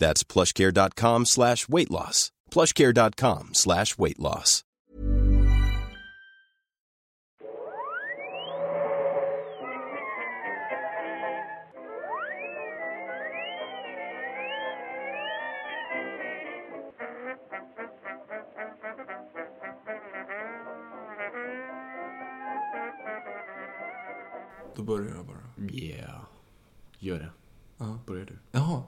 That's 0.00 0.24
plushcare.com 0.24 1.26
slash 1.26 1.68
weight 1.68 1.90
loss. 1.90 2.32
plushcare.com 2.50 3.50
slash 3.52 3.98
weight 3.98 4.18
loss. 4.18 4.64
Då 24.76 24.82
börjar 24.82 25.14
jag 25.16 25.26
bara. 25.26 25.70
Yeah. 25.72 26.20
Gör 26.98 27.18
det. 27.18 27.30
Ja. 27.78 27.98
Börjar 28.06 28.24
du. 28.26 28.38
Jaha. 28.50 28.82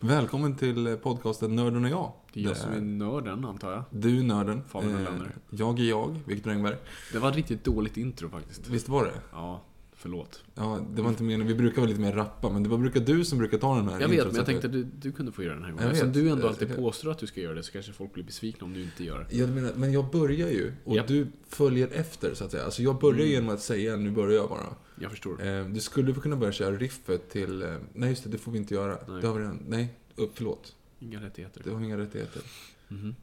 Välkommen 0.00 0.54
till 0.56 0.96
podcasten 1.02 1.56
Nörden 1.56 1.84
och 1.84 1.90
jag. 1.90 2.12
Det 2.32 2.40
är 2.40 2.44
jag 2.44 2.56
som 2.56 2.72
är 2.72 2.80
nörden, 2.80 3.44
antar 3.44 3.72
jag. 3.72 3.84
Du 3.90 4.18
är 4.18 4.22
nörden. 4.22 4.62
Fabian 4.68 5.00
Eh. 5.06 5.12
Jag 5.50 5.78
är 5.80 5.84
jag, 5.84 6.20
Viktor 6.26 6.50
Engberg. 6.50 6.76
Det 7.12 7.18
var 7.18 7.28
ett 7.30 7.36
riktigt 7.36 7.64
dåligt 7.64 7.96
intro 7.96 8.28
faktiskt. 8.28 8.68
Visst 8.68 8.88
var 8.88 9.04
det? 9.04 9.12
Ja, 9.32 9.62
förlåt. 9.92 10.44
Ja, 10.54 10.78
det 10.94 11.02
var 11.02 11.08
inte 11.10 11.22
meningen. 11.22 11.46
Vi 11.46 11.54
brukar 11.54 11.76
vara 11.76 11.88
lite 11.88 12.00
mer 12.00 12.12
rappa, 12.12 12.50
men 12.50 12.62
det 12.62 12.68
var 12.68 12.78
brukar 12.78 13.00
du 13.00 13.24
som 13.24 13.38
brukar 13.38 13.58
ta 13.58 13.76
den 13.76 13.88
här 13.88 14.00
Jag 14.00 14.08
vet, 14.08 14.26
men 14.26 14.36
jag 14.36 14.46
tänkte 14.46 14.66
att 14.66 14.72
du, 14.72 14.84
du 14.84 15.12
kunde 15.12 15.32
få 15.32 15.42
göra 15.42 15.54
den 15.54 15.64
här 15.64 15.70
gången. 15.72 15.86
Eftersom 15.88 16.12
du 16.12 16.28
ändå 16.30 16.48
alltid 16.48 16.68
Jag- 16.70 16.76
påstår 16.76 17.10
att 17.10 17.18
du 17.18 17.26
ska 17.26 17.40
göra 17.40 17.54
det 17.54 17.62
så 17.62 17.72
kanske 17.72 17.92
folk 17.92 18.12
blir 18.14 18.24
besvikna 18.24 18.64
om 18.64 18.72
du 18.74 18.82
inte 18.82 19.04
gör 19.04 19.26
det. 19.30 19.36
Jag 19.36 19.48
menar, 19.50 19.72
men 19.76 19.92
jag 19.92 20.10
börjar 20.10 20.48
ju, 20.48 20.72
och 20.84 20.96
Japp. 20.96 21.08
du 21.08 21.26
följer 21.48 21.88
efter, 21.92 22.34
så 22.34 22.44
att 22.44 22.50
säga. 22.50 22.64
Alltså 22.64 22.82
jag 22.82 22.98
börjar 22.98 23.20
Mm. 23.20 23.30
genom 23.30 23.48
att 23.54 23.60
säga, 23.60 23.96
nu 23.96 24.10
börjar 24.10 24.34
jag 24.36 24.48
bara. 24.48 24.66
Jag 25.00 25.10
förstår. 25.10 25.46
Eh, 25.46 25.66
du 25.66 25.80
skulle 25.80 26.12
kunna 26.12 26.36
börja 26.36 26.52
köra 26.52 26.76
riffet 26.76 27.30
till... 27.30 27.62
Eh, 27.62 27.76
nej, 27.92 28.10
just 28.10 28.24
det, 28.24 28.30
det 28.30 28.38
får 28.38 28.52
vi 28.52 28.58
inte 28.58 28.74
göra. 28.74 28.98
Nej. 29.08 29.20
Det 29.20 29.26
har 29.26 29.34
vi 29.34 29.40
redan... 29.40 29.64
Nej, 29.68 29.94
upp, 30.16 30.30
förlåt. 30.34 30.76
Inga 30.98 31.20
rättigheter. 31.20 31.62
Det 31.64 31.70
har 31.70 31.80
inga 31.80 31.98
rättigheter. 31.98 32.42
Mhm. 32.88 33.14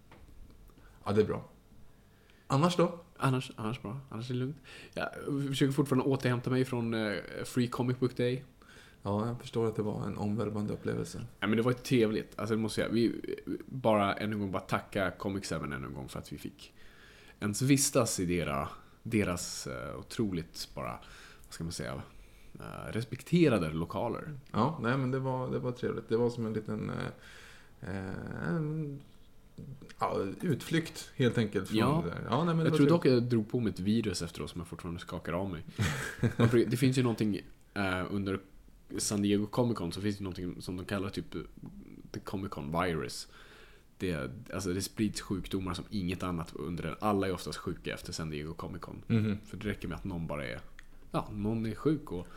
Ja, 1.06 1.12
det 1.12 1.22
är 1.22 1.26
bra. 1.26 1.50
Annars 2.48 2.76
då? 2.76 3.00
Annars, 3.18 3.52
annars 3.56 3.82
bra. 3.82 4.00
Annars 4.10 4.30
är 4.30 4.34
det 4.34 4.40
lugnt. 4.40 4.58
Jag 4.94 5.08
försöker 5.48 5.72
fortfarande 5.72 6.06
återhämta 6.06 6.50
mig 6.50 6.66
från 6.66 6.94
eh, 6.94 7.14
Free 7.46 7.68
Comic 7.68 8.00
Book 8.00 8.18
Day. 8.18 8.44
Ja, 9.02 9.28
jag 9.28 9.40
förstår 9.40 9.68
att 9.68 9.76
det 9.76 9.82
var 9.82 10.08
en 10.08 10.18
omvälvande 10.18 10.74
upplevelse. 10.74 11.18
Nej, 11.18 11.50
men 11.50 11.58
det 11.58 11.62
var 11.62 11.74
trevligt. 11.74 12.40
Alltså, 12.40 12.56
det 12.56 12.62
måste 12.62 12.82
jag. 12.82 12.90
Vi 12.90 13.22
bara 13.66 14.14
en 14.14 14.40
gång 14.40 14.52
bara 14.52 14.62
tacka 14.62 15.12
Comic 15.12 15.50
7 15.50 15.56
än 15.56 15.74
en 15.74 15.94
gång 15.94 16.10
för 16.10 16.20
att 16.20 16.34
vi 16.34 16.38
fick 16.38 16.74
ens 17.40 17.62
vistas 17.62 18.20
i 18.20 18.26
deras, 18.26 18.70
deras 19.04 19.68
eh, 19.68 20.00
otroligt 20.00 20.70
bara, 20.76 21.00
ska 21.56 21.64
man 21.64 21.74
säga, 21.74 22.02
eh, 22.60 22.92
respekterade 22.92 23.70
lokaler. 23.70 24.34
Ja, 24.52 24.80
nej 24.82 24.98
men 24.98 25.12
det 25.12 25.20
var, 25.20 25.52
det 25.52 25.60
var 25.60 25.72
trevligt. 25.72 26.10
Det 26.10 26.18
var 26.18 26.30
som 26.30 26.46
en 26.46 26.54
liten 26.54 26.90
eh, 26.90 27.90
eh, 27.96 28.48
en, 28.50 29.00
ja, 30.00 30.20
utflykt 30.42 31.12
helt 31.16 31.38
enkelt. 31.38 31.68
Från 31.68 31.78
Ja. 31.78 32.04
det 32.06 32.10
där. 32.12 32.28
ja 32.30 32.44
nej, 32.44 32.56
men 32.56 32.66
Jag 32.66 32.76
tror 32.76 32.88
dock 32.88 33.02
trevligt. 33.02 33.24
jag 33.24 33.30
drog 33.30 33.50
på 33.50 33.60
mig 33.60 33.70
ett 33.74 33.80
virus 33.80 34.22
efteråt 34.22 34.50
som 34.50 34.62
jag 34.62 34.68
fortfarande 34.68 35.02
skakar 35.02 35.34
av 35.34 35.50
mig. 35.50 35.64
Det 36.68 36.78
finns 36.78 36.98
ju 36.98 37.04
någonting 37.04 37.40
eh, 37.74 38.06
under 38.12 38.40
San 38.98 39.22
Diego 39.22 39.46
Comic 39.46 39.78
Con 39.78 39.92
så 39.92 40.02
finns 40.02 40.18
det 40.18 40.24
någonting 40.24 40.62
som 40.62 40.78
de 40.78 40.86
kallar 40.86 41.10
typ 41.10 41.36
The 42.12 42.20
Comic 42.20 42.52
Con 42.52 42.72
Virus. 42.82 43.28
Det, 43.98 44.32
alltså 44.54 44.74
det 44.74 44.82
sprids 44.82 45.22
sjukdomar 45.22 45.74
som 45.74 45.86
inget 45.90 46.24
annat 46.24 46.52
under 46.56 46.84
den. 46.84 46.96
Alla 47.00 47.28
är 47.28 47.34
oftast 47.34 47.58
sjuka 47.58 47.94
efter 47.94 48.14
San 48.14 48.30
Diego 48.30 48.54
Comic 48.54 48.82
Con. 48.82 49.02
Mhm. 49.08 49.38
För 49.46 49.58
det 49.58 49.68
räcker 49.70 49.88
med 49.88 49.96
att 49.98 50.04
någon 50.04 50.28
bara 50.28 50.46
är, 50.48 50.60
ja, 51.16 51.30
någon 51.34 51.66
är 51.66 51.76
sjuk 51.76 52.12
och... 52.12 52.28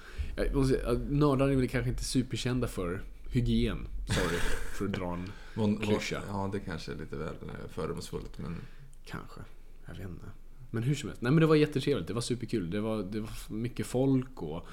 Nördar 1.08 1.48
är 1.48 1.56
väl 1.56 1.68
kanske 1.68 1.90
inte 1.90 2.04
superkända 2.04 2.66
för 2.68 3.00
hygien. 3.30 3.88
Sorry, 4.06 4.38
för 4.78 4.84
att 4.84 4.92
dra 4.92 5.14
en 5.14 5.32
vad- 5.54 5.82
klyscha. 5.82 6.22
Ja, 6.28 6.50
det 6.52 6.60
kanske 6.60 6.92
är 6.92 6.96
lite 6.96 7.16
väl 7.16 7.34
eh, 7.42 7.68
fördomsfullt. 7.70 8.38
Men 8.38 8.56
Kanske. 9.04 9.40
Jag 9.86 9.94
vet 9.94 10.08
inte. 10.08 10.26
Men 10.70 10.82
hur 10.82 10.94
som 10.94 11.08
helst. 11.08 11.22
Nej 11.22 11.32
men 11.32 11.40
det 11.40 11.46
var 11.46 11.54
jättetrevligt. 11.54 12.08
Det 12.08 12.14
var 12.14 12.20
superkul. 12.20 12.70
Det 12.70 12.80
var, 12.80 13.02
det 13.02 13.20
var 13.20 13.30
mycket 13.48 13.86
folk 13.86 14.42
och 14.42 14.66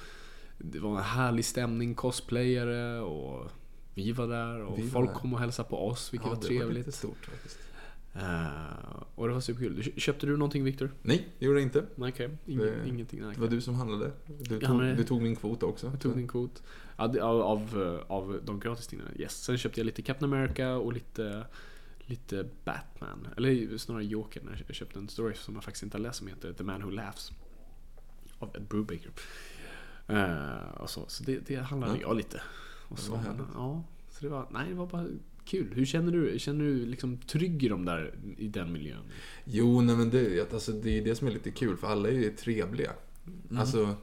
det 0.58 0.80
var 0.80 0.98
en 0.98 1.04
härlig 1.04 1.46
stämning. 1.46 1.96
Cosplayare 1.96 3.00
och 3.00 3.52
vi 3.94 4.12
var 4.12 4.28
där 4.28 4.62
och 4.64 4.78
Vi 4.80 4.90
folk 4.90 5.10
där. 5.10 5.16
kom 5.20 5.34
och 5.34 5.40
hälsade 5.40 5.70
på 5.70 5.88
oss, 5.88 6.14
vilket 6.14 6.28
ja, 6.28 6.34
var 6.36 6.42
det 6.42 6.48
var 6.54 6.60
trevligt. 6.60 6.78
lite 6.86 6.92
stort 6.98 7.26
faktiskt. 7.26 7.58
Eh, 8.16 9.04
och 9.16 9.28
det 9.28 9.34
var 9.34 9.42
superkul. 9.42 9.84
Kö- 9.84 9.92
Köpte 10.00 10.26
du 10.26 10.38
någonting 10.38 10.64
Viktor? 10.64 10.92
Nej, 11.02 11.28
det 11.40 11.46
gjorde 11.46 11.60
jag 11.60 11.66
inte. 11.68 11.86
Nej 11.96 12.10
okej. 12.12 12.38
Ingen, 12.46 12.66
Det- 12.66 12.88
ingenting. 12.90 13.22
Nej, 13.22 13.32
Det 13.36 13.42
var 13.42 13.48
du 13.48 13.62
som 13.62 13.76
handlade. 13.76 14.12
Du 14.40 14.46
tog, 14.46 14.64
handlade- 14.64 14.96
du 14.96 15.04
tog 15.04 15.22
min 15.22 15.36
kvot 15.36 15.64
också. 15.64 15.88
Jag 15.88 16.00
tog 16.02 16.16
din 16.16 16.28
kvot. 16.28 16.64
Av, 16.96 17.18
av, 17.22 17.60
eh, 17.84 18.12
av 18.12 18.40
de 18.46 18.60
gratistidningarna. 18.60 19.18
Yes. 19.18 19.44
Sen 19.44 19.58
köpte 19.58 19.80
jag 19.80 19.86
lite 19.86 20.02
Captain 20.02 20.34
America 20.34 20.76
och 20.76 20.94
lite, 20.94 21.46
lite 22.06 22.46
Batman. 22.66 23.28
Eller 23.38 23.78
snarare 23.78 24.06
Joker. 24.06 24.42
Jag 24.68 24.76
köpte 24.76 25.00
en 25.00 25.10
story 25.10 25.34
som 25.36 25.54
jag 25.54 25.64
faktiskt 25.64 25.84
inte 25.84 25.98
har 25.98 26.02
läst 26.02 26.18
som 26.20 26.28
heter 26.28 26.54
The 26.54 26.64
Man 26.64 26.84
Who 26.84 26.90
Laughs. 26.90 27.32
Av 28.40 28.56
Ed 28.56 28.64
Brubaker. 28.68 29.12
Eh, 30.08 30.82
och 30.82 30.90
så 30.90 31.06
så 31.08 31.24
det, 31.24 31.40
det 31.48 31.56
handlade 31.56 31.94
Ja. 31.94 32.00
jag 32.02 32.16
lite. 32.18 32.42
Och 32.88 33.00
så, 33.00 33.12
men, 33.12 33.48
ja, 33.54 33.84
så 34.10 34.26
det 34.26 34.30
var, 34.30 34.48
nej, 34.52 34.70
det 34.70 34.76
var 34.76 34.88
bara 34.88 35.06
kul. 35.46 35.68
Hur 35.74 35.86
känner 35.86 36.12
du? 36.12 36.40
Känner 36.40 36.66
du 36.66 36.86
liksom 36.86 37.18
trygg 37.18 37.64
i, 37.64 37.68
de 37.68 37.86
där, 37.86 38.14
i 38.38 38.48
den 38.48 38.72
miljön? 38.72 39.04
Jo, 39.46 39.82
nej 39.82 39.96
men 39.96 40.10
det, 40.10 40.54
alltså, 40.54 40.72
det 40.72 40.98
är 40.98 41.02
det 41.02 41.16
som 41.16 41.28
är 41.28 41.32
lite 41.32 41.52
kul, 41.52 41.78
för 41.78 41.88
alla 41.88 42.10
är 42.10 42.14
ju 42.14 42.32
trevliga. 42.32 42.92
Alltså, 43.58 43.96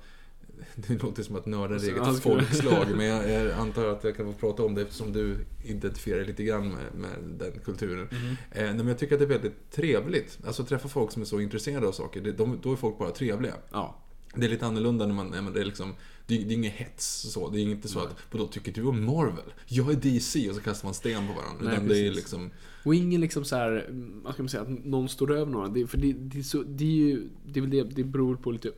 det 0.75 1.02
låter 1.02 1.22
som 1.22 1.36
att 1.36 1.47
nörda 1.47 1.75
är 1.75 1.75
Alltså, 1.75 1.91
ja, 1.91 2.10
eget 2.10 2.22
folkslag, 2.22 2.86
men 2.97 3.06
jag, 3.06 3.31
jag 3.31 3.50
antar 3.52 3.86
att 3.86 4.04
jag 4.04 4.16
kan 4.16 4.26
få 4.26 4.32
prata 4.32 4.62
om 4.62 4.75
det 4.75 4.82
eftersom 4.82 5.12
du 5.12 5.36
identifierar 5.64 6.19
dig 6.19 6.26
lite 6.26 6.42
grann 6.44 6.69
med, 6.69 6.94
med 6.94 7.38
den 7.38 7.52
kulturen. 7.64 8.08
Mm. 8.10 8.31
Eh, 8.31 8.36
nej, 8.50 8.75
men 8.75 8.88
jag 8.88 8.98
tycker 8.98 9.14
att 9.14 9.20
det 9.20 9.25
är 9.25 9.38
väldigt 9.38 9.70
trevligt. 9.70 10.38
Alltså 10.47 10.64
träffa 10.64 10.88
folk 10.88 11.12
som 11.12 11.22
är 11.22 11.26
så 11.26 11.41
intresserade 11.41 11.88
av 11.88 11.92
saker, 11.92 12.20
det, 12.20 12.32
de, 12.32 12.58
då 12.62 12.72
är 12.72 12.76
folk 12.76 12.98
bara 12.98 13.10
trevliga. 13.10 13.54
Ja. 13.70 13.98
Det 14.34 14.47
är 14.47 14.50
lite 14.50 14.66
annorlunda 14.66 15.06
när 15.06 15.14
man, 15.14 15.28
nej, 15.28 15.42
men 15.42 15.52
det 15.52 15.60
är 15.60 15.64
liksom, 15.64 15.94
det, 16.27 16.34
är- 16.43 16.44
det 16.44 16.55
är 16.55 16.56
inget 16.56 16.72
hets 16.72 17.06
så. 17.33 17.50
Det 17.50 17.60
är 17.60 17.62
inte 17.62 17.88
så 17.88 18.00
att, 18.00 18.16
då 18.31 18.47
tycker 18.47 18.72
du 18.72 18.83
om 18.84 19.05
Marvel? 19.05 19.53
Jag 19.66 19.91
är 19.91 19.97
DC 19.97 20.49
och 20.50 20.55
så 20.56 20.60
kastar 20.62 20.87
man 20.87 20.94
sten 20.94 21.27
på 21.27 21.33
varandra. 21.33 21.65
Nej, 21.65 21.75
Utan 21.75 21.88
det 21.88 21.94
är 21.99 22.03
precis. 22.09 22.16
liksom, 22.16 22.50
Och 22.84 22.94
ingen 22.94 23.21
liksom 23.21 23.44
så 23.44 23.56
här, 23.56 23.87
vad 24.25 24.34
ska 24.34 24.43
man 24.43 24.49
säga, 24.50 24.62
att 24.62 24.84
någon 24.84 25.09
står 25.09 25.32
över 25.32 25.53
några. 25.53 25.69
Det, 25.69 25.87
för 25.87 25.99
det, 25.99 26.12
det, 26.12 26.38
är 26.38 26.43
så, 26.43 26.62
det 26.62 26.85
är 26.85 26.88
ju, 26.88 27.29
det 27.46 27.61
är 27.61 27.61
väl 27.61 27.70
det, 27.70 27.82
det 27.82 28.05
beror 28.05 28.37
på 28.37 28.50
lite 28.50 28.73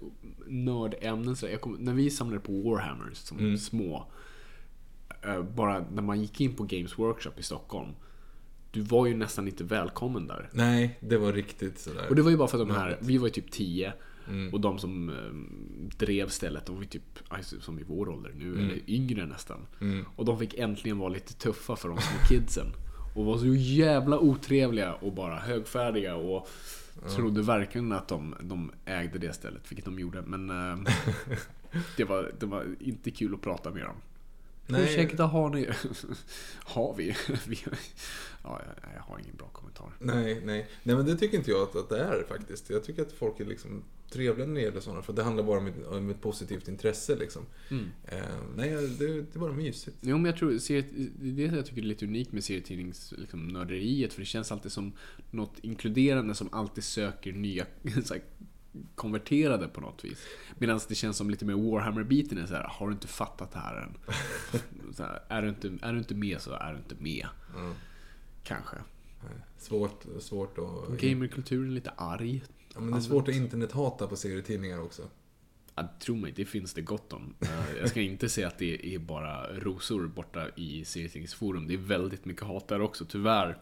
nördämnen. 0.47 1.37
Så 1.37 1.47
där. 1.47 1.53
jag 1.53 1.61
kom, 1.61 1.73
när 1.73 1.95
vi 1.95 2.11
samlade 2.11 2.41
på 2.41 2.53
Warhammers 2.61 3.17
som 3.17 3.39
Mm. 3.39 3.59
små, 3.59 4.07
eh, 5.23 5.43
bara 5.43 5.85
när 5.95 6.03
man 6.03 6.21
gick 6.21 6.41
in 6.41 6.55
på 6.55 6.63
Games 6.65 6.99
Workshop 6.99 7.33
i 7.39 7.43
Stockholm. 7.43 7.91
Du 8.73 8.81
var 8.81 9.07
ju 9.07 9.15
nästan 9.17 9.49
inte 9.49 9.65
välkommen 9.65 10.27
där. 10.27 10.51
nej, 10.53 10.99
det 11.01 11.17
var 11.19 11.33
riktigt 11.33 11.79
sådär. 11.79 12.07
Och 12.09 12.15
det 12.17 12.23
var 12.23 12.31
ju 12.31 12.37
bara 12.37 12.49
för 12.49 12.63
att 12.63 12.69
de 12.69 12.75
här, 12.75 12.99
vi 13.01 13.19
var 13.19 13.27
ju 13.27 13.33
typ 13.33 13.51
10 13.51 13.93
Mm. 14.29 14.55
och 14.55 14.61
de 14.61 14.79
som 14.79 15.09
eh, 15.09 15.97
drev 15.99 16.29
stället, 16.29 16.67
de 16.67 16.75
var 16.75 16.83
ju 16.83 16.89
typ 16.89 17.19
alltså, 17.29 17.61
som 17.61 17.79
i 17.79 17.83
vår 17.87 18.09
ålder 18.09 18.33
nu, 18.37 18.45
Mm. 18.53 18.65
eller 18.65 18.81
yngre 18.91 19.27
nästan. 19.27 19.67
Mm. 19.81 20.05
Och 20.17 20.25
de 20.25 20.39
fick 20.39 20.55
äntligen 20.55 20.99
vara 20.99 21.09
lite 21.09 21.35
tuffa 21.35 21.77
för 21.77 21.89
de 21.89 21.99
små 21.99 22.19
kidsen. 22.29 22.67
Och 23.15 23.25
var 23.25 23.39
så 23.39 23.47
jävla 23.55 24.19
otrevliga 24.19 24.95
och 24.95 25.13
bara 25.13 25.37
högfärdiga 25.39 26.15
och 26.17 26.49
trodde 27.17 27.43
verkligen 27.43 27.93
att 27.93 28.09
de, 28.09 28.35
de 28.41 28.71
ägde 28.85 29.19
det 29.19 29.33
stället, 29.33 29.71
vilket 29.73 29.85
de 29.85 29.99
gjorde. 29.99 30.23
Men 30.23 30.51
eh, 30.51 30.79
det, 31.97 32.05
var, 32.05 32.33
det 32.41 32.47
var 32.47 32.67
inte 32.81 33.11
kul 33.11 33.35
att 33.35 33.43
prata 33.43 33.71
med 33.71 33.83
dem. 33.83 33.97
Nej. 34.67 34.85
Ursäkta, 34.85 35.25
har 35.25 35.51
ni... 35.51 35.69
har 36.65 36.95
vi? 36.97 37.17
Ja, 38.43 38.61
jag, 38.67 38.93
jag 38.95 39.03
har 39.03 39.19
ingen 39.19 39.37
bra 39.37 39.49
kommentar. 39.49 39.93
Nej, 39.99 40.43
nej. 40.45 40.69
Nej, 40.83 40.97
men 40.97 41.07
det 41.07 41.17
tycker 41.17 41.39
inte 41.39 41.51
jag 41.51 41.63
att, 41.63 41.77
att 41.77 41.89
det 41.89 41.99
är 41.99 42.25
faktiskt. 42.29 42.71
Jag 42.71 42.85
tycker 42.85 43.03
att 43.03 43.13
folk 43.13 43.41
är 43.41 43.45
liksom 43.45 43.83
trevliga 44.11 44.47
när 44.47 44.55
det 44.55 44.61
gäller 44.61 44.81
sådana, 44.81 45.03
för 45.03 45.13
det 45.13 45.23
handlar 45.23 45.45
bara 45.45 45.59
om 45.59 45.67
ett, 45.67 45.87
om 45.87 46.11
ett 46.11 46.21
positivt 46.21 46.69
intresse 46.69 47.17
liksom. 47.17 47.43
Mm. 47.71 47.85
Eh, 48.05 48.19
nej, 48.57 48.71
det, 48.71 49.07
det 49.07 49.35
är 49.35 49.39
bara 49.39 49.53
mysigt. 49.53 49.97
Jo, 50.01 50.17
men 50.17 50.25
jag 50.25 50.37
tror, 50.37 50.59
seriet, 50.59 50.87
det 51.21 51.45
är 51.45 51.49
det 51.49 51.57
jag 51.57 51.67
tycker 51.67 51.83
är 51.83 51.87
lite 51.87 52.07
unikt 52.07 52.33
med 52.33 52.45
serietidningsnörderiet, 52.45 53.21
liksom, 53.21 53.49
nörderiet, 53.49 54.13
för 54.13 54.21
det 54.21 54.27
känns 54.27 54.53
alltid 54.53 54.73
som 54.73 54.93
något 55.31 55.59
inkluderande 55.63 56.35
som 56.35 56.49
alltid 56.53 56.85
söker 56.85 57.33
nya 57.33 57.67
konverterade 58.95 59.69
på 59.69 59.81
något 59.81 60.05
vis. 60.05 60.19
Medan 60.59 60.81
det 60.89 60.95
känns 60.95 61.17
som 61.17 61.31
lite 61.31 61.45
mer 61.45 61.55
Warhammer-biten 61.55 62.39
är 62.39 62.47
så 62.47 62.55
här, 62.55 62.69
har 62.71 62.87
du 62.87 62.93
inte 62.93 63.09
fattat 63.09 63.53
det 63.53 63.59
här 63.59 63.77
än? 63.77 63.97
här, 64.99 65.23
är, 65.29 65.43
du 65.43 65.49
inte, 65.49 65.73
är 65.83 65.93
du 65.93 65.99
inte 65.99 66.15
med 66.15 66.41
så 66.41 66.53
är 66.53 66.73
du 66.73 66.79
inte 66.79 66.95
med. 66.99 67.27
Mm. 67.57 67.75
Kanske. 68.43 68.77
Svårt, 69.59 70.05
svårt 70.21 70.59
att... 70.59 71.01
Gamerkulturen 71.01 71.69
är 71.71 71.75
lite 71.75 71.91
arg. 71.91 72.43
Ja, 72.75 72.81
men 72.81 72.91
det 72.91 72.99
är 72.99 73.01
svårt 73.01 73.29
att 73.29 73.35
internethata 73.35 74.07
på 74.07 74.17
serietidningar 74.17 74.79
också. 74.81 75.03
Ja, 75.75 75.89
tro 76.01 76.17
mig, 76.17 76.33
det 76.37 76.45
finns 76.45 76.75
det 76.75 76.83
gott 76.83 77.13
om. 77.13 77.35
Eh, 77.41 77.77
Jag 77.81 77.89
ska 77.89 78.01
inte 78.01 78.29
säga 78.29 78.49
att 78.49 78.59
det 78.59 78.95
är 78.95 78.99
bara 78.99 79.59
rosor 79.59 80.07
borta 80.07 80.49
i 80.57 80.85
serietidningsforum. 80.85 81.67
Det 81.67 81.75
är 81.75 81.79
väldigt 81.79 82.25
mycket 82.25 82.43
hat 82.43 82.69
där 82.69 82.81
också, 82.81 83.05
tyvärr. 83.05 83.59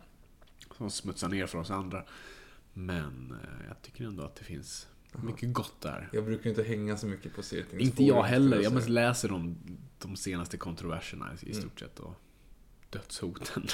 Som 0.76 0.90
smutsar 0.90 1.28
ner 1.28 1.46
för 1.46 1.58
oss 1.58 1.70
andra. 1.70 2.04
Men 2.72 3.30
eh, 3.42 3.66
jag 3.68 3.82
tycker 3.82 4.04
ändå 4.04 4.22
att 4.22 4.36
det 4.36 4.44
finns 4.44 4.88
mycket 5.20 5.52
gott 5.52 5.80
där. 5.80 6.08
Jag 6.12 6.24
brukar 6.24 6.50
inte 6.50 6.62
hänga 6.62 6.96
så 6.96 7.06
mycket 7.06 7.34
på 7.34 7.42
serietidningsforum. 7.42 7.90
Inte 7.90 8.04
jag 8.04 8.22
heller. 8.22 8.60
Jag 8.60 8.72
mest 8.72 8.88
läser 8.88 9.28
de, 9.28 9.56
de 9.98 10.16
senaste 10.16 10.56
kontroverserna 10.56 11.30
i 11.40 11.54
stort 11.54 11.80
sett. 11.80 11.98
Och 11.98 12.14
dödshoten. 12.90 13.66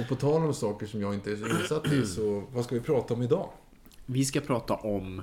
Och 0.00 0.08
på 0.08 0.14
tal 0.14 0.42
om 0.42 0.54
saker 0.54 0.86
som 0.86 1.00
jag 1.00 1.14
inte 1.14 1.32
är 1.32 1.36
så 1.36 1.48
insatt 1.48 1.92
i, 1.92 2.06
så 2.06 2.44
vad 2.52 2.64
ska 2.64 2.74
vi 2.74 2.80
prata 2.80 3.14
om 3.14 3.22
idag? 3.22 3.52
Vi 4.06 4.24
ska 4.24 4.40
prata 4.40 4.74
om 4.74 5.22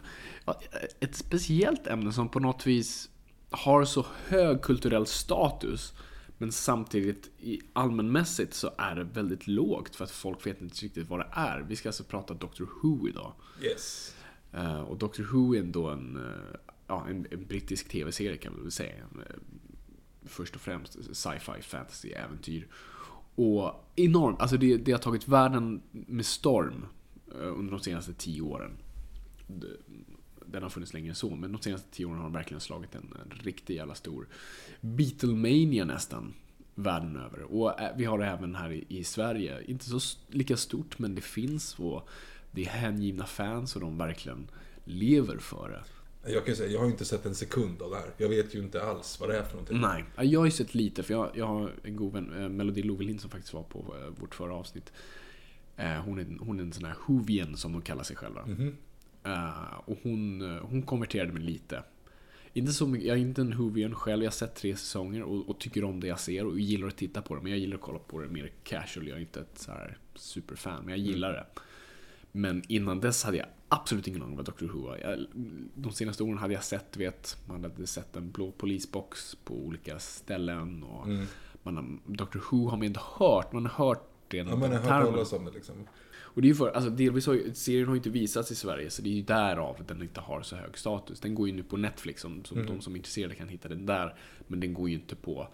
ett 0.99 1.15
speciellt 1.15 1.87
ämne 1.87 2.13
som 2.13 2.29
på 2.29 2.39
något 2.39 2.67
vis 2.67 3.09
har 3.49 3.85
så 3.85 4.05
hög 4.27 4.61
kulturell 4.61 5.05
status 5.05 5.93
men 6.37 6.51
samtidigt 6.51 7.31
i 7.39 7.61
allmänmässigt 7.73 8.53
så 8.53 8.71
är 8.77 8.95
det 8.95 9.03
väldigt 9.03 9.47
lågt 9.47 9.95
för 9.95 10.03
att 10.03 10.11
folk 10.11 10.47
vet 10.47 10.61
inte 10.61 10.75
riktigt 10.85 11.09
vad 11.09 11.19
det 11.19 11.27
är. 11.31 11.59
Vi 11.59 11.75
ska 11.75 11.89
alltså 11.89 12.03
prata 12.03 12.33
Doctor 12.33 12.69
Who 12.81 13.07
idag. 13.07 13.33
Yes. 13.61 14.15
Eh, 14.53 14.81
och 14.81 14.97
Doctor 14.97 15.23
Who 15.23 15.55
är 15.55 15.59
ändå 15.59 15.89
en, 15.89 16.17
eh, 16.17 16.59
ja, 16.87 17.07
en, 17.09 17.27
en 17.31 17.45
brittisk 17.45 17.89
tv-serie 17.89 18.37
kan 18.37 18.53
man 18.53 18.61
väl 18.61 18.71
säga. 18.71 18.93
Eh, 18.95 19.35
först 20.25 20.55
och 20.55 20.61
främst 20.61 21.15
sci-fi, 21.15 21.61
fantasy, 21.61 22.09
äventyr. 22.09 22.67
Och 23.35 23.91
enormt, 23.95 24.41
alltså 24.41 24.57
det, 24.57 24.77
det 24.77 24.91
har 24.91 24.99
tagit 24.99 25.27
världen 25.27 25.81
med 25.91 26.25
storm 26.25 26.85
under 27.31 27.71
de 27.71 27.79
senaste 27.79 28.13
tio 28.13 28.41
åren. 28.41 28.71
Den 30.45 30.63
har 30.63 30.69
funnits 30.69 30.93
längre 30.93 31.09
än 31.09 31.15
så, 31.15 31.35
men 31.35 31.51
de 31.51 31.61
senaste 31.61 31.91
tio 31.91 32.05
åren 32.05 32.17
har 32.17 32.23
den 32.23 32.33
verkligen 32.33 32.61
slagit 32.61 32.95
en, 32.95 33.13
riktig 33.43 33.75
jävla 33.75 33.95
stor 33.95 34.27
Beatlemania 34.81 35.85
nästan. 35.85 36.33
Världen 36.75 37.15
över. 37.15 37.43
Och 37.43 37.73
vi 37.97 38.05
har 38.05 38.19
det 38.19 38.25
även 38.25 38.55
här 38.55 38.83
i, 38.87 39.03
Sverige. 39.03 39.63
Inte 39.63 39.85
så 39.85 40.17
lika 40.27 40.57
stort, 40.57 40.99
men 40.99 41.15
det 41.15 41.21
finns. 41.21 41.79
Och 41.79 42.09
det 42.53 42.63
är 42.63 42.69
hängivna 42.69 43.25
fans 43.25 43.75
och 43.75 43.81
de 43.81 43.97
verkligen 43.97 44.47
lever 44.83 45.37
för 45.37 45.69
det. 45.69 45.83
Jag 46.31 46.45
kan 46.45 46.55
säga, 46.55 46.71
jag 46.71 46.79
har 46.79 46.87
inte 46.87 47.05
sett 47.05 47.25
en 47.25 47.35
sekund 47.35 47.81
av 47.81 47.89
det 47.91 47.97
här. 47.97 48.09
Jag 48.17 48.29
vet 48.29 48.55
ju 48.55 48.59
inte 48.59 48.83
alls 48.83 49.19
vad 49.19 49.29
det 49.29 49.37
är 49.37 49.43
för 49.43 49.51
någonting. 49.51 49.81
Nej, 49.81 50.05
Ja, 50.15 50.23
jag 50.23 50.39
har 50.39 50.45
ju 50.45 50.51
sett 50.51 50.75
lite 50.75 51.03
för 51.03 51.13
jag, 51.13 51.29
jag 51.33 51.45
har 51.47 51.71
en 51.83 51.95
god 51.95 52.13
vän, 52.13 52.41
eh, 52.41 52.49
Melody 52.49 52.83
Lovelin 52.83 53.19
som 53.19 53.29
faktiskt 53.29 53.53
var 53.53 53.63
på 53.63 53.79
eh, 53.79 54.21
vårt 54.21 54.35
förra 54.35 54.53
avsnitt. 54.55 54.93
Eh, 55.77 55.91
hon, 55.93 56.19
är, 56.19 56.37
hon 56.39 56.59
är 56.59 56.63
en 56.63 56.73
sån 56.73 56.85
här 56.85 56.95
Whovian 57.07 57.57
som 57.57 57.71
de 57.73 57.81
kallar 57.81 58.03
sig 58.03 58.15
själva. 58.15 58.45
Mhm. 58.45 58.77
Eh, 59.23 59.79
och 59.85 59.97
hon, 60.03 60.41
hon 60.61 60.81
konverterade 60.81 61.33
mig 61.33 61.43
lite. 61.43 61.83
Inte 62.53 62.71
så 62.71 62.87
mycket, 62.87 63.07
jag 63.07 63.17
är 63.17 63.21
inte 63.21 63.41
en 63.41 63.57
Whovian 63.57 63.95
själv, 63.95 64.23
jag 64.23 64.31
har 64.31 64.33
sett 64.35 64.55
tre 64.55 64.75
säsonger 64.75 65.23
och, 65.23 65.49
och 65.49 65.59
tycker 65.59 65.83
om 65.83 65.99
det 65.99 66.07
jag 66.07 66.19
ser 66.19 66.45
och 66.45 66.59
gillar 66.59 66.87
att 66.87 66.97
titta 66.97 67.21
på 67.21 67.35
det. 67.35 67.41
Men 67.41 67.51
jag 67.51 67.59
gillar 67.59 67.75
att 67.75 67.81
kolla 67.81 67.99
på 67.99 68.19
det 68.19 68.27
mer 68.27 68.51
casual, 68.63 69.07
jag 69.07 69.17
är 69.17 69.21
inte 69.21 69.39
ett 69.39 69.57
så 69.59 69.71
här 69.71 69.97
superfan, 70.15 70.85
men 70.85 70.89
jag 70.89 70.99
gillar 70.99 71.33
det. 71.33 71.45
Men 72.35 72.63
innan 72.67 72.99
dess 72.99 73.23
hade 73.23 73.37
jag 73.37 73.47
absolut 73.69 74.07
ingen 74.07 74.21
aning 74.23 74.35
vad 74.37 74.45
Dr. 74.45 74.65
Who 74.65 74.81
var. 74.81 74.97
Jag, 74.97 75.25
de 75.75 75.91
senaste 75.91 76.23
åren 76.23 76.37
hade 76.37 76.53
jag 76.53 76.63
sett, 76.63 76.97
vet, 76.97 77.37
man 77.47 77.63
hade 77.63 77.87
sett 77.87 78.15
en 78.15 78.31
blå 78.31 78.51
polisbox 78.51 79.35
på 79.43 79.53
olika 79.53 79.99
ställen. 79.99 80.83
Och 80.83 81.07
Mm. 81.07 81.25
man 81.63 81.99
Dr. 82.05 82.37
Who 82.51 82.69
har 82.69 82.77
man 82.77 82.83
inte 82.83 82.99
hört, 83.17 83.53
man 83.53 83.65
har 83.65 83.85
hört 83.85 84.09
det. 84.27 84.37
Ja, 84.37 84.43
jag 84.43 84.55
har 84.57 84.67
hört 84.67 84.83
talas 84.83 85.33
om 85.33 85.45
det 85.45 85.51
liksom. 85.51 85.75
Och 86.33 86.41
det 86.41 86.45
är 86.45 86.49
ju 86.49 86.55
för, 86.55 86.71
alltså 86.71 86.89
delvis 86.89 87.27
har 87.27 87.53
serien 87.53 87.87
har 87.87 87.95
inte 87.95 88.09
visats 88.09 88.51
i 88.51 88.55
Sverige, 88.55 88.89
så 88.89 89.01
det 89.01 89.09
är 89.09 89.13
ju 89.13 89.21
därav 89.21 89.83
den 89.87 90.01
inte 90.01 90.21
har 90.21 90.41
så 90.41 90.55
hög 90.55 90.77
status. 90.77 91.19
Den 91.19 91.35
går 91.35 91.47
ju 91.47 91.53
nu 91.53 91.63
på 91.63 91.77
Netflix, 91.77 92.21
som, 92.21 92.45
som 92.45 92.65
de 92.65 92.81
som 92.81 92.93
är 92.93 92.97
intresserade 92.97 93.35
kan 93.35 93.47
hitta 93.47 93.69
den 93.69 93.85
där. 93.85 94.15
Men 94.47 94.59
den 94.59 94.73
går 94.73 94.89
ju 94.89 94.95
inte 94.95 95.15
på 95.15 95.47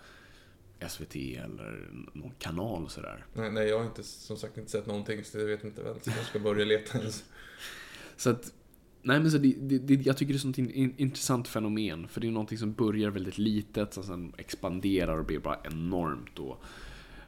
SVT 0.88 1.16
eller 1.16 1.90
någon 2.14 2.34
kanal 2.40 2.84
och 2.84 2.92
sådär. 2.92 3.26
Nej, 3.34 3.52
nej, 3.52 3.68
jag 3.68 3.80
har 3.80 3.86
inte, 3.86 4.04
som 4.04 4.38
sagt 4.38 4.58
inte 4.58 4.72
sett 4.72 4.86
någonting, 4.86 5.24
så 5.24 5.40
jag 5.40 5.46
vet 5.46 5.64
inte 5.64 5.84
väl 5.84 5.96
jag 6.06 6.26
ska 6.26 6.40
börja 6.40 6.66
leta 6.66 6.98
ens. 6.98 7.24
Så 8.18 8.30
att, 8.30 8.54
nej 9.02 9.20
men 9.20 9.32
så 9.32 9.38
det, 9.38 9.54
det, 9.78 9.94
jag 9.94 10.18
tycker 10.18 10.34
det 10.34 10.36
är 10.36 10.38
ett 10.38 10.42
sånt 10.42 10.58
in, 10.58 10.72
in, 10.72 10.94
intressant 10.98 11.48
fenomen. 11.48 12.08
För 12.08 12.22
det 12.22 12.28
är 12.28 12.32
någonting 12.32 12.58
som 12.58 12.74
börjar 12.74 13.10
väldigt 13.10 13.38
litet, 13.38 13.94
som 13.94 14.04
sen 14.04 14.34
expanderar 14.38 15.18
och 15.18 15.26
blir 15.26 15.40
bara 15.40 15.60
enormt. 15.64 16.40
Och, 16.40 16.64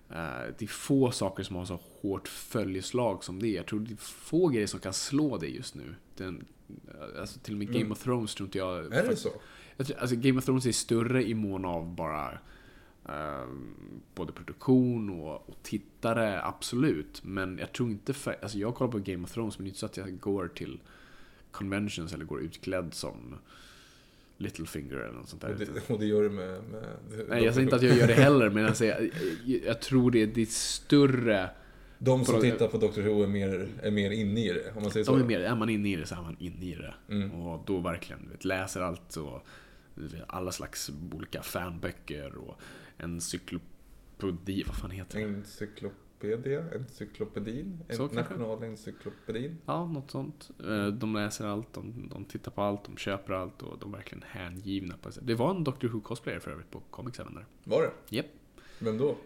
eh, 0.10 0.54
det 0.58 0.66
är 0.66 0.68
få 0.68 1.12
saker 1.12 1.44
som 1.44 1.56
har 1.56 1.66
så 1.66 1.80
hårt 2.02 2.28
följeslag 2.28 3.24
som 3.24 3.40
det. 3.40 3.48
Jag 3.48 3.66
tror 3.66 3.80
det 3.80 3.94
är 3.94 3.98
få 3.98 4.48
grejer 4.48 4.68
som 4.68 4.80
kan 4.80 4.94
slå 4.94 5.38
det 5.38 5.48
just 5.48 5.76
nu. 5.76 5.96
Den, 6.18 6.46
alltså 7.20 7.40
till 7.40 7.54
och 7.54 7.58
med 7.58 7.74
Game 7.74 7.92
of 7.92 8.04
Thrones 8.04 8.36
tror 8.36 8.48
inte 8.48 8.58
jag... 8.58 8.80
Mm. 8.80 8.92
Är 8.92 9.10
det 9.10 9.16
så? 9.16 9.30
Jag 9.78 9.88
tror, 9.88 9.98
alltså 9.98 10.16
Game 10.16 10.40
of 10.40 10.46
Thrones 10.46 10.66
är 10.66 10.72
större 10.72 11.24
i 11.24 11.34
mån 11.34 11.66
av 11.66 11.96
bara 11.96 12.32
eh, 12.32 12.38
både 14.16 14.32
produktion 14.32 15.10
och, 15.10 15.50
och 15.50 15.56
tittare, 15.64 16.44
absolut. 16.44 17.22
Men 17.24 17.58
jag 17.58 17.74
tror 17.74 17.90
inte 17.90 18.14
för, 18.14 18.38
alltså 18.42 18.58
jag 18.58 18.76
kollar 18.76 18.92
på 18.92 19.00
Game 19.00 19.24
of 19.24 19.32
Thrones 19.32 19.60
men 19.60 19.66
det 19.66 19.68
är 19.68 19.70
inte 19.70 19.80
så 19.80 19.86
att 19.86 19.98
jag 19.98 20.20
går 20.20 20.48
till 20.48 20.80
conventions 21.52 22.14
eller 22.14 22.26
går 22.26 22.42
utklädd 22.42 22.94
som 22.94 23.36
Littlefinger 24.38 24.96
eller 24.96 25.14
något 25.14 25.30
sånt 25.30 25.42
där. 25.42 25.52
Och 25.52 25.60
det, 25.60 25.90
och 25.94 26.00
det 26.00 26.06
gör 26.06 26.24
det 26.24 26.30
med... 26.30 26.64
med 26.64 26.84
Nej, 27.30 27.44
jag 27.44 27.54
säger 27.54 27.66
inte 27.66 27.76
att 27.76 27.82
jag 27.82 27.98
gör 27.98 28.08
det 28.08 28.14
heller, 28.14 28.50
men 28.50 28.64
jag, 28.64 28.78
säger, 28.78 29.12
jag, 29.46 29.62
jag 29.66 29.82
tror 29.82 30.12
det 30.12 30.22
är, 30.22 30.28
det 30.28 30.42
är 30.42 30.46
större... 30.46 31.50
De 31.98 32.26
som 32.26 32.42
tittar 32.42 32.68
på 32.68 32.78
Dr. 32.78 33.02
Who 33.02 33.24
är 33.24 33.28
mer, 33.28 33.68
är 33.82 33.92
mer 33.92 34.12
inne 34.12 34.46
i 34.46 34.54
det, 34.54 34.72
om 34.76 34.82
man 34.82 34.92
säger 34.92 35.04
så. 35.04 35.12
De 35.12 35.22
är, 35.22 35.26
mer, 35.26 35.40
är 35.40 35.56
man 35.56 35.70
inne 35.70 35.90
i 35.90 35.96
det 35.96 36.06
så 36.06 36.16
är 36.16 36.22
man 36.22 36.36
inne 36.40 36.66
i 36.66 36.76
det. 36.76 36.94
Mm. 37.10 37.32
Och 37.32 37.64
då 37.66 37.80
verkligen 37.80 38.30
vet, 38.32 38.46
läser 38.46 38.82
allt 38.82 39.16
och 39.16 39.48
alla 40.28 40.52
slags 40.52 40.92
olika 41.14 41.42
fanböcker 41.42 42.36
och 42.36 42.60
encyklopedi, 43.04 44.64
vad 44.68 44.76
fan 44.76 44.92
heter 44.92 45.20
det? 45.20 45.26
Encyklopedia, 45.26 46.66
encyklopedin, 46.76 47.80
kanske. 47.90 48.16
nationalencyklopedin. 48.16 49.58
Ja, 49.66 49.86
något 49.86 50.12
sånt. 50.12 50.52
Eh, 50.68 50.88
De 50.88 51.14
läser 51.14 51.46
allt, 51.48 51.74
de, 51.74 52.10
de 52.14 52.26
tittar 52.26 52.52
på 52.52 52.62
allt, 52.62 52.84
de 52.86 52.98
köper 52.98 53.34
allt 53.34 53.62
och 53.62 53.80
de 53.80 53.94
är 53.94 53.98
verkligen 53.98 54.24
hängivna 54.28 54.98
på 55.02 55.10
det. 55.10 55.22
Det 55.22 55.36
var 55.36 55.52
en 55.56 55.64
Doctor 55.64 55.88
Who-cosplayer 55.90 56.40
för 56.40 56.52
övrigt 56.52 56.72
på 56.72 56.80
Comics 56.90 57.20
även 57.20 57.34
där. 57.34 57.46
Var 57.64 57.82
det? 57.82 58.16
Japp. 58.16 58.26
Vem 58.80 58.98
då? 58.98 59.18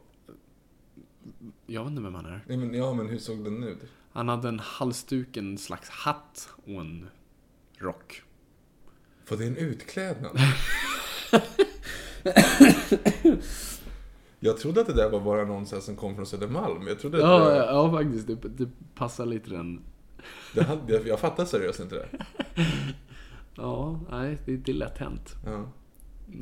Jag 1.65 1.83
vet 1.83 1.89
inte 1.91 2.01
vem 2.03 2.15
han 2.15 2.25
är. 2.25 2.43
Nej, 2.47 2.57
men, 2.57 2.73
ja, 2.73 2.93
men 2.93 3.07
hur 3.07 3.17
såg 3.17 3.43
den 3.43 3.63
ut? 3.63 3.77
Han 4.11 4.27
hade 4.29 4.47
en 4.47 4.59
halsduk, 4.59 5.37
en 5.37 5.57
slags 5.57 5.89
hatt 5.89 6.49
och 6.65 6.81
en 6.81 7.09
rock. 7.77 8.21
Var 9.29 9.37
det 9.37 9.45
en 9.45 9.57
utklädnad? 9.57 10.37
jag 14.39 14.57
trodde 14.57 14.81
att 14.81 14.87
det 14.87 14.93
där 14.93 15.09
var 15.09 15.19
bara 15.21 15.45
någon 15.45 15.65
som 15.65 15.95
kom 15.95 16.15
från 16.15 16.25
Södermalm. 16.25 16.87
Jag 16.87 16.99
trodde 16.99 17.17
Ja, 17.19 17.39
det, 17.49 17.55
ja, 17.55 17.65
ja 17.65 17.91
faktiskt. 17.91 18.27
Det, 18.27 18.35
det 18.35 18.69
passar 18.95 19.25
lite 19.25 19.49
den. 19.49 19.81
det 20.53 20.63
hade, 20.63 20.93
jag, 20.93 21.07
jag 21.07 21.19
fattar 21.19 21.45
seriöst 21.45 21.79
inte 21.79 21.95
det. 21.95 22.07
Ja, 23.55 23.99
nej, 24.09 24.37
det, 24.45 24.57
det 24.57 24.71
är 24.71 24.75
lätt 24.75 24.97
hänt. 24.97 25.35
Ja. 25.45 25.69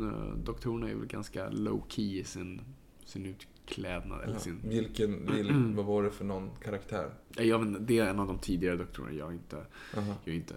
Eh, 0.06 0.36
Doktorerna 0.44 0.90
är 0.90 0.96
väl 0.96 1.06
ganska 1.08 1.50
low 1.50 1.84
key 1.90 2.20
i 2.20 2.24
sin, 2.24 2.62
sin 3.06 3.26
utklädnad. 3.26 4.22
Eller 4.24 4.34
Ja. 4.34 4.40
sin, 4.40 4.60
Vilken, 4.64 5.32
vil, 5.32 5.54
vad 5.76 5.86
var 5.86 6.04
det 6.04 6.12
för 6.12 6.26
någon 6.26 6.50
karaktär? 6.64 7.10
Nej, 7.38 7.48
jag 7.48 7.60
vet, 7.60 7.68
inte, 7.68 7.80
det 7.80 8.00
är 8.00 8.06
en 8.08 8.20
av 8.20 8.28
de 8.28 8.38
tidigare 8.38 8.76
doktorerna 8.76 9.14
jag 9.14 9.34
inte... 9.34 9.58
Aha. 9.98 10.14
Jag 10.24 10.36
inte 10.36 10.54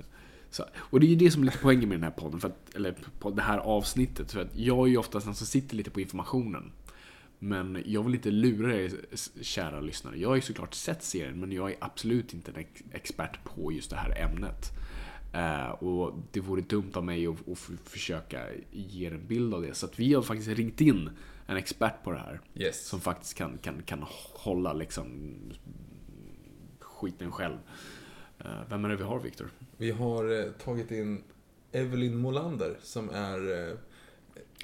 så, 0.50 0.64
och 0.74 1.00
det 1.00 1.06
är 1.06 1.08
ju 1.08 1.16
det 1.16 1.30
som 1.30 1.42
är 1.42 1.46
lite 1.46 1.58
poängen 1.58 1.88
med 1.88 1.98
den 1.98 2.04
här 2.04 2.10
podden, 2.10 2.40
för 2.40 2.48
att, 2.48 2.74
eller 2.74 2.94
på 3.18 3.30
det 3.30 3.42
här 3.42 3.58
avsnittet. 3.58 4.32
För 4.32 4.40
att 4.40 4.56
jag 4.56 4.86
är 4.86 4.90
ju 4.90 4.96
oftast 4.96 5.26
den 5.26 5.34
som 5.34 5.46
sitter 5.46 5.76
lite 5.76 5.90
på 5.90 6.00
informationen. 6.00 6.72
Men 7.38 7.82
jag 7.86 8.02
vill 8.02 8.14
inte 8.14 8.30
lura 8.30 8.76
er, 8.76 8.92
kära 9.40 9.80
lyssnare. 9.80 10.18
Jag 10.18 10.28
har 10.28 10.36
ju 10.36 10.42
såklart 10.42 10.74
sett 10.74 11.02
serien, 11.02 11.40
men 11.40 11.52
jag 11.52 11.70
är 11.70 11.76
absolut 11.80 12.34
inte 12.34 12.50
en 12.50 12.56
ex- 12.56 12.82
expert 12.92 13.44
på 13.44 13.72
just 13.72 13.90
det 13.90 13.96
här 13.96 14.18
ämnet. 14.22 14.72
Eh, 15.32 15.68
och 15.68 16.14
det 16.32 16.40
vore 16.40 16.60
dumt 16.60 16.90
av 16.94 17.04
mig 17.04 17.26
att, 17.26 17.48
att 17.48 17.58
försöka 17.84 18.42
ge 18.72 19.06
er 19.06 19.12
en 19.14 19.26
bild 19.26 19.54
av 19.54 19.62
det. 19.62 19.74
Så 19.74 19.86
att 19.86 19.98
vi 19.98 20.14
har 20.14 20.22
faktiskt 20.22 20.48
ringt 20.48 20.80
in 20.80 21.10
en 21.46 21.56
expert 21.56 22.04
på 22.04 22.12
det 22.12 22.18
här. 22.18 22.40
Yes. 22.54 22.86
Som 22.86 23.00
faktiskt 23.00 23.34
kan, 23.34 23.58
kan, 23.58 23.82
kan 23.82 24.04
hålla 24.34 24.72
liksom 24.72 25.34
skiten 26.80 27.32
själv. 27.32 27.56
Eh, 28.44 28.50
Vem 28.70 28.84
är 28.84 28.88
det 28.88 28.96
vi 28.96 29.02
har, 29.02 29.20
Viktor? 29.20 29.50
Vi 29.76 29.90
har 29.90 30.38
eh, 30.40 30.50
tagit 30.64 30.90
in 30.90 31.22
Evelyn 31.72 32.16
Molander 32.16 32.78
som 32.82 33.10
är... 33.10 33.68
Eh, 33.70 33.74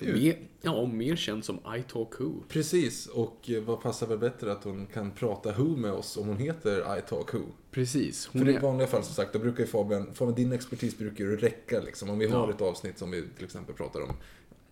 Mer, 0.00 0.38
ja, 0.62 0.86
mer 0.86 1.16
känd 1.16 1.44
som 1.44 1.56
I 1.78 1.82
Talk 1.82 2.20
Who. 2.20 2.32
Precis, 2.48 3.06
och 3.06 3.50
vad 3.66 3.80
passar 3.80 4.06
väl 4.06 4.18
bättre 4.18 4.52
att 4.52 4.64
hon 4.64 4.86
kan 4.86 5.10
prata 5.10 5.52
Who 5.52 5.76
med 5.76 5.92
oss 5.92 6.16
om 6.16 6.28
hon 6.28 6.36
heter 6.36 6.98
I 6.98 7.02
Talk 7.08 7.34
Who? 7.34 7.40
Precis. 7.70 8.26
För 8.26 8.48
i 8.48 8.54
är, 8.54 8.60
vanliga 8.60 8.86
fall 8.88 9.04
som 9.04 9.14
sagt, 9.14 9.32
då 9.32 9.38
brukar 9.38 9.60
ju 9.60 9.66
Fabian, 9.66 10.14
Fabian 10.14 10.34
din 10.34 10.52
expertis 10.52 10.98
brukar 10.98 11.24
ju 11.24 11.36
räcka 11.36 11.80
liksom. 11.80 12.10
Om 12.10 12.18
vi 12.18 12.26
har 12.26 12.48
Ja. 12.48 12.54
ett 12.54 12.60
avsnitt 12.60 12.98
som 12.98 13.10
vi 13.10 13.24
till 13.36 13.44
exempel 13.44 13.74
pratar 13.74 14.00
om 14.00 14.10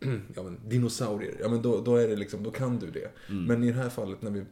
ja, 0.36 0.42
men 0.42 0.58
dinosaurier, 0.68 1.36
ja 1.40 1.48
men 1.48 1.62
då, 1.62 1.80
då 1.80 1.96
är 1.96 2.08
det 2.08 2.16
liksom, 2.16 2.42
då 2.42 2.50
kan 2.50 2.78
du 2.78 2.90
det. 2.90 3.10
Mm. 3.30 3.44
Men 3.44 3.64
i 3.64 3.72
det 3.72 3.78
här 3.78 3.88
fallet 3.88 4.22
när 4.22 4.30
vi, 4.30 4.44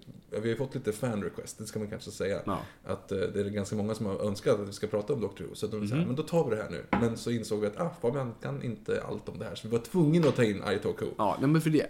vi 0.42 0.48
har 0.50 0.56
fått 0.56 0.74
lite 0.74 0.92
fan 0.92 1.22
request, 1.22 1.58
det 1.58 1.66
ska 1.66 1.78
man 1.78 1.88
kanske 1.88 2.10
säga. 2.10 2.40
ja. 2.46 2.58
Att 2.84 3.12
eh, 3.12 3.18
det 3.18 3.40
är 3.40 3.44
ganska 3.50 3.76
många 3.76 3.94
som 3.94 4.06
har 4.06 4.26
önskat 4.26 4.60
att 4.60 4.68
vi 4.68 4.72
ska 4.72 4.86
prata 4.86 5.12
om 5.12 5.20
Doctor 5.20 5.44
Who. 5.44 5.54
Så 5.54 5.66
att 5.66 5.72
de 5.72 5.80
säger, 5.88 5.96
Mhm. 6.00 6.06
men 6.06 6.16
då 6.16 6.22
tar 6.22 6.50
vi 6.50 6.56
det 6.56 6.62
här 6.62 6.70
nu. 6.70 6.84
Men 6.90 7.16
så 7.16 7.30
insåg 7.30 7.60
vi 7.60 7.66
att, 7.66 7.80
ah, 7.80 7.90
Fabian 8.02 8.34
kan 8.42 8.62
inte 8.62 9.02
allt 9.02 9.28
om 9.28 9.38
det 9.38 9.44
här. 9.44 9.54
Så 9.54 9.68
vi 9.68 9.72
var 9.76 9.84
tvungna 9.84 10.28
att 10.28 10.36
ta 10.36 10.44
in 10.44 10.56
I 10.56 10.78
Talk 10.82 11.02
Who. 11.02 11.06
Ja, 11.18 11.36
men 11.40 11.60
för 11.60 11.70
det, 11.70 11.86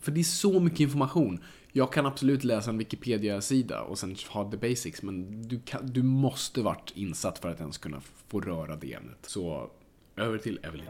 för 0.00 0.12
det 0.12 0.20
är 0.20 0.24
så 0.24 0.60
mycket 0.60 0.80
information. 0.80 1.40
Jag 1.72 1.92
kan 1.92 2.06
absolut 2.06 2.44
läsa 2.44 2.70
en 2.70 2.78
Wikipedia-sida 2.78 3.82
och 3.82 3.98
sen 3.98 4.16
ha 4.28 4.50
the 4.50 4.56
basics, 4.56 5.02
men 5.02 5.42
du, 5.48 5.60
kan, 5.64 5.86
du 5.86 6.02
måste 6.02 6.62
varit 6.62 6.92
insatt 6.94 7.38
för 7.38 7.48
att 7.48 7.60
ens 7.60 7.78
kunna 7.78 8.00
få 8.28 8.40
röra 8.40 8.76
det 8.76 8.94
ämnet. 8.94 9.18
Så, 9.22 9.70
över 10.16 10.38
till 10.38 10.60
Evelyn. 10.62 10.86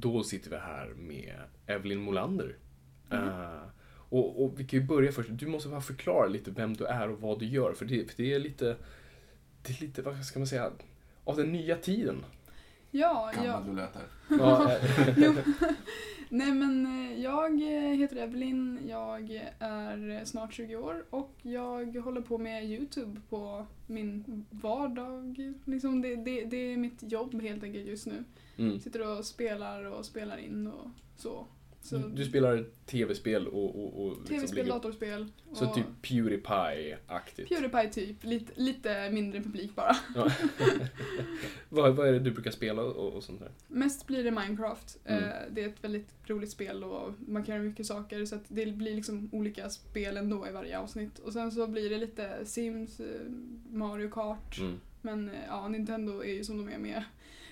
Då 0.00 0.22
sitter 0.22 0.50
vi 0.50 0.56
här 0.56 0.86
med 0.96 1.34
Evelyn 1.66 2.00
Molander. 2.00 2.56
Eh, 3.10 3.62
och, 4.08 4.44
och 4.44 4.60
vi 4.60 4.64
kan 4.64 4.80
ju 4.80 4.86
börja 4.86 5.12
först. 5.12 5.28
Du 5.32 5.46
måste 5.46 5.68
bara 5.68 5.80
förklara 5.80 6.26
lite 6.26 6.50
vem 6.50 6.74
du 6.74 6.86
är 6.86 7.10
och 7.10 7.20
vad 7.20 7.38
du 7.38 7.46
gör, 7.46 7.72
för 7.72 7.84
det, 7.84 8.10
för 8.10 8.22
det 8.22 8.34
är 8.34 8.38
lite, 8.38 8.76
det 9.62 9.72
är 9.72 9.80
lite, 9.80 10.02
vad 10.02 10.24
ska 10.24 10.38
man 10.38 10.46
säga, 10.46 10.70
av 11.24 11.36
den 11.36 11.52
nya 11.52 11.76
tiden. 11.76 12.24
Ja, 12.90 13.32
Gammal 13.34 13.46
ja. 13.48 13.62
du 13.66 13.76
lät 13.76 13.94
här. 13.94 14.06
Ja, 14.38 14.72
eh, 14.72 15.14
Jo. 15.16 15.34
Nej 16.30 16.52
men 16.52 16.86
eh, 16.86 17.22
jag 17.22 17.52
eh, 17.62 17.94
heter 17.98 18.16
Evelyn, 18.16 18.78
jag 18.88 19.30
är 19.58 20.24
snart 20.24 20.54
20 20.54 20.76
år 20.76 21.04
och 21.10 21.34
jag 21.42 21.96
håller 21.96 22.20
på 22.20 22.38
med 22.38 22.64
YouTube 22.64 23.20
på 23.28 23.66
min 23.86 24.44
vardag. 24.50 25.52
Liksom 25.64 26.02
det, 26.02 26.16
det, 26.16 26.44
det 26.44 26.56
är 26.56 26.76
mitt 26.76 27.12
jobb 27.12 27.42
helt 27.42 27.62
enkelt 27.64 27.86
just 27.86 28.06
nu. 28.06 28.24
mm. 28.56 28.80
Sitter 28.80 29.18
och 29.18 29.24
spelar 29.24 29.84
och 29.84 30.04
spelar 30.04 30.36
in 30.36 30.66
och 30.66 30.88
så. 31.16 31.46
Så 31.88 31.98
Du 31.98 32.24
spelar 32.24 32.64
tv-spel 32.86 33.46
och... 33.48 33.64
och, 33.84 34.02
och 34.06 34.10
liksom 34.10 34.26
Tv-spel, 34.36 34.56
ligger- 34.64 34.72
datorspel. 34.78 35.26
Så 35.52 35.68
och 35.68 35.74
typ 35.74 35.84
Pewdiepie-aktigt. 36.02 37.48
Pewdiepie 37.48 37.88
typ, 37.92 38.24
lite, 38.24 38.52
lite 38.56 39.10
mindre 39.10 39.40
publik 39.42 39.74
bara. 39.74 39.96
Ja. 40.14 40.30
vad, 41.68 41.96
vad 41.96 42.08
är 42.08 42.12
det 42.12 42.18
du 42.18 42.30
brukar 42.30 42.50
spela 42.50 42.82
och, 42.82 43.12
och 43.12 43.22
sånt 43.24 43.40
där? 43.40 43.50
Mest 43.68 44.06
blir 44.06 44.24
det 44.24 44.30
Minecraft. 44.30 44.98
Mm. 45.04 45.24
Eh, 45.24 45.30
Det 45.50 45.62
är 45.64 45.68
ett 45.68 45.84
väldigt 45.84 46.08
roligt 46.26 46.50
spel 46.50 46.84
och 46.84 47.12
man 47.28 47.44
kan 47.44 47.54
göra 47.54 47.64
mycket 47.64 47.86
saker 47.86 48.24
så 48.24 48.38
det 48.48 48.66
blir 48.66 48.94
liksom 48.94 49.28
olika 49.32 49.70
spel 49.70 50.16
ändå 50.16 50.48
i 50.48 50.52
varje 50.52 50.78
avsnitt. 50.78 51.18
Och 51.18 51.32
sen 51.32 51.52
så 51.52 51.66
blir 51.66 51.90
det 51.90 51.98
lite 51.98 52.44
Sims, 52.44 53.00
eh, 53.00 53.06
Mario 53.70 54.10
Kart. 54.10 54.58
Mm. 54.58 54.80
Men 55.02 55.28
eh, 55.28 55.34
ja, 55.46 55.68
Nintendo 55.68 56.24
är 56.24 56.32
ju 56.32 56.44
som 56.44 56.56
de 56.66 56.72
är 56.74 56.78
med 56.78 57.04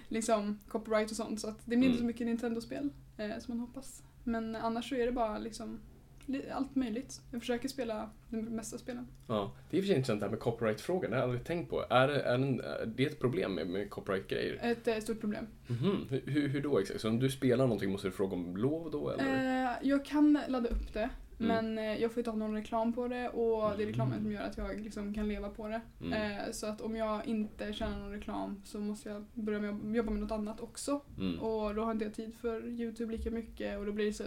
liksom 0.08 0.58
copyright 0.68 1.10
och 1.10 1.16
sånt 1.16 1.40
så 1.40 1.48
att 1.48 1.58
det 1.64 1.76
blir 1.76 1.76
inte 1.76 1.86
Mm. 1.86 1.98
så 1.98 2.04
mycket 2.04 2.26
Nintendo-spel 2.26 2.88
eh, 3.16 3.28
som 3.40 3.44
man 3.58 3.60
hoppas. 3.60 4.02
Men 4.26 4.56
annars 4.56 4.88
så 4.88 4.94
är 4.94 5.06
det 5.06 5.12
bara 5.12 5.38
liksom 5.38 5.80
li- 6.26 6.50
allt 6.50 6.74
möjligt. 6.76 7.20
Jag 7.30 7.40
försöker 7.40 7.68
spela 7.68 8.10
de 8.30 8.36
mesta 8.42 8.78
spelen. 8.78 9.06
Ja, 9.28 9.52
det 9.70 9.76
är 9.76 9.78
i 9.78 9.80
och 9.80 9.84
för 9.84 9.88
sig 9.88 9.96
intressant 9.96 10.20
det 10.20 10.26
här 10.26 10.30
med 10.30 10.40
copyright-frågan. 10.40 11.10
Det 11.10 11.16
har 11.16 11.22
jag 11.22 11.28
aldrig 11.30 11.44
tänkt 11.46 11.70
på. 11.70 11.84
Är 11.90 12.08
det, 12.08 12.20
är 12.22 12.38
det, 12.86 13.02
är 13.04 13.10
ett 13.10 13.20
problem 13.20 13.54
med, 13.54 13.66
med 13.66 13.90
copyright-grejer? 13.90 14.58
Ett 14.62 14.88
eh, 14.88 14.98
stort 14.98 15.20
problem. 15.20 15.46
Mhm. 15.66 16.06
Hur- 16.10 16.22
Hur, 16.26 16.48
hur 16.48 16.62
då 16.62 16.78
exakt? 16.78 17.00
Så 17.00 17.08
om 17.08 17.18
du 17.18 17.30
spelar 17.30 17.64
någonting 17.64 17.92
måste 17.92 18.08
du 18.08 18.12
fråga 18.12 18.34
om 18.34 18.56
lov 18.56 18.90
då 18.90 19.10
eller? 19.10 19.64
Eh, 19.64 19.72
jag 19.82 20.04
kan 20.04 20.38
ladda 20.48 20.68
upp 20.68 20.92
det, 20.92 21.10
Mm. 21.40 21.48
men 21.74 21.78
eh, 21.78 22.00
jag 22.02 22.12
får 22.12 22.18
inte 22.20 22.30
ha 22.30 22.38
någon 22.38 22.54
reklam 22.54 22.92
på 22.92 23.08
det 23.08 23.28
och 23.28 23.76
det 23.76 23.82
är 23.82 23.86
reklamen 23.86 24.12
Mm. 24.12 24.24
som 24.24 24.32
gör 24.32 24.42
att 24.42 24.56
jag 24.58 24.80
liksom 24.80 25.14
kan 25.14 25.28
leva 25.28 25.48
på 25.48 25.68
det. 25.68 25.80
Mm. 26.00 26.12
Eh, 26.12 26.52
så 26.52 26.66
att 26.66 26.80
om 26.80 26.96
jag 26.96 27.26
inte 27.26 27.72
tjänar 27.72 27.98
någon 28.00 28.10
reklam 28.12 28.62
så 28.64 28.80
måste 28.80 29.08
jag 29.08 29.24
börja 29.34 29.58
med 29.60 29.70
att 29.70 29.96
jobba 29.96 30.10
med 30.10 30.20
något 30.22 30.30
annat 30.30 30.60
också. 30.60 31.00
Mm. 31.18 31.38
Och 31.40 31.74
då 31.74 31.84
har 31.84 31.92
inte 31.92 32.04
jag 32.04 32.14
tid 32.14 32.34
för 32.34 32.66
YouTube 32.66 33.12
lika 33.12 33.30
mycket 33.30 33.78
och 33.78 33.86
då 33.86 33.92
blir 33.92 34.06
det, 34.06 34.12
så, 34.12 34.22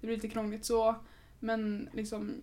det 0.00 0.06
blir 0.06 0.14
lite 0.14 0.28
krångligt 0.28 0.64
så. 0.64 0.94
Men 1.38 1.88
liksom, 1.92 2.34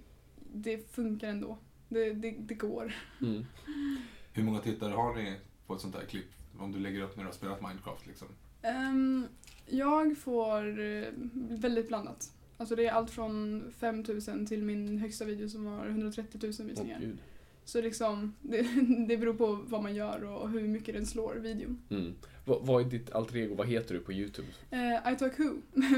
det 0.54 0.92
funkar 0.92 1.28
ändå. 1.28 1.58
Det, 1.90 2.14
det, 2.14 2.36
det 2.40 2.54
går. 2.56 2.94
Mm. 3.22 3.46
Hur 4.34 4.44
många 4.44 4.60
tittare 4.60 4.94
har 4.94 5.16
ni 5.16 5.38
på 5.68 5.76
ett 5.76 5.82
sånt 5.82 5.96
här 5.96 6.06
klipp? 6.06 6.26
Om 6.60 6.72
du 6.72 6.80
lägger 6.80 7.02
upp 7.02 7.16
när 7.16 7.24
du 7.24 7.28
har 7.28 7.34
spelat 7.34 7.62
Minecraft 7.62 8.08
liksom. 8.08 8.28
Ehm, 8.62 9.28
jag 9.66 10.18
får 10.18 10.80
eh, 10.80 11.08
väldigt 11.50 11.88
blandat. 11.88 12.32
Alltså 12.58 12.76
det 12.76 12.86
är 12.86 12.92
allt 12.92 13.10
från 13.12 13.64
5000 13.78 14.46
till 14.46 14.64
min 14.64 14.98
högsta 14.98 15.26
video 15.26 15.50
som 15.50 15.66
har 15.66 15.88
130 15.88 16.40
000 16.44 16.54
Åh, 16.60 16.66
visningar. 16.66 17.00
gud. 17.00 17.18
Så 17.66 17.82
liksom, 17.82 18.34
det, 18.42 18.62
det 19.08 19.18
beror 19.18 19.34
på 19.34 19.60
vad 19.68 19.84
man 19.84 19.96
gör 19.96 20.24
och 20.24 20.50
hur 20.50 20.68
mycket 20.68 20.96
den 20.96 21.06
slår 21.06 21.36
videon. 21.36 21.82
Mm. 21.90 22.16
Vad, 22.46 22.66
vad 22.66 22.86
är 22.86 22.90
ditt 22.90 23.12
alter 23.12 23.38
ego? 23.38 23.56
Vad 23.56 23.68
heter 23.68 23.94
du 23.94 24.00
på 24.00 24.14
YouTube? 24.14 24.48
Eh, 24.72 25.14
I 25.14 25.16
talk 25.18 25.40
who. 25.40 25.44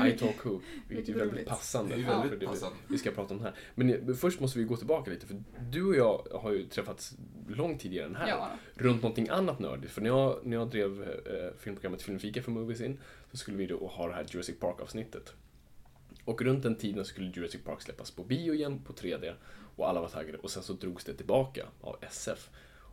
I 0.07 0.11
talk 0.19 0.45
who. 0.45 0.59
Vilket 0.87 1.15
är 1.15 1.19
väldigt 1.19 1.47
passande. 1.47 1.95
Det 1.95 2.01
är 2.01 2.05
för 2.05 2.13
väldigt 2.19 2.31
det 2.39 2.45
vi- 2.45 2.45
passande. 2.45 2.75
vi 2.87 2.97
ska 2.97 3.11
prata 3.11 3.33
om 3.33 3.37
det 3.39 3.43
här. 3.43 3.55
Men 3.75 3.89
eh, 4.09 4.15
först 4.15 4.39
måste 4.39 4.59
vi 4.59 4.65
gå 4.65 4.77
tillbaka 4.77 5.11
lite, 5.11 5.25
för 5.25 5.43
du 5.71 5.83
och 5.83 5.95
jag 5.95 6.27
har 6.41 6.51
ju 6.51 6.65
träffats 6.65 7.17
långt 7.47 7.79
tidigare 7.81 8.05
än 8.05 8.15
här. 8.15 8.27
Ja. 8.27 8.49
Runt 8.73 9.01
någonting 9.01 9.29
annat 9.29 9.59
nördigt. 9.59 9.91
För 9.93 10.01
när 10.01 10.09
jag, 10.09 10.39
när 10.45 10.57
jag 10.57 10.69
drev 10.69 11.01
eh, 11.03 11.57
filmprogrammet 11.59 12.01
Filmfika 12.01 12.41
för 12.43 12.51
Movies 12.51 12.81
In, 12.81 12.97
så 13.31 13.37
skulle 13.37 13.57
vi 13.57 13.65
då 13.65 13.87
ha 13.87 14.07
det 14.07 14.13
här 14.13 14.25
Jurassic 14.29 14.59
Park-avsnittet. 14.59 15.33
Och 16.25 16.41
runt 16.41 16.63
den 16.63 16.75
tiden 16.75 17.05
skulle 17.05 17.31
Jurassic 17.35 17.63
Park 17.63 17.81
släppas 17.81 18.11
på 18.11 18.23
bio 18.23 18.53
igen, 18.53 18.79
på 18.85 18.93
3D. 18.93 19.33
Och 19.75 19.89
alla 19.89 20.01
var 20.01 20.09
taggade. 20.09 20.37
Och 20.37 20.51
sen 20.51 20.63
så 20.63 20.73
drogs 20.73 21.03
det 21.03 21.13
tillbaka 21.13 21.65
av 21.81 21.97
SF. 22.01 22.49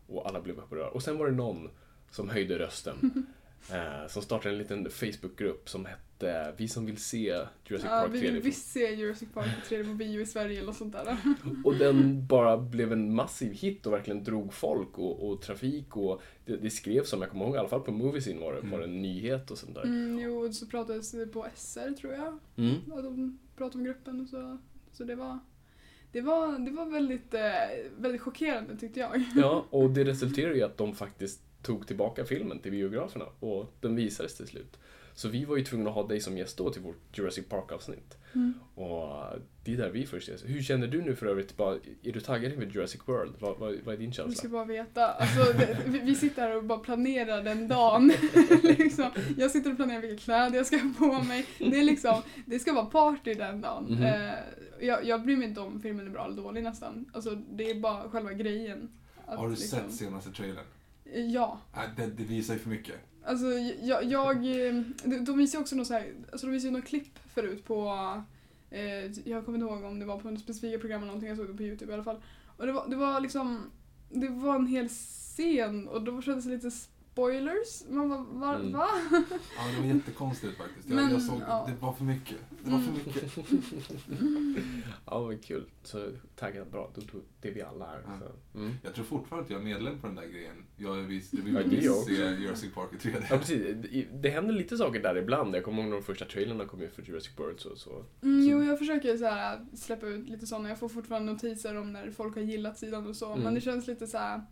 Och 0.06 0.28
alla 0.28 0.40
blev 0.40 0.59
upprörda. 0.59 0.88
Och 0.88 1.02
sen 1.02 1.18
var 1.18 1.26
det 1.26 1.33
någon 1.33 1.71
som 2.11 2.30
höjde 2.30 2.59
rösten. 2.59 3.26
eh, 3.73 4.06
som 4.08 4.23
startade 4.23 4.54
en 4.54 4.58
liten 4.58 4.90
Facebookgrupp 4.90 5.68
som 5.68 5.87
hette 5.87 6.54
Vi 6.56 6.68
som 6.68 6.87
vill 6.87 6.96
se 6.96 7.26
Jurassic 7.64 7.90
Ja, 7.90 8.00
Park 8.00 8.11
vi 8.12 8.18
3D. 8.18 8.32
vill 8.32 8.42
visst 8.42 8.70
se 8.70 8.94
Jurassic 8.94 9.28
Park 9.35 9.46
på 9.54 9.75
3D 9.75 9.85
på 9.85 9.94
bio 9.94 10.20
i 10.20 10.26
Sverige 10.26 10.61
eller 10.61 10.73
sånt 10.73 10.92
där. 10.92 11.16
Och 11.64 11.75
den 11.76 12.26
bara 12.26 12.58
blev 12.58 12.92
en 12.92 13.14
massiv 13.14 13.52
hit 13.52 13.87
och 13.87 13.92
verkligen 13.92 14.25
drog 14.25 14.54
folk 14.54 14.99
och, 14.99 15.28
och 15.28 15.42
trafik 15.42 15.96
och 15.96 16.23
det, 16.44 16.56
det 16.56 16.70
skrevs 16.70 17.08
som, 17.11 17.20
jag 17.20 17.30
kommer 17.30 17.44
ihåg, 17.44 17.54
i 17.54 17.58
alla 17.58 17.68
fall 17.68 17.80
på 17.80 17.92
Moviesin 17.92 18.40
var 18.40 18.54
det, 18.54 18.61
var 18.61 18.78
det 18.78 18.85
en 18.85 19.02
nyhet 19.02 19.50
och 19.50 19.58
sånt 19.58 19.75
där. 19.75 19.82
Mm, 19.82 20.18
jo, 20.18 20.52
så 20.52 20.66
pratades 20.66 21.11
det 21.11 21.26
på 21.26 21.46
SR 21.54 21.92
tror 21.92 22.12
jag. 22.12 22.38
Mm. 22.56 22.75
Att 22.92 23.04
de 23.04 23.38
pratade 23.56 23.78
om 23.78 23.85
gruppen 23.85 24.20
och 24.20 24.28
så. 24.28 24.58
Så 24.92 25.04
det 25.04 25.14
var, 25.14 25.38
det 26.12 26.20
var, 26.20 26.58
det 26.58 26.70
var 26.70 26.87
väldigt, 26.87 27.35
eh, 27.35 27.40
väldigt 27.99 28.20
chockerande 28.20 28.76
tyckte 28.76 29.00
jag. 29.00 29.25
Ja, 29.37 29.66
och 29.70 29.90
det 29.90 30.04
resulterade 30.12 30.58
i 30.58 30.62
att 30.62 30.76
de 30.76 30.94
faktiskt 30.94 31.40
tog 31.66 31.87
tillbaka 31.87 32.25
filmen 32.25 32.58
till 32.58 32.70
biograferna 32.73 33.25
och 33.40 33.73
den 33.80 33.96
visades 33.96 34.37
till 34.37 34.46
slut. 34.46 34.78
Så 35.14 35.28
vi 35.28 35.44
var 35.44 35.56
ju 35.56 35.64
tvungna 35.64 35.88
att 35.90 35.94
ha 35.96 36.06
dig 36.06 36.20
som 36.20 36.38
gäst 36.38 36.58
då 36.58 36.70
till 36.70 36.82
vårt 36.82 37.18
Jurassic 37.18 37.46
Park-avsnitt. 37.49 38.16
Mm. 38.35 38.54
Och 38.75 39.25
det 39.64 39.73
är 39.73 39.76
där 39.76 39.90
vi 39.90 40.06
först 40.06 40.28
ses. 40.28 40.44
Hur 40.50 40.62
känner 40.62 40.87
du 40.87 41.02
nu 41.02 41.16
för 41.16 41.26
övrigt? 41.26 41.56
Bara, 41.56 41.75
är 42.02 42.12
du 42.12 42.20
taggad 42.20 42.52
inför 42.52 42.66
Jurassic 42.66 43.00
World? 43.06 43.32
Vad, 43.38 43.58
vad, 43.58 43.75
vad 43.85 43.94
är 43.94 43.99
din 43.99 44.11
Du 44.11 44.14
ska 44.14 44.23
känsla? 44.23 44.49
bara 44.49 44.64
veta, 44.64 45.06
alltså, 45.12 45.54
vi- 45.87 45.99
vi 45.99 46.14
sitter 46.14 46.42
här 46.42 46.56
och 46.56 46.64
bara 46.64 46.78
planerar 46.78 47.42
den 47.42 47.68
dagen. 47.68 48.12
liksom. 48.62 49.11
Jag 49.38 49.50
sitter 49.50 49.70
och 49.70 49.76
planerar 49.76 50.00
vilka 50.00 50.23
kläder 50.25 50.56
jag 50.56 50.66
ska 50.66 50.76
ha 50.76 50.92
på 50.99 51.25
mig. 51.25 51.46
Det, 51.58 51.64
är 51.80 51.85
liksom, 51.85 52.23
det 52.46 52.58
ska 52.58 52.73
vara 52.73 52.87
party 52.87 53.35
den 53.35 53.61
dagen. 53.61 54.02
Eh, 54.02 54.30
jag, 54.80 55.04
jag 55.04 55.23
bryr 55.23 55.37
mig 55.37 55.49
inte 55.49 55.61
om 55.61 55.80
filmen 55.80 56.06
är 56.06 56.11
bra 56.11 56.25
eller 56.25 56.37
dålig 56.42 56.62
nästan. 56.62 57.11
Alltså, 57.12 57.30
det 57.50 57.70
är 57.70 57.75
bara 57.80 58.08
själva 58.11 58.32
grejen. 58.32 58.88
Att, 59.26 59.38
Har 59.38 59.49
du 59.49 59.54
liksom- 59.54 59.78
sett 59.78 59.92
senaste 59.92 60.30
trailern? 60.30 60.64
Ja. 61.14 61.60
Nej, 61.76 61.88
det, 61.96 62.06
det 62.06 62.25
visar 62.25 62.54
ju 62.54 62.60
för 62.60 62.70
mycket. 62.70 62.96
Alltså 63.25 63.46
jag, 63.82 64.04
jag 64.04 64.36
eh, 64.36 64.82
de, 65.04 65.38
visar 65.38 65.58
ju 65.58 65.62
också 65.62 65.76
något 65.76 65.86
så 65.86 65.94
här, 65.94 66.12
alltså 66.32 66.46
de 66.46 66.52
visar 66.52 66.68
ju 66.68 66.72
något 66.72 66.84
klipp 66.84 67.18
förut 67.34 67.64
på, 67.64 67.88
eh, 68.70 69.04
jag 69.25 69.44
kommer 69.44 69.58
inte 69.58 69.72
ihåg 69.72 69.84
om 69.84 69.98
det 69.98 70.06
var 70.06 70.18
på 70.18 70.28
en 70.28 70.38
specifika 70.38 70.78
program 70.78 71.00
eller 71.00 71.06
någonting, 71.06 71.28
jag 71.28 71.38
såg 71.38 71.48
det 71.48 71.56
på 71.56 71.62
Youtube 71.62 71.92
i 71.92 71.94
alla 71.94 72.04
fall. 72.04 72.22
Och 72.56 72.66
det 72.66 72.72
var, 72.72 72.88
det 72.88 72.96
var 72.96 73.20
liksom, 73.20 73.70
det 74.08 74.28
var 74.28 74.54
en 74.54 74.66
hel 74.66 74.88
scen 74.88 75.88
och 75.88 76.02
då 76.02 76.22
kändes 76.22 76.44
det 76.44 76.50
lite 76.50 76.70
spoilers. 77.16 77.85
Man 77.88 78.08
bara, 78.08 78.23
va? 78.32 78.54
Mm. 78.54 78.73
va? 78.73 78.88
Ja, 79.11 79.23
det 79.75 79.80
var 79.88 79.94
jättekonstigt 79.94 80.56
faktiskt. 80.56 80.88
Jag, 80.88 80.96
Men, 80.96 81.11
jag 81.12 81.23
såg, 81.23 81.40
ja. 81.49 81.68
det 81.68 81.82
var 81.87 81.92
för 81.92 82.04
mycket. 82.04 82.37
Det 82.64 82.70
var 82.70 82.78
för 82.78 82.88
Mm. 82.88 83.00
mycket. 83.06 84.64
Ja, 85.06 85.20
vad 85.20 85.44
kul. 85.44 85.64
Så 85.82 86.08
taggat 86.37 86.70
bra. 86.73 86.90
Då 86.94 87.00
tog 87.00 87.23
det 87.40 87.50
vi 87.50 87.62
alla 87.62 87.87
är. 87.94 88.00
Ja. 88.06 88.18
Så. 88.52 88.58
Mm. 88.58 88.73
Jag 88.82 88.94
tror 88.94 89.04
fortfarande 89.04 89.44
att 89.44 89.50
jag 89.50 89.61
är 89.61 89.64
medlem 89.64 89.99
på 90.00 90.06
den 90.06 90.16
där 90.16 90.26
grejen. 90.26 90.56
Jag 90.76 90.90
Ja, 90.90 90.94
vill 91.00 91.06
visst 91.06 91.30
se 92.06 92.12
Jurassic 92.42 92.75
Park 92.75 92.88
i 92.92 92.96
3D. 93.08 93.23
Ja, 93.30 93.38
precis. 93.38 93.62
Det- 93.76 94.06
Det 94.23 94.28
händer 94.30 94.54
lite 94.54 94.76
saker 94.76 95.02
där 95.02 95.16
ibland. 95.16 95.54
Jag 95.56 95.64
kommer 95.64 95.82
ihåg 95.82 95.90
när 95.90 95.96
de 95.96 96.02
första 96.02 96.25
trailerna 96.25 96.64
kom 96.64 96.80
ut 96.82 96.92
för 96.94 97.02
Jurassic 97.02 97.32
World. 97.38 97.61
Så, 97.61 97.76
så. 97.76 98.04
Mm, 98.23 98.49
jo, 98.49 98.62
jag 98.62 98.78
försöker 98.78 99.16
så 99.16 99.25
här, 99.25 99.66
släppa 99.75 100.06
ut 100.06 100.28
lite 100.28 100.46
sådana. 100.46 100.68
Jag 100.68 100.78
får 100.78 100.88
fortfarande 100.88 101.32
notiser 101.32 101.76
om 101.76 101.92
när 101.92 102.11
folk 102.11 102.35
har 102.35 102.42
gillat 102.42 102.78
sidan 102.78 103.06
och 103.06 103.16
så. 103.16 103.32
Mm. 103.32 103.44
Men 103.44 103.54
det 103.54 103.61
känns 103.61 103.87
lite 103.87 104.06
så 104.06 104.18
här. 104.18 104.42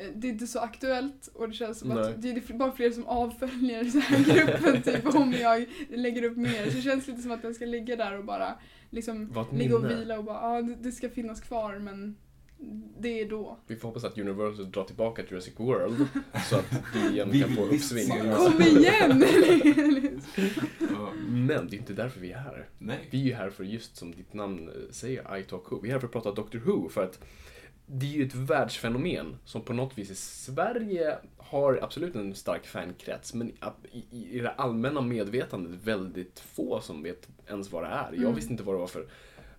Eh, 0.00 0.06
Det 0.14 0.28
är 0.28 0.32
inte 0.32 0.46
så 0.46 0.58
aktuellt 0.58 1.28
och 1.34 1.48
det 1.48 1.54
känns 1.54 1.78
som 1.78 1.88
Nej. 1.88 1.98
att 1.98 2.22
det 2.22 2.30
är 2.30 2.54
bara 2.54 2.72
fler 2.72 2.90
som 2.90 3.06
avföljer 3.06 3.84
så 3.84 3.98
här 3.98 4.34
gruppen 4.34 4.82
typ 4.94 5.14
om 5.14 5.32
jag 5.32 5.66
lägger 5.90 6.22
upp 6.22 6.36
mer. 6.36 6.64
Så 6.64 6.76
det 6.76 6.82
känns 6.82 7.06
lite 7.06 7.22
som 7.22 7.30
att 7.30 7.42
den 7.42 7.54
ska 7.54 7.64
ligga 7.64 7.96
där 7.96 8.18
och 8.18 8.24
bara 8.24 8.54
liksom 8.90 9.46
ligga 9.52 9.76
och 9.76 9.90
vila 9.90 10.18
och 10.18 10.24
bara 10.24 10.56
ja 10.56 10.62
det, 10.62 10.74
det 10.74 10.92
ska 10.92 11.08
finnas 11.08 11.40
kvar 11.40 11.78
men 11.78 12.16
det 13.00 13.20
är 13.20 13.28
då. 13.28 13.58
Vi 13.66 13.76
får 13.76 13.88
hoppas 13.88 14.04
att 14.04 14.18
Universal 14.18 14.70
drar 14.70 14.84
tillbaka 14.84 15.22
Jurassic 15.30 15.54
World 15.56 16.06
så 16.50 16.56
att 16.56 16.74
vi 16.94 17.08
igen 17.14 17.28
Vi 17.30 17.40
kan 17.40 17.54
få 17.54 17.64
uppsving. 17.64 18.08
Kom 18.36 18.62
igen! 18.62 19.24
Men 21.28 21.68
det 21.68 21.76
är 21.76 21.78
inte 21.78 21.92
därför 21.92 22.20
vi 22.20 22.32
är 22.32 22.38
här. 22.38 22.68
nej. 22.78 23.08
Vi 23.10 23.20
är 23.20 23.24
ju 23.24 23.34
här 23.34 23.50
för 23.50 23.64
just 23.64 23.96
som 23.96 24.12
ditt 24.14 24.34
namn 24.34 24.68
eh, 24.68 24.74
säger, 24.90 25.36
I 25.36 25.42
Talk 25.42 25.72
Who. 25.72 25.80
Vi 25.80 25.88
är 25.88 25.92
här 25.92 26.00
för 26.00 26.06
att 26.06 26.12
prata 26.12 26.32
Doctor 26.32 26.58
Who 26.58 26.88
för 26.88 27.04
att 27.04 27.24
det 27.90 28.06
är 28.06 28.10
ju 28.10 28.26
ett 28.26 28.34
världsfenomen 28.34 29.36
som 29.44 29.62
på 29.62 29.72
något 29.72 29.98
vis 29.98 30.10
i 30.10 30.14
Sverige 30.14 31.18
har 31.36 31.78
absolut 31.82 32.14
en 32.14 32.34
stark 32.34 32.66
fankrets 32.66 33.34
men 33.34 33.52
i, 33.92 34.04
i, 34.10 34.38
det 34.40 34.50
allmänna 34.50 35.00
medvetandet 35.00 35.72
väldigt 35.84 36.40
få 36.40 36.80
som 36.80 37.02
vet 37.02 37.28
ens 37.46 37.72
vad 37.72 37.82
det 37.82 37.88
är. 37.88 38.12
Jag 38.12 38.22
Mm. 38.22 38.34
visste 38.34 38.52
inte 38.52 38.62
vad 38.62 38.74
det 38.74 38.78
var 38.78 38.86
för 38.86 39.06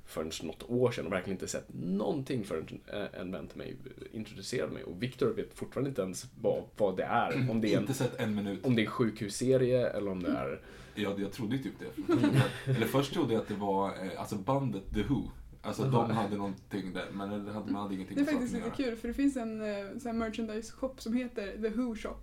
förrän 0.06 0.32
något 0.44 0.64
år 0.70 0.92
sedan 0.92 1.06
och 1.06 1.12
verkligen 1.12 1.36
inte 1.36 1.48
sett 1.48 1.66
någonting 1.74 2.44
förrän 2.44 2.82
eh, 2.94 3.20
en 3.22 3.32
vän 3.32 3.48
till 3.48 3.58
mig 3.58 3.76
introducerade 4.12 4.74
mig. 4.74 4.84
Och 4.84 5.04
Victor 5.04 5.34
vet 5.34 5.54
fortfarande 5.54 5.90
inte 5.90 6.02
ens 6.02 6.26
vad, 6.42 6.64
vad 6.78 6.98
det 6.98 7.04
är. 7.04 7.48
Om 7.52 7.62
det 7.62 7.74
är 7.74 7.76
en, 7.78 7.82
Inte 7.82 7.94
sett 7.94 8.20
en 8.20 8.36
minut. 8.36 8.66
om 8.66 8.76
det 8.76 8.82
är 8.82 8.86
en 8.86 8.92
sjukhusserie 8.92 9.90
eller 9.90 10.12
om 10.12 10.24
det 10.24 10.30
är... 10.32 10.62
Jag, 10.96 11.20
jag 11.20 11.32
trodde 11.32 11.56
ju 11.56 11.64
typ 11.64 11.74
det. 11.80 12.72
Eller 12.72 12.86
först 12.88 13.14
trodde 13.14 13.34
jag 13.34 13.42
att 13.42 13.48
det 13.48 13.56
var 13.56 13.88
eh, 13.88 14.20
alltså 14.22 14.36
bandet 14.36 14.84
The 14.94 15.04
Who. 15.04 15.22
Alltså 15.70 15.84
de 15.84 16.12
hade 16.12 16.38
någonting 16.38 16.94
där, 16.94 17.06
men 17.14 17.46
det 17.46 17.52
hade, 17.52 17.72
man 17.72 17.82
hade 17.82 17.96
ingenting 17.96 18.18
Det 18.18 18.22
är 18.24 18.26
faktiskt 18.26 18.54
lite 18.54 18.70
kul 18.70 18.96
för 18.96 19.08
det 19.08 19.14
finns 19.14 19.38
en 19.38 19.62
eh, 19.62 19.86
sån 20.00 20.12
här 20.12 20.14
merchandise 20.14 20.72
shop 20.74 20.94
som 20.98 21.14
heter 21.14 21.62
The 21.62 21.70
Who 21.70 21.96
Shop. 21.96 22.16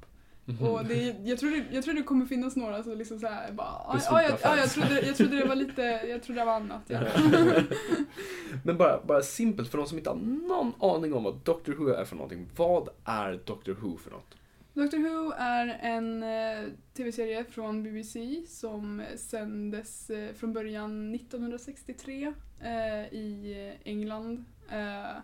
Mhm. 0.49 0.69
Och 0.69 0.85
det, 0.85 1.09
är- 1.09 1.17
jag, 1.25 1.39
tror 1.39 1.51
det, 1.51 1.65
jag 1.71 1.85
tror 1.85 1.95
det 1.95 2.03
kommer 2.03 2.27
finnas 2.27 2.57
några 2.57 2.83
som 2.83 2.99
liksom 2.99 3.19
så 3.21 3.27
här 3.27 3.53
bara, 3.53 3.67
ja, 3.87 3.93
Besvikna 3.95 4.23
ja, 4.23 4.29
jag, 4.29 4.39
ja, 4.43 4.57
jag, 4.57 4.71
trodde, 4.71 5.01
jag 5.07 5.17
trodde 5.17 5.37
det 5.37 5.45
var 5.45 5.55
lite, 5.55 5.83
jag 5.83 6.23
trodde 6.23 6.41
det 6.41 6.45
var 6.45 6.53
annat. 6.53 6.83
Ja. 6.87 7.01
Men 8.65 8.77
bara, 8.77 9.01
bara 9.05 9.23
simpelt, 9.23 9.71
för 9.71 9.79
de 9.79 9.87
som 9.87 9.99
inte 9.99 10.11
har 10.11 10.17
någon 10.17 10.73
aning 10.81 11.15
om 11.15 11.25
vad 11.25 11.35
Doctor 11.45 11.73
Who 11.73 11.89
är 11.89 12.05
för 12.05 12.17
någonting. 12.17 12.47
Vad 12.57 12.89
är 13.05 13.41
Doctor 13.45 13.73
Who 13.73 13.97
för 13.99 14.11
något? 14.11 14.35
Doctor 14.75 14.99
Who 14.99 15.33
är 15.39 15.79
en 15.83 16.23
eh, 16.23 16.71
tv-serie 16.97 17.45
från 17.45 17.83
BBC 17.83 18.43
som 18.49 19.03
sändes 19.17 20.11
eh, 20.11 20.35
från 20.35 20.53
början 20.53 21.15
1963 21.15 22.23
eh, 22.25 22.33
Eh, 22.61 23.15
i 23.15 23.73
England. 23.85 24.45
Eh, 24.71 25.17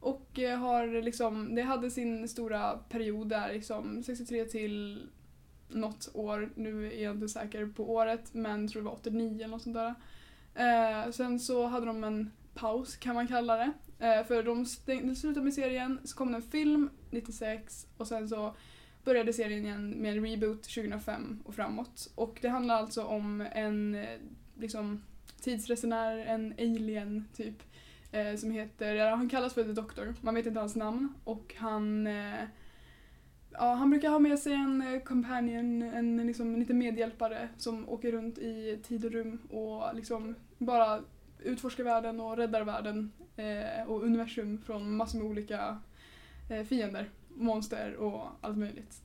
och 0.00 0.38
har 0.58 1.02
liksom, 1.02 1.54
det 1.54 1.62
hade 1.62 1.90
sin 1.90 2.28
stora 2.28 2.72
period 2.88 3.28
där 3.28 3.52
liksom 3.52 4.02
63 4.02 4.44
till 4.44 5.06
något 5.68 6.10
år, 6.14 6.50
nu 6.54 6.86
är 6.92 7.02
jag 7.04 7.14
inte 7.16 7.28
säker 7.28 7.66
på 7.66 7.92
året 7.94 8.34
men 8.34 8.68
tror 8.68 8.82
det 8.82 8.86
var 8.88 8.94
89 8.94 9.34
eller 9.36 9.48
något 9.48 9.62
sånt 9.62 9.76
där. 9.76 9.94
Eh, 10.54 11.10
sen 11.10 11.40
så 11.40 11.66
hade 11.66 11.86
de 11.86 12.04
en 12.04 12.30
paus 12.54 12.96
kan 12.96 13.14
man 13.14 13.28
kalla 13.28 13.56
det. 13.56 13.72
Eh, 14.06 14.24
för 14.26 14.42
de 14.42 14.64
stäng- 14.66 15.06
de 15.08 15.14
slutade 15.16 15.44
med 15.44 15.54
serien, 15.54 16.00
så 16.04 16.16
kom 16.16 16.30
det 16.32 16.36
en 16.38 16.42
film 16.42 16.90
96 17.10 17.86
och 17.96 18.06
sen 18.08 18.28
så 18.28 18.54
började 19.04 19.32
serien 19.32 19.64
igen 19.64 19.90
med 19.90 20.16
en 20.18 20.24
reboot 20.30 20.62
2005 20.62 21.42
och 21.44 21.54
framåt. 21.54 22.10
Och 22.14 22.38
det 22.42 22.48
handlar 22.48 22.74
alltså 22.74 23.02
om 23.04 23.40
en 23.52 23.94
eh, 23.94 24.18
liksom, 24.58 25.02
tidsresenär, 25.40 26.18
en 26.18 26.52
alien 26.58 27.28
typ. 27.36 27.62
Eh, 28.12 28.36
som 28.36 28.50
heter, 28.50 28.94
ja, 28.94 29.14
han 29.14 29.28
kallas 29.28 29.54
för 29.54 29.64
The 29.64 29.72
Doctor, 29.72 30.14
man 30.20 30.34
vet 30.34 30.46
inte 30.46 30.60
hans 30.60 30.76
namn. 30.76 31.14
Och 31.24 31.54
han 31.58 32.06
eh, 32.06 32.44
Ja, 33.60 33.74
han 33.74 33.90
brukar 33.90 34.10
ha 34.10 34.18
med 34.18 34.38
sig 34.38 34.52
en 34.52 34.82
eh, 34.82 35.02
companion, 35.02 35.82
en 35.82 36.26
liksom, 36.26 36.54
en 36.54 36.60
liten 36.60 36.78
medhjälpare 36.78 37.48
som 37.56 37.88
åker 37.88 38.12
runt 38.12 38.38
i 38.38 38.78
tid 38.82 39.04
och 39.04 39.12
rum 39.12 39.38
och 39.50 39.94
liksom 39.94 40.34
bara 40.58 41.00
utforskar 41.38 41.84
världen 41.84 42.20
och 42.20 42.36
räddar 42.36 42.64
världen 42.64 43.12
eh, 43.36 43.90
och 43.90 44.02
universum 44.02 44.58
från 44.58 44.96
massor 44.96 45.18
med 45.18 45.28
olika 45.28 45.78
eh, 46.50 46.64
fiender, 46.64 47.10
monster 47.28 47.96
och 47.96 48.26
allt 48.40 48.58
möjligt. 48.58 49.02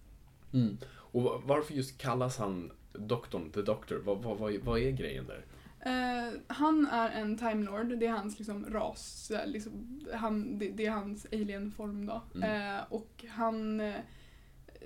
Mm. 0.54 0.78
Och 0.96 1.42
varför 1.46 1.74
just 1.74 1.98
kallas 1.98 2.38
han 2.38 2.72
doktorn, 2.94 3.52
the 3.52 3.62
doctor? 3.62 4.02
Vad, 4.06 4.24
vad, 4.24 4.38
vad, 4.38 4.54
vad 4.54 4.80
är 4.80 4.92
grejen 4.92 5.28
där? 5.28 5.46
Eh, 5.86 6.40
han 6.48 6.88
är 6.88 7.10
en 7.10 7.38
Time 7.38 7.66
Lord, 7.66 8.00
det 8.00 8.06
är 8.06 8.12
hans 8.12 8.40
liksom, 8.40 8.66
ras, 8.66 9.32
eh, 9.32 9.48
liksom, 9.48 10.02
han, 10.14 10.60
det, 10.60 10.70
det 10.70 10.86
är 10.86 10.92
hans 10.92 11.26
alien-form 11.32 12.06
då. 12.06 12.22
Mm. 12.36 12.76
Eh, 12.76 12.84
och 12.90 13.26
han, 13.30 13.82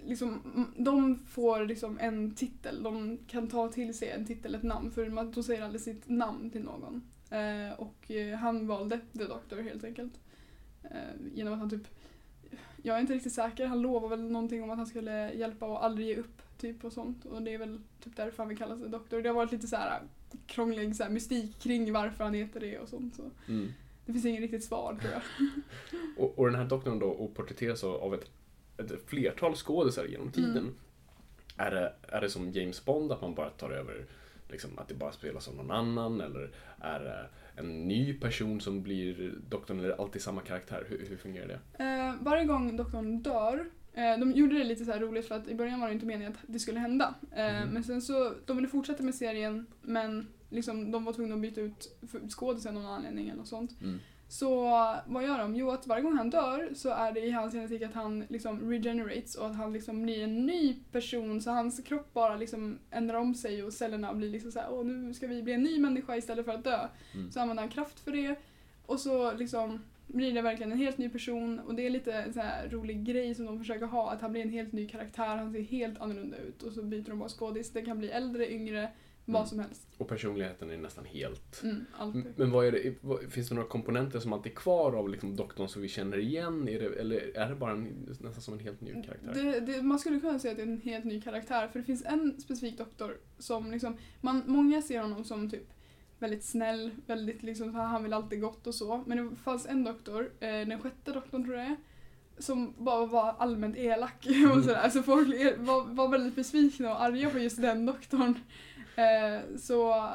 liksom, 0.03 0.41
de 0.77 1.15
får 1.15 1.65
liksom 1.65 1.99
en 1.99 2.35
titel, 2.35 2.83
de 2.83 3.17
kan 3.27 3.47
ta 3.47 3.69
till 3.69 3.97
sig 3.97 4.09
en 4.09 4.25
titel, 4.25 4.55
ett 4.55 4.63
namn, 4.63 4.91
för 4.91 5.09
man, 5.09 5.31
de 5.31 5.43
säger 5.43 5.63
aldrig 5.63 5.81
sitt 5.81 6.09
namn 6.09 6.49
till 6.49 6.63
någon. 6.63 7.11
Eh, 7.29 7.79
och 7.79 8.11
han 8.39 8.67
valde 8.67 8.99
The 9.17 9.23
Doctor 9.23 9.61
helt 9.61 9.83
enkelt. 9.83 10.13
Genom 11.33 11.53
att 11.53 11.59
han 11.59 11.69
typ, 11.69 11.87
jag 12.83 12.95
är 12.95 13.01
inte 13.01 13.13
riktigt 13.13 13.33
säker, 13.33 13.65
han 13.65 13.81
lovade 13.81 14.15
väl 14.15 14.31
någonting 14.31 14.63
om 14.63 14.69
att 14.69 14.77
han 14.77 14.87
skulle 14.87 15.33
hjälpa 15.33 15.65
och 15.65 15.85
aldrig 15.85 16.07
ge 16.07 16.15
upp 16.15 16.41
typ 16.57 16.85
och 16.85 16.93
sånt. 16.93 17.25
Och 17.25 17.41
det 17.41 17.53
är 17.53 17.57
väl 17.57 17.81
typ 18.03 18.15
därför 18.15 18.37
han 18.37 18.47
vill 18.47 18.57
kalla 18.57 18.77
sig 18.77 18.89
doktor. 18.89 19.21
Det 19.21 19.29
har 19.29 19.35
varit 19.35 19.51
lite 19.51 19.67
så 19.67 19.75
här 19.75 20.01
krånglig 20.47 20.95
så 20.95 21.03
här, 21.03 21.09
mystik 21.09 21.59
kring 21.59 21.93
varför 21.93 22.23
han 22.23 22.33
heter 22.33 22.59
det 22.59 22.79
och 22.79 22.89
sånt. 22.89 23.15
Så 23.15 23.31
det 24.05 24.13
finns 24.13 24.25
inget 24.25 24.41
riktigt 24.41 24.63
svar 24.63 24.97
tror 25.01 25.13
jag. 25.13 25.21
Och, 26.17 26.39
och 26.39 26.45
den 26.45 26.55
här 26.55 26.65
doktorn 26.65 26.99
då 26.99 27.07
och 27.07 27.35
porträtteras 27.35 27.83
av 27.83 28.13
ett, 28.13 28.31
ett 28.77 29.09
flertal 29.09 29.55
skådisar 29.55 30.05
genom 30.05 30.31
tiden. 30.31 30.57
Mm. 30.57 30.75
Är, 31.57 31.71
det, 31.71 31.93
är 32.07 32.21
det 32.21 32.29
som 32.29 32.51
James 32.51 32.85
Bond, 32.85 33.11
att 33.11 33.21
man 33.21 33.35
bara 33.35 33.49
tar 33.49 33.69
över, 33.69 34.05
liksom, 34.49 34.79
att 34.79 34.87
det 34.87 34.93
bara 34.93 35.11
spelas 35.11 35.47
av 35.47 35.55
någon 35.55 35.71
annan? 35.71 36.21
Eller 36.21 36.51
är 36.79 36.99
det 36.99 37.29
en 37.61 37.87
ny 37.87 38.13
person 38.13 38.61
som 38.61 38.83
blir 38.83 39.33
doktorn, 39.49 39.79
eller 39.79 40.01
alltid 40.01 40.21
samma 40.21 40.41
karaktär? 40.41 40.85
Hur, 40.89 41.05
hur 41.09 41.17
fungerar 41.17 41.47
det? 41.47 41.83
Eh, 41.83 42.15
varje 42.21 42.45
gång 42.45 42.77
doktorn 42.77 43.21
dör, 43.21 43.65
de 44.19 44.31
gjorde 44.31 44.57
det 44.57 44.63
lite 44.63 44.85
så 44.85 44.91
här 44.91 44.99
roligt 44.99 45.27
för 45.27 45.35
att 45.35 45.47
i 45.47 45.55
början 45.55 45.79
var 45.79 45.87
det 45.87 45.93
inte 45.93 46.05
meningen 46.05 46.31
att 46.31 46.39
det 46.47 46.59
skulle 46.59 46.79
hända. 46.79 47.13
Eh, 47.31 47.61
Mhm. 47.61 47.69
Men 47.69 47.83
sen 47.83 48.01
så, 48.01 48.33
de 48.45 48.55
ville 48.57 48.67
fortsätta 48.69 49.03
med 49.03 49.15
serien 49.15 49.65
men 49.81 50.27
liksom, 50.49 50.91
de 50.91 51.05
var 51.05 51.13
tvungna 51.13 51.35
att 51.35 51.41
byta 51.41 51.61
ut 51.61 51.97
skådisen 52.29 52.77
av 52.77 52.83
någon 52.83 52.91
anledning 52.91 53.27
eller 53.27 53.37
något 53.37 53.47
sånt. 53.47 53.81
Mm. 53.81 53.99
Så 54.29 54.61
vad 55.07 55.23
gör 55.23 55.37
de? 55.37 55.55
Jo, 55.55 55.71
att 55.71 55.87
varje 55.87 56.03
gång 56.03 56.17
han 56.17 56.29
dör 56.29 56.69
så 56.75 56.89
är 56.89 57.11
det 57.11 57.19
i 57.19 57.31
hans 57.31 57.53
genetik 57.53 57.81
att 57.81 57.93
han 57.93 58.23
liksom 58.29 58.69
regenerates 58.69 59.35
och 59.35 59.45
att 59.47 59.55
han 59.55 59.73
liksom 59.73 60.03
blir 60.03 60.23
en 60.23 60.45
ny 60.45 60.75
person 60.91 61.41
så 61.41 61.51
hans 61.51 61.79
kropp 61.85 62.13
bara 62.13 62.35
liksom 62.35 62.77
ändrar 62.91 63.17
om 63.17 63.35
sig 63.35 63.63
och 63.63 63.73
cellerna 63.73 64.13
blir 64.13 64.29
liksom 64.29 64.51
så 64.51 64.59
här, 64.59 64.67
åh 64.71 64.85
nu 64.85 65.13
ska 65.13 65.27
vi 65.27 65.43
bli 65.43 65.53
en 65.53 65.63
ny 65.63 65.79
människa 65.79 66.15
istället 66.15 66.45
för 66.45 66.53
att 66.53 66.63
dö. 66.63 66.87
Mm. 67.13 67.31
Så 67.31 67.39
använder 67.39 67.63
han 67.63 67.71
kraft 67.71 67.99
för 67.99 68.11
det 68.11 68.35
och 68.85 68.99
så 68.99 69.33
liksom 69.33 69.79
blir 70.07 70.33
det 70.33 70.41
verkligen 70.41 70.71
en 70.71 70.77
helt 70.77 70.97
ny 70.97 71.09
person 71.09 71.59
och 71.59 71.75
det 71.75 71.85
är 71.85 71.89
lite 71.89 72.13
en 72.13 72.33
så 72.33 72.39
här 72.39 72.69
rolig 72.69 73.03
grej 73.03 73.35
som 73.35 73.45
de 73.45 73.59
försöker 73.59 73.85
ha, 73.85 74.11
att 74.11 74.21
han 74.21 74.31
blir 74.31 74.41
en 74.41 74.49
helt 74.49 74.71
ny 74.71 74.87
karaktär, 74.87 75.35
han 75.35 75.51
ser 75.53 75.61
helt 75.61 76.01
annorlunda 76.01 76.37
ut 76.37 76.63
och 76.63 76.73
så 76.73 76.83
byter 76.83 77.09
de 77.09 77.19
bara 77.19 77.29
skådis. 77.29 77.71
Det 77.71 77.81
kan 77.81 77.97
bli 77.97 78.09
äldre, 78.09 78.51
yngre, 78.51 78.89
vad 79.25 79.35
Mm. 79.41 79.47
som 79.47 79.59
helst. 79.59 79.87
Och 79.97 80.07
personligheten 80.07 80.71
är 80.71 80.77
nästan 80.77 81.05
helt... 81.05 81.63
Mm, 81.63 81.85
Men 82.35 82.51
vad 82.51 82.65
är 82.65 82.71
det, 82.71 82.95
vad, 83.01 83.31
finns 83.31 83.49
det 83.49 83.55
några 83.55 83.67
komponenter 83.67 84.19
som 84.19 84.33
alltid 84.33 84.51
är 84.51 84.55
kvar 84.55 84.93
av 84.93 85.09
liksom 85.09 85.35
doktorn 85.35 85.67
som 85.67 85.81
vi 85.81 85.87
känner 85.87 86.17
igen? 86.17 86.65
Det, 86.65 86.71
eller 86.99 87.37
är 87.37 87.49
det 87.49 87.55
bara 87.55 87.71
en, 87.71 87.87
nästan 88.07 88.33
som 88.41 88.53
en 88.53 88.59
helt 88.59 88.81
ny 88.81 89.03
karaktär? 89.03 89.33
Det, 89.33 89.59
det, 89.59 89.81
man 89.81 89.99
skulle 89.99 90.19
kunna 90.19 90.39
säga 90.39 90.51
att 90.51 90.57
det 90.57 90.63
är 90.63 90.67
en 90.67 90.81
helt 90.81 91.05
ny 91.05 91.21
karaktär 91.21 91.67
för 91.67 91.79
det 91.79 91.85
finns 91.85 92.05
en 92.05 92.41
specifik 92.41 92.77
doktor 92.77 93.17
som 93.37 93.71
liksom, 93.71 93.97
man, 94.21 94.43
många 94.45 94.81
ser 94.81 95.01
honom 95.01 95.23
som 95.23 95.49
typ 95.49 95.67
väldigt 96.19 96.43
snäll, 96.43 96.91
väldigt 97.05 97.43
liksom, 97.43 97.71
så 97.71 97.77
han 97.77 98.03
vill 98.03 98.13
alltid 98.13 98.41
gott 98.41 98.67
och 98.67 98.75
så. 98.75 99.03
Men 99.07 99.17
det 99.29 99.35
fanns 99.35 99.65
en 99.65 99.83
doktor, 99.83 100.31
eh, 100.39 100.49
den 100.49 100.79
sjätte 100.81 101.11
doktorn 101.11 101.43
tror 101.43 101.55
jag 101.57 101.65
är, 101.65 101.75
som 102.37 102.73
bara 102.77 103.05
var 103.05 103.35
allmänt 103.39 103.77
elak 103.77 104.27
och 104.55 104.63
sådär. 104.63 104.75
Alltså 104.75 105.03
folk 105.03 105.27
var, 105.57 105.85
var 105.93 106.07
väldigt 106.07 106.35
besvikna 106.35 106.91
och 106.91 107.01
arga 107.01 107.29
på 107.29 107.39
just 107.39 107.61
den 107.61 107.85
doktorn. 107.85 108.39
Eh, 108.95 109.57
så 109.57 110.09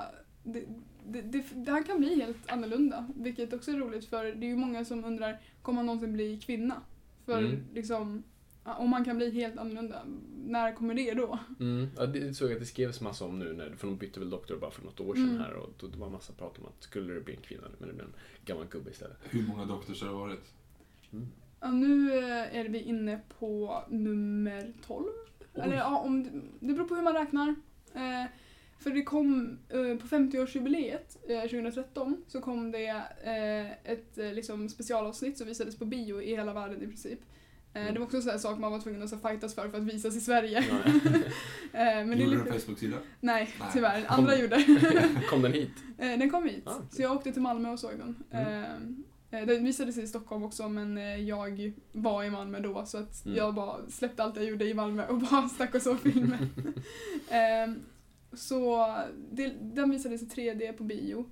det, 0.44 0.64
det, 1.06 1.22
det, 1.54 1.70
han 1.70 1.84
kan 1.84 1.98
bli 1.98 2.20
helt 2.20 2.52
annorlunda, 2.52 3.06
vilket 3.16 3.52
också 3.52 3.70
är 3.70 3.76
roligt 3.76 4.04
för 4.04 4.24
det 4.24 4.46
är 4.46 4.50
ju 4.50 4.56
många 4.56 4.84
som 4.84 5.04
undrar, 5.04 5.40
kommer 5.62 5.76
han 5.76 5.86
någonsin 5.86 6.12
bli 6.12 6.40
kvinna? 6.40 6.74
För 7.24 7.38
Mm. 7.38 7.60
liksom 7.74 8.22
om 8.64 8.90
man 8.90 9.04
kan 9.04 9.16
bli 9.16 9.30
helt 9.30 9.58
annorlunda, 9.58 10.02
när 10.46 10.72
kommer 10.72 10.94
det 10.94 11.14
då? 11.14 11.38
Mm. 11.60 11.86
Ja, 11.96 12.06
det 12.06 12.34
såg 12.34 12.48
jag 12.48 12.54
att 12.54 12.60
det 12.60 12.66
skrevs 12.66 13.00
massa 13.00 13.24
om 13.24 13.38
nu, 13.38 13.52
när, 13.52 13.70
för 13.76 13.86
de 13.86 13.96
bytte 13.96 14.20
väl 14.20 14.30
doktor 14.30 14.56
bara 14.56 14.70
för 14.70 14.82
något 14.84 15.00
år 15.00 15.14
sedan 15.14 15.28
Mm. 15.28 15.38
här 15.40 15.52
och 15.54 15.70
då, 15.80 15.86
det 15.86 15.98
var 15.98 16.10
massa 16.10 16.32
prat 16.32 16.58
om 16.58 16.66
att 16.66 16.82
skulle 16.82 17.14
det 17.14 17.20
bli 17.20 17.34
en 17.34 17.40
kvinna, 17.42 17.62
men 17.78 17.88
det 17.88 17.94
blev 17.94 18.06
en 18.06 18.14
gammal 18.44 18.66
gubbe 18.70 18.90
istället. 18.90 19.16
Hur 19.22 19.46
många 19.46 19.64
Doctors 19.64 20.02
har 20.02 20.08
det 20.08 20.14
varit? 20.14 20.52
Mm. 21.12 21.26
Ja, 21.60 21.70
nu 21.70 22.18
eh, 22.18 22.56
är 22.56 22.68
vi 22.68 22.80
inne 22.80 23.20
på 23.38 23.82
nummer 23.88 24.72
12. 24.86 25.04
Oj. 25.54 25.62
Eller 25.62 25.76
ja, 25.76 25.98
om, 25.98 26.22
det- 26.24 26.66
det 26.66 26.72
beror 26.74 26.88
på 26.88 26.94
hur 26.94 27.02
man 27.02 27.14
räknar. 27.14 27.48
Eh, 27.94 28.26
för 28.78 28.90
det 28.90 29.02
kom 29.02 29.58
eh, 29.68 29.76
på 29.96 30.06
50-årsjubileet 30.06 31.16
eh, 31.28 31.40
2013 31.42 32.24
så 32.28 32.40
kom 32.40 32.70
det 32.70 32.86
eh, 33.24 33.92
ett 33.92 34.18
eh, 34.18 34.32
liksom, 34.32 34.68
specialavsnitt 34.68 35.38
som 35.38 35.46
visades 35.46 35.78
på 35.78 35.84
bio 35.84 36.22
i 36.22 36.36
hela 36.36 36.52
världen 36.52 36.82
i 36.82 36.86
princip. 36.86 37.20
Eh, 37.74 37.82
Mm. 37.82 37.94
Det 37.94 38.00
var 38.00 38.06
också 38.06 38.16
en 38.16 38.22
sån 38.22 38.38
sak 38.38 38.58
man 38.58 38.72
var 38.72 38.80
tvungen 38.80 39.02
att 39.02 39.10
så, 39.10 39.18
fightas 39.18 39.54
för 39.54 39.68
för 39.68 39.78
att 39.78 39.84
visas 39.84 40.16
i 40.16 40.20
Sverige. 40.20 40.64
Ja. 40.70 40.76
Eh, 41.78 42.06
men 42.06 42.18
Gjorde 42.20 42.36
du 42.36 42.40
en 42.50 42.60
Facebook-sida? 42.60 42.96
Nej, 43.20 43.50
Nej. 43.60 43.68
tyvärr. 43.72 44.04
Andra 44.08 44.36
gjorde. 44.38 44.64
Kom 45.30 45.42
den 45.42 45.52
hit? 45.52 45.70
Eh, 45.98 46.18
Den 46.18 46.30
kom 46.30 46.44
hit, 46.48 46.62
Ah. 46.66 46.74
så 46.90 47.02
jag 47.02 47.12
åkte 47.16 47.32
till 47.32 47.42
Malmö 47.42 47.70
och 47.70 47.78
såg 47.78 47.90
den. 47.98 48.16
Mm. 48.30 49.04
Den 49.46 49.64
visades 49.64 49.98
i 49.98 50.06
Stockholm 50.06 50.42
också 50.42 50.68
men 50.68 50.96
jag 51.26 51.72
var 51.92 52.24
i 52.24 52.30
Malmö 52.30 52.60
då 52.60 52.86
så 52.86 52.98
att 52.98 53.24
Mm. 53.24 53.36
jag 53.38 53.54
bara 53.54 53.76
släppte 53.90 54.22
allt 54.22 54.36
jag 54.36 54.44
gjorde 54.44 54.64
i 54.64 54.74
Malmö 54.74 55.06
och 55.06 55.18
bara 55.18 55.48
stack 55.54 55.74
och 55.74 55.82
såg 55.82 56.00
filmen. 56.00 56.48
Så 58.32 58.86
det, 59.30 59.52
den 59.60 59.90
visades 59.90 60.22
i 60.22 60.26
3D 60.26 60.72
på 60.72 60.84
bio. 60.84 61.26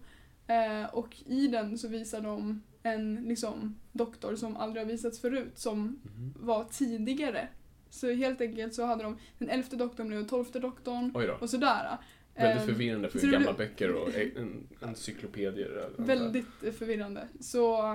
Och 0.92 1.16
i 1.26 1.46
den 1.46 1.79
så 1.79 1.88
visar 1.88 2.20
de 2.20 2.62
en 2.82 3.14
liksom, 3.28 3.76
doktor 3.92 4.36
som 4.36 4.56
aldrig 4.56 4.84
har 4.84 4.90
visats 4.90 5.20
förut 5.20 5.52
som 5.58 5.80
Mhm. 6.02 6.34
var 6.36 6.64
tidigare. 6.64 7.48
Så 7.90 8.10
helt 8.12 8.40
enkelt 8.40 8.74
så 8.74 8.84
hade 8.84 9.02
de 9.02 9.18
den 9.38 9.48
elfte 9.50 9.76
doktorn 9.76 10.08
blev 10.08 10.26
tolfte 10.28 10.58
doktorn 10.60 11.10
och 11.40 11.50
sådär. 11.50 11.96
Väldigt 12.34 12.60
Eh, 12.62 12.66
förvirrande 12.66 13.08
för 13.10 13.18
så 13.18 13.26
gamla 13.30 13.52
böcker 13.52 13.92
och 13.94 14.14
en, 14.36 14.66
encyklopedier. 14.80 15.90
Väldigt 15.96 16.46
förvirrande. 16.78 17.28
Så 17.40 17.92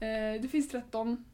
eh, 0.00 0.40
det 0.42 0.48
finns 0.50 0.68
13 0.68 1.24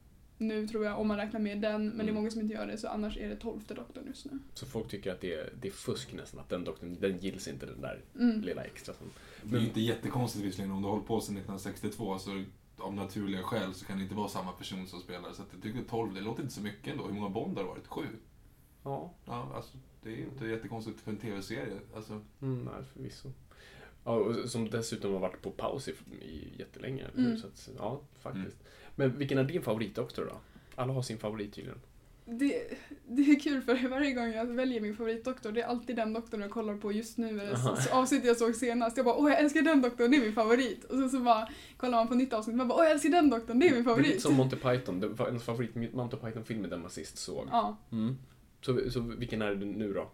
nu 0.40 0.68
tror 0.68 0.85
jag 0.85 1.01
om 1.01 1.09
man 1.09 1.16
räknar 1.16 1.40
med 1.40 1.61
den 1.61 1.88
men 1.88 1.96
det 1.98 2.03
är 2.03 2.03
Mm. 2.03 2.14
många 2.14 2.31
som 2.31 2.40
inte 2.40 2.55
gör 2.55 2.66
det 2.66 2.79
så 2.79 2.88
annars 2.88 3.16
är 3.16 3.29
det 3.29 3.37
12 3.37 3.61
doktorn 3.68 4.05
just 4.07 4.24
nu. 4.24 4.38
Så 4.55 4.66
folk 4.66 4.88
tycker 4.88 5.12
att 5.12 5.20
det 5.20 5.35
är, 5.35 5.53
det 5.61 5.68
är 5.68 5.72
fusk 5.72 6.12
nästan, 6.12 6.40
att 6.40 6.48
den 6.48 6.64
doktorn, 6.64 6.96
den 7.01 7.18
gills 7.18 7.48
inte 7.48 7.66
den 7.66 7.81
där 7.81 8.01
Mm. 8.18 8.40
lilla 8.40 8.64
extra 8.64 8.94
som... 8.94 9.07
Det 9.42 9.57
är 9.57 9.61
inte 9.61 9.81
jättekonstigt 9.81 10.44
visserligen 10.44 10.72
om 10.72 10.83
du 10.83 10.87
har 10.88 10.92
hållit 10.92 11.07
på 11.07 11.20
sedan 11.20 11.37
1962 11.37 12.18
så 12.18 12.44
av 12.79 12.95
naturliga 12.95 13.43
skäl 13.43 13.75
så 13.75 13.85
kan 13.85 13.97
det 13.97 14.03
inte 14.03 14.14
vara 14.14 14.29
samma 14.29 14.53
person 14.53 14.87
som 14.87 15.01
spelar. 15.01 15.33
Så 15.33 15.43
att 15.43 15.49
jag 15.53 15.62
tycker 15.62 15.83
12, 15.83 16.14
det 16.14 16.21
låter 16.21 16.43
inte 16.43 16.55
så 16.55 16.62
mycket 16.62 16.93
ändå. 16.93 17.07
Hur 17.07 17.14
många 17.14 17.29
Bond 17.29 17.57
har 17.57 17.64
det 17.64 17.71
varit? 17.71 17.87
Sju? 17.87 18.07
Ja, 18.83 19.14
Ja, 19.25 19.53
alltså, 19.55 19.77
det 20.03 20.12
är 20.12 20.17
inte 20.17 20.47
jättekonstigt 20.47 21.01
för 21.01 21.11
en 21.11 21.17
tv-serie. 21.17 21.79
Alltså, 21.95 22.21
mm, 22.43 22.64
nej, 22.64 22.85
förvisso. 22.93 23.33
Ja, 24.05 24.12
och 24.12 24.51
som 24.51 24.71
dessutom 24.71 25.12
har 25.12 25.21
varit 25.21 25.43
på 25.43 25.51
paus 25.51 25.88
i, 25.88 25.95
i 26.25 26.55
jättelänge. 26.59 27.07
Mm. 27.17 27.37
Så 27.37 27.47
att, 27.47 27.69
ja, 27.79 28.01
faktiskt. 28.19 28.57
Men 28.97 29.19
vilken 29.19 29.38
är 29.38 29.45
din 29.45 29.62
favoritdoktor 29.62 30.25
då? 30.25 30.41
Alla 30.75 30.93
har 30.93 31.03
sin 31.03 31.19
favorit 31.19 31.55
tydligen. 31.55 31.81
Det, 32.31 32.62
det 33.07 33.23
är 33.23 33.41
kul 33.41 33.62
för 33.62 33.88
varje 33.88 34.12
gång 34.12 34.33
jag 34.33 34.45
väljer 34.47 34.81
min 34.81 34.97
favoritdoktor 34.97 35.53
det 35.53 35.62
är 35.62 35.67
alltid 35.67 35.97
den 35.97 36.12
doktorn 36.12 36.41
jag 36.41 36.51
kollar 36.51 36.77
på 36.77 36.93
just 36.93 37.19
nu. 37.19 37.41
Eller 37.41 37.57
så, 37.57 37.77
så 37.77 37.95
avsnitt 37.95 38.25
jag 38.25 38.37
såg 38.37 38.55
senast. 38.55 38.97
Jag 38.97 39.07
bara 39.07 39.17
åh 39.17 39.31
jag 39.31 39.41
älskar 39.41 39.62
den 39.62 39.83
doktorn, 39.83 40.11
det 40.11 40.17
är 40.17 40.21
min 40.21 40.33
favorit. 40.33 40.85
Och 40.85 40.99
sen 40.99 41.11
så 41.11 41.21
bara 41.21 41.49
kollar 41.77 41.99
man 41.99 42.09
på 42.09 42.14
nytt 42.14 42.33
avsnitt 42.33 42.57
man 42.57 42.69
bara 42.69 42.79
åh 42.79 42.85
jag 42.85 42.93
älskar 42.93 43.11
den 43.11 43.31
doktorn, 43.31 43.59
det 43.59 43.69
är 43.69 43.75
min 43.75 43.85
Det 43.85 43.91
är 43.91 43.97
lite 43.97 44.03
favorit. 44.05 44.23
som 44.23 44.35
Monty 44.35 44.57
Python, 44.57 45.01
det 45.01 45.09
var 45.09 45.27
ens 45.27 45.45
favorit 45.45 45.95
Monty 45.95 46.17
Python-film 46.17 46.71
den 46.71 46.81
man 46.81 46.91
sist 46.91 47.19
såg. 47.19 47.49
Ja. 47.51 47.77
Mm. 47.93 48.17
Så, 48.61 48.91
så 48.91 49.01
vilken 49.01 49.43
är 49.43 49.55
det 49.55 49.67
nu 49.67 49.93
då? 49.93 50.11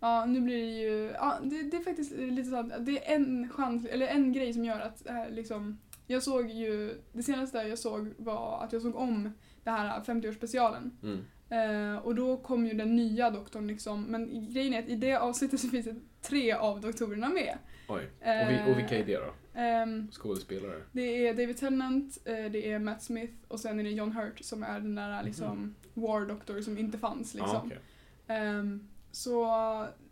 Ja, 0.00 0.26
nu 0.26 0.40
blir 0.40 0.56
det 0.56 0.80
ju... 0.80 1.10
Ja, 1.14 1.38
det, 1.42 1.62
det 1.62 1.76
är 1.76 1.82
faktiskt 1.82 2.12
lite 2.12 2.50
så 2.50 2.56
att 2.56 2.86
det 2.86 3.10
är 3.10 3.14
en 3.16 3.48
chans, 3.48 3.86
eller 3.86 4.06
en 4.06 4.32
grej 4.32 4.52
som 4.52 4.64
gör 4.64 4.80
att 4.80 5.08
äh, 5.08 5.30
liksom... 5.30 5.78
Jag 6.06 6.22
såg 6.22 6.50
ju... 6.50 7.00
Det 7.12 7.22
senaste 7.22 7.58
jag 7.58 7.78
såg 7.78 8.14
var 8.16 8.64
att 8.64 8.72
jag 8.72 8.82
såg 8.82 8.96
om 8.96 9.32
det 9.64 9.70
här 9.70 10.00
50-årsspecialen. 10.00 10.90
Mm. 11.02 11.24
Eh, 11.48 11.96
och 11.96 12.14
då 12.14 12.36
kom 12.36 12.66
ju 12.66 12.74
den 12.74 12.96
nya 12.96 13.30
doktorn 13.30 13.66
liksom. 13.66 14.02
Men 14.02 14.50
grejen 14.52 14.74
är 14.74 14.78
att 14.78 14.88
i 14.88 14.96
det 14.96 15.14
avsnittet 15.14 15.60
så 15.60 15.68
finns 15.68 15.86
det 15.86 15.94
tre 16.22 16.52
av 16.52 16.80
doktorerna 16.80 17.28
med. 17.28 17.58
Oj. 17.88 18.10
Och, 18.20 18.50
vi, 18.50 18.72
och 18.72 18.78
vilka 18.78 18.98
är 18.98 19.04
det 19.04 19.16
då? 19.16 19.34
Ehm, 19.54 20.10
Skådespelare? 20.10 20.82
det 20.92 21.28
är 21.28 21.34
David 21.34 21.56
Tennant, 21.56 22.18
eh, 22.24 22.50
det 22.50 22.72
är 22.72 22.78
Matt 22.78 23.02
Smith 23.02 23.34
och 23.48 23.60
sen 23.60 23.80
är 23.80 23.84
det 23.84 23.90
John 23.90 24.12
Hurt 24.12 24.44
som 24.44 24.62
är 24.62 24.80
den 24.80 24.94
där 24.94 25.22
liksom 25.22 25.74
War 25.94 26.26
Doctor 26.26 26.60
som 26.60 26.78
inte 26.78 26.98
fanns 26.98 27.34
liksom. 27.34 27.50
Ja, 27.54 27.62
okej. 27.66 27.78
Ehm, 28.26 28.88
så 29.10 29.48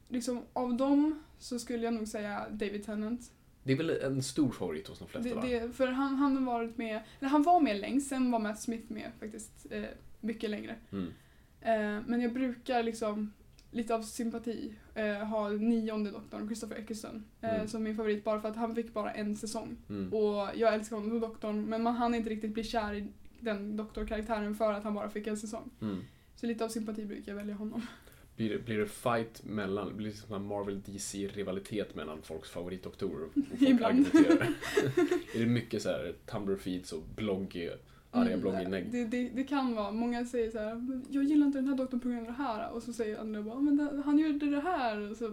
liksom 0.08 0.42
av 0.52 0.76
dem 0.76 1.22
så 1.38 1.58
skulle 1.58 1.84
jag 1.84 1.94
nog 1.94 2.08
säga 2.08 2.46
David 2.50 2.84
Tennant. 2.84 3.32
Det 3.62 3.72
är 3.72 3.76
väl 3.76 3.90
en 3.90 4.22
stor 4.22 4.50
favorit 4.50 4.88
hos 4.88 4.98
de 4.98 5.08
flesta 5.08 5.40
Det, 5.40 5.60
det, 5.60 5.72
för 5.72 5.86
han, 5.86 6.14
han 6.14 6.44
varit 6.44 6.78
med, 6.78 7.00
eller 7.20 7.28
han 7.28 7.42
var 7.42 7.60
med 7.60 7.76
längst, 7.76 8.08
sen 8.08 8.30
var 8.30 8.38
Matt 8.38 8.60
Smith 8.60 8.92
med 8.92 9.10
faktiskt 9.20 9.66
eh, 9.70 9.84
mycket 10.22 10.50
längre. 10.50 10.74
Mm. 10.92 11.06
Eh, 11.60 12.02
men 12.06 12.20
jag 12.20 12.32
brukar 12.32 12.82
liksom 12.82 13.32
lite 13.70 13.94
av 13.94 14.02
sympati 14.02 14.74
eh, 14.94 15.14
ha 15.14 15.48
nionde 15.48 16.10
doktorn, 16.10 16.46
Christopher 16.46 16.76
Eccleston, 16.76 17.24
eh, 17.40 17.54
Mm. 17.54 17.68
som 17.68 17.82
min 17.82 17.96
favorit 17.96 18.24
bara 18.24 18.40
för 18.40 18.48
att 18.48 18.56
han 18.56 18.74
fick 18.74 18.92
bara 18.94 19.12
en 19.12 19.36
säsong. 19.36 19.76
Mm. 19.88 20.12
Och 20.12 20.48
jag 20.54 20.74
älskar 20.74 20.96
honom 20.96 21.10
som 21.10 21.20
doktorn 21.20 21.64
men 21.64 21.82
man 21.82 21.94
hann 21.94 22.14
inte 22.14 22.30
riktigt 22.30 22.54
bli 22.54 22.64
kär 22.64 22.94
i 22.94 23.06
den 23.40 23.76
doktorkaraktären 23.76 24.54
för 24.54 24.72
att 24.72 24.84
han 24.84 24.94
bara 24.94 25.10
fick 25.10 25.26
en 25.26 25.36
säsong. 25.36 25.70
Mm. 25.80 26.00
Så 26.36 26.46
lite 26.46 26.64
av 26.64 26.68
sympati 26.68 27.04
brukar 27.04 27.32
jag 27.32 27.36
välja 27.36 27.54
honom. 27.54 27.86
Blir, 28.36 28.50
det, 28.50 28.58
blir 28.58 28.78
det 28.78 28.86
fight 28.86 29.44
mellan, 29.44 29.96
blir 29.96 30.10
det 30.10 30.16
som 30.16 30.34
en 30.34 30.46
Marvel-DC-rivalitet 30.46 31.94
mellan 31.94 32.22
folks 32.22 32.50
favoritdoktorer? 32.50 33.24
Och 33.24 33.32
folk 33.58 33.62
Ibland. 33.62 34.06
är 35.34 35.38
det 35.38 35.46
mycket 35.46 35.82
så 35.82 35.88
här 35.88 36.14
Tumblr-feeds 36.26 36.92
och 36.92 37.02
blogg, 37.16 37.70
arga 38.12 38.28
Mm, 38.28 38.40
blogginlägg? 38.40 38.92
Det, 38.92 39.04
det, 39.04 39.28
det 39.28 39.44
kan 39.44 39.74
vara. 39.74 39.90
Många 39.90 40.24
säger 40.24 40.50
så 40.50 40.58
här, 40.58 40.74
"Men 40.74 41.06
jag 41.10 41.24
gillar 41.24 41.46
inte 41.46 41.58
den 41.58 41.68
här 41.68 41.76
doktorn 41.76 42.00
på 42.00 42.08
grund 42.08 42.20
av 42.20 42.26
det 42.26 42.32
här. 42.42 42.70
Och 42.72 42.82
så 42.82 42.92
säger 42.92 43.18
andra 43.18 43.42
bara, 43.42 43.60
men 43.60 43.76
det, 43.76 44.02
han 44.04 44.18
gjorde 44.18 44.50
det 44.50 44.60
här. 44.60 45.10
Och 45.10 45.16
så, 45.16 45.26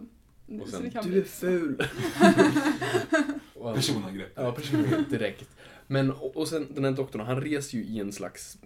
Och 0.62 0.68
så 0.70 0.72
sen, 0.72 0.84
det 0.84 0.90
kan 0.90 1.04
du 1.04 1.10
bli- 1.10 1.20
är 1.20 1.24
ful! 1.24 1.84
Personangrepp. 3.76 4.32
Ja, 4.36 4.52
personligen 4.52 5.06
direkt. 5.10 5.50
Men, 5.88 6.12
och, 6.12 6.38
och 6.38 6.48
sen 6.48 6.68
den 6.76 6.84
här 6.86 6.92
doktorn, 6.92 7.22
han 7.22 7.42
reser 7.42 7.78
ju 7.78 7.84
i 7.84 8.00
en 8.00 8.12
slags, 8.12 8.58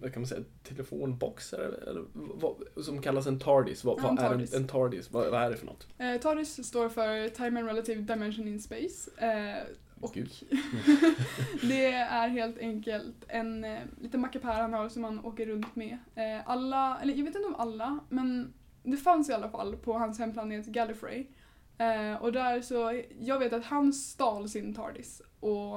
vad 0.00 0.12
kan 0.12 0.22
man 0.22 0.26
säga, 0.28 0.40
telefonbox 0.62 1.52
eller, 1.52 1.88
eller 1.88 2.04
vad, 2.14 2.54
som 2.84 3.02
kallas 3.02 3.26
en 3.26 3.38
TARDIS. 3.38 3.84
Vad, 3.84 3.98
Ja, 3.98 4.02
vad 4.02 4.10
en 4.12 4.18
är 4.18 4.22
en, 4.24 4.30
TARDIS. 4.30 4.54
en 4.54 4.66
TARDIS? 4.66 5.10
Vad, 5.12 5.30
vad 5.30 5.42
är 5.42 5.50
det 5.50 5.56
för 5.56 5.66
något? 5.66 5.86
Eh, 5.98 6.16
TARDIS 6.20 6.64
står 6.66 6.88
för 6.88 7.28
Time 7.28 7.60
and 7.60 7.68
Relative 7.68 8.00
Dimension 8.02 8.48
in 8.48 8.60
Space. 8.60 9.10
Eh, 9.16 9.62
och 10.02 10.18
det 11.62 11.86
är 11.92 12.28
helt 12.28 12.58
enkelt 12.58 13.24
en 13.28 13.64
eh, 13.64 13.80
liten 14.00 14.20
mackapär 14.20 14.60
han 14.60 14.72
har 14.72 14.88
som 14.88 15.04
han 15.04 15.24
åker 15.24 15.46
runt 15.46 15.76
med. 15.76 15.98
Eh, 16.14 16.48
alla, 16.50 16.98
eller 17.02 17.14
jag 17.14 17.24
vet 17.24 17.34
inte 17.36 17.48
om 17.48 17.54
alla, 17.54 17.98
men 18.08 18.52
det 18.82 18.96
fanns 18.96 19.30
i 19.30 19.32
alla 19.32 19.50
fall 19.50 19.76
på 19.76 19.92
hans 19.92 20.18
hemplanet 20.18 20.66
Gallifrey. 20.66 21.26
Eh, 21.78 22.22
och 22.22 22.32
där 22.32 22.60
så, 22.60 23.02
jag 23.20 23.38
vet 23.38 23.52
att 23.52 23.64
han 23.64 23.92
stal 23.92 24.48
sin 24.48 24.74
TARDIS 24.74 25.22
och 25.40 25.76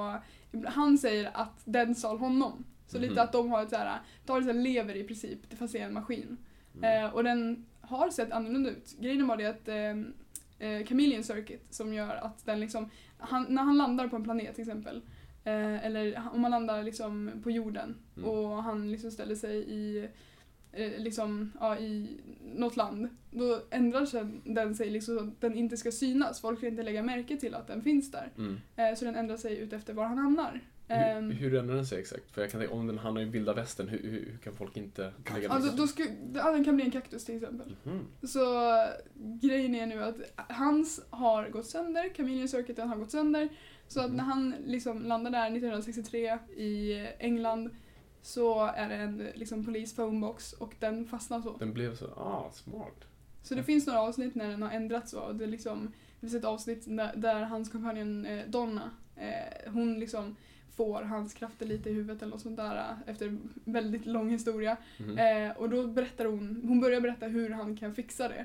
han 0.66 0.98
säger 0.98 1.30
att 1.34 1.60
den 1.64 1.94
stal 1.94 2.18
honom. 2.18 2.64
Så 2.86 2.98
Mhm. 2.98 3.08
lite 3.08 3.22
att 3.22 3.32
de 3.32 3.50
har 3.50 3.62
ett 3.62 3.70
såhär, 3.70 3.98
TARDISen 4.26 4.62
lever 4.62 4.96
i 4.96 5.04
princip 5.04 5.58
fast 5.58 5.72
det 5.72 5.78
är 5.78 5.86
en 5.86 5.94
maskin. 5.94 6.36
Mm. 6.76 7.04
Eh, 7.04 7.14
och 7.14 7.24
den 7.24 7.66
har 7.80 8.10
sett 8.10 8.32
annorlunda 8.32 8.70
ut. 8.70 8.96
Grejen 9.00 9.26
bara 9.26 9.36
det 9.36 9.46
att 9.46 9.68
eh, 9.68 10.68
eh, 10.68 10.86
Chameleon 10.86 11.24
Circuit 11.24 11.74
som 11.74 11.94
gör 11.94 12.16
att 12.16 12.46
den 12.46 12.60
liksom, 12.60 12.90
han, 13.18 13.46
när 13.48 13.62
han 13.62 13.78
landar 13.78 14.08
på 14.08 14.16
en 14.16 14.24
planet 14.24 14.54
till 14.54 14.62
exempel, 14.62 14.96
eh, 15.44 15.86
eller 15.86 16.22
om 16.32 16.40
man 16.40 16.50
landar 16.50 16.82
liksom 16.82 17.30
på 17.42 17.50
jorden 17.50 17.94
Mm. 18.16 18.28
och 18.28 18.62
han 18.62 18.90
liksom 18.92 19.10
ställer 19.10 19.34
sig 19.34 19.56
i 19.56 20.08
eh, 20.72 20.98
liksom, 20.98 21.52
ja, 21.60 21.78
i 21.78 22.20
något 22.54 22.76
land, 22.76 23.08
då 23.30 23.60
ändrar 23.70 24.06
sig 24.06 24.26
den 24.44 24.74
sig 24.74 24.90
liksom 24.90 25.18
så 25.18 25.24
att 25.24 25.40
den 25.40 25.54
inte 25.54 25.76
ska 25.76 25.92
synas. 25.92 26.40
Folk 26.40 26.58
ska 26.58 26.68
inte 26.68 26.82
lägga 26.82 27.02
märke 27.02 27.36
till 27.36 27.54
att 27.54 27.66
den 27.66 27.82
finns 27.82 28.10
där. 28.10 28.32
Mm. 28.38 28.56
Eh, 28.76 28.94
så 28.98 29.04
den 29.04 29.14
ändrar 29.16 29.36
sig 29.36 29.58
ut 29.58 29.72
efter 29.72 29.94
var 29.94 30.04
han 30.04 30.18
hamnar. 30.18 30.60
Ehm, 30.88 31.30
Hur, 31.30 31.50
hur 31.50 31.58
ändrar 31.58 31.74
den 31.76 31.86
sig 31.86 31.98
exakt? 32.00 32.30
För 32.30 32.40
jag 32.42 32.50
kan 32.50 32.60
tänka, 32.60 32.74
om 32.74 32.86
den 32.86 32.98
hamnar 32.98 33.20
i 33.20 33.24
vilda 33.24 33.52
västern, 33.54 33.88
hur, 33.88 33.98
hur, 34.02 34.10
hur 34.10 34.38
kan 34.44 34.54
folk 34.54 34.76
inte 34.76 35.12
lägga 35.34 35.50
Alltså, 35.50 35.70
märke 35.76 36.12
då 36.32 36.38
ja, 36.38 36.50
den 36.52 36.64
kan 36.64 36.76
bli 36.76 36.84
en 36.84 36.90
kaktus 36.90 37.24
till 37.24 37.36
exempel. 37.36 37.76
Mhm. 37.84 38.06
Så 38.22 38.40
grejen 39.40 39.74
är 39.74 39.86
nu 39.86 40.02
att 40.04 40.16
hans 40.36 41.00
har 41.10 41.48
gått 41.48 41.66
sönder, 41.66 42.10
Chameleon 42.16 42.48
Circuiten 42.48 42.88
har 42.88 42.96
gått 42.96 43.10
sönder. 43.10 43.48
Så 43.88 44.00
att 44.00 44.06
Mhm. 44.06 44.16
när 44.16 44.24
han 44.24 44.54
liksom 44.64 45.02
landar 45.02 45.30
där 45.30 45.50
1963 45.50 46.38
i 46.56 47.06
England 47.18 47.70
så 48.22 48.64
är 48.66 48.88
det 48.88 48.94
en 48.94 49.18
liksom, 49.34 49.64
polis 49.64 49.96
phonebox 49.96 50.52
och 50.52 50.74
den 50.80 51.06
fastnar 51.06 51.40
så. 51.40 51.56
Den 51.56 51.72
blev 51.72 51.96
så, 51.96 52.06
ah, 52.06 52.50
smart. 52.52 53.04
Så 53.42 53.54
det 53.54 53.62
finns 53.62 53.86
några 53.86 54.00
avsnitt 54.00 54.34
när 54.34 54.48
den 54.48 54.62
har 54.62 54.70
ändrats 54.70 55.10
så. 55.10 55.32
Det, 55.32 55.46
liksom, 55.46 55.92
det 56.14 56.20
finns 56.20 56.34
ett 56.34 56.44
avsnitt 56.44 56.84
där, 56.96 57.12
där 57.16 57.42
hans 57.42 57.68
kompanjon 57.72 58.26
eh, 58.26 58.46
Donna, 58.48 58.90
eh, 59.16 59.72
hon 59.72 60.00
liksom 60.00 60.36
får 60.76 61.02
hans 61.02 61.34
krafter 61.34 61.66
lite 61.66 61.90
i 61.90 61.92
huvudet 61.92 62.22
eller 62.22 62.30
något 62.32 62.40
sånt 62.40 62.56
där 62.56 62.76
eh, 62.76 63.10
efter 63.12 63.26
en 63.28 63.52
väldigt 63.64 64.06
lång 64.06 64.30
historia. 64.30 64.76
Mhm. 64.98 65.18
Eh, 65.18 65.50
och 65.56 65.70
då 65.70 65.86
berättar 65.86 66.24
hon, 66.24 66.60
hon 66.68 66.80
börjar 66.80 67.00
berätta 67.00 67.26
hur 67.26 67.50
han 67.50 67.76
kan 67.76 67.94
fixa 67.94 68.28
det. 68.28 68.44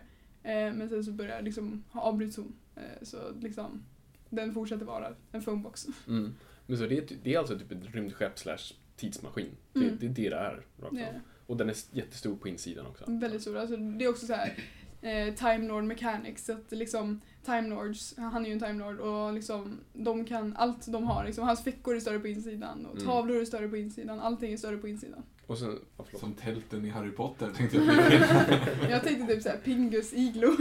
Eh, 0.52 0.74
men 0.74 0.90
sen 0.90 1.04
så 1.04 1.12
börjar 1.12 1.42
liksom, 1.42 1.84
avbryts 1.92 2.38
hon. 2.38 2.54
Eh, 2.76 2.82
så 3.02 3.18
liksom, 3.40 3.84
den 4.30 4.54
fortsätter 4.54 4.86
vara 4.86 5.14
en 5.32 5.42
phonebox. 5.42 5.88
Mm. 6.08 6.34
Men 6.66 6.78
så 6.78 6.86
det, 6.88 6.98
är, 6.98 7.18
det 7.24 7.34
är 7.34 7.40
alltså 7.40 7.60
typ 7.60 7.72
ett 7.72 7.96
rymdskepp 7.96 8.40
slash 8.40 8.74
tidsmaskin. 8.96 9.50
Det, 9.74 9.80
Mm. 9.80 9.98
det 10.00 10.06
är 10.06 10.10
det 10.10 10.30
det 10.30 10.36
är. 10.36 10.54
Rakt 10.82 10.96
Det 10.96 11.08
av. 11.08 11.14
är 11.16 11.22
Och 11.46 11.58
den 11.58 11.70
är 11.70 11.76
jättestor 11.92 12.36
på 12.36 12.48
insidan 12.48 12.86
också. 12.86 13.04
väldigt 13.08 13.42
stor. 13.42 13.58
Alltså, 13.58 13.78
det 13.78 14.06
är 14.06 14.10
också 14.10 14.26
så 14.26 14.34
här 14.34 14.54
eh, 15.02 15.34
Time 15.36 15.68
Lord 15.68 15.84
Mechanics. 15.84 16.46
Så 16.46 16.54
att 16.54 16.72
liksom 16.72 17.22
Time 17.46 17.62
Lords, 17.70 18.14
han 18.18 18.46
är 18.46 18.48
ju 18.50 18.54
en 18.54 18.60
Time 18.60 18.74
Lord 18.86 19.00
och 19.00 19.34
liksom 19.34 19.80
de 19.94 20.26
kan, 20.26 20.56
allt 20.58 20.88
de 20.92 21.04
har, 21.04 21.26
liksom, 21.26 21.44
hans 21.48 21.64
fickor 21.64 21.96
är 21.96 22.00
större 22.00 22.20
på 22.20 22.28
insidan 22.28 22.86
och 22.86 22.94
Mm. 22.96 23.06
tavlor 23.08 23.42
är 23.42 23.46
större 23.46 23.68
på 23.68 23.78
insidan, 23.78 24.20
allting 24.20 24.54
är 24.54 24.58
större 24.58 24.78
på 24.78 24.88
insidan. 24.88 25.24
Och 25.48 25.58
sen. 25.58 25.80
Som 26.20 26.34
tälten 26.34 26.86
i 26.86 26.90
Harry 26.90 27.12
Potter 27.12 27.52
tänkte 27.58 27.78
jag. 27.78 27.86
Jag 28.92 29.04
tänkte 29.04 29.34
typ 29.34 29.44
såhär 29.44 29.58
Pingus 29.58 30.14
iglo. 30.14 30.48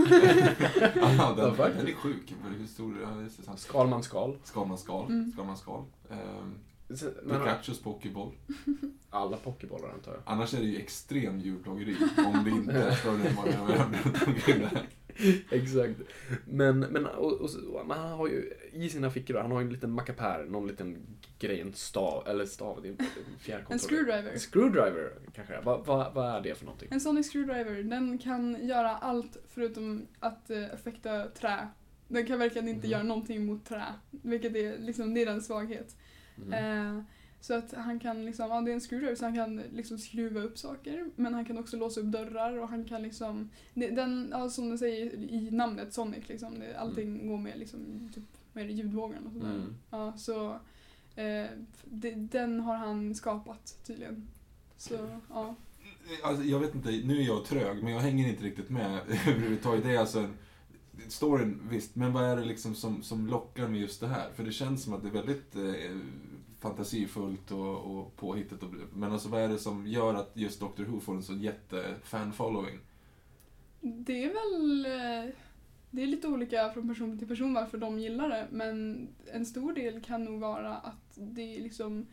Ja, 0.94 1.34
den, 1.36 1.56
den 1.76 1.88
är 1.88 1.92
sjuk. 1.94 2.34
Hur 2.58 2.66
stor. 2.66 3.56
Skalman 3.56 4.02
skal. 4.02 4.36
Skalman 4.44 4.78
skal. 4.78 5.06
Mm. 5.06 5.32
Skalman 5.32 5.56
skal. 5.56 5.84
Sen- 6.08 6.54
Men, 7.22 7.38
Pikachus 7.40 7.82
pokéboll. 7.82 8.32
alla 9.10 9.36
pokébollar 9.36 9.88
antar 9.92 10.12
jag. 10.12 10.22
Annars 10.24 10.54
är 10.54 10.58
det 10.60 10.66
ju 10.66 10.76
extrem 10.78 11.40
djurplågeri 11.40 11.96
om 12.16 12.44
det 12.44 12.50
inte 12.50 12.72
är 12.72 12.90
större 12.94 13.28
än 13.28 13.36
vad 13.36 13.46
det. 13.46 14.86
Exakt. 15.50 16.00
Men, 16.44 16.78
men, 16.80 17.06
och, 17.06 17.32
och, 17.32 17.50
men 17.86 17.98
han 17.98 18.08
har 18.12 18.28
ju 18.28 18.52
i 18.72 18.88
sina 18.88 19.10
fickor, 19.10 19.34
han 19.38 19.50
har 19.50 19.60
ju 19.60 19.66
en 19.66 19.72
liten 19.72 19.90
mackapär, 19.90 20.44
någon 20.44 20.68
liten 20.68 20.98
grej, 21.38 21.60
en 21.60 21.72
stav, 21.72 22.28
eller 22.28 22.46
stav, 22.46 22.82
det 22.82 22.88
är 22.88 22.92
en 22.92 22.98
fjärrkontroll. 23.38 23.72
En 23.72 23.78
screwdriver. 23.78 24.32
En 24.32 24.38
screwdriver 24.38 25.12
kanske. 25.34 25.60
Vad 25.64 25.86
vad- 25.86 26.14
vad 26.14 26.26
är 26.36 26.40
det 26.40 26.54
för 26.54 26.64
någonting? 26.64 26.88
En 26.92 27.00
sonic 27.00 27.30
screwdriver, 27.32 27.82
den 27.82 28.18
kan 28.18 28.66
göra 28.66 28.90
allt 28.96 29.36
förutom 29.48 30.06
att 30.20 30.46
uh, 30.50 30.74
effekta 30.74 31.26
trä. 31.28 31.68
Den 32.08 32.26
kan 32.26 32.38
verkligen 32.38 32.68
inte 32.68 32.86
Mhm. 32.86 32.92
göra 32.92 33.02
någonting 33.02 33.46
mot 33.46 33.64
trä. 33.64 33.84
Vilket 34.10 34.56
är, 34.56 34.78
liksom, 34.78 35.14
det 35.14 35.22
är 35.22 35.26
den 35.26 35.42
svaghet. 35.42 35.96
Mm. 36.46 36.96
Eh, 36.96 37.02
så 37.40 37.54
att 37.54 37.72
han 37.72 38.00
kan 38.00 38.24
liksom, 38.24 38.50
ja 38.50 38.60
det 38.60 38.70
är 38.70 38.74
en 38.74 38.80
screwdriver 38.80 39.14
så 39.14 39.24
han 39.24 39.34
kan 39.34 39.56
liksom 39.56 39.98
skruva 39.98 40.40
upp 40.40 40.58
saker. 40.58 41.10
Men 41.16 41.34
han 41.34 41.44
kan 41.44 41.58
också 41.58 41.76
låsa 41.76 42.00
upp 42.00 42.06
dörrar 42.06 42.58
och 42.58 42.68
han 42.68 42.84
kan 42.84 43.02
liksom, 43.02 43.50
det, 43.74 43.90
den, 43.90 44.28
ja, 44.32 44.50
som 44.50 44.68
den 44.68 44.78
säger 44.78 45.14
i 45.14 45.50
namnet 45.50 45.94
Sonic 45.94 46.28
liksom, 46.28 46.58
det, 46.58 46.78
allting 46.78 47.28
går 47.28 47.38
med 47.38 47.58
liksom, 47.58 48.10
typ, 48.14 48.24
vad 48.52 48.64
är 48.64 48.68
det, 48.68 48.74
ljudvågen 48.74 49.26
och 49.26 49.32
sådär. 49.32 49.54
Mm. 49.54 49.74
Ja, 49.90 50.12
så 50.16 50.50
eh, 51.16 51.46
det, 51.84 52.14
den 52.14 52.60
har 52.60 52.76
han 52.76 53.14
skapat 53.14 53.78
tydligen. 53.86 54.28
Så, 54.76 55.20
ja. 55.28 55.54
Alltså, 56.22 56.44
jag 56.44 56.60
vet 56.60 56.74
inte, 56.74 56.90
nu 56.90 57.20
är 57.20 57.26
jag 57.26 57.44
trög, 57.44 57.82
men 57.82 57.92
jag 57.92 58.00
hänger 58.00 58.28
inte 58.28 58.44
riktigt 58.44 58.70
med 58.70 59.00
överhuvudtaget. 59.28 59.84
Det 59.84 59.94
är 59.94 59.98
alltså 59.98 60.18
en, 60.18 60.34
storyn, 61.08 61.60
visst, 61.70 61.96
men 61.96 62.12
vad 62.12 62.24
är 62.24 62.36
det 62.36 62.44
liksom 62.44 62.74
som, 62.74 63.02
som 63.02 63.26
lockar 63.26 63.68
med 63.68 63.80
just 63.80 64.00
det 64.00 64.08
här? 64.08 64.30
För 64.34 64.44
det 64.44 64.52
känns 64.52 64.82
som 64.82 64.94
att 64.94 65.02
det 65.02 65.08
är 65.08 65.12
väldigt 65.12 65.56
eh, 65.56 65.96
fantasifullt 66.60 67.50
och, 67.50 67.76
och 67.76 68.16
påhittat. 68.16 68.62
Och, 68.62 68.74
men 68.94 69.12
alltså 69.12 69.28
vad 69.28 69.40
är 69.42 69.48
det 69.48 69.58
som 69.58 69.86
gör 69.86 70.14
att 70.14 70.30
just 70.34 70.60
Doctor 70.60 70.84
Who 70.84 71.00
får 71.00 71.14
en 71.14 71.22
sån 71.22 71.40
jätte-fan-following? 71.40 72.78
Det 73.80 74.24
är 74.24 74.28
väl 74.28 74.86
eh, 74.86 75.34
det 75.90 76.02
är 76.02 76.06
lite 76.06 76.28
olika 76.28 76.70
från 76.72 76.88
person 76.88 77.18
till 77.18 77.28
person 77.28 77.54
varför 77.54 77.78
de 77.78 77.98
gillar 77.98 78.28
det 78.28 78.46
men 78.50 79.08
en 79.32 79.46
stor 79.46 79.72
del 79.72 80.00
kan 80.00 80.24
nog 80.24 80.40
vara 80.40 80.76
att 80.76 81.12
det 81.14 81.56
är 81.56 81.62
liksom 81.62 82.06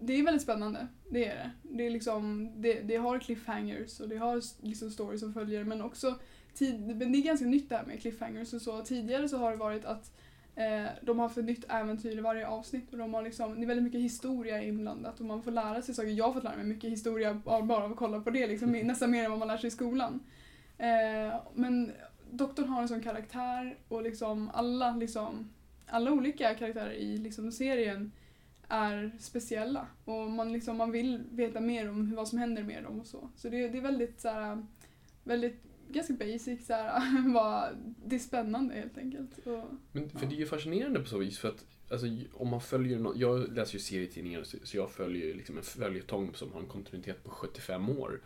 det 0.00 0.12
är 0.12 0.22
väldigt 0.22 0.42
spännande, 0.42 0.86
det 1.10 1.24
är 1.24 1.34
det. 1.34 1.50
Det, 1.62 1.86
är 1.86 1.90
liksom, 1.90 2.50
det, 2.56 2.80
det 2.80 2.96
har 2.96 3.18
cliffhangers 3.18 4.00
och 4.00 4.08
det 4.08 4.16
har 4.16 4.42
liksom 4.66 4.90
stories 4.90 5.20
som 5.20 5.34
följer 5.34 5.64
men 5.64 5.82
också 5.82 6.18
tid, 6.54 6.80
men 6.80 7.12
det 7.12 7.18
är 7.18 7.22
ganska 7.22 7.46
nytt 7.46 7.68
det 7.68 7.76
här 7.76 7.86
med 7.86 8.00
cliffhangers 8.00 8.52
och 8.52 8.62
så. 8.62 8.82
Tidigare 8.82 9.28
så 9.28 9.36
har 9.38 9.50
det 9.50 9.56
varit 9.56 9.84
att 9.84 10.12
eh, 10.56 10.86
de 11.02 11.18
har 11.18 11.26
ett 11.26 11.44
nytt 11.44 11.64
äventyr 11.68 12.18
i 12.18 12.20
varje 12.20 12.46
avsnitt 12.46 12.92
och 12.92 12.98
de 12.98 13.14
har 13.14 13.22
liksom, 13.22 13.54
det 13.54 13.62
är 13.62 13.66
väldigt 13.66 13.84
mycket 13.84 14.00
historia 14.00 14.62
inblandat 14.62 15.20
och 15.20 15.26
man 15.26 15.42
får 15.42 15.50
lära 15.50 15.82
sig 15.82 15.94
saker. 15.94 16.08
Jag 16.08 16.24
har 16.24 16.32
fått 16.32 16.44
lära 16.44 16.56
mig 16.56 16.64
mycket 16.64 16.90
historia 16.90 17.34
bara 17.44 17.84
av 17.84 17.92
att 17.92 17.98
kolla 17.98 18.20
på 18.20 18.30
det, 18.30 18.46
liksom, 18.46 18.72
nästan 18.72 19.10
mer 19.10 19.24
än 19.24 19.30
vad 19.30 19.38
man 19.38 19.48
lär 19.48 19.56
sig 19.56 19.68
i 19.68 19.70
skolan. 19.70 20.20
Eh, 20.78 21.34
men 21.54 21.92
doktorn 22.30 22.68
har 22.68 22.82
en 22.82 22.88
sån 22.88 23.02
karaktär 23.02 23.76
och 23.88 24.02
liksom 24.02 24.50
alla, 24.54 24.96
liksom, 24.96 25.50
alla 25.86 26.12
olika 26.12 26.54
karaktärer 26.54 26.92
i 26.92 27.18
liksom, 27.18 27.52
serien 27.52 28.12
är 28.68 29.10
speciella 29.18 29.86
och 30.04 30.30
man, 30.30 30.52
liksom, 30.52 30.76
man 30.76 30.90
vill 30.90 31.24
veta 31.30 31.60
mer 31.60 31.90
om 31.90 32.14
vad 32.14 32.28
som 32.28 32.38
händer 32.38 32.62
med 32.62 32.82
dem 32.82 33.00
och 33.00 33.06
så. 33.06 33.28
Så 33.36 33.48
det, 33.48 33.68
det 33.68 33.78
är 33.78 33.82
väldigt 33.82 34.20
så 34.20 34.28
här, 34.28 34.66
väldigt 35.24 35.62
ganska 35.88 36.12
basic 36.14 36.66
så 36.66 36.72
här, 36.72 37.32
bara, 37.34 37.68
det 38.06 38.14
är 38.16 38.20
spännande 38.20 38.74
helt 38.74 38.98
enkelt. 38.98 39.38
Och, 39.46 39.64
Men 39.92 40.08
för 40.10 40.26
det 40.26 40.34
är 40.34 40.38
ju 40.38 40.46
fascinerande 40.46 41.00
på 41.00 41.06
så 41.06 41.18
vis 41.18 41.38
för 41.38 41.48
att 41.48 41.64
Alltså, 41.90 42.06
om 42.32 42.48
man 42.48 42.60
följer 42.60 42.98
nå- 42.98 43.12
jag 43.16 43.52
läser 43.56 43.74
ju 43.74 43.78
serietidningar 43.80 44.42
så- 44.42 44.56
så 44.62 44.76
jag 44.76 44.90
följer 44.90 45.34
liksom 45.34 45.56
en 45.56 45.62
följetong 45.62 46.30
som 46.34 46.52
har 46.52 46.60
en 46.60 46.66
kontinuitet 46.66 47.24
på 47.24 47.30
75 47.30 47.88
år. 47.88 48.20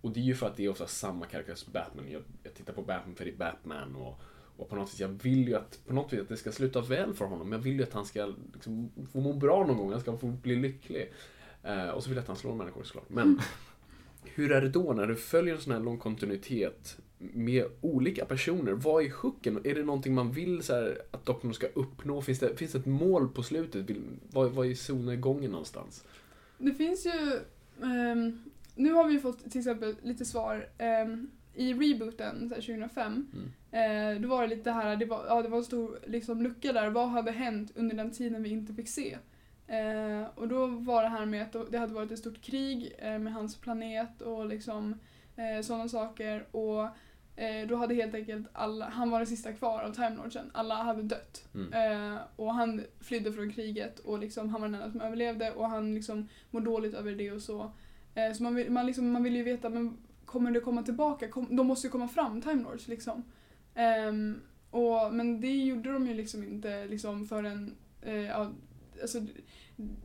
Och 0.00 0.10
det 0.10 0.20
är 0.20 0.24
ju 0.24 0.34
för 0.34 0.46
att 0.46 0.56
det 0.56 0.64
är 0.64 0.68
ofta 0.68 0.86
samma 0.86 1.26
karaktär 1.26 1.54
som 1.54 1.72
Batman. 1.72 2.10
Jag, 2.10 2.22
jag 2.42 2.54
tittar 2.54 2.72
på 2.72 2.82
Batman 2.82 3.14
för 3.14 3.24
det 3.24 3.30
är 3.30 3.36
Batman 3.36 3.96
och, 3.96 4.20
och 4.56 4.68
på 4.68 4.76
något 4.76 4.88
sätt, 4.90 5.00
jag 5.00 5.08
vill 5.08 5.48
ju 5.48 5.54
att, 5.54 5.80
på 5.86 5.94
något 5.94 6.12
vis 6.12 6.20
att 6.20 6.28
det 6.28 6.36
ska 6.36 6.52
sluta 6.52 6.80
väl 6.80 7.14
för 7.14 7.24
honom. 7.24 7.52
Jag 7.52 7.58
vill 7.58 7.76
ju 7.76 7.82
att 7.82 7.92
han 7.92 8.04
ska 8.06 8.32
liksom, 8.54 8.90
få 9.12 9.20
må 9.20 9.32
bra 9.32 9.66
någon 9.66 9.76
gång, 9.76 9.92
han 9.92 10.00
ska 10.00 10.16
få 10.16 10.26
bli 10.26 10.56
lycklig. 10.56 11.12
Eh, 11.62 11.88
och 11.88 12.02
så 12.02 12.08
vill 12.08 12.16
jag 12.16 12.22
att 12.22 12.28
han 12.28 12.36
slår 12.36 12.54
människor 12.54 12.82
såklart. 12.82 13.08
Men 13.10 13.40
hur 14.24 14.52
är 14.52 14.60
det 14.60 14.68
då 14.68 14.92
när 14.92 15.06
du 15.06 15.14
följer 15.16 15.54
en 15.54 15.60
sån 15.60 15.72
här 15.72 15.80
lång 15.80 15.98
kontinuitet 15.98 16.98
med 17.18 17.64
olika 17.80 18.24
personer? 18.24 18.72
Vad 18.72 19.04
är 19.04 19.10
hooken? 19.10 19.60
Är 19.64 19.74
det 19.74 19.84
någonting 19.84 20.14
man 20.14 20.32
vill 20.32 20.62
så 20.62 20.74
här, 20.74 20.98
att 21.10 21.26
doktorn 21.26 21.54
ska 21.54 21.66
uppnå? 21.66 22.22
Finns 22.22 22.38
det, 22.38 22.56
finns 22.56 22.72
det 22.72 22.78
ett 22.78 22.86
mål 22.86 23.28
på 23.28 23.42
slutet? 23.42 23.86
Vad, 24.32 24.50
vad 24.52 24.66
är 24.66 24.74
solnedgången 24.74 25.50
någonstans? 25.50 26.04
Det 26.58 26.72
finns 26.74 27.06
ju... 27.06 27.38
ehm, 27.82 28.42
nu 28.74 28.92
har 28.92 29.08
vi 29.08 29.18
fått 29.18 29.50
till 29.50 29.60
exempel 29.60 29.94
lite 30.02 30.24
svar. 30.24 30.68
ehm, 30.78 31.30
I 31.54 31.74
rebooten 31.74 32.48
så 32.48 32.54
här, 32.54 32.62
2005, 32.62 33.26
eh, 33.70 34.20
då 34.22 34.28
var 34.28 34.42
det 34.42 34.48
lite 34.48 34.70
det 34.70 34.74
här, 34.74 34.96
det 34.96 35.06
var, 35.06 35.24
ja, 35.28 35.42
det 35.42 35.48
var 35.48 35.58
en 35.58 35.64
stor 35.64 35.98
liksom, 36.06 36.42
lucka 36.42 36.72
där. 36.72 36.90
Vad 36.90 37.08
hade 37.08 37.30
hänt 37.30 37.72
under 37.74 37.96
den 37.96 38.10
tiden 38.10 38.42
vi 38.42 38.50
inte 38.50 38.74
fick 38.74 38.88
se? 38.88 39.18
Eh, 39.66 40.28
och 40.34 40.48
då 40.48 40.66
var 40.66 41.02
det 41.02 41.08
här 41.08 41.26
med 41.26 41.42
att 41.42 41.72
det 41.72 41.78
hade 41.78 41.94
varit 41.94 42.10
ett 42.10 42.18
stort 42.18 42.42
krig 42.42 42.92
eh, 42.98 43.18
med 43.18 43.32
hans 43.32 43.56
planet 43.56 44.22
och 44.22 44.46
liksom 44.46 44.94
eh, 45.36 45.62
sådana 45.62 45.88
saker. 45.88 46.46
Och 46.50 46.82
eh, 47.36 47.68
då 47.68 47.76
hade 47.76 47.94
helt 47.94 48.14
enkelt 48.14 48.46
alla, 48.52 48.88
han 48.88 49.10
var 49.10 49.18
den 49.18 49.26
sista 49.26 49.52
kvar 49.52 49.82
av 49.82 49.92
Time 49.92 50.16
Lordsen, 50.16 50.50
alla 50.54 50.74
hade 50.74 51.02
dött. 51.02 51.48
Mm. 51.54 51.72
Eh, 51.72 52.20
och 52.36 52.54
han 52.54 52.82
flydde 53.00 53.32
från 53.32 53.52
kriget 53.52 53.98
och 53.98 54.18
liksom, 54.18 54.48
han 54.48 54.60
var 54.60 54.68
den 54.68 54.74
enda 54.74 54.90
som 54.90 55.00
överlevde 55.00 55.52
och 55.52 55.68
han 55.68 55.94
liksom 55.94 56.28
mår 56.50 56.60
dåligt 56.60 56.94
över 56.94 57.12
det 57.12 57.32
och 57.32 57.42
så. 57.42 57.72
Eh, 58.14 58.32
så 58.32 58.42
man 58.42 58.54
vill, 58.54 58.70
man, 58.70 58.86
liksom, 58.86 59.10
man 59.10 59.22
vill 59.22 59.36
ju 59.36 59.42
veta, 59.42 59.68
men 59.68 59.96
kommer 60.24 60.50
det 60.50 60.60
komma 60.60 60.82
tillbaka? 60.82 61.28
Kom, 61.28 61.56
de 61.56 61.66
måste 61.66 61.86
ju 61.86 61.90
komma 61.90 62.08
fram, 62.08 62.40
Time 62.40 62.62
Lords 62.62 62.88
liksom. 62.88 63.24
Ehm, 63.74 64.40
och, 64.70 65.14
men 65.14 65.40
det 65.40 65.56
gjorde 65.56 65.92
de 65.92 66.06
ju 66.06 66.14
liksom 66.14 66.44
inte 66.44 66.86
liksom 66.86 67.26
förrän, 67.26 67.76
eh, 68.02 68.14
ja, 68.14 68.50
alltså, 69.02 69.20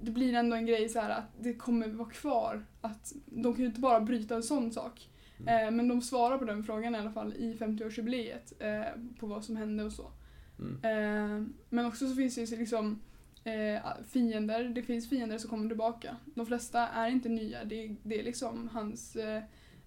det 0.02 0.12
blir 0.12 0.34
ändå 0.34 0.56
en 0.56 0.66
grej 0.66 0.90
så 0.90 1.00
här 1.00 1.10
att 1.10 1.26
det 1.40 1.54
kommer 1.54 1.88
vara 1.88 2.10
kvar. 2.10 2.66
Att 2.82 3.14
de 3.26 3.54
kan 3.54 3.62
ju 3.62 3.68
inte 3.68 3.80
bara 3.80 4.02
bryta 4.02 4.36
en 4.36 4.44
sån 4.44 4.72
sak. 4.72 5.10
Mm. 5.40 5.66
Eh, 5.68 5.72
men 5.72 5.88
de 5.88 6.02
svarar 6.02 6.38
på 6.38 6.46
den 6.46 6.64
frågan 6.64 6.96
i 6.96 6.98
alla 6.98 7.12
fall 7.12 7.34
i 7.34 7.54
50-årsjubileet 7.54 8.54
eh, 8.60 9.02
på 9.20 9.28
vad 9.28 9.44
som 9.46 9.56
hände 9.58 9.84
och 9.84 9.92
så. 9.92 10.12
Mm. 10.60 10.74
Eh, 10.84 11.48
men 11.70 11.86
också 11.86 12.10
så 12.10 12.16
finns 12.16 12.36
det 12.36 12.42
ju 12.42 12.58
liksom 12.58 13.00
eh, 13.44 13.82
fiender. 14.08 14.64
Det 14.64 14.82
finns 14.84 15.10
fiender 15.10 15.38
som 15.38 15.50
kommer 15.50 15.68
tillbaka. 15.68 16.18
De 16.36 16.46
flesta 16.46 16.88
är 16.88 17.10
inte 17.10 17.30
nya. 17.30 17.64
Det, 17.66 17.96
det 18.04 18.20
är 18.20 18.24
liksom 18.24 18.70
hans, 18.74 19.16
eh, 19.16 19.44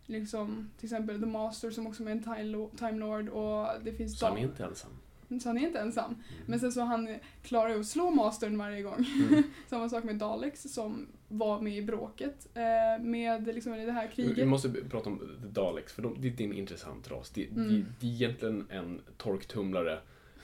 liksom, 0.06 0.70
till 0.76 0.86
exempel 0.86 1.20
The 1.20 1.26
Master 1.26 1.70
som 1.70 1.86
också 1.86 2.04
är 2.04 2.08
en 2.10 2.22
Time 2.22 2.42
Lo- 2.44 2.70
Time 2.76 2.98
Lord 2.98 3.28
och 3.28 3.66
det 3.84 3.92
finns 3.92 4.22
Dal- 4.22 4.38
inte 4.38 4.64
ensam. 4.64 4.90
Så 5.40 5.48
han 5.48 5.58
är 5.58 5.66
inte 5.66 5.78
ensam. 5.80 6.16
Men 6.46 6.60
sen 6.60 6.72
så 6.72 6.80
han 6.80 7.08
klarar 7.42 7.68
ju 7.74 7.80
att 7.80 7.86
slå 7.86 8.10
Mastern 8.10 8.58
varje 8.58 8.82
gång. 8.82 9.06
Mm. 9.30 9.42
Samma 9.66 9.88
sak 9.88 10.04
med 10.04 10.16
Daleks 10.16 10.62
som 10.62 11.06
var 11.28 11.60
med 11.60 11.76
i 11.76 11.82
bråket 11.82 12.48
eh, 12.54 13.04
med 13.04 13.46
liksom 13.46 13.72
det 13.72 13.92
här 13.92 14.08
Vi 14.08 14.14
kriget. 14.24 14.48
måste 14.48 14.68
prata 14.90 15.10
om 15.10 15.20
Daleks, 15.52 15.92
för 15.92 16.02
de, 16.02 16.16
det, 16.20 16.30
det 16.30 16.44
är 16.44 16.48
en 16.48 16.54
intressant 16.54 17.10
ras. 17.10 17.30
Det, 17.30 17.46
Mm. 17.50 17.68
det, 17.68 17.84
det 18.00 18.06
är 18.06 18.10
egentligen 18.14 18.66
en 18.70 19.00
torktumlare 19.16 19.98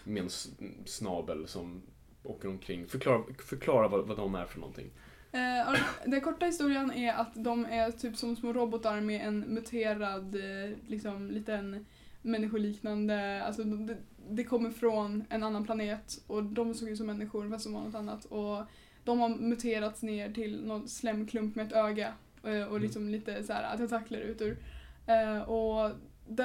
med 0.05 0.23
en 0.23 0.31
snabel 0.87 1.47
som 1.49 1.83
åker 2.23 2.49
omkring. 2.49 2.87
Förklara, 2.87 3.23
förklara 3.39 3.89
vad, 3.89 4.07
vad 4.09 4.17
de 4.17 4.35
är 4.35 4.45
för 4.45 4.61
någonting. 4.61 4.91
Eh, 5.33 5.75
den 6.07 6.21
korta 6.21 6.47
historien 6.47 6.93
är 6.93 7.13
att 7.15 7.31
de 7.45 7.65
är 7.65 7.91
typ 7.91 8.17
som 8.17 8.37
små 8.37 8.53
robotar 8.53 9.01
med 9.01 9.27
en 9.29 9.41
muterad, 9.41 10.35
eh, 10.35 10.77
liksom 10.87 11.31
liten 11.31 11.87
människoliknande, 12.23 13.43
alltså 13.45 13.63
det 14.31 14.45
kommer 14.45 14.71
från 14.71 15.25
en 15.29 15.43
annan 15.43 15.65
planet 15.65 16.23
och 16.27 16.45
de 16.45 16.75
såg 16.75 16.89
ut 16.89 16.99
som 16.99 17.07
människor 17.07 17.51
fast 17.51 17.65
som 17.65 17.73
var 17.73 17.81
något 17.81 17.95
annat. 17.95 18.25
Och 18.25 18.63
de 19.05 19.21
har 19.21 19.29
muterats 19.29 20.03
ner 20.03 20.33
till 20.33 20.67
någon 20.67 20.89
slemklump 20.89 21.55
med 21.55 21.67
ett 21.67 21.73
öga 21.73 22.15
eh, 22.43 22.63
och 22.63 22.71
Mm. 22.77 22.83
liksom 22.83 23.09
lite 23.09 23.45
så 23.45 23.53
här 23.53 23.77
tentakler 23.77 24.21
ut 24.21 24.41
ur. 24.43 24.59
Eh, 25.07 25.39
och 25.43 25.91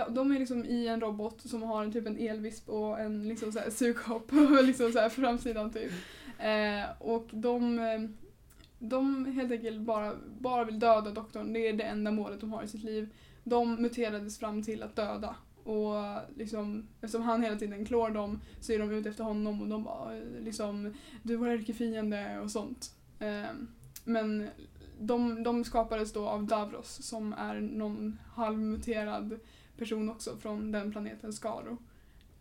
de, 0.10 0.32
är 0.32 0.40
liksom 0.40 0.66
i 0.66 0.88
en 0.88 1.02
robot 1.02 1.42
som 1.42 1.64
har 1.64 1.84
en, 1.84 1.92
typ 1.92 2.08
en 2.08 2.18
elvisp 2.20 2.70
och 2.70 3.00
en 3.00 3.28
liksom 3.28 3.52
så 3.52 3.60
här 3.60 3.70
sugkopp 3.70 4.28
på 4.30 4.60
liksom 4.64 4.92
så 4.92 5.00
här 5.00 5.10
framsidan 5.10 5.74
typ. 5.74 5.92
Eh, 6.40 6.92
och 7.00 7.28
de, 7.32 7.80
de 8.80 9.26
helt 9.26 9.52
enkelt 9.52 9.82
bara, 9.82 10.16
bara 10.40 10.64
vill 10.64 10.80
döda 10.80 11.12
doktorn. 11.12 11.54
Det 11.54 11.68
är 11.68 11.74
det 11.74 11.84
enda 11.84 12.12
målet 12.12 12.40
de 12.42 12.52
har 12.54 12.64
i 12.64 12.68
sitt 12.68 12.84
liv. 12.84 13.10
De 13.44 13.76
muterades 13.76 14.40
fram 14.40 14.64
till 14.64 14.84
att 14.84 14.96
döda. 14.96 15.36
Och 15.64 15.96
liksom, 16.36 16.88
eftersom 17.02 17.22
han 17.22 17.44
hela 17.44 17.56
tiden 17.56 17.86
klår 17.86 18.10
dem 18.10 18.42
så 18.60 18.74
är 18.74 18.80
de 18.80 18.92
ute 18.92 19.10
efter 19.10 19.24
honom 19.24 19.62
och 19.62 19.68
de 19.68 19.84
bara 19.84 20.12
liksom 20.40 20.94
du 21.24 21.34
är 21.34 21.38
vår 21.38 21.48
ärkefiende 21.48 22.40
och 22.40 22.52
sånt. 22.52 22.96
Eh, 23.20 23.52
men 24.04 24.50
de, 25.00 25.44
de 25.44 25.64
skapades 25.64 26.14
då 26.14 26.28
av 26.28 26.46
Davros 26.46 27.04
som 27.04 27.34
är 27.34 27.60
någon 27.60 28.20
halvmuterad 28.36 29.40
person 29.78 30.10
också 30.10 30.38
från 30.38 30.72
den 30.72 30.92
planeten 30.92 31.34
Skaro. 31.34 31.78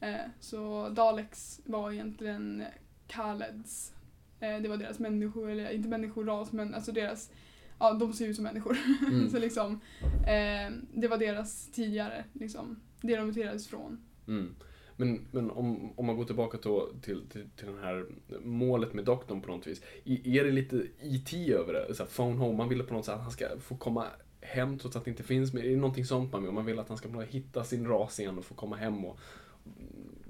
Eh, 0.00 0.30
så 0.40 0.88
Daleks 0.88 1.61
var 1.64 1.92
egentligen 1.92 2.64
Khaleds, 3.06 3.92
eh, 4.40 4.59
det 4.62 4.68
var 4.68 4.76
deras 4.76 4.98
människor, 4.98 5.50
eller 5.50 5.70
inte 5.70 5.88
människoras 5.88 6.52
men 6.52 6.74
alltså 6.74 6.92
deras, 6.92 7.30
ja 7.78 7.92
de 7.92 8.12
ser 8.12 8.26
ut 8.26 8.37
som 8.37 8.44
människor. 8.44 8.78
Mm. 9.11 9.30
så 9.30 9.38
liksom, 9.38 9.80
eh, 10.26 10.74
det 10.94 11.09
var 11.09 11.18
deras 11.18 11.70
tidigare, 11.72 12.24
liksom, 12.33 12.80
det 13.00 13.16
de 13.16 13.26
muterades 13.26 13.68
från. 13.68 14.00
Mm. 14.28 14.54
Men, 14.96 15.20
men 15.30 15.50
om, 15.50 15.92
om 15.96 16.06
man 16.06 16.16
går 16.16 16.24
tillbaka 16.24 16.58
då 16.62 16.88
till, 17.02 17.22
till, 17.28 17.48
till 17.56 17.66
den 17.66 17.78
här 17.78 18.06
målet 18.44 18.94
med 18.94 19.04
doktorn 19.04 19.40
på 19.40 19.48
något 19.48 19.66
vis. 19.66 19.82
I- 20.04 20.38
Är 20.38 20.44
det 20.44 20.50
lite 20.50 20.86
IT 21.02 21.32
över 21.50 21.72
det? 21.72 21.94
Så 21.94 22.02
här, 22.02 22.10
phone 22.10 22.36
home, 22.36 22.56
man 22.56 22.68
vill 22.68 22.82
på 22.82 22.94
något 22.94 23.04
sätt 23.04 23.14
att 23.14 23.22
han 23.22 23.30
ska 23.30 23.46
få 23.60 23.76
komma 23.76 24.06
hem 24.40 24.78
trots 24.78 24.96
att 24.96 25.04
det 25.04 25.10
inte 25.10 25.22
finns. 25.22 25.52
Men 25.52 25.62
är 25.64 25.68
det 25.68 25.76
någonting 25.76 26.04
sånt 26.04 26.32
man 26.32 26.42
vill? 26.42 26.52
Man 26.52 26.64
vill 26.64 26.78
att 26.78 26.88
han 26.88 26.98
ska 26.98 27.20
hitta 27.20 27.64
sin 27.64 27.86
ras 27.86 28.20
igen 28.20 28.38
och 28.38 28.44
få 28.44 28.54
komma 28.54 28.76
hem 28.76 29.04
och 29.04 29.18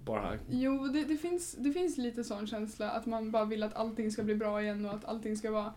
bara... 0.04 0.38
Jo, 0.50 0.88
det, 0.88 1.04
det, 1.04 1.16
finns, 1.16 1.52
det 1.58 1.72
finns 1.72 1.98
lite 1.98 2.24
sån 2.24 2.46
känsla 2.46 2.90
att 2.90 3.06
man 3.06 3.30
bara 3.30 3.44
vill 3.44 3.62
att 3.62 3.74
allting 3.74 4.10
ska 4.10 4.22
bli 4.22 4.34
bra 4.34 4.62
igen 4.62 4.86
och 4.86 4.94
att 4.94 5.04
allting 5.04 5.36
ska 5.36 5.50
vara, 5.50 5.74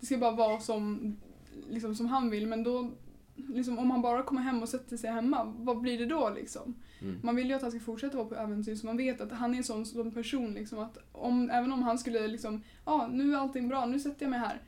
det 0.00 0.06
ska 0.06 0.18
bara 0.18 0.32
vara 0.36 0.60
som, 0.60 1.16
liksom, 1.70 1.94
som 1.94 2.06
han 2.06 2.30
vill. 2.30 2.46
Men 2.46 2.62
då, 2.64 2.90
liksom, 3.36 3.78
om 3.78 3.90
han 3.90 4.02
bara 4.02 4.22
kommer 4.22 4.42
hem 4.42 4.62
och 4.62 4.68
sätter 4.68 4.96
sig 4.96 5.10
hemma, 5.10 5.54
vad 5.56 5.80
blir 5.80 5.98
det 5.98 6.06
då 6.06 6.30
liksom? 6.30 6.74
Mm. 7.00 7.20
Man 7.22 7.36
vill 7.36 7.48
ju 7.48 7.54
att 7.54 7.62
han 7.62 7.70
ska 7.70 7.80
fortsätta 7.80 8.16
vara 8.16 8.26
på 8.26 8.34
äventyr 8.34 8.74
så 8.74 8.86
man 8.86 8.96
vet 8.96 9.20
att 9.20 9.32
han 9.32 9.54
är 9.54 9.58
en 9.58 9.64
sån, 9.64 9.86
sån 9.86 10.10
person 10.10 10.54
liksom 10.54 10.78
att 10.78 10.98
om, 11.12 11.50
även 11.50 11.72
om 11.72 11.82
han 11.82 11.98
skulle 11.98 12.28
liksom, 12.28 12.62
ja 12.84 13.08
nu 13.12 13.32
är 13.32 13.38
allting 13.38 13.68
bra, 13.68 13.86
nu 13.86 14.00
sätter 14.00 14.22
jag 14.22 14.30
mig 14.30 14.38
här. 14.38 14.62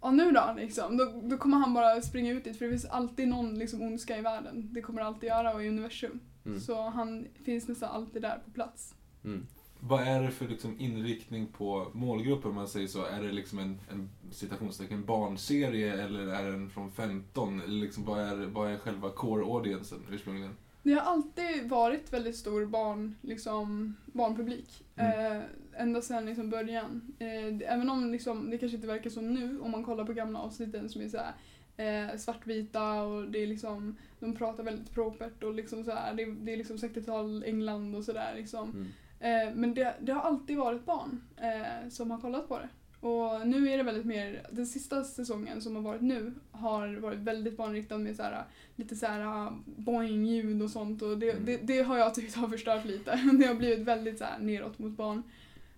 Ja 0.00 0.10
nu 0.10 0.32
då 0.32 0.54
liksom, 0.56 0.96
då, 0.96 1.20
då 1.22 1.36
kommer 1.36 1.56
han 1.56 1.74
bara 1.74 2.02
springa 2.02 2.32
ut 2.32 2.44
dit 2.44 2.58
för 2.58 2.64
det 2.64 2.70
finns 2.70 2.84
alltid 2.84 3.28
någon 3.28 3.58
liksom 3.58 3.82
ondska 3.82 4.18
i 4.18 4.20
världen. 4.20 4.68
Det 4.72 4.82
kommer 4.82 5.00
det 5.00 5.06
alltid 5.06 5.28
göra 5.28 5.54
och 5.54 5.64
i 5.64 5.68
universum. 5.68 6.20
Mm. 6.46 6.60
Så 6.60 6.82
han 6.88 7.26
finns 7.44 7.68
nästan 7.68 7.90
alltid 7.90 8.22
där 8.22 8.38
på 8.44 8.50
plats. 8.50 8.94
Mm. 9.24 9.46
Vad 9.88 10.02
är 10.02 10.22
det 10.22 10.30
för 10.30 10.48
liksom 10.48 10.80
inriktning 10.80 11.46
på 11.46 11.90
målgruppen 11.92 12.50
om 12.50 12.56
man 12.56 12.68
säger 12.68 12.88
så? 12.88 13.04
Är 13.04 13.22
det 13.22 13.32
liksom 13.32 13.58
en, 13.58 13.80
en 13.90 14.10
citationstecken 14.30 15.04
barnserie 15.04 16.04
eller 16.04 16.26
är 16.26 16.50
den 16.50 16.70
från 16.70 16.92
15? 16.92 17.60
Eller 17.60 17.80
liksom, 17.80 18.04
vad, 18.04 18.20
är, 18.20 18.46
vad 18.46 18.70
är 18.70 18.78
själva 18.78 19.08
core-audiencen 19.08 19.98
ursprungligen? 20.10 20.56
Det 20.82 20.92
har 20.92 21.00
alltid 21.00 21.68
varit 21.68 22.12
väldigt 22.12 22.36
stor 22.36 22.66
barn, 22.66 23.14
liksom, 23.20 23.94
barnpublik. 24.06 24.84
Mm. 24.96 25.36
Eh, 25.36 25.42
ända 25.76 26.02
sedan 26.02 26.26
liksom 26.26 26.50
början. 26.50 27.14
Eh, 27.18 27.72
även 27.72 27.90
om 27.90 28.12
liksom, 28.12 28.50
det 28.50 28.58
kanske 28.58 28.76
inte 28.76 28.88
verkar 28.88 29.10
så 29.10 29.20
nu 29.20 29.60
om 29.60 29.70
man 29.70 29.84
kollar 29.84 30.04
på 30.04 30.12
gamla 30.12 30.38
avsnitten 30.38 30.88
som 30.88 31.02
är 31.02 31.08
så 31.08 31.18
här, 31.18 31.32
eh, 31.76 32.16
svartvita 32.16 33.02
och 33.02 33.30
det 33.30 33.42
är 33.42 33.46
liksom, 33.46 33.96
de 34.20 34.36
pratar 34.36 34.64
väldigt 34.64 34.90
propert 34.90 35.42
och 35.42 35.54
liksom 35.54 35.84
så 35.84 35.90
här, 35.90 36.14
det, 36.14 36.24
det 36.24 36.52
är 36.52 36.56
liksom 36.56 36.76
60-tal 36.76 37.44
England 37.44 37.96
och 37.96 38.04
sådär. 38.04 38.32
Liksom. 38.36 38.70
Mm. 38.70 38.86
Eh, 39.24 39.54
men 39.54 39.74
det, 39.74 39.94
det 40.00 40.12
har 40.12 40.20
alltid 40.20 40.56
varit 40.56 40.84
barn 40.84 41.20
eh, 41.36 41.88
som 41.88 42.10
har 42.10 42.20
kollat 42.20 42.48
på 42.48 42.58
det. 42.58 42.68
Och 43.06 43.46
nu 43.46 43.70
är 43.70 43.76
det 43.76 43.82
väldigt 43.82 44.06
mer, 44.06 44.46
den 44.50 44.66
sista 44.66 45.04
säsongen 45.04 45.60
som 45.60 45.76
har 45.76 45.82
varit 45.82 46.00
nu 46.02 46.32
har 46.50 46.96
varit 46.96 47.18
väldigt 47.18 47.56
barnriktad 47.56 47.98
med 47.98 48.16
så 48.16 48.22
här, 48.22 48.44
lite 48.76 48.96
så 48.96 49.06
här 49.06 49.52
boing-ljud 49.64 50.62
och 50.62 50.70
sånt 50.70 51.02
och 51.02 51.18
det, 51.18 51.30
Mm. 51.30 51.44
det, 51.44 51.56
det 51.56 51.82
har 51.82 51.98
jag 51.98 52.14
tyckt 52.14 52.34
har 52.34 52.48
förstört 52.48 52.84
lite. 52.84 53.10
Det 53.38 53.46
har 53.46 53.54
blivit 53.54 53.86
väldigt 53.86 54.18
så 54.18 54.24
här 54.24 54.38
neråt 54.38 54.78
mot 54.78 54.96
barn. 54.96 55.22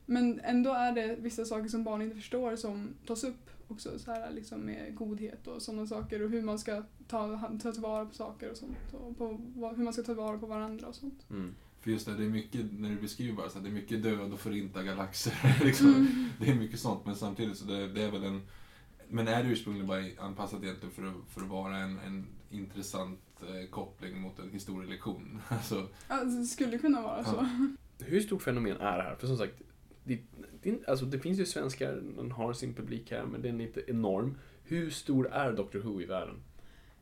Men 0.06 0.40
ändå 0.40 0.72
är 0.72 0.92
det 0.92 1.16
vissa 1.18 1.44
saker 1.44 1.68
som 1.68 1.84
barn 1.84 2.02
inte 2.02 2.16
förstår 2.16 2.56
som 2.56 2.88
tas 3.06 3.24
upp 3.24 3.50
också 3.68 3.98
så 3.98 4.10
här 4.10 4.30
liksom 4.30 4.60
med 4.60 4.94
godhet 4.94 5.46
och 5.46 5.62
sådana 5.62 5.86
saker 5.86 6.22
och 6.22 6.30
hur 6.30 6.42
man 6.42 6.58
ska 6.58 6.82
ta, 7.08 7.40
ta 7.62 7.72
tillvara 7.72 8.06
på 8.06 8.14
saker 8.14 8.50
och 8.50 8.56
sånt 8.56 8.76
och 8.92 9.18
på, 9.18 9.26
hur 9.76 9.84
man 9.84 9.92
ska 9.92 10.02
ta 10.02 10.06
tillvara 10.06 10.38
på 10.38 10.46
varandra 10.46 10.86
och 10.86 10.94
sånt. 10.94 11.26
Mm. 11.30 11.54
För 11.86 11.90
just 11.92 12.06
det, 12.06 12.14
det 12.14 12.24
är 12.24 12.28
mycket, 12.28 12.60
när 12.72 12.88
du 12.90 12.96
beskriver 12.96 13.32
bara 13.36 13.48
så 13.48 13.58
här, 13.58 13.64
det 13.64 13.70
är 13.70 13.74
mycket 13.74 14.02
död 14.02 14.32
och 14.32 14.40
förinta 14.40 14.82
galaxer. 14.82 15.56
liksom. 15.64 15.86
Mm. 15.94 16.28
Det 16.40 16.50
är 16.50 16.54
mycket 16.54 16.80
sånt, 16.80 17.06
men 17.06 17.16
samtidigt 17.16 17.56
så 17.56 17.64
det, 17.64 17.88
det 17.88 18.02
är 18.02 18.10
väl 18.10 18.24
en... 18.24 18.42
Men 19.08 19.28
är 19.28 19.44
det 19.44 19.50
ursprungligen 19.50 19.86
bara 19.88 20.04
anpassat 20.26 20.62
egentligen 20.62 20.94
för 20.94 21.06
att, 21.06 21.14
för 21.28 21.40
att 21.40 21.48
vara 21.48 21.76
en, 21.76 21.98
en 21.98 22.26
intressant 22.50 23.20
eh, 23.42 23.70
koppling 23.70 24.20
mot 24.20 24.38
en 24.38 24.50
historielektion? 24.50 25.40
Alltså, 25.48 25.88
Ja, 26.08 26.24
det 26.24 26.44
skulle 26.44 26.78
kunna 26.78 27.02
vara 27.02 27.18
Ja. 27.18 27.24
så. 27.24 27.46
Hur 28.04 28.20
stort 28.20 28.42
fenomen 28.42 28.76
är 28.76 28.96
det 28.96 29.02
här? 29.02 29.16
För 29.18 29.26
som 29.26 29.36
sagt, 29.36 29.54
det, 30.04 30.20
det, 30.62 30.88
alltså 30.88 31.04
det 31.04 31.18
finns 31.18 31.38
ju 31.38 31.46
svenskar, 31.46 32.02
den 32.16 32.30
har 32.32 32.52
sin 32.52 32.74
publik 32.74 33.10
här, 33.10 33.24
men 33.26 33.42
den 33.42 33.60
är 33.60 33.64
inte 33.66 33.90
enorm. 33.90 34.38
Hur 34.64 34.90
stor 34.90 35.28
är 35.32 35.52
Doctor 35.52 35.78
Who 35.78 36.00
i 36.00 36.06
världen? 36.06 36.36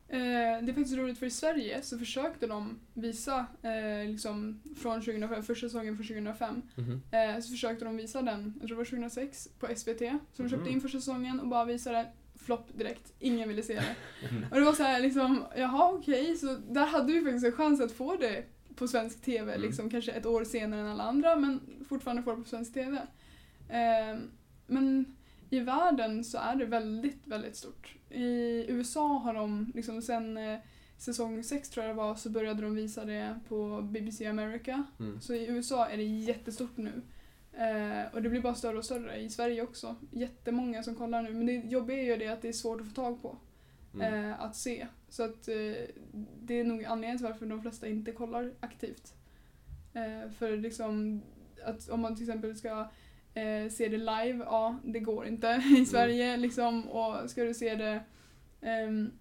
Eh, 0.09 0.17
det 0.63 0.71
är 0.71 0.73
faktiskt 0.73 0.97
roligt 0.97 1.17
för 1.19 1.25
i 1.25 1.29
Sverige 1.31 1.81
så 1.81 1.97
försökte 1.97 2.47
de 2.47 2.79
visa 2.93 3.45
eh, 3.61 4.09
liksom 4.11 4.61
från 4.77 5.01
2005, 5.01 5.43
första 5.43 5.67
säsongen 5.67 5.95
från 5.97 6.07
2005. 6.07 6.61
Mhm. 6.75 7.01
Eh, 7.11 7.41
så 7.41 7.51
försökte 7.51 7.85
de 7.85 7.97
visa 7.97 8.21
den, 8.21 8.53
jag 8.59 8.67
tror 8.67 8.67
det 8.67 8.75
var 8.75 8.85
2006, 8.85 9.49
på 9.59 9.67
SVT. 9.75 9.99
Så 10.33 10.43
de 10.43 10.49
köpte 10.49 10.65
Mhm. 10.65 10.67
in 10.73 10.81
första 10.81 10.97
säsongen 10.99 11.39
och 11.39 11.47
bara 11.47 11.65
visade 11.65 12.07
flopp 12.35 12.67
direkt. 12.77 13.13
Ingen 13.19 13.49
ville 13.49 13.63
se 13.63 13.73
det. 13.73 13.95
Och 14.51 14.55
det 14.59 14.65
var 14.65 14.73
så 14.73 14.83
här 14.83 14.99
liksom, 14.99 15.43
jaha 15.57 15.91
okej, 15.93 16.35
så 16.37 16.55
där 16.69 16.85
hade 16.85 17.13
vi 17.13 17.21
faktiskt 17.21 17.45
en 17.45 17.51
chans 17.51 17.81
att 17.81 17.91
få 17.91 18.15
det 18.15 18.43
på 18.75 18.87
svensk 18.87 19.21
TV, 19.21 19.51
Mm. 19.53 19.61
liksom 19.61 19.89
kanske 19.89 20.11
ett 20.11 20.25
år 20.25 20.43
senare 20.43 20.79
än 20.81 20.87
alla 20.87 21.03
andra, 21.03 21.35
men 21.35 21.61
fortfarande 21.89 22.23
få 22.23 22.35
det 22.35 22.41
på 22.43 22.49
svensk 22.49 22.73
TV. 22.73 22.97
Eh, 23.69 24.19
men 24.67 25.15
i 25.49 25.59
världen 25.59 26.23
så 26.23 26.37
är 26.37 26.55
det 26.55 26.65
väldigt, 26.65 27.27
väldigt 27.27 27.55
stort. 27.55 27.95
I 28.09 28.65
USA 28.67 29.07
har 29.17 29.33
de, 29.33 29.71
liksom 29.75 30.01
sen 30.01 30.37
eh, 30.37 30.59
säsong 30.97 31.43
6 31.43 31.69
tror 31.69 31.85
jag 31.85 31.95
det 31.95 31.97
var, 31.97 32.15
så 32.15 32.29
började 32.29 32.61
de 32.61 32.75
visa 32.75 33.05
det 33.05 33.39
på 33.47 33.81
BBC 33.81 34.25
America. 34.25 34.83
Mm. 34.99 35.21
Så 35.21 35.33
i 35.33 35.47
USA 35.47 35.87
är 35.87 35.97
det 35.97 36.03
jättestort 36.03 36.77
nu. 36.77 37.01
Eh, 37.53 38.13
och 38.13 38.21
det 38.21 38.29
blir 38.29 38.41
bara 38.41 38.55
större 38.55 38.77
och 38.77 38.85
större. 38.85 39.17
I 39.17 39.29
Sverige 39.29 39.61
också. 39.61 39.95
Jättemånga 40.11 40.83
som 40.83 40.95
kollar 40.95 41.21
nu. 41.21 41.33
Men 41.33 41.45
det 41.45 41.53
jobbiga 41.53 41.97
är 41.97 42.03
ju 42.03 42.17
det 42.17 42.27
att 42.27 42.41
det 42.41 42.47
är 42.47 42.53
svårt 42.53 42.81
att 42.81 42.87
få 42.87 42.93
tag 42.93 43.21
på. 43.21 43.37
Mm. 43.93 44.29
Eh, 44.29 44.41
att 44.41 44.55
se. 44.55 44.87
Så 45.09 45.23
att 45.23 45.47
eh, 45.47 45.73
det 46.41 46.59
är 46.59 46.63
nog 46.63 46.85
anledningen 46.85 47.17
till 47.17 47.27
varför 47.27 47.45
de 47.45 47.61
flesta 47.61 47.87
inte 47.87 48.11
kollar 48.11 48.53
aktivt. 48.59 49.13
Eh, 49.93 50.31
för 50.31 50.57
liksom, 50.57 51.21
att 51.65 51.89
om 51.89 51.99
man 51.99 52.15
till 52.15 52.23
exempel 52.23 52.55
ska 52.55 52.87
eh, 53.35 53.69
se 53.71 53.87
det 53.87 53.97
live, 53.97 54.43
ja 54.45 54.79
det 54.83 54.99
går 54.99 55.25
inte 55.27 55.63
i 55.81 55.85
Sverige 55.85 56.37
liksom. 56.37 56.89
Och 56.89 57.29
ska 57.29 57.43
du 57.43 57.53
se 57.53 57.75
det 57.75 57.99
ehm, 58.61 59.11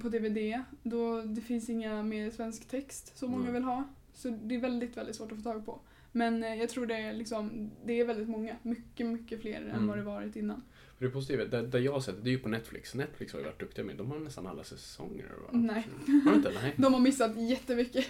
på 0.00 0.08
DVD, 0.08 0.60
då 0.82 1.22
det 1.22 1.40
finns 1.40 1.68
inga 1.70 2.02
mer 2.02 2.30
svensk 2.30 2.68
text 2.68 3.18
som 3.18 3.30
många 3.30 3.44
Nej. 3.44 3.52
vill 3.52 3.62
ha. 3.64 3.84
Så 4.14 4.28
det 4.42 4.54
är 4.54 4.58
väldigt, 4.60 4.96
väldigt 4.96 5.16
svårt 5.16 5.32
att 5.32 5.38
få 5.38 5.44
tag 5.44 5.66
på. 5.66 5.80
Men 6.12 6.44
eh, 6.44 6.54
jag 6.54 6.68
tror 6.68 6.86
det 6.86 6.94
är, 6.96 7.12
liksom, 7.12 7.70
det 7.84 8.00
är 8.00 8.04
väldigt 8.04 8.28
många. 8.28 8.56
Mycket, 8.62 9.06
mycket 9.06 9.40
fler 9.40 9.60
än 9.60 9.70
Mm. 9.70 9.86
vad 9.86 9.98
det 9.98 10.02
varit 10.02 10.36
innan. 10.36 10.62
Det 11.00 11.08
positiva, 11.10 11.44
där, 11.44 11.62
där 11.62 11.78
jag 11.78 11.92
har 11.92 12.00
sett 12.00 12.16
det, 12.16 12.22
det 12.22 12.30
är 12.30 12.32
ju 12.32 12.38
på 12.38 12.48
Netflix. 12.48 12.94
Netflix 12.94 13.32
har 13.32 13.40
ju 13.40 13.46
varit 13.46 13.60
duktiga 13.60 13.84
med, 13.84 13.96
de 13.96 14.10
har 14.10 14.18
nästan 14.18 14.46
alla 14.46 14.64
säsonger. 14.64 15.24
Va? 15.42 15.48
Nej. 15.52 15.86
Har 16.24 16.30
de 16.30 16.36
inte? 16.36 16.52
Nej. 16.62 16.74
De 16.78 16.94
har 16.94 17.00
missat 17.00 17.36
jättemycket. 17.36 18.06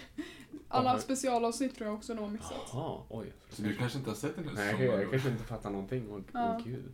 Alla 0.67 0.99
specialavsnitt 0.99 1.75
tror 1.75 1.87
jag 1.87 1.95
också 1.97 2.13
de 2.15 2.23
har 2.23 2.29
missat. 2.31 2.69
Jaha, 2.73 3.01
oj. 3.09 3.33
så 3.49 3.61
du 3.61 3.75
kanske 3.75 3.97
inte 3.97 4.09
har 4.09 4.15
sett 4.15 4.35
den 4.35 4.47
här 4.47 4.53
Nej, 4.55 4.71
säsongen? 4.71 5.01
jag 5.01 5.11
kanske 5.11 5.29
inte 5.29 5.43
fattar 5.43 5.69
någonting. 5.69 6.07
Åh 6.11 6.19
Ja. 6.33 6.55
åh, 6.59 6.65
gud. 6.65 6.93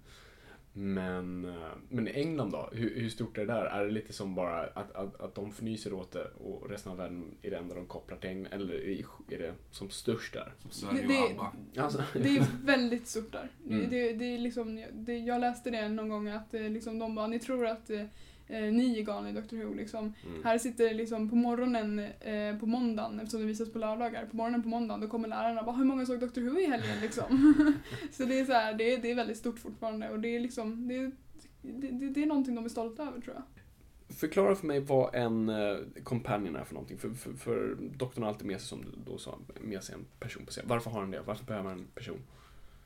Men, 0.80 1.46
eh, 1.46 1.68
men 1.90 2.08
England 2.08 2.52
då? 2.52 2.70
Hur, 2.72 2.96
hur 3.00 3.10
stort 3.10 3.38
är 3.38 3.46
det 3.46 3.54
där? 3.54 3.66
Är 3.66 3.86
det 3.86 3.92
lite 3.92 4.13
som 4.13 4.36
bara 4.36 4.60
att, 4.63 4.92
att, 4.96 5.22
att 5.22 5.36
de 5.36 5.50
fnyser 5.50 5.94
åt 5.94 6.12
det 6.12 6.26
och 6.44 6.70
resten 6.70 6.92
av 6.92 6.98
världen 6.98 7.26
är 7.42 7.52
det 7.52 7.58
enda 7.58 7.76
de 7.76 7.86
kopplar 7.86 8.18
till 8.18 8.30
England? 8.30 8.54
Eller 8.54 8.74
är 8.74 9.38
det 9.40 9.54
som 9.72 9.90
störst 9.90 10.34
där? 10.34 10.54
Som 10.60 10.72
Sverige 10.72 11.08
Det- 11.08 11.24
och 11.24 11.30
det- 11.30 11.40
ABBA. 11.42 11.84
Alltså, 11.84 12.04
Det 12.13 12.38
är 12.38 12.46
väldigt 12.66 13.08
stort 13.08 13.32
där. 13.32 13.49
Mm. 13.70 13.80
Det, 13.80 13.86
det, 13.88 14.14
det 14.14 14.26
är 14.26 14.38
liksom, 14.39 14.86
det, 14.93 15.18
jag 15.18 15.41
läste 15.41 15.70
det 15.72 15.89
någon 15.89 16.10
gång 16.10 16.28
att 16.28 16.54
eh, 16.54 16.70
liksom, 16.70 16.99
de 16.99 17.16
bara, 17.16 17.28
ni 17.28 17.39
tror 17.39 17.66
att 17.68 17.89
eh, 18.48 18.62
ni 18.62 19.00
är 19.00 19.04
galna 19.04 19.30
i 19.30 19.34
Doctor 19.34 19.58
Who 19.58 19.74
liksom. 19.74 20.14
Mm. 20.26 20.43
Här 20.43 20.58
sitter 20.58 20.93
liksom 20.93 21.30
på 21.30 21.36
morgonen 21.36 22.00
eh, 22.00 22.58
på 22.60 22.66
måndagen, 22.66 23.20
eftersom 23.20 23.41
det 23.41 23.48
visas 23.48 23.74
på 23.74 23.80
lördagar, 23.80 24.26
på 24.26 24.36
morgonen 24.36 24.64
på 24.64 24.70
måndagen 24.70 25.02
då 25.02 25.08
kommer 25.08 25.28
lärarna 25.28 25.60
och 25.60 25.66
bara 25.66 25.76
hur 25.76 25.86
många 25.86 26.06
såg 26.06 26.20
Doctor 26.20 26.41
Who 26.41 26.60
i 26.60 26.66
helgen 26.66 27.00
liksom. 27.02 27.54
så 28.12 28.26
det 28.26 28.39
är 28.39 28.45
så 28.45 28.54
här, 28.54 28.74
det, 28.74 28.93
är, 28.93 28.98
det 29.02 29.12
är 29.12 29.16
väldigt 29.16 29.38
stort 29.38 29.60
fortfarande 29.60 30.10
och 30.10 30.20
det 30.20 30.36
är 30.36 30.39
liksom, 30.39 30.88
det, 30.88 31.12
det, 31.62 31.91
det, 31.91 32.10
det 32.10 32.24
är 32.24 32.26
någonting 32.26 32.56
de 32.56 32.66
är 32.66 32.70
stolta 32.70 33.04
över 33.04 33.22
tror 33.22 33.36
jag. 33.36 33.43
Förklara 34.10 34.56
för 34.56 34.68
mig 34.68 34.80
vad 34.80 35.16
en 35.16 35.50
uh, 35.50 35.80
companion 36.04 36.56
är 36.56 36.64
för 36.64 36.74
någonting. 36.74 36.98
För, 36.98 37.10
för, 37.10 37.34
för 37.34 37.78
doktorn 37.80 38.24
har 38.24 38.30
alltid 38.30 38.48
med 38.48 38.60
sig, 38.60 38.68
som 38.68 38.82
du 38.82 39.12
då 39.12 39.18
sa, 39.18 39.39
med 39.62 39.84
sig 39.84 39.95
en 39.95 40.06
person 40.20 40.45
på 40.45 40.52
scen. 40.52 40.66
Varför 40.68 40.91
har 40.91 41.00
han 41.00 41.12
det? 41.12 41.22
Varför 41.26 41.45
behöver 41.45 41.70
han 41.70 41.80
en 41.80 41.88
person? 41.95 42.20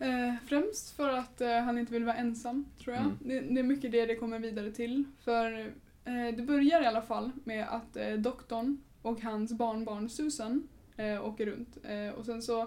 Eh, 0.02 0.34
främst 0.46 0.96
för 0.96 1.10
att 1.10 1.42
eh, 1.42 1.60
han 1.60 1.78
inte 1.78 1.94
vill 1.94 2.04
vara 2.04 2.16
ensam, 2.16 2.66
tror 2.84 2.96
jag. 2.96 3.04
Mm. 3.04 3.18
Det, 3.20 3.40
det 3.40 3.60
är 3.60 3.64
mycket 3.64 3.92
det 3.92 4.06
det 4.06 4.16
kommer 4.16 4.40
vidare 4.40 4.72
till. 4.72 5.04
För 5.20 5.60
eh, 6.06 6.36
det 6.38 6.44
börjar 6.44 6.82
i 6.82 6.86
alla 6.86 7.02
fall 7.02 7.32
med 7.44 7.68
att 7.70 7.98
eh, 7.98 8.14
doktorn 8.14 8.78
och 9.02 9.22
hans 9.22 9.54
barnbarn 9.54 10.10
Susan 10.10 10.68
eh, 10.98 11.26
åker 11.26 11.46
runt. 11.46 11.78
Eh, 11.84 12.10
och 12.10 12.26
sen 12.26 12.42
så 12.42 12.62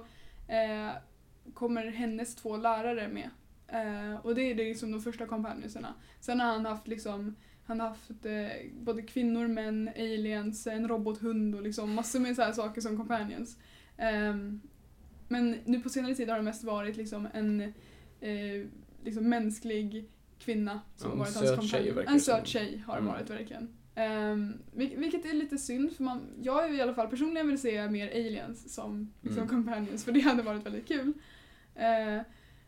eh, 0.49 0.91
kommer 1.55 1.87
hennes 1.87 2.35
två 2.35 2.57
lärare 2.57 3.09
med. 3.09 3.31
Eh, 3.69 4.27
och 4.27 4.35
det 4.35 4.43
är 4.43 4.55
det 4.55 4.65
liksom 4.65 4.93
de 4.93 5.01
första 5.03 5.27
companionserna. 5.27 5.95
Sen 6.21 6.41
har 6.41 6.47
han 6.47 6.67
haft 6.67 6.89
liksom 6.89 7.37
han 7.67 7.81
har 7.81 7.89
haft 7.89 8.27
eh, 8.27 8.71
både 8.81 9.03
kvinnor, 9.03 9.49
män, 9.49 9.91
aliens, 9.97 10.67
en 10.67 10.89
robothund 10.89 11.55
och 11.55 11.63
liksom 11.63 11.95
massor 11.95 12.21
med 12.21 12.37
så 12.37 12.43
här 12.43 12.53
saker 12.53 12.81
som 12.81 12.97
companions. 12.97 13.59
Ehm, 13.97 14.61
men 15.29 15.57
nu 15.65 15.81
på 15.81 15.89
senare 15.89 16.15
tid 16.15 16.29
har 16.29 16.37
det 16.37 16.43
mest 16.43 16.65
varit 16.65 16.97
liksom 16.97 17.29
en 17.35 17.61
eh, 18.21 18.67
liksom 19.05 19.29
mänsklig 19.29 20.11
kvinna 20.39 20.81
som 20.97 21.11
Ja, 21.11 21.17
varit 21.17 21.35
hans 21.37 21.51
kompanjon. 21.57 21.99
En 22.09 22.21
söt 22.21 22.47
tjej 22.47 22.83
har 22.87 22.95
det 22.95 23.01
Mm. 23.01 23.13
varit 23.13 23.31
verkligen. 23.31 23.69
Um, 24.33 24.59
vilket 24.75 25.25
är 25.25 25.33
lite 25.35 25.59
synd 25.59 25.93
för 25.93 26.05
man, 26.05 26.21
jag 26.43 26.65
är 26.69 26.75
i 26.75 26.81
alla 26.81 26.95
fall 26.95 27.09
personligen 27.09 27.49
vill 27.49 27.59
se 27.61 27.89
mer 27.89 28.09
aliens 28.11 28.75
som 28.75 29.13
liksom 29.21 29.43
Mm. 29.43 29.49
companions 29.49 30.05
för 30.05 30.13
det 30.13 30.21
hade 30.21 30.43
varit 30.43 30.67
väldigt 30.67 30.89
kul. 30.89 31.13
Eh, 31.75 32.23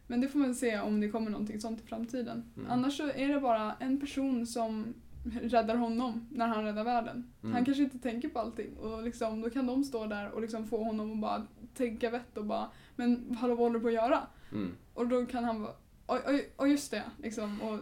men 0.07 0.21
det 0.21 0.29
får 0.29 0.39
man 0.39 0.55
se 0.55 0.81
om 0.81 1.01
det 1.01 1.09
kommer 1.09 1.31
någonting 1.31 1.61
sånt 1.61 1.81
i 1.81 1.87
framtiden. 1.87 2.53
Mm. 2.57 2.71
Annars 2.71 2.97
så 2.97 3.07
är 3.11 3.29
det 3.29 3.41
bara 3.41 3.75
en 3.81 4.01
person 4.01 4.47
som 4.47 4.95
räddar 5.43 5.77
honom 5.77 6.29
när 6.33 6.47
han 6.47 6.65
räddar 6.65 6.85
världen. 6.85 7.33
Mm. 7.43 7.55
Han 7.55 7.65
kanske 7.65 7.83
inte 7.83 7.99
tänker 7.99 8.29
på 8.29 8.39
allting 8.39 8.77
och 8.77 9.03
liksom, 9.03 9.41
då 9.41 9.51
kan 9.51 9.67
de 9.67 9.85
stå 9.85 10.07
där 10.07 10.31
och 10.31 10.41
liksom 10.41 10.67
få 10.67 10.85
honom 10.85 11.13
att 11.13 11.21
bara 11.21 11.47
tänka 11.77 12.11
vett 12.11 12.39
och 12.39 12.45
bara 12.45 12.71
Men 12.97 13.37
hallå 13.41 13.55
vad 13.55 13.65
håller 13.67 13.75
du 13.75 13.81
på 13.81 13.89
att 13.89 13.95
göra? 13.95 14.27
Mm. 14.53 14.73
Och 14.95 15.09
då 15.09 15.27
kan 15.27 15.45
han 15.45 15.63
bara 15.63 15.75
oj, 16.07 16.21
oj, 16.27 16.51
oj 16.57 16.71
just 16.71 16.91
det 16.91 17.03
liksom 17.23 17.63
och 17.63 17.79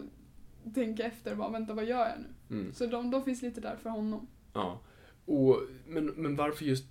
tänka 0.74 1.02
efter 1.04 1.30
och 1.30 1.38
bara 1.38 1.50
vänta 1.50 1.74
vad 1.74 1.84
gör 1.84 2.08
jag 2.08 2.18
nu? 2.18 2.56
Mm. 2.56 2.74
Så 2.74 2.86
de, 2.86 3.10
de 3.10 3.24
finns 3.24 3.42
lite 3.42 3.60
där 3.60 3.76
för 3.76 3.90
honom. 3.90 4.26
Ja. 4.52 4.80
Och, 5.24 5.60
men, 5.86 6.06
men 6.06 6.36
varför 6.36 6.64
just, 6.64 6.84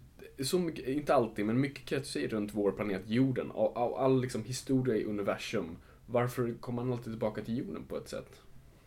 så 0.44 0.60
mycket, 0.60 0.88
inte 0.88 1.16
alltid, 1.16 1.46
men 1.46 1.62
mycket 1.62 1.86
kretsar 1.86 2.20
ju 2.20 2.28
runt 2.28 2.54
vår 2.54 2.72
planet 2.72 3.10
jorden. 3.10 3.52
All, 3.56 3.72
all, 3.76 3.94
all 3.94 4.22
liksom 4.22 4.44
historia 4.44 4.96
i 4.96 5.06
universum. 5.06 5.78
Varför 6.06 6.54
kommer 6.54 6.84
man 6.84 6.94
alltid 6.94 7.14
tillbaka 7.14 7.42
till 7.42 7.58
jorden 7.58 7.84
på 7.84 7.98
ett 7.98 8.10
sätt? 8.10 8.42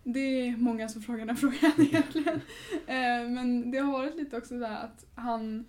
Det 0.05 0.49
är 0.49 0.57
många 0.57 0.89
som 0.89 1.03
frågar 1.03 1.27
den 1.27 1.37
frågan 1.37 1.73
egentligen. 1.79 2.41
Eh, 2.87 3.31
Men 3.31 3.71
det 3.71 3.79
har 3.79 3.93
varit 3.93 4.17
lite 4.17 4.37
också 4.37 4.59
där 4.59 4.77
att 4.85 5.07
han, 5.14 5.64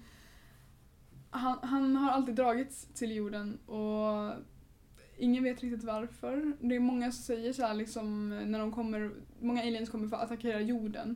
han, 1.38 1.60
han 1.62 1.96
har 1.96 2.12
alltid 2.12 2.36
dragits 2.36 2.88
till 2.94 3.16
jorden 3.16 3.58
och 3.66 4.34
ingen 5.18 5.44
vet 5.44 5.64
riktigt 5.64 5.84
varför. 5.84 6.54
Det 6.60 6.76
är 6.76 6.80
många 6.80 7.12
som 7.12 7.24
säger 7.24 7.54
så 7.54 7.66
här 7.66 7.74
liksom 7.74 8.32
eh, 8.32 8.46
när 8.46 8.60
de 8.60 8.72
kommer, 8.72 9.12
många 9.40 9.62
aliens 9.62 9.90
kommer 9.90 10.08
för 10.08 10.16
att 10.18 10.24
attackera 10.24 10.62
jorden. 10.62 11.16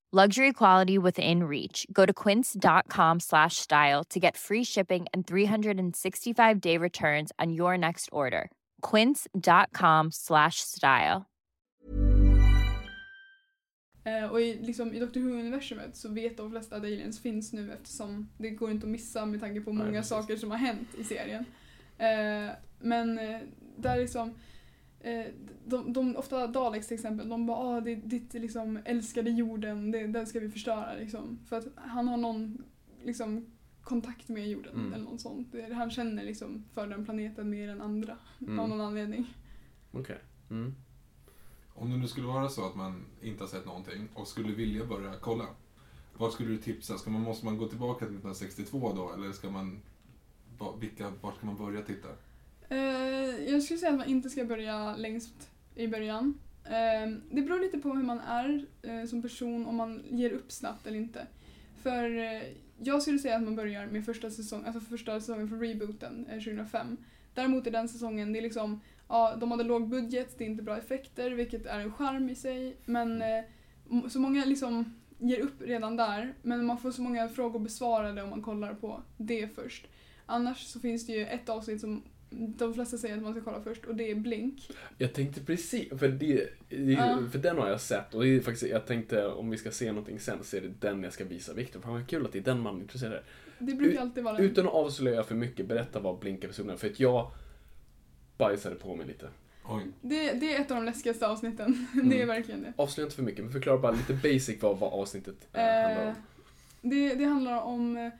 Luxury 0.13 0.51
quality 0.51 0.97
within 0.97 1.43
reach. 1.43 1.87
Go 1.93 2.05
to 2.05 2.11
quince.com 2.11 3.19
slash 3.21 3.55
style 3.55 4.03
to 4.09 4.19
get 4.19 4.35
free 4.35 4.63
shipping 4.63 5.05
and 5.13 5.25
365 5.25 6.59
day 6.59 6.77
returns 6.77 7.31
on 7.39 7.53
your 7.53 7.77
next 7.77 8.09
order. 8.11 8.51
Quince.com 8.81 10.11
slash 10.11 10.55
style. 10.59 11.25
Eh, 14.03 14.31
och 14.31 14.41
i, 14.41 14.59
liksom, 14.61 14.93
i 14.93 14.99
Doctor 14.99 15.19
Who-universumet 15.21 15.95
så 15.95 16.09
vet 16.09 16.37
de 16.37 16.51
flesta 16.51 16.75
att 16.75 16.83
aliens 16.83 17.21
finns 17.21 17.53
nu 17.53 17.71
eftersom 17.73 18.29
det 18.37 18.49
går 18.49 18.71
inte 18.71 18.85
att 18.85 18.91
missa 18.91 19.25
med 19.25 19.39
tanke 19.39 19.61
på 19.61 19.73
Nej, 19.73 19.77
många 19.85 19.99
precis. 19.99 20.09
saker 20.09 20.35
som 20.35 20.51
har 20.51 20.57
hänt 20.57 20.87
i 20.97 21.03
serien. 21.03 21.45
Eh, 21.97 22.51
men 22.79 23.19
eh, 23.19 23.39
där 23.77 23.97
liksom 23.97 24.33
de, 25.65 25.93
de, 25.93 26.15
ofta 26.15 26.47
Daleks 26.47 26.87
till 26.87 26.95
exempel, 26.95 27.29
de 27.29 27.45
bara 27.45 27.57
ah, 27.57 27.81
det 27.81 27.91
är 27.91 27.95
ditt 27.95 28.33
liksom, 28.33 28.79
älskade 28.85 29.29
jorden, 29.29 29.91
det, 29.91 30.07
den 30.07 30.27
ska 30.27 30.39
vi 30.39 30.49
förstöra 30.49 30.93
liksom. 30.93 31.39
För 31.49 31.57
att 31.57 31.67
han 31.75 32.07
har 32.07 32.17
någon 32.17 32.63
liksom, 33.03 33.45
kontakt 33.83 34.29
med 34.29 34.49
jorden 34.49 34.73
Mm. 34.73 34.93
eller 34.93 35.05
något 35.05 35.21
sånt. 35.21 35.55
Han 35.73 35.91
känner 35.91 36.23
liksom 36.23 36.63
för 36.73 36.87
den 36.87 37.05
planeten 37.05 37.49
mer 37.49 37.69
än 37.69 37.81
andra 37.81 38.17
Mm. 38.41 38.59
av 38.59 38.69
någon 38.69 38.81
anledning. 38.81 39.33
Okej. 39.91 40.17
Mm. 40.49 40.75
Om 41.73 41.91
det 41.91 41.97
nu 41.97 42.07
skulle 42.07 42.27
vara 42.27 42.49
så 42.49 42.65
att 42.67 42.75
man 42.75 43.05
inte 43.21 43.43
har 43.43 43.49
sett 43.49 43.65
någonting 43.65 44.07
och 44.13 44.27
skulle 44.27 44.53
vilja 44.53 44.85
börja 44.85 45.13
kolla. 45.21 45.45
Vad 46.17 46.31
skulle 46.33 46.49
du 46.49 46.57
tipsa? 46.57 46.97
Ska 46.97 47.09
man, 47.09 47.21
måste 47.21 47.45
man 47.45 47.57
gå 47.57 47.67
tillbaka 47.67 47.99
till 48.05 48.15
1962 48.15 48.93
då? 48.95 49.13
Eller 49.13 49.31
ska 49.31 49.49
man... 49.51 49.81
Vilka, 50.79 51.11
var 51.21 51.31
ska 51.31 51.45
man 51.45 51.57
börja 51.57 51.81
titta? 51.81 52.07
Eh, 52.71 53.51
jag 53.51 53.63
skulle 53.63 53.79
säga 53.79 53.91
att 53.91 53.97
man 53.97 54.07
inte 54.07 54.29
ska 54.29 54.45
börja 54.45 54.95
längst 54.95 55.49
i 55.75 55.87
början. 55.87 56.39
Eh, 56.65 57.11
det 57.31 57.41
beror 57.41 57.59
lite 57.59 57.77
på 57.77 57.89
hur 57.93 58.03
man 58.03 58.19
är 58.19 58.65
eh, 58.81 59.05
som 59.05 59.21
person, 59.21 59.65
om 59.65 59.75
man 59.75 60.01
ger 60.09 60.31
upp 60.31 60.51
snabbt 60.51 60.87
eller 60.87 60.97
inte. 60.97 61.27
För 61.83 62.17
eh, 62.17 62.41
jag 62.77 63.01
skulle 63.01 63.19
säga 63.19 63.35
att 63.35 63.43
man 63.43 63.55
börjar 63.55 63.87
med 63.87 64.05
första 64.05 64.29
säsongen, 64.29 64.65
alltså 64.65 64.81
första 64.81 65.19
säsongen 65.19 65.49
för 65.49 65.55
rebooten 65.55 66.25
eh, 66.29 66.33
2005. 66.33 66.97
Däremot 67.33 67.67
i 67.67 67.69
den 67.69 67.89
säsongen, 67.89 68.33
det 68.33 68.39
är 68.39 68.43
liksom, 68.43 68.81
ja, 69.07 69.35
de 69.39 69.51
hade 69.51 69.63
låg 69.63 69.89
budget, 69.89 70.37
det 70.37 70.43
är 70.43 70.49
inte 70.49 70.63
bra 70.63 70.77
effekter, 70.77 71.31
vilket 71.31 71.65
är 71.65 71.79
en 71.79 71.91
charm 71.91 72.29
i 72.29 72.35
sig. 72.35 72.77
Men 72.85 73.21
eh, 73.21 73.43
så 74.09 74.19
många 74.19 74.45
liksom 74.45 74.93
ger 75.17 75.39
upp 75.39 75.61
redan 75.61 75.97
där, 75.97 76.33
men 76.41 76.65
man 76.65 76.77
får 76.77 76.91
så 76.91 77.01
många 77.01 77.29
frågor 77.29 77.59
besvarade 77.59 78.23
om 78.23 78.29
man 78.29 78.41
kollar 78.41 78.73
på 78.73 79.03
det 79.17 79.55
först. 79.55 79.87
Annars 80.25 80.63
så 80.63 80.79
finns 80.79 81.05
det 81.05 81.13
ju 81.13 81.25
ett 81.25 81.49
avsnitt 81.49 81.81
som 81.81 82.03
de 82.33 82.73
flesta 82.73 82.97
säger 82.97 83.17
att 83.17 83.23
man 83.23 83.33
ska 83.33 83.41
kolla 83.43 83.61
först 83.61 83.85
och 83.85 83.95
det 83.95 84.11
är 84.11 84.15
Blink. 84.15 84.69
Jag 84.97 85.13
tänkte 85.13 85.41
precis, 85.41 85.89
för, 85.99 86.07
det, 86.07 86.49
det, 86.69 86.75
Ja. 86.91 87.19
för 87.31 87.39
den 87.39 87.57
har 87.57 87.69
jag 87.69 87.81
sett 87.81 88.13
och 88.13 88.23
det 88.23 88.29
är 88.29 88.39
faktiskt, 88.41 88.71
jag 88.71 88.85
tänkte 88.85 89.27
om 89.27 89.49
vi 89.49 89.57
ska 89.57 89.71
se 89.71 89.87
någonting 89.91 90.19
sen 90.19 90.43
så 90.43 90.57
är 90.57 90.61
det 90.61 90.71
den 90.79 91.03
jag 91.03 91.13
ska 91.13 91.25
visa 91.25 91.53
Viktor. 91.53 91.79
Fan 91.81 91.93
vad 91.93 92.07
kul 92.07 92.25
att 92.25 92.31
det 92.31 92.39
är 92.39 92.43
den 92.43 92.59
man 92.59 92.75
är 92.77 92.81
intresserad 92.81 93.13
av. 93.13 93.19
Det 93.59 93.73
brukar 93.73 94.01
alltid 94.01 94.23
vara 94.23 94.37
den. 94.37 94.45
Utan 94.45 94.65
att 94.67 94.73
avslöja 94.73 95.23
för 95.23 95.35
mycket, 95.35 95.65
berätta 95.67 95.99
vad 95.99 96.19
Blink 96.19 96.43
är 96.43 96.47
för. 96.51 96.77
För 96.77 96.87
att 96.87 96.99
jag 96.99 97.31
bajsade 98.37 98.75
på 98.75 98.95
mig 98.95 99.07
lite. 99.07 99.27
Det, 100.01 100.31
det 100.33 100.55
är 100.55 100.61
ett 100.61 100.71
av 100.71 100.77
de 100.77 100.85
läskigaste 100.85 101.27
avsnitten. 101.27 101.87
Mm. 101.93 102.09
Det 102.09 102.21
är 102.21 102.25
verkligen 102.25 102.61
det. 102.61 102.73
Avslöja 102.75 103.05
inte 103.05 103.15
för 103.15 103.23
mycket, 103.23 103.43
men 103.43 103.53
förklara 103.53 103.77
bara 103.77 103.91
lite 103.91 104.13
basic 104.13 104.61
vad, 104.61 104.77
vad 104.79 104.93
avsnittet 104.93 105.35
eh, 105.53 105.61
handlar 105.63 106.01
Eh, 106.03 106.07
om. 106.09 106.15
det, 106.81 107.15
det 107.15 107.25
handlar 107.25 107.61
om... 107.61 108.11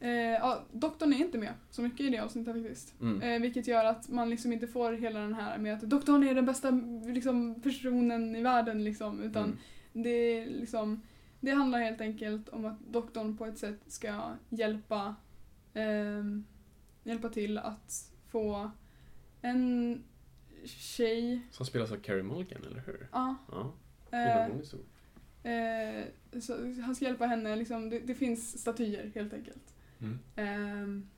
Eh, 0.00 0.10
ja, 0.10 0.64
doktorn 0.72 1.12
är 1.12 1.16
inte 1.18 1.38
med 1.38 1.52
så 1.70 1.82
mycket 1.82 2.00
i 2.00 2.08
det 2.10 2.18
avsnittet 2.18 2.54
faktiskt. 2.54 2.94
Mm. 3.00 3.22
Eh, 3.22 3.40
vilket 3.42 3.66
gör 3.66 3.84
att 3.84 4.08
man 4.08 4.30
liksom 4.30 4.52
inte 4.52 4.66
får 4.66 4.92
hela 4.92 5.20
den 5.20 5.34
här 5.34 5.58
med 5.58 5.74
att 5.74 5.80
doktorn 5.82 6.22
är 6.24 6.34
den 6.34 6.46
bästa 6.46 6.70
liksom, 7.06 7.60
personen 7.62 8.36
i 8.36 8.42
världen 8.42 8.84
liksom. 8.84 9.22
Utan 9.22 9.44
Mm. 9.44 9.58
det 9.92 10.46
liksom... 10.46 11.02
Det 11.40 11.50
handlar 11.50 11.78
helt 11.78 12.00
enkelt 12.00 12.48
om 12.48 12.64
att 12.64 12.80
doktorn 12.80 13.36
på 13.36 13.46
ett 13.46 13.58
sätt 13.58 13.80
ska 13.86 14.20
hjälpa, 14.48 15.14
ehm, 15.74 16.44
hjälpa 17.04 17.28
till 17.28 17.58
att 17.58 18.12
få 18.28 18.70
en 19.42 20.02
tjej, 20.64 21.40
Som 21.50 21.66
spelas 21.66 21.92
av 21.92 21.96
Carey 21.96 22.22
Mulligan, 22.22 22.64
eller 22.70 22.82
hur? 22.86 23.08
ja, 23.12 23.36
Ja, 23.52 23.74
eh. 24.10 24.48
Eh, 25.42 26.04
så 26.40 26.52
han 26.82 26.94
ska 26.94 27.04
hjälpa 27.04 27.26
henne, 27.26 27.56
liksom, 27.56 27.90
det, 27.90 27.98
det 27.98 28.14
finns 28.14 28.60
statyer 28.60 29.10
helt 29.14 29.32
enkelt. 29.32 29.74
Mm. 30.00 30.18
Ehm, 30.36 31.08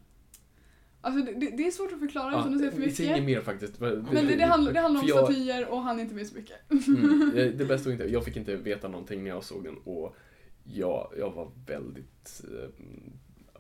alltså 1.01 1.33
det, 1.33 1.57
det, 1.57 1.67
är 1.67 1.71
svårt 1.71 1.93
att 1.93 1.99
förklara 1.99 2.33
Ja, 2.33 2.39
att 2.39 2.59
säga 2.59 2.71
för 2.71 2.79
mycket. 2.79 3.01
inget 3.01 3.25
mer 3.25 3.41
faktiskt. 3.41 3.81
Men 3.81 4.05
det, 4.13 4.37
det, 4.37 4.45
handlar, 4.45 4.73
det 4.73 4.81
handlar 4.81 5.01
om 5.01 5.07
jag- 5.09 5.25
statyer 5.25 5.69
och 5.69 5.83
han 5.83 5.99
är 5.99 6.03
inte 6.03 6.15
med 6.15 6.27
så 6.27 6.35
mycket. 6.35 6.57
Mm, 6.89 7.31
det 7.35 7.51
det 7.59 7.65
bästa 7.65 7.93
inte, 7.93 8.05
jag 8.05 8.25
fick 8.25 8.37
inte 8.37 8.57
veta 8.57 8.89
någonting 8.89 9.23
när 9.23 9.31
jag 9.31 9.45
såg 9.45 9.65
den 9.65 9.77
och 9.85 10.17
jag, 10.65 11.13
jag 11.19 11.31
var 11.31 11.51
väldigt 11.67 12.45
eh, 12.45 12.69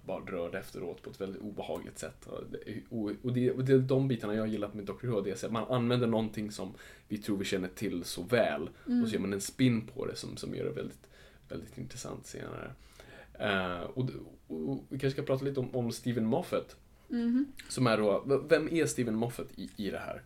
bara 0.08 0.24
rörd 0.24 0.54
efteråt 0.54 1.02
på 1.02 1.10
ett 1.10 1.20
väldigt 1.20 1.42
obehagligt 1.42 1.98
sätt. 1.98 2.26
Och 2.26 2.44
det, 2.50 3.16
och, 3.22 3.32
det, 3.32 3.72
är 3.72 3.78
de 3.78 4.08
bitarna 4.08 4.34
jag 4.34 4.42
har 4.42 4.46
gillat 4.46 4.74
med 4.74 4.84
Dr. 4.84 5.06
Who, 5.06 5.20
det 5.20 5.42
är 5.42 5.46
att 5.46 5.52
man 5.52 5.64
använder 5.70 6.06
någonting 6.06 6.50
som 6.50 6.74
vi 7.08 7.18
tror 7.18 7.36
vi 7.36 7.44
känner 7.44 7.68
till 7.68 8.04
så 8.04 8.22
väl 8.22 8.70
Mm. 8.86 9.02
och 9.02 9.08
så 9.08 9.14
gör 9.14 9.20
man 9.20 9.32
en 9.32 9.40
spin 9.40 9.86
på 9.86 10.06
det 10.06 10.16
som, 10.16 10.36
som 10.36 10.54
gör 10.54 10.64
det 10.64 10.70
väldigt, 10.70 11.06
väldigt 11.48 11.78
intressant 11.78 12.26
senare. 12.26 12.70
Eh, 13.38 13.80
och, 13.82 14.04
och 14.04 14.37
vi 14.88 14.98
kanske 14.98 15.10
ska 15.10 15.22
prata 15.22 15.44
lite 15.44 15.60
om, 15.60 15.74
om 15.76 15.92
Steven 15.92 16.26
Moffat. 16.26 16.76
Mhm. 17.08 17.46
Som 17.68 17.86
är 17.86 17.98
då, 17.98 18.42
vem 18.48 18.68
är 18.72 18.86
Steven 18.86 19.14
Moffat 19.14 19.48
i, 19.56 19.70
i 19.76 19.90
det 19.90 19.98
här? 19.98 20.22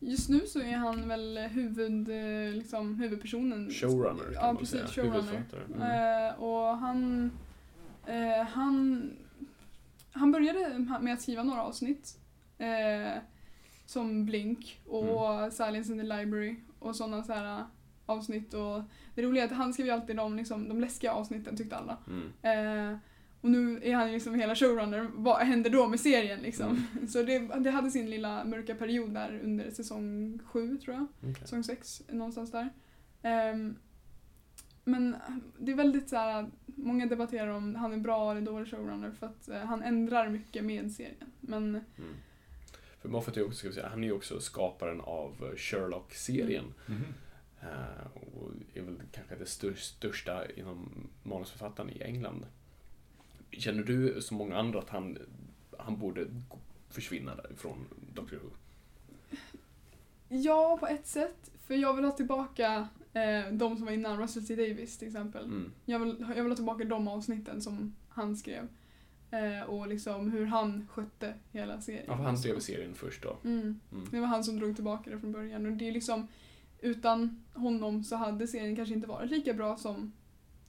Just 0.00 0.28
nu 0.28 0.40
så 0.46 0.60
är 0.60 0.76
han 0.76 1.08
väl 1.08 1.38
huvud, 1.38 2.08
eh, 2.08 2.54
liksom, 2.54 2.94
huvudpersonen. 2.94 3.70
Showrunner 3.70 4.24
kan 4.24 4.32
Ja, 4.34 4.42
man 4.46 4.56
precis. 4.56 4.74
säga. 4.80 4.86
Showrunner. 4.86 5.42
Mm. 5.74 5.82
Eh, 6.28 6.40
och 6.42 6.76
han, 6.78 7.30
eh, 8.06 8.46
han, 8.46 9.02
han 10.12 10.32
började 10.32 10.86
med 11.00 11.14
att 11.14 11.22
skriva 11.22 11.42
några 11.42 11.62
avsnitt. 11.62 12.18
Eh, 12.58 13.18
som 13.86 14.24
Blink 14.24 14.80
och 14.86 15.28
Mm. 15.34 15.50
Silence 15.50 15.92
in 15.92 15.98
the 15.98 16.04
Library 16.16 16.56
och 16.78 16.96
sådana 16.96 17.22
så 17.22 17.32
här 17.32 17.64
avsnitt. 18.06 18.54
Och 18.54 18.82
det 19.14 19.22
roliga 19.22 19.42
är 19.44 19.48
att 19.48 19.56
han 19.56 19.72
skrev 19.72 19.86
ju 19.86 19.92
alltid 19.92 20.16
de, 20.16 20.36
liksom, 20.36 20.68
de 20.68 20.80
läskiga 20.80 21.12
avsnitten 21.12 21.56
tyckte 21.56 21.76
alla. 21.76 21.98
Mm. 22.06 22.98
Och 23.42 23.50
nu 23.50 23.80
är 23.82 23.94
han 23.94 24.12
liksom 24.12 24.34
hela 24.34 24.54
showrunner. 24.54 25.10
Vad 25.14 25.36
händer 25.36 25.70
då 25.70 25.88
med 25.88 26.00
serien 26.00 26.40
liksom? 26.40 26.86
Mm. 26.96 27.08
Så 27.08 27.22
det, 27.22 27.38
det 27.38 27.70
hade 27.70 27.90
sin 27.90 28.10
lilla 28.10 28.44
mörka 28.44 28.74
period 28.74 29.14
där 29.14 29.40
under 29.44 29.70
säsong 29.70 30.38
sju 30.44 30.78
tror 30.78 30.96
jag. 30.96 31.06
Okej. 31.20 31.34
Säsong 31.42 31.64
sex, 31.64 32.02
någonstans 32.08 32.50
där. 32.52 32.68
Ehm, 33.22 33.76
men 34.84 35.16
det 35.58 35.72
är 35.72 35.76
väldigt 35.76 36.08
så 36.08 36.16
här, 36.16 36.50
många 36.66 37.06
debatterar 37.06 37.48
om 37.48 37.74
han 37.74 37.92
är 37.92 37.96
bra 37.96 38.30
eller 38.30 38.40
dålig 38.40 38.68
showrunner 38.68 39.10
för 39.10 39.26
att 39.26 39.48
eh, 39.48 39.58
han 39.58 39.82
ändrar 39.82 40.28
mycket 40.28 40.64
med 40.64 40.92
serien. 40.92 41.32
Men 41.40 41.68
Mm. 41.70 42.14
För 43.02 43.08
Moffat 43.08 43.36
är 43.36 43.44
också, 43.44 43.58
ska 43.58 43.68
vi 43.68 43.74
säga, 43.74 43.88
han 43.88 44.04
är 44.04 44.08
ju 44.08 44.12
också 44.12 44.40
skaparen 44.40 45.00
av 45.00 45.50
eh, 45.50 45.56
Sherlock-serien. 45.56 46.74
Mhm. 46.86 47.04
Eh, 47.60 48.06
och 48.14 48.50
är 48.74 48.82
väl 48.82 49.02
kanske 49.12 49.34
det 49.34 49.46
stör, 49.46 49.74
största 49.74 50.50
inom 50.50 51.08
manusförfattaren 51.22 51.90
i 51.90 52.02
England. 52.02 52.46
Känner 53.52 53.82
du 53.82 54.20
som 54.20 54.36
många 54.36 54.58
andra 54.58 54.78
att 54.78 54.88
han, 54.88 55.18
han 55.78 55.98
borde 55.98 56.26
försvinna 56.88 57.34
därifrån 57.34 57.86
Doctor 58.14 58.36
Who? 58.36 58.50
ja, 60.28 60.76
på 60.80 60.86
ett 60.86 61.06
sätt. 61.06 61.50
För 61.66 61.74
jag 61.74 61.94
vill 61.94 62.04
ha 62.04 62.12
tillbaka 62.12 62.88
eh, 63.12 63.52
de 63.52 63.76
som 63.76 63.84
var 63.84 63.92
innan, 63.92 64.20
Russell 64.20 64.46
T 64.46 64.56
Davis 64.56 64.98
till 64.98 65.08
exempel. 65.08 65.44
Mm. 65.44 65.72
Jag 65.84 65.98
vill, 65.98 66.16
jag 66.36 66.42
vill 66.42 66.52
ha 66.52 66.56
tillbaka 66.56 66.84
de 66.84 67.08
avsnitten 67.08 67.62
som 67.62 67.94
han 68.08 68.36
skrev. 68.36 68.68
Eh, 69.30 69.62
och 69.62 69.88
liksom 69.88 70.30
hur 70.32 70.46
han 70.46 70.88
skötte 70.90 71.34
hela 71.52 71.80
serien. 71.80 72.04
Ja, 72.06 72.16
för 72.16 72.24
han 72.24 72.34
drev 72.34 72.58
serien 72.58 72.94
först 72.94 73.22
då. 73.22 73.36
Mm. 73.44 73.80
Mm. 73.92 74.08
Det 74.10 74.20
var 74.20 74.26
han 74.26 74.44
som 74.44 74.56
drog 74.56 74.74
tillbaka 74.74 75.10
det 75.10 75.18
från 75.18 75.32
början. 75.32 75.66
Och 75.66 75.72
det 75.72 75.88
är 75.88 75.92
liksom, 75.92 76.28
utan 76.80 77.42
honom 77.52 78.04
så 78.04 78.16
hade 78.16 78.46
serien 78.46 78.76
kanske 78.76 78.94
inte 78.94 79.08
varit 79.08 79.30
lika 79.30 79.54
bra 79.54 79.76
som, 79.76 80.12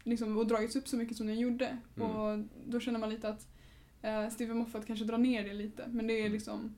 liksom, 0.04 0.38
och 0.38 0.48
dragits 0.48 0.76
upp 0.76 0.88
så 0.88 0.98
mycket 0.98 1.18
som 1.18 1.28
den 1.28 1.40
gjorde. 1.40 1.78
Mm. 1.98 2.10
Och 2.12 2.40
då 2.66 2.80
känner 2.80 3.00
man 3.00 3.10
lite 3.10 3.30
att 3.30 3.48
eh, 4.02 4.30
Steven 4.30 4.58
Moffat 4.58 4.88
kanske 4.88 5.06
drar 5.06 5.18
ner 5.18 5.44
det 5.44 5.54
lite. 5.54 5.88
Men 5.88 6.08
det 6.08 6.14
är 6.14 6.20
Mm. 6.20 6.32
liksom, 6.34 6.76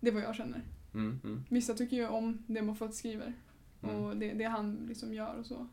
det 0.00 0.08
är 0.08 0.14
vad 0.14 0.22
jag 0.22 0.34
känner. 0.34 0.62
Mm. 0.94 1.20
Mm. 1.24 1.44
Vissa 1.48 1.74
tycker 1.74 1.96
ju 1.96 2.08
om 2.08 2.44
det 2.46 2.62
Moffat 2.62 2.94
skriver. 2.94 3.32
Mm. 3.82 3.96
Och 3.96 4.16
det, 4.16 4.32
det 4.32 4.44
han 4.44 4.86
liksom 4.88 5.14
gör 5.14 5.34
och 5.38 5.46
så. 5.46 5.66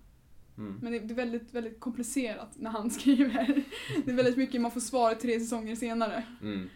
Mm. 0.57 0.79
Men 0.81 0.91
det, 0.91 0.99
det 0.99 1.13
är 1.13 1.15
väldigt, 1.15 1.53
väldigt 1.53 1.79
komplicerat 1.79 2.49
när 2.55 2.69
han 2.69 2.91
skriver. 2.99 3.63
Det 4.05 4.11
är 4.11 4.15
väldigt 4.15 4.37
mycket 4.37 4.61
man 4.61 4.71
får 4.71 4.79
svar 4.79 5.15
tre 5.15 5.39
säsonger 5.39 5.75
senare. 5.75 6.23
Mm. 6.41 6.69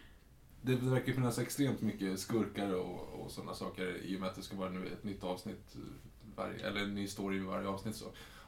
Det 0.62 0.74
verkar 0.74 1.12
finnas 1.12 1.38
extremt 1.38 1.80
mycket 1.80 2.18
skurkar 2.18 2.74
och, 2.74 3.20
och 3.20 3.30
sådana 3.30 3.54
saker 3.54 3.96
i 4.04 4.16
och 4.16 4.20
med 4.20 4.28
att 4.28 4.36
det 4.36 4.42
ska 4.42 4.56
vara 4.56 4.86
ett 4.86 5.04
nytt 5.04 5.24
avsnitt, 5.24 5.76
varje, 6.36 6.66
eller 6.68 6.80
en 6.80 6.94
ny 6.94 7.06
story 7.06 7.36
i 7.36 7.40
varje 7.40 7.68
avsnitt. 7.68 7.96
Så. 7.96 8.04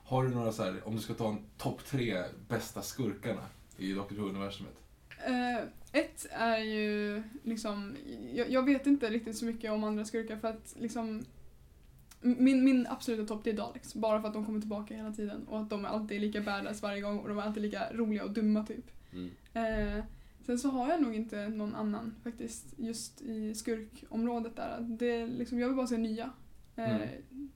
Har 0.07 0.25
du 0.25 0.35
några 0.35 0.53
så 0.53 0.63
här, 0.63 0.89
om 0.89 0.97
du 0.97 1.03
ska 1.03 1.15
ta 1.15 1.29
en 1.29 1.39
topp 1.59 1.85
tre 1.85 2.23
bästa 2.49 2.83
skurkarna 2.83 3.43
i 3.77 3.93
Doctor 3.93 4.17
Who-universumet? 4.17 4.77
Eh, 5.27 5.59
ett 5.93 6.27
är 6.31 6.59
ju 6.59 7.23
liksom, 7.43 7.97
jag, 8.35 8.51
jag 8.51 8.63
vet 8.63 8.87
inte 8.87 9.11
riktigt 9.11 9.37
så 9.37 9.45
mycket 9.45 9.73
om 9.73 9.85
andra 9.85 10.05
skurkar 10.05 10.37
för 10.37 10.49
att 10.49 10.75
liksom 10.79 11.25
min, 12.21 12.65
min 12.65 12.87
absoluta 12.87 13.27
topp 13.35 13.45
det 13.45 13.51
är 13.51 13.55
Daleks, 13.55 13.95
bara 13.95 14.21
för 14.21 14.29
att 14.29 14.35
de 14.35 14.47
kommer 14.47 14.61
tillbaka 14.61 14.95
hela 14.95 15.13
tiden 15.13 15.47
och 15.49 15.61
att 15.61 15.71
de 15.71 15.85
alltid 15.85 16.17
är 16.17 16.21
lika 16.21 16.41
badass 16.41 16.83
varje 16.83 17.01
gång 17.01 17.19
och 17.19 17.29
de 17.29 17.39
är 17.39 17.43
alltid 17.43 17.63
lika 17.63 17.93
roliga 17.93 18.25
och 18.25 18.31
dumma 18.31 18.67
typ. 18.67 18.91
Mm. 19.13 19.31
Eh, 19.53 20.05
sen 20.47 20.59
så 20.59 20.69
har 20.69 20.91
jag 20.91 21.03
nog 21.03 21.15
inte 21.15 21.49
någon 21.49 21.75
annan 21.75 22.15
faktiskt 22.23 22.75
just 22.77 23.23
i 23.23 23.55
skurkområdet 23.55 24.57
där. 24.57 24.79
Det 24.81 25.11
är 25.11 25.27
liksom, 25.27 25.59
jag 25.59 25.67
vill 25.69 25.77
bara 25.77 25.87
se 25.87 25.99
nya. 25.99 26.31
Eh, 26.77 26.95
Mm. 26.97 27.09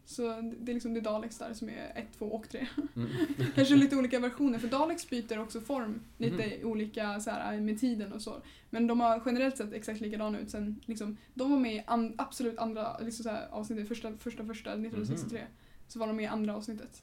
Så 0.04 0.22
det 0.60 0.72
är 0.72 0.74
liksom 0.74 0.94
det 0.94 1.00
är 1.00 1.04
Daleks 1.04 1.38
där 1.38 1.54
som 1.54 1.68
är 1.68 1.92
ett, 1.94 2.18
två 2.18 2.26
och 2.26 2.48
tre. 2.48 2.66
Mm. 2.96 3.08
Kanske 3.54 3.76
lite 3.76 3.96
olika 3.96 4.18
versioner 4.18 4.58
för 4.58 4.68
Daleks 4.68 5.10
byter 5.10 5.38
också 5.38 5.60
form 5.60 6.00
lite 6.18 6.46
Mhm. 6.56 6.68
olika 6.70 7.20
så 7.20 7.30
här, 7.30 7.60
med 7.60 7.80
tiden 7.80 8.12
och 8.12 8.22
så. 8.22 8.42
Men 8.70 8.86
de 8.86 9.00
har 9.00 9.22
generellt 9.26 9.56
sett 9.56 9.72
exakt 9.72 10.00
likadana 10.00 10.38
ut 10.40 10.50
sen 10.50 10.80
liksom, 10.86 11.16
de 11.34 11.50
var 11.50 11.58
med 11.58 11.74
i 11.74 11.82
an, 11.86 12.14
absolut 12.18 12.58
andra 12.58 12.98
liksom 12.98 13.22
så 13.22 13.30
här, 13.30 13.48
avsnittet, 13.50 13.88
första 13.88 14.12
första, 14.18 14.44
första 14.44 14.70
1963. 14.70 15.40
Så 15.88 15.98
var 15.98 16.06
de 16.06 16.16
med 16.16 16.22
i 16.24 16.26
andra 16.28 16.56
avsnittet. 16.56 17.02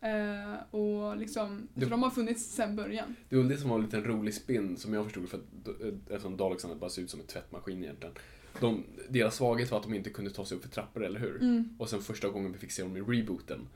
Eh, 0.00 0.74
och 0.74 1.16
liksom, 1.16 1.68
Det- 1.74 1.86
de 1.86 2.02
har 2.02 2.10
funnits 2.10 2.44
sen 2.54 2.76
början. 2.76 3.16
Det 3.28 3.36
var 3.36 3.44
det 3.44 3.56
som 3.56 3.70
var 3.70 3.76
en 3.78 3.84
liten 3.84 4.04
rolig 4.04 4.34
spin 4.34 4.76
som 4.76 4.94
jag 4.94 5.04
förstod 5.04 5.28
för 5.28 5.38
att 5.38 5.68
eh, 5.68 5.88
eftersom 6.14 6.36
Dalexarna 6.36 6.74
bara 6.74 6.90
ser 6.90 7.02
ut 7.02 7.10
som 7.10 7.20
en 7.20 7.26
tvättmaskin 7.26 7.84
egentligen. 7.84 8.14
De, 8.60 8.84
deras 9.08 9.34
svaghet 9.36 9.70
var 9.70 9.78
att 9.78 9.84
de 9.84 9.94
inte 9.94 10.10
kunde 10.10 10.30
ta 10.30 10.44
sig 10.44 10.56
upp 10.56 10.62
för 10.62 10.70
trappor, 10.70 11.04
eller 11.04 11.20
hur? 11.20 11.36
Mm. 11.42 11.76
Och 11.78 11.88
sen 11.90 12.00
första 12.02 12.28
gången 12.28 12.52
vi 12.52 12.58
fick 12.58 12.72
se 12.72 12.82
dem 12.82 12.96
i 12.96 13.00
rebooten 13.00 13.68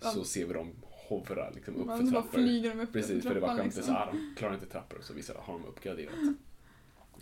så 0.00 0.18
Ja. 0.18 0.24
ser 0.24 0.46
vi 0.46 0.54
dem 0.54 0.72
hovra 1.08 1.50
liksom 1.50 1.76
upp 1.76 1.86
Man 1.86 1.98
för 1.98 2.06
trappor. 2.12 2.28
flyger 2.38 2.74
de 2.74 2.80
upp 2.80 2.92
Precis, 2.92 3.22
för 3.22 3.28
för 3.28 3.34
det 3.34 3.40
var 3.40 3.48
skämtet 3.48 3.76
liksom. 3.76 3.94
så 3.94 4.08
de 4.12 4.34
klarar 4.36 4.54
inte 4.54 4.66
trappor 4.66 4.98
och 4.98 5.04
så 5.04 5.14
visar 5.14 5.34
har 5.34 5.52
de 5.58 5.64
uppgraderat. 5.64 6.14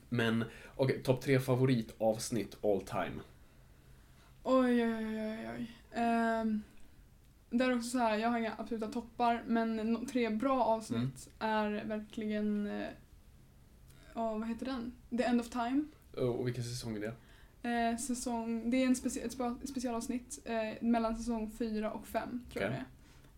Men 0.09 0.45
okej, 0.77 1.03
topp 1.03 1.21
tre 1.23 1.41
favoritavsnitt 1.41 2.57
all 2.65 2.81
time. 2.81 3.21
Oj, 4.43 4.85
oj, 4.85 5.21
oj, 5.21 5.49
oj. 5.59 5.71
Ehm, 5.93 6.63
det 7.51 7.65
är 7.65 7.77
också 7.77 7.89
så 7.91 7.99
här, 7.99 8.17
jag 8.19 8.29
har 8.29 8.39
inga 8.39 8.53
absoluta 8.59 8.87
toppar, 8.93 9.43
men 9.47 10.07
tre 10.07 10.31
bra 10.31 10.65
avsnitt 10.65 11.29
Mm. 11.41 11.53
är 11.79 11.85
verkligen... 11.85 12.67
eh, 12.67 12.89
Ja, 14.15 14.35
vad 14.39 14.49
heter 14.49 14.67
den? 14.67 14.93
The 15.19 15.23
End 15.25 15.41
of 15.41 15.49
Time. 15.51 15.85
Och 16.17 16.47
vilken 16.47 16.65
säsong 16.65 16.97
är 16.97 17.01
det? 17.01 17.15
Eh, 17.71 17.97
säsong, 17.97 18.71
det 18.71 18.77
är 18.77 18.87
en 18.87 18.97
speci 18.97 19.21
ett 19.21 19.37
spe- 19.39 19.67
specialavsnitt 19.67 20.39
eh, 20.45 20.83
mellan 20.83 21.17
säsong 21.17 21.51
fyra 21.59 21.93
och 21.93 22.07
fem 22.07 22.45
tror 22.53 22.63
jag 22.65 22.71
Okej. 22.73 22.85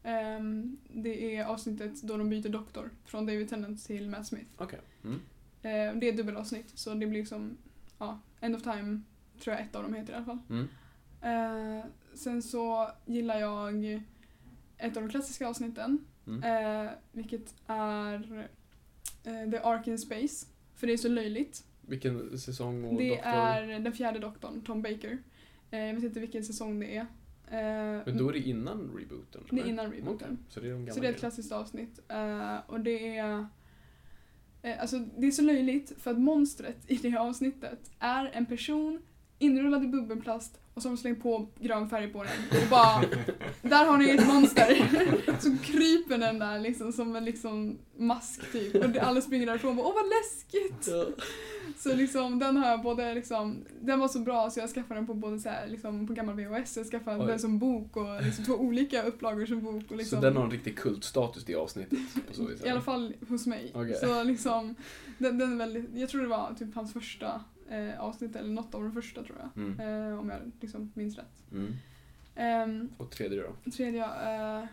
det 0.03 0.09
är. 0.09 0.37
Ehm, 0.37 0.77
det 0.89 1.37
är 1.37 1.45
avsnittet 1.45 2.03
då 2.03 2.17
de 2.17 2.29
byter 2.31 2.49
doktor 2.49 2.91
från 3.05 3.27
David 3.27 3.49
Tennant 3.49 3.85
till 3.85 4.09
Matt 4.09 4.27
Smith. 4.27 4.51
Okej. 4.57 4.81
Mm. 5.05 5.15
Eh, 5.63 6.01
det 6.01 6.07
är 6.07 6.11
ett 6.11 6.17
dubbelavsnitt 6.17 6.73
så 6.75 6.95
det 6.95 7.07
blir 7.07 7.19
liksom 7.21 7.57
ja, 7.99 8.19
End 8.41 8.57
of 8.57 8.63
Time 8.63 9.01
tror 9.41 9.57
jag 9.57 9.65
ett 9.67 9.75
av 9.77 9.83
dem 9.83 9.95
heter 9.95 10.13
i 10.13 10.17
alla 10.17 10.25
fall. 10.25 10.39
Mm. 10.51 10.69
Eh, 11.23 11.85
sen 12.15 12.43
så 12.43 12.91
gillar 13.07 13.41
jag 13.41 13.85
ett 14.79 14.97
av 14.97 15.03
de 15.03 15.09
klassiska 15.11 15.49
avsnitten, 15.49 15.99
Mm. 16.27 16.43
eh, 16.87 16.91
vilket 17.13 17.55
är 17.67 18.49
eh, 19.25 19.51
The 19.51 19.59
Ark 19.59 19.87
in 19.87 19.99
Space. 19.99 20.47
För 20.75 20.87
det 20.87 20.93
är 20.93 20.97
så 20.97 21.09
löjligt. 21.09 21.65
Vilken 21.91 22.39
säsong 22.39 22.85
och 22.85 22.99
Det 22.99 23.09
doktor? 23.11 23.29
är 23.31 23.81
den 23.81 23.93
fjärde 23.93 24.19
doktorn, 24.19 24.63
Tom 24.63 24.83
Baker. 24.83 25.19
Eh, 25.71 25.81
jag 25.81 25.95
vet 25.95 26.05
inte 26.05 26.21
vilken 26.21 26.45
säsong 26.45 26.81
det 26.81 26.97
är. 26.97 27.01
Eh, 27.51 28.03
Men 28.07 28.17
då 28.19 28.29
är 28.29 28.33
det 28.33 28.39
innan 28.49 28.91
rebooten? 28.99 29.43
Det 29.51 29.61
är 29.61 29.67
innan 29.67 29.93
rebooten. 29.93 30.29
Okej, 30.33 30.37
Så 30.49 30.61
det 30.61 30.67
är 30.67 30.71
de 30.73 30.79
gamla 30.79 30.95
Så 30.95 31.01
det 31.01 31.07
är 31.09 31.13
ett 31.13 31.19
klassiskt 31.19 31.53
avsnitt. 31.53 32.01
Eh, 32.09 32.57
och 32.67 32.81
det 32.81 33.17
är... 33.17 33.47
eh, 34.63 34.81
alltså 34.81 34.99
det 34.99 35.27
är 35.27 35.31
så 35.31 35.43
löjligt 35.43 35.93
för 35.99 36.11
att 36.11 36.19
monstret 36.21 36.77
i 36.91 36.97
det 36.97 37.09
här 37.09 37.19
avsnittet 37.29 37.91
är 37.99 38.31
en 38.33 38.47
person 38.47 39.03
inrullad 39.39 39.85
i 39.85 39.87
bubbelplast 39.87 40.60
och 40.75 40.83
som 40.83 40.97
slängt 40.97 41.23
på 41.23 41.49
grön 41.61 41.89
färg 41.89 42.09
på 42.13 42.25
den. 42.25 42.63
Och 42.63 42.69
bara, 42.71 43.05
där 43.63 43.85
har 43.85 43.99
ni 43.99 44.11
ett 44.11 44.27
monster. 44.27 44.77
så 45.41 45.57
kryper 45.65 46.19
den 46.19 46.39
där 46.39 46.59
liksom 46.59 46.93
som 46.93 47.17
en 47.17 47.25
liksom 47.25 47.79
mask 47.97 48.53
typ. 48.53 48.75
Och 48.75 48.97
alla 48.97 49.21
springer 49.21 49.47
därifrån 49.47 49.71
och 49.71 49.77
bara 49.77 49.87
åh 49.87 49.95
vad 49.95 50.05
läskigt. 50.09 50.89
Så 51.79 51.95
liksom 51.95 52.39
den 52.39 52.57
har 52.57 52.71
jag 52.71 52.83
både 52.83 53.15
liksom, 53.15 53.65
den 53.81 54.01
var 54.01 54.09
så 54.09 54.19
bra 54.19 54.51
så 54.51 54.61
jag 54.61 54.71
skaffade 54.71 55.01
den 55.01 55.07
på 55.07 55.15
både 55.15 55.39
så 55.39 55.49
här, 55.49 55.67
liksom 55.67 56.07
på 56.07 56.13
gammal 56.13 56.35
VHS, 56.35 56.77
jag 56.77 56.87
skaffade 56.87 57.21
Oj. 57.21 57.27
den 57.27 57.39
som 57.39 57.59
bok 57.59 57.97
och 57.97 58.23
liksom 58.23 58.45
två 58.45 58.55
olika 58.55 59.03
upplagor 59.03 59.47
som 59.47 59.61
bok. 59.61 59.91
Och 59.91 59.97
liksom, 59.97 60.19
Så 60.19 60.25
den 60.27 60.37
har 60.37 60.45
en 60.45 60.51
riktig 60.51 60.79
kultstatus 60.79 61.45
det 61.45 61.55
avsnittet? 61.55 61.99
På 62.29 62.35
så 62.35 62.47
vis, 62.47 62.65
I 62.65 62.69
alla 62.69 62.81
fall 62.81 63.15
hos 63.29 63.47
mig. 63.47 63.71
Okej. 63.75 63.97
Så 64.01 64.23
liksom, 64.23 64.75
den, 65.19 65.39
den 65.39 65.53
är 65.53 65.57
väldigt, 65.57 65.85
jag 65.95 66.09
tror 66.09 66.23
det 66.23 66.29
var 66.29 66.55
typ 66.59 66.75
hans 66.75 66.93
första 66.93 67.41
eh, 67.71 68.01
avsnitt, 68.01 68.37
eller 68.37 68.51
något 68.51 68.75
av 68.75 68.83
de 68.83 68.93
första 68.93 69.23
tror 69.23 69.39
jag. 69.39 69.65
Mm. 69.65 69.81
Eh, 69.81 70.19
om 70.19 70.31
jag 70.31 70.41
liksom 70.61 70.93
minns 70.95 71.17
rätt. 71.17 71.43
Mm. 71.53 71.73
Ehm, 72.35 72.89
Och 72.99 73.11
tredje 73.11 73.43
då? 73.43 73.71
tredje, 73.71 74.05
eh, 74.05 74.67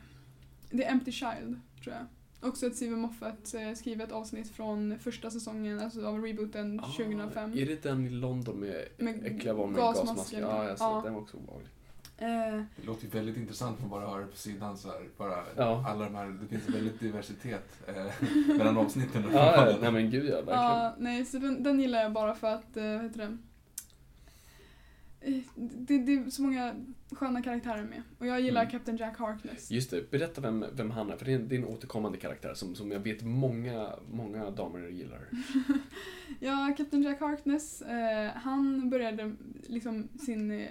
The 0.71 0.83
Empty 0.83 1.11
Child, 1.11 1.59
tror 1.83 1.95
jag. 1.95 2.05
Också 2.49 2.67
ett 2.67 2.75
Steven 2.75 2.99
Moffat 2.99 3.53
eh, 3.53 3.73
skrivet 3.73 4.11
avsnitt 4.11 4.51
från 4.51 4.99
första 4.99 5.31
säsongen, 5.31 5.79
alltså 5.79 6.07
av 6.07 6.21
rebooten 6.23 6.79
2005. 6.79 7.51
Ah, 7.53 7.57
är 7.57 7.65
det 7.65 7.83
den 7.83 8.05
i 8.05 8.09
London 8.09 8.59
med, 8.59 8.87
Med 8.97 9.25
äckliga 9.25 9.53
barn 9.53 9.71
med 9.71 9.79
gasmasker? 9.79 10.41
Ja, 10.41 10.63
jag 10.63 10.69
sett. 10.69 10.79
Ja. 10.79 11.01
Den 11.05 11.13
var 11.13 11.21
också 11.21 11.37
obehaglig. 11.37 11.69
Eh, 12.19 12.61
Det 12.75 12.85
låter 12.85 13.03
ju 13.03 13.09
väldigt 13.09 13.37
intressant 13.37 13.83
att 13.83 13.89
bara 13.89 14.07
höra 14.07 14.27
på 14.27 14.35
sidan 14.37 14.77
så 14.77 14.87
här. 14.87 15.09
Bara 15.17 15.43
Ja. 15.57 15.83
alla 15.87 16.05
de 16.05 16.15
här, 16.15 16.25
det 16.41 16.47
finns 16.47 16.69
väldigt 16.75 16.99
diversitet 16.99 17.79
eh, 17.87 18.27
mellan 18.57 18.77
avsnitten. 18.77 19.23
Ja, 19.33 19.69
ja, 19.71 19.77
nej 19.81 19.91
men 19.91 20.09
gud 20.11 20.25
ja, 20.25 20.35
verkligen. 20.35 20.59
Ja, 20.59 20.95
nej, 20.99 21.25
så 21.25 21.37
den, 21.37 21.63
den 21.63 21.79
gillar 21.79 22.01
jag 22.03 22.13
bara 22.13 22.35
för 22.35 22.47
att, 22.47 22.77
eh, 22.77 22.83
vad 22.93 23.03
heter 23.03 23.17
det? 23.19 23.37
Eh, 25.21 25.41
Det, 25.55 25.97
det 25.97 26.13
är 26.13 26.29
så 26.29 26.41
många 26.41 26.75
sköna 27.11 27.41
karaktärer 27.41 27.83
med. 27.83 28.01
Och 28.19 28.27
jag 28.27 28.41
gillar 28.41 28.61
Mm. 28.61 28.71
Captain 28.71 28.97
Jack 28.97 29.17
Harkness. 29.17 29.71
Just 29.71 29.91
det, 29.91 30.11
berätta 30.11 30.41
vem, 30.41 30.65
vem 30.73 30.91
han 30.91 31.11
är, 31.11 31.17
för 31.17 31.25
det 31.25 31.31
är 31.31 31.35
en, 31.35 31.47
det 31.47 31.55
är 31.55 31.59
en 31.59 31.65
återkommande 31.65 32.17
karaktär 32.17 32.53
som, 32.53 32.75
som 32.75 32.91
jag 32.91 32.99
vet 32.99 33.21
många, 33.23 33.89
många 34.11 34.51
damer 34.51 34.87
gillar. 34.87 35.19
Ja, 36.39 36.73
Captain 36.77 37.03
Jack 37.03 37.19
Harkness, 37.19 37.81
eh, 37.81 38.31
han 38.35 38.89
började 38.89 39.35
liksom 39.67 40.07
sin 40.25 40.51
eh, 40.51 40.67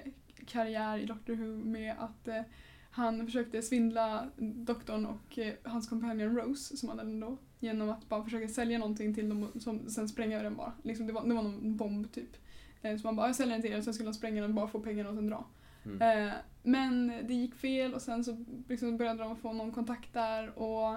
karriär 0.47 0.99
i 0.99 1.07
Doctor 1.07 1.35
Who 1.35 1.65
med 1.65 1.95
att 1.99 2.29
eh, 2.29 2.43
han 2.91 3.27
försökte 3.27 3.63
svindla 3.63 4.31
doktorn 4.39 5.07
och 5.07 5.39
eh, 5.39 5.55
hans 5.63 5.89
kompanjon 5.89 6.37
Rose, 6.37 6.77
som 6.77 6.89
han 6.89 6.99
hade 6.99 7.21
då, 7.21 7.39
genom 7.61 7.91
att 7.91 8.09
bara 8.09 8.25
försöka 8.25 8.49
sälja 8.49 8.79
någonting 8.79 9.15
till 9.15 9.29
dem 9.29 9.43
och 9.43 9.63
som, 9.63 9.91
sen 9.91 10.09
spränga 10.09 10.43
den 10.43 10.57
bara. 10.57 10.73
Liksom, 10.83 11.07
det, 11.07 11.13
var, 11.13 11.27
det 11.27 11.35
var 11.35 11.43
någon 11.43 11.77
bomb 11.77 12.13
typ. 12.13 12.37
Eh, 12.83 12.97
så 12.97 13.07
man 13.07 13.17
bara, 13.17 13.27
jag 13.27 13.37
säljer 13.37 13.55
den 13.55 13.63
till 13.63 13.73
er 13.73 13.79
och 13.79 13.85
sen 13.85 13.95
skulle 13.95 14.07
han 14.07 14.15
spränga 14.15 14.43
den 14.43 14.55
bara 14.55 14.69
få 14.69 14.81
pengarna 14.81 15.09
och 15.11 15.15
sen 15.15 15.27
dra. 15.27 15.47
Mm. 15.85 16.29
Eh, 16.29 16.35
men 16.63 17.07
det 17.07 17.35
gick 17.35 17.55
fel 17.55 17.95
och 17.95 18.03
sen 18.03 18.25
så 18.25 18.45
liksom 18.69 18.97
började 18.97 19.23
de 19.23 19.37
få 19.37 19.53
någon 19.53 19.73
kontakt 19.73 20.13
där 20.13 20.59
och 20.59 20.93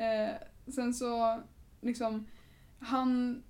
eh, 0.00 0.34
sen 0.66 0.94
så 0.94 1.40
liksom 1.80 2.26
han 2.78 3.42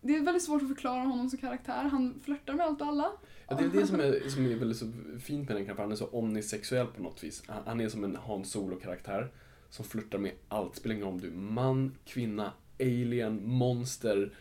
det 0.00 0.16
är 0.16 0.20
väldigt 0.20 0.42
svårt 0.42 0.62
att 0.62 0.68
förklara 0.68 1.02
honom 1.02 1.30
som 1.30 1.38
karaktär. 1.38 1.84
Han 1.84 2.20
flörtar 2.24 2.54
med 2.54 2.66
allt 2.66 2.80
och 2.80 2.86
alla. 2.86 3.12
Ja, 3.48 3.56
det 3.56 3.64
är 3.64 3.68
det 3.80 3.86
som 3.86 4.00
är, 4.00 4.28
som 4.28 4.46
är 4.46 4.54
väldigt 4.56 4.78
så 4.78 4.92
fint 5.20 5.48
med 5.48 5.56
den 5.56 5.64
karaktären, 5.64 5.84
han 5.84 5.92
är 5.92 5.96
så 5.96 6.06
omnisexuell 6.06 6.86
på 6.86 7.02
något 7.02 7.24
vis. 7.24 7.42
Han, 7.66 7.80
är 7.80 7.88
som 7.88 8.04
en 8.04 8.16
Han 8.26 8.44
Solo-karaktär 8.44 9.28
som 9.70 9.84
flörtar 9.84 10.18
med 10.18 10.32
allt. 10.48 10.76
Spelar 10.76 10.94
ingen 10.94 11.06
roll 11.06 11.14
om 11.14 11.20
du 11.20 11.28
är 11.28 11.32
man, 11.32 11.94
kvinna, 12.04 12.52
alien, 12.80 13.48
monster. 13.48 14.32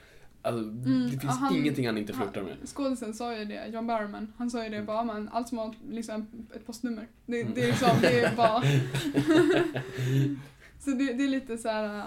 Alltså, 0.42 0.64
det 0.64 1.10
finns 1.20 1.38
han- 1.38 1.56
ingenting 1.56 1.86
han 1.86 1.98
inte 1.98 2.14
flörtar 2.14 2.42
med. 2.44 2.56
Skådisen 2.66 3.14
sa 3.14 3.38
ju 3.38 3.46
det, 3.46 3.68
John 3.68 3.88
Barrowman. 3.88 4.34
Han 4.38 4.52
sa 4.52 4.64
ju 4.64 4.70
det 4.70 4.76
Mm. 4.76 4.86
bara, 4.86 5.04
men 5.04 5.30
allt 5.30 5.48
som 5.48 5.58
har 5.58 5.76
liksom 5.92 6.28
ett 6.56 6.66
postnummer. 6.66 7.08
Det, 7.26 7.42
Mm. 7.42 7.54
det 7.56 7.62
är 7.64 7.68
liksom, 7.68 7.90
det 8.02 8.20
är 8.20 8.36
bara... 8.36 8.62
så 10.80 10.90
det, 10.90 11.14
det 11.14 11.24
är 11.24 11.28
lite 11.30 11.58
så 11.58 11.70
här. 11.70 12.00
äh, 12.00 12.06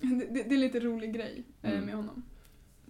Det, 0.00 0.26
det 0.34 0.42
det 0.48 0.54
är 0.54 0.58
lite 0.58 0.80
rolig 0.80 1.14
grej 1.14 1.44
eh, 1.62 1.72
Mm. 1.72 1.84
med 1.84 1.94
honom. 1.94 2.22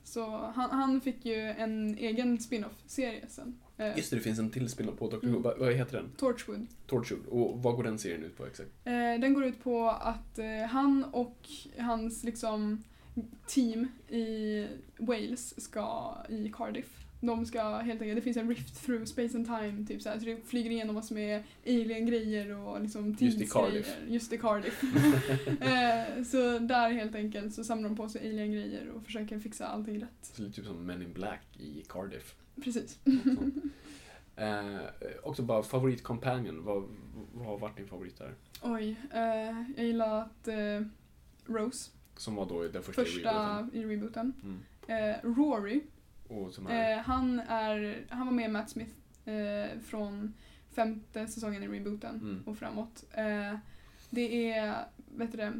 Så 0.05 0.53
han, 0.55 0.70
han 0.70 1.00
fick 1.00 1.24
ju 1.24 1.40
en 1.40 1.98
egen 1.98 2.40
spin-off-serie 2.40 3.24
sen. 3.28 3.59
Eh, 3.76 3.96
Just 3.96 4.11
det, 4.11 4.16
det 4.16 4.22
finns 4.22 4.38
en 4.38 4.50
till 4.50 4.68
spelare 4.68 4.96
på 4.96 5.09
Doctor 5.11 5.28
Who. 5.28 5.30
Mm. 5.30 5.42
Vad, 5.42 5.59
vad 5.59 5.72
heter 5.72 5.96
den? 5.96 6.11
Torchwood. 6.16 6.66
Torchwood. 6.86 7.26
Och 7.26 7.62
vad 7.62 7.76
går 7.76 7.82
den 7.82 7.98
serien 7.98 8.24
ut 8.24 8.36
på 8.36 8.46
exakt? 8.46 8.70
Eh, 8.84 8.92
den 8.92 9.34
går 9.34 9.44
ut 9.44 9.62
på 9.64 9.88
att 9.88 10.38
eh, 10.38 10.46
han 10.70 11.05
och 11.05 11.48
hans 11.78 12.24
liksom 12.24 12.82
team 13.46 13.88
i 14.09 14.66
Wales 14.98 15.62
ska 15.62 16.16
i 16.28 16.53
Cardiff. 16.55 17.01
De 17.24 17.46
ska 17.46 17.76
helt 17.76 18.02
enkelt, 18.02 18.16
det 18.16 18.22
finns 18.22 18.36
en 18.36 18.48
rift 18.48 18.84
through 18.86 19.04
space 19.04 19.36
and 19.36 19.46
time, 19.46 19.86
typ 19.86 20.02
så, 20.02 20.08
här, 20.08 20.18
så 20.18 20.24
det 20.24 20.36
flyger 20.46 20.70
igenom 20.70 20.94
vad 20.94 21.04
som 21.04 21.18
är 21.18 21.42
alien-grejer 21.66 22.56
och 22.56 22.80
liksom 22.80 23.16
Just 23.18 23.36
i 23.36 23.40
tidsgrejer. 23.40 23.86
Just 24.08 24.32
i 24.32 24.38
Cardiff. 24.38 24.82
eh, 25.60 26.22
så 26.24 26.58
där 26.58 26.90
helt 26.90 27.14
enkelt 27.14 27.54
så 27.54 27.64
samlar 27.64 27.88
de 27.88 27.96
på 27.96 28.08
sig 28.08 28.28
alien-grejer 28.28 28.88
och 28.88 29.04
försöker 29.04 29.38
fixa 29.38 29.66
allting 29.66 30.02
rätt. 30.02 30.08
Så 30.22 30.42
lite 30.42 30.56
typ 30.56 30.66
som 30.66 30.86
Men 30.86 31.02
in 31.02 31.12
Black 31.12 31.42
i 31.58 31.84
Cardiff. 31.88 32.34
Precis. 32.64 32.98
Eh, 34.36 34.80
också 35.22 35.42
bara 35.42 35.62
favorit 35.62 36.02
companion. 36.02 36.64
Vad, 36.64 36.84
vad 37.34 37.46
har 37.46 37.58
varit 37.58 37.76
din 37.76 37.86
favorit 37.86 38.18
där? 38.18 38.34
Oj, 38.62 38.96
eh, 39.12 39.64
jag 39.76 39.86
gillar 39.86 40.20
att 40.20 40.48
eh, 40.48 40.80
Rose, 41.46 41.90
Som 42.16 42.34
var 42.34 42.46
då 42.46 42.62
den 42.62 42.82
första, 42.82 43.02
i 43.02 43.04
första 43.04 43.58
rebooten. 43.58 43.70
i 43.80 43.84
rebooten. 43.84 44.32
Mm. 44.42 44.60
Eh, 44.86 45.16
Rory, 45.22 45.80
är... 46.66 46.92
Eh, 46.92 46.98
han, 46.98 47.40
är, 47.40 48.04
han 48.08 48.26
var 48.26 48.34
med 48.34 48.50
Matt 48.50 48.70
Smith 48.70 48.92
eh, 49.24 49.78
från 49.80 50.34
femte 50.70 51.26
säsongen 51.26 51.62
i 51.62 51.68
rebooten 51.68 52.14
Mm. 52.14 52.42
och 52.46 52.58
framåt. 52.58 53.04
Eh, 53.12 53.58
det 54.10 54.50
är, 54.52 54.74
vet 55.16 55.32
du 55.32 55.38
det, 55.38 55.52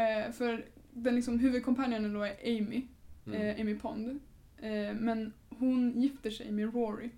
eh, 0.00 0.32
för 0.32 0.64
den 0.92 1.14
liksom 1.14 1.38
huvudkompanjonen 1.38 2.12
då 2.12 2.22
är 2.22 2.36
Amy, 2.44 2.86
mm. 3.26 3.40
eh, 3.42 3.60
Amy 3.60 3.78
Pond. 3.78 4.20
Eh, 4.58 4.94
men 4.94 5.32
hon 5.48 6.00
gifter 6.00 6.30
sig 6.30 6.50
med 6.52 6.74
Rory. 6.74 7.10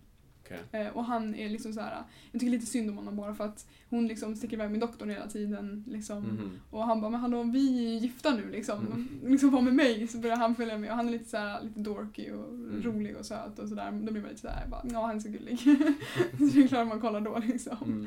Okej. 0.69 0.81
Eh, 0.87 0.89
och 0.97 1.05
han 1.05 1.35
är 1.35 1.49
liksom 1.49 1.73
så 1.73 1.81
här. 1.81 2.03
jag 2.33 2.41
tycker 2.41 2.51
lite 2.51 2.67
synd 2.67 2.91
om 2.91 2.97
honom 2.97 3.17
bara 3.17 3.35
för 3.35 3.45
att 3.45 3.67
hon 3.91 4.09
liksom 4.09 4.37
sticker 4.37 4.57
iväg 4.57 4.71
med 4.71 4.81
doktorn 4.81 5.11
hela 5.11 5.27
tiden. 5.27 5.85
Liksom. 5.87 6.19
Mhm. 6.23 6.61
Och 6.71 6.85
han 6.85 7.01
bara, 7.01 7.11
men 7.11 7.21
hallå 7.21 7.43
vi 7.43 7.97
är 7.97 8.01
gifta 8.01 8.35
nu 8.35 8.51
liksom. 8.51 8.87
Mm. 8.87 9.09
Liksom 9.31 9.51
var 9.51 9.61
med 9.63 9.75
mig. 9.75 10.09
Så 10.09 10.19
börjar 10.19 10.37
han 10.37 10.55
följa 10.55 10.79
med 10.79 10.91
och 10.91 10.97
han 10.97 11.09
är 11.09 11.13
lite 11.13 11.29
så 11.31 11.37
här, 11.37 11.63
lite 11.63 11.81
dorky 11.81 12.31
och 12.31 12.49
Mm. 12.49 12.83
rolig 12.83 13.17
och 13.17 13.27
söt 13.27 13.59
och 13.59 13.69
sådär. 13.69 13.93
Då 13.93 14.13
blir 14.13 14.23
man 14.23 14.31
lite 14.31 14.41
såhär, 14.41 14.67
bara, 14.69 14.83
ja 14.93 15.07
han 15.07 15.17
är 15.17 15.21
så 15.21 15.29
gullig. 15.29 15.59
så 16.39 16.45
det 16.45 16.63
är 16.65 16.69
klart 16.69 16.89
man 16.89 17.01
kollar 17.01 17.21
då 17.21 17.39
liksom. 17.39 18.07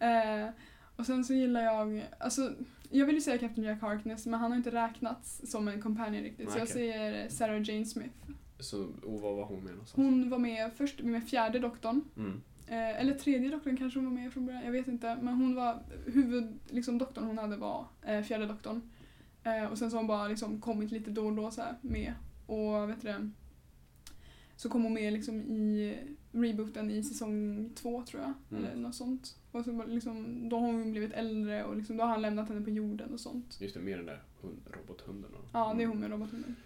Mm. 0.00 0.44
Eh, 0.46 0.50
och 0.96 1.06
sen 1.06 1.24
så 1.24 1.34
gillar 1.34 1.60
jag, 1.62 2.06
alltså 2.20 2.52
jag 2.90 3.06
vill 3.06 3.14
ju 3.14 3.20
säga 3.20 3.38
Captain 3.38 3.66
Jack 3.66 3.80
Harkness 3.80 4.26
men 4.26 4.40
han 4.40 4.50
har 4.50 4.56
inte 4.58 4.70
räknats 4.70 5.50
som 5.50 5.68
en 5.68 5.82
companion 5.82 6.22
riktigt. 6.22 6.50
Så 6.50 6.58
jag 6.58 6.68
säger 6.68 7.28
Sarah 7.28 7.62
Jane 7.62 7.84
Smith. 7.86 8.14
Så, 8.58 8.82
och 9.02 9.20
vad 9.20 9.36
var 9.36 9.44
hon 9.44 9.60
med 9.64 9.72
någonstans? 9.72 9.96
Hon 10.06 10.30
var 10.30 10.38
med 10.38 10.72
först 10.76 11.00
med 11.02 11.24
fjärde 11.28 11.58
doktorn. 11.58 12.04
Mm. 12.16 12.40
Eh, 12.68 13.00
eller 13.00 13.14
tredje 13.14 13.50
doktorn 13.50 13.76
kanske 13.76 13.98
hon 13.98 14.06
var 14.06 14.22
med 14.22 14.32
från 14.32 14.46
början, 14.46 14.64
jag 14.64 14.72
vet 14.72 14.88
inte. 14.88 15.18
Men 15.22 15.34
hon 15.34 15.54
var, 15.54 15.78
huvud, 16.06 16.58
liksom 16.68 16.98
doktorn 16.98 17.24
hon 17.24 17.38
hade 17.38 17.56
var 17.56 17.86
eh, 18.02 18.22
fjärde 18.22 18.46
doktorn. 18.46 18.80
Eh, 19.44 19.64
och 19.64 19.78
sen 19.78 19.90
så 19.90 19.96
har 19.96 20.00
hon 20.02 20.08
bara 20.08 20.28
liksom 20.28 20.60
kommit 20.60 20.90
lite 20.90 21.10
då 21.10 21.26
och 21.26 21.32
då 21.36 21.50
så 21.50 21.60
här 21.60 21.74
med. 21.80 22.12
Och 22.46 22.90
vet 22.90 23.02
du 23.02 23.08
det, 23.08 23.30
så 24.56 24.68
kom 24.68 24.82
hon 24.84 24.94
med 24.94 25.12
liksom 25.12 25.40
i 25.42 25.96
rebooten 26.32 26.90
i 26.90 27.02
säsong 27.02 27.70
två 27.74 28.02
tror 28.02 28.22
jag. 28.22 28.32
Mm. 28.58 28.70
Eller 28.70 28.82
något 28.82 28.94
sånt. 28.94 29.36
Och 29.52 29.64
så 29.64 29.84
liksom, 29.86 30.48
då 30.48 30.58
har 30.58 30.66
hon 30.66 30.90
blivit 30.90 31.12
äldre 31.12 31.64
och 31.64 31.76
liksom, 31.76 31.96
då 31.96 32.04
har 32.04 32.10
han 32.10 32.22
lämnat 32.22 32.48
henne 32.48 32.60
på 32.60 32.70
jorden 32.70 33.12
och 33.12 33.20
sånt. 33.20 33.58
Just 33.60 33.74
det, 33.74 33.80
med 33.80 33.98
den 33.98 34.06
där 34.06 34.22
hund, 34.40 34.60
robothunden. 34.72 35.30
och- 35.34 35.48
Ja, 35.52 35.74
det 35.76 35.82
är 35.82 35.86
hon 35.86 36.00
med 36.00 36.10
robothunden. 36.10 36.56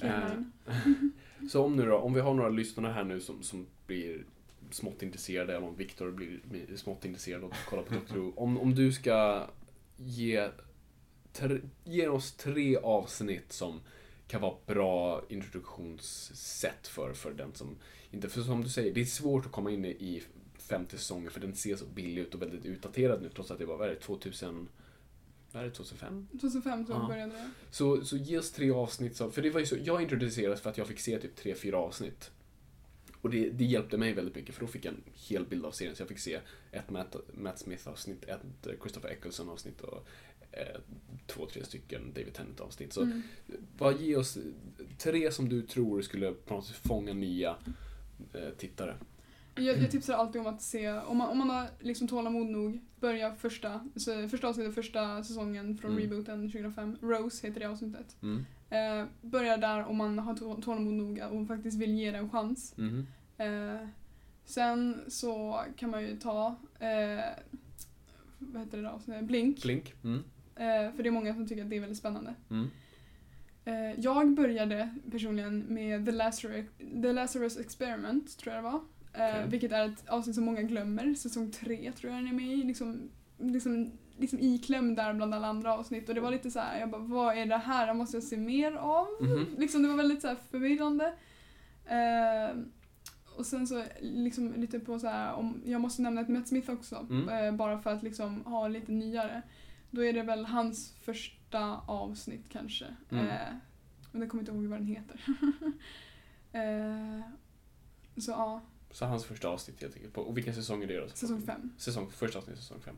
Caroline. 0.00 0.52
Så 1.50 1.64
om 1.64 1.76
nu 1.76 1.86
då, 1.86 1.96
om 1.96 2.14
vi 2.14 2.20
har 2.20 2.34
några 2.34 2.48
lyssnare 2.48 2.92
här 2.92 3.04
nu 3.04 3.20
som, 3.20 3.42
som 3.42 3.66
blir 3.86 4.24
smått 4.70 5.02
intresserade, 5.02 5.56
eller 5.56 5.66
om 5.66 5.76
Viktor 5.76 6.10
blir 6.10 6.76
smått 6.76 7.04
intresserad 7.04 7.44
och 7.44 7.52
kollar 7.68 7.82
på 7.82 7.94
Doctor 7.94 8.16
Who. 8.16 8.32
Om, 8.36 8.58
om 8.58 8.74
du 8.74 8.92
ska 8.92 9.46
ge, 9.96 10.48
tre, 11.32 11.60
ge 11.84 12.08
oss 12.08 12.32
tre 12.32 12.76
avsnitt 12.76 13.52
som 13.52 13.80
kan 14.28 14.40
vara 14.40 14.54
bra 14.66 15.22
introduktionssätt 15.28 16.86
för, 16.86 17.12
för 17.12 17.32
den 17.32 17.54
som 17.54 17.76
inte, 18.10 18.28
för 18.28 18.40
som 18.40 18.62
du 18.62 18.68
säger, 18.68 18.94
det 18.94 19.00
är 19.00 19.04
svårt 19.04 19.46
att 19.46 19.52
komma 19.52 19.70
in 19.70 19.84
i 19.84 20.22
femte 20.58 20.98
säsongen 20.98 21.30
för 21.30 21.40
den 21.40 21.54
ser 21.54 21.76
så 21.76 21.84
billig 21.86 22.22
ut 22.22 22.34
och 22.34 22.42
väldigt 22.42 22.64
utdaterad 22.64 23.22
nu 23.22 23.28
trots 23.28 23.50
att 23.50 23.58
det 23.58 23.66
var, 23.66 23.76
vad 23.76 23.88
är 23.88 23.94
det, 25.64 25.70
2000, 25.70 25.98
vad 26.00 26.10
är 26.10 26.14
det, 26.14 26.20
2005? 26.20 26.28
2005 26.40 26.86
tror 26.86 26.98
jag 26.98 27.04
Ja. 27.04 27.08
började 27.08 27.32
det. 27.32 27.50
Så, 27.70 28.04
så 28.04 28.16
ge 28.16 28.38
oss 28.38 28.52
tre 28.52 28.70
avsnitt, 28.70 29.16
så, 29.16 29.30
för 29.30 29.42
det 29.42 29.50
var 29.50 29.60
ju 29.60 29.66
så, 29.66 29.76
jag 29.84 30.02
introducerades 30.02 30.60
för 30.60 30.70
att 30.70 30.78
jag 30.78 30.86
fick 30.86 31.00
se 31.00 31.18
typ 31.18 31.36
tre, 31.36 31.54
fyra 31.54 31.78
avsnitt. 31.78 32.30
Och 33.20 33.30
det, 33.30 33.50
det 33.50 33.64
hjälpte 33.64 33.96
mig 33.96 34.12
väldigt 34.12 34.34
mycket 34.34 34.54
för 34.54 34.60
då 34.60 34.66
fick 34.66 34.84
jag 34.84 34.94
en 34.94 35.02
hel 35.14 35.46
bild 35.46 35.64
av 35.64 35.70
serien. 35.70 35.96
Så 35.96 36.02
jag 36.02 36.08
fick 36.08 36.18
se 36.18 36.40
ett 36.72 36.90
Matt, 36.90 37.16
Matt 37.34 37.58
Smith-avsnitt, 37.58 38.24
ett 38.24 38.40
Christopher 38.82 39.08
Eccleston-avsnitt 39.10 39.80
och 39.80 40.06
eh, 40.52 40.80
två, 41.26 41.46
tre 41.46 41.64
stycken 41.64 42.12
David 42.14 42.34
Tennant-avsnitt. 42.34 42.92
Så 42.92 43.02
Mm. 43.02 43.22
bara 43.78 43.92
ge 43.92 44.16
oss 44.16 44.38
tre 44.98 45.32
som 45.32 45.48
du 45.48 45.62
tror 45.62 46.02
skulle 46.02 46.32
på 46.32 46.54
något 46.54 46.66
sätt 46.66 46.76
fånga 46.76 47.12
nya 47.12 47.56
eh, 48.32 48.50
tittare. 48.58 48.96
Jag, 49.60 49.78
jag 49.78 49.90
tipsar 49.90 50.14
alltid 50.14 50.40
om 50.40 50.46
att 50.46 50.62
se, 50.62 50.90
om 50.92 51.16
man, 51.16 51.28
om 51.28 51.38
man 51.38 51.50
har 51.50 51.66
liksom 51.80 52.08
tålamod 52.08 52.46
nog, 52.46 52.80
börja 53.00 53.34
första, 53.34 53.88
så 53.96 54.28
första 54.28 54.48
avsnittet, 54.48 54.74
första 54.74 55.24
säsongen 55.24 55.76
från 55.78 55.90
Mm. 55.90 56.02
rebooten 56.02 56.50
2005. 56.50 56.96
Rose 57.00 57.46
heter 57.46 57.60
det 57.60 57.66
avsnittet. 57.66 58.16
Mm. 58.22 58.44
Eh, 58.70 59.06
börja 59.22 59.56
där 59.56 59.84
om 59.84 59.96
man 59.96 60.18
har 60.18 60.34
tå- 60.34 60.62
tålamod 60.62 60.94
nog 60.94 61.22
och 61.32 61.46
faktiskt 61.48 61.78
vill 61.78 61.94
ge 61.94 62.10
det 62.10 62.18
en 62.18 62.30
chans. 62.30 62.74
Mhm. 62.76 63.06
Eh, 63.38 63.88
sen 64.44 65.00
så 65.08 65.60
kan 65.76 65.90
man 65.90 66.02
ju 66.02 66.16
ta, 66.16 66.46
eh, 66.78 67.24
vad 68.38 68.62
heter 68.62 68.76
det 68.78 68.82
då, 68.82 69.22
Blink. 69.22 69.62
Blink. 69.62 69.94
Mm. 70.04 70.18
Eh, 70.56 70.94
för 70.96 71.02
det 71.02 71.08
är 71.08 71.10
många 71.10 71.34
som 71.34 71.46
tycker 71.48 71.62
att 71.64 71.70
det 71.70 71.76
är 71.76 71.80
väldigt 71.80 71.98
spännande. 71.98 72.34
Mm. 72.50 72.66
Eh, 73.64 74.00
jag 74.00 74.30
började 74.34 74.94
personligen 75.10 75.58
med 75.68 76.06
The 76.06 76.12
Lazarus, 76.12 76.66
The 77.02 77.12
Lazarus 77.12 77.58
Experiment, 77.58 78.38
tror 78.38 78.54
jag 78.54 78.64
det 78.64 78.70
var. 78.70 78.80
Eh, 79.12 79.28
Okej. 79.28 79.48
Vilket 79.48 79.72
är 79.72 79.88
ett 79.88 80.08
avsnitt 80.08 80.34
som 80.34 80.44
många 80.44 80.62
glömmer. 80.62 81.14
Säsong 81.14 81.50
tre 81.50 81.92
tror 81.92 82.12
jag 82.12 82.22
den 82.22 82.28
är 82.28 82.32
med 82.32 82.58
i. 82.58 82.64
Liksom, 82.64 83.10
liksom, 83.38 83.92
liksom 84.16 84.38
iklämd 84.40 84.96
där 84.96 85.14
bland 85.14 85.34
alla 85.34 85.46
andra 85.46 85.74
avsnitt. 85.74 86.08
Och 86.08 86.14
det 86.14 86.20
var 86.20 86.30
lite 86.30 86.50
så 86.50 86.60
här, 86.60 86.80
jag 86.80 86.90
bara, 86.90 87.02
vad 87.02 87.38
är 87.38 87.46
det 87.46 87.56
här? 87.56 87.86
Jag 87.86 87.96
måste 87.96 88.20
se 88.20 88.36
mer 88.36 88.72
av. 88.72 89.06
Mhm. 89.20 89.46
Liksom, 89.58 89.82
det 89.82 89.88
var 89.88 89.96
väldigt 89.96 90.22
så 90.22 90.28
här 90.28 90.36
förvirrande. 90.50 91.14
Eh, 91.86 92.56
och 93.36 93.46
sen 93.46 93.66
så 93.66 93.84
liksom 94.00 94.54
lite 94.56 94.80
på 94.80 94.98
så 94.98 95.06
här, 95.08 95.32
om 95.34 95.62
jag 95.64 95.80
måste 95.80 96.02
nämna 96.02 96.20
ett 96.20 96.28
Matt 96.28 96.48
Smith 96.48 96.70
också. 96.70 97.06
Mm. 97.10 97.28
Eh, 97.28 97.52
bara 97.52 97.78
för 97.78 97.90
att 97.90 98.02
liksom 98.02 98.44
ha 98.44 98.68
lite 98.68 98.92
nyare. 98.92 99.42
Då 99.90 100.04
är 100.04 100.12
det 100.12 100.22
väl 100.22 100.44
hans 100.44 100.92
första 100.92 101.76
avsnitt 101.86 102.44
kanske. 102.48 102.86
Mm. 103.10 103.26
Men 104.12 104.20
jag 104.20 104.30
kommer 104.30 104.42
inte 104.42 104.52
ihåg 104.52 104.64
vad 104.64 104.78
den 104.78 104.86
heter. 104.86 105.20
så 108.20 108.30
ja, 108.30 108.60
Så 108.90 109.04
hans 109.06 109.24
första 109.24 109.48
avsnitt 109.48 109.80
helt 109.82 109.94
enkelt. 109.94 110.14
På, 110.14 110.20
och 110.22 110.36
vilken 110.36 110.54
säsong 110.54 110.82
är 110.82 110.86
det 110.86 111.00
då? 111.00 111.08
säsong 111.08 111.42
fem. 111.42 111.72
Säsong, 111.76 112.10
första 112.10 112.38
avsnittet 112.38 112.62
säsong 112.62 112.80
fem. 112.80 112.96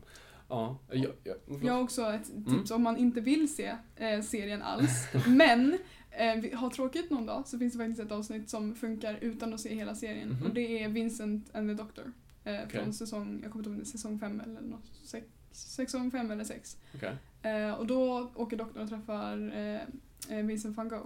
Ja, 0.49 0.77
jag, 0.91 1.11
jag, 1.23 1.37
Jag 1.63 1.73
har 1.73 1.81
också 1.81 2.01
ett 2.13 2.29
Mm. 2.29 2.45
tips 2.59 2.71
om 2.71 2.83
man 2.83 2.97
inte 2.97 3.21
vill 3.21 3.55
se 3.55 3.75
eh, 3.95 4.21
serien 4.21 4.61
alls. 4.61 4.91
men 5.27 5.77
eh, 6.11 6.57
har 6.59 6.69
tråkigt 6.69 7.09
någon 7.09 7.25
dag 7.25 7.47
så 7.47 7.59
finns 7.59 7.73
det 7.73 7.79
faktiskt 7.79 7.99
ett 7.99 8.11
avsnitt 8.11 8.49
som 8.49 8.75
funkar 8.75 9.17
utan 9.21 9.53
att 9.53 9.59
se 9.59 9.75
hela 9.75 9.95
serien. 9.95 10.29
Mhm. 10.29 10.43
Och 10.43 10.53
det 10.53 10.83
är 10.83 10.89
Vincent 10.89 11.55
and 11.55 11.69
the 11.69 11.83
Doctor. 11.83 12.11
Eh, 12.43 12.53
Okej. 12.65 12.67
Från 12.69 12.93
säsong, 12.93 13.39
jag 13.43 13.51
kommer 13.51 13.59
inte 13.63 13.69
ihåg 13.69 13.79
det 13.79 13.83
är 13.83 13.85
säsong 13.85 14.19
fem 14.19 14.41
eller 14.45 14.61
något, 14.61 14.85
sex, 15.03 15.27
säsong 15.51 16.11
fem 16.11 16.31
eller 16.31 16.43
sex. 16.43 16.77
Okej. 16.95 17.15
Eh, 17.41 17.71
och 17.73 17.87
då 17.87 18.31
åker 18.35 18.57
doktorn 18.57 18.83
och 18.83 18.89
träffar 18.89 19.53
eh, 19.57 19.81
eh, 20.37 20.45
Vincent 20.45 20.77
van 20.77 20.89
Gogh. 20.89 21.05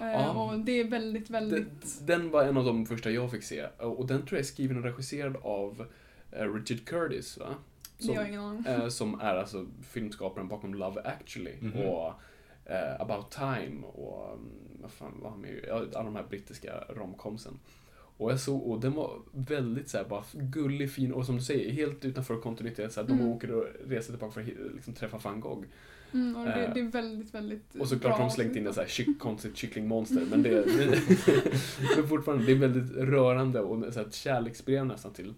Eh, 0.00 0.06
Ja. 0.12 0.52
Och 0.52 0.58
det 0.58 0.80
är 0.80 0.84
väldigt, 0.84 1.26
Den, 1.32 1.32
väldigt... 1.50 2.06
den 2.06 2.30
var 2.30 2.44
en 2.44 2.56
av 2.56 2.64
de 2.64 2.86
första 2.86 3.10
jag 3.10 3.30
fick 3.30 3.42
se. 3.42 3.66
Och 3.78 4.06
den 4.06 4.18
tror 4.22 4.32
jag 4.32 4.40
är 4.40 4.44
skriven 4.44 4.76
och 4.76 4.84
regisserad 4.84 5.36
av 5.42 5.86
eh, 6.32 6.52
Richard 6.54 6.84
Curtis, 6.84 7.38
va? 7.38 7.54
det 7.98 8.08
har 8.08 8.14
jag 8.14 8.28
ingen 8.28 8.40
aning 8.40 8.66
eh, 8.66 8.88
som 8.88 9.20
är 9.20 9.34
alltså 9.36 9.66
filmskaparen 9.82 10.48
bakom 10.48 10.74
Love 10.74 11.00
actually 11.02 11.54
Mhm. 11.60 11.80
och 11.80 12.12
eh, 12.64 13.00
About 13.00 13.30
time 13.30 13.82
och 13.86 14.28
mm, 14.32 14.50
vad 14.82 14.90
fan 14.90 15.12
var 15.22 15.30
han 15.30 15.40
med? 15.40 15.64
Ja, 15.68 15.74
alla 15.76 16.02
de 16.04 16.16
här 16.16 16.24
brittiska 16.30 16.84
romcomsen. 16.88 17.58
Och 18.16 18.32
jag 18.32 18.40
såg, 18.40 18.62
och 18.62 18.80
den 18.80 18.92
var 18.92 19.18
väldigt 19.32 19.88
så 19.88 19.96
här, 19.98 20.04
bara 20.04 20.24
gullig, 20.32 20.90
fin 20.92 21.12
och 21.12 21.26
som 21.26 21.36
du 21.36 21.42
säger, 21.42 21.72
helt 21.72 22.04
utanför 22.04 22.36
kontinuitet. 22.40 22.92
Så 22.92 23.00
här, 23.00 23.08
De 23.08 23.12
Mm. 23.14 23.28
åker 23.28 23.50
och 23.54 23.66
reser 23.86 24.12
tillbaka 24.12 24.32
för 24.32 24.40
att 24.40 24.46
liksom, 24.74 24.94
träffa 24.94 25.18
van 25.18 25.40
Gogh. 25.40 25.64
Mm, 26.14 26.36
och 26.36 26.44
det, 26.44 26.64
eh, 26.64 26.74
det 26.74 26.80
är 26.80 26.84
väldigt, 26.84 27.34
väldigt 27.34 27.74
Och 27.78 27.88
såklart 27.88 28.12
har 28.12 28.24
de 28.24 28.30
slängt 28.30 28.56
in 28.56 28.66
ett 28.66 28.74
så 28.74 28.80
här 28.80 28.88
kyck, 28.88 29.18
konstigt 29.18 29.56
kycklingmonster. 29.56 30.26
Men 30.30 30.42
det, 30.42 30.50
det 30.50 31.00
men 31.96 32.08
fortfarande, 32.08 32.46
det 32.46 32.52
är 32.52 32.56
väldigt 32.56 32.96
rörande 32.96 33.60
och 33.60 33.92
så 33.94 34.00
här 34.00 34.06
ett 34.06 34.14
kärleksbrev 34.14 34.86
nästan 34.86 35.12
till 35.12 35.34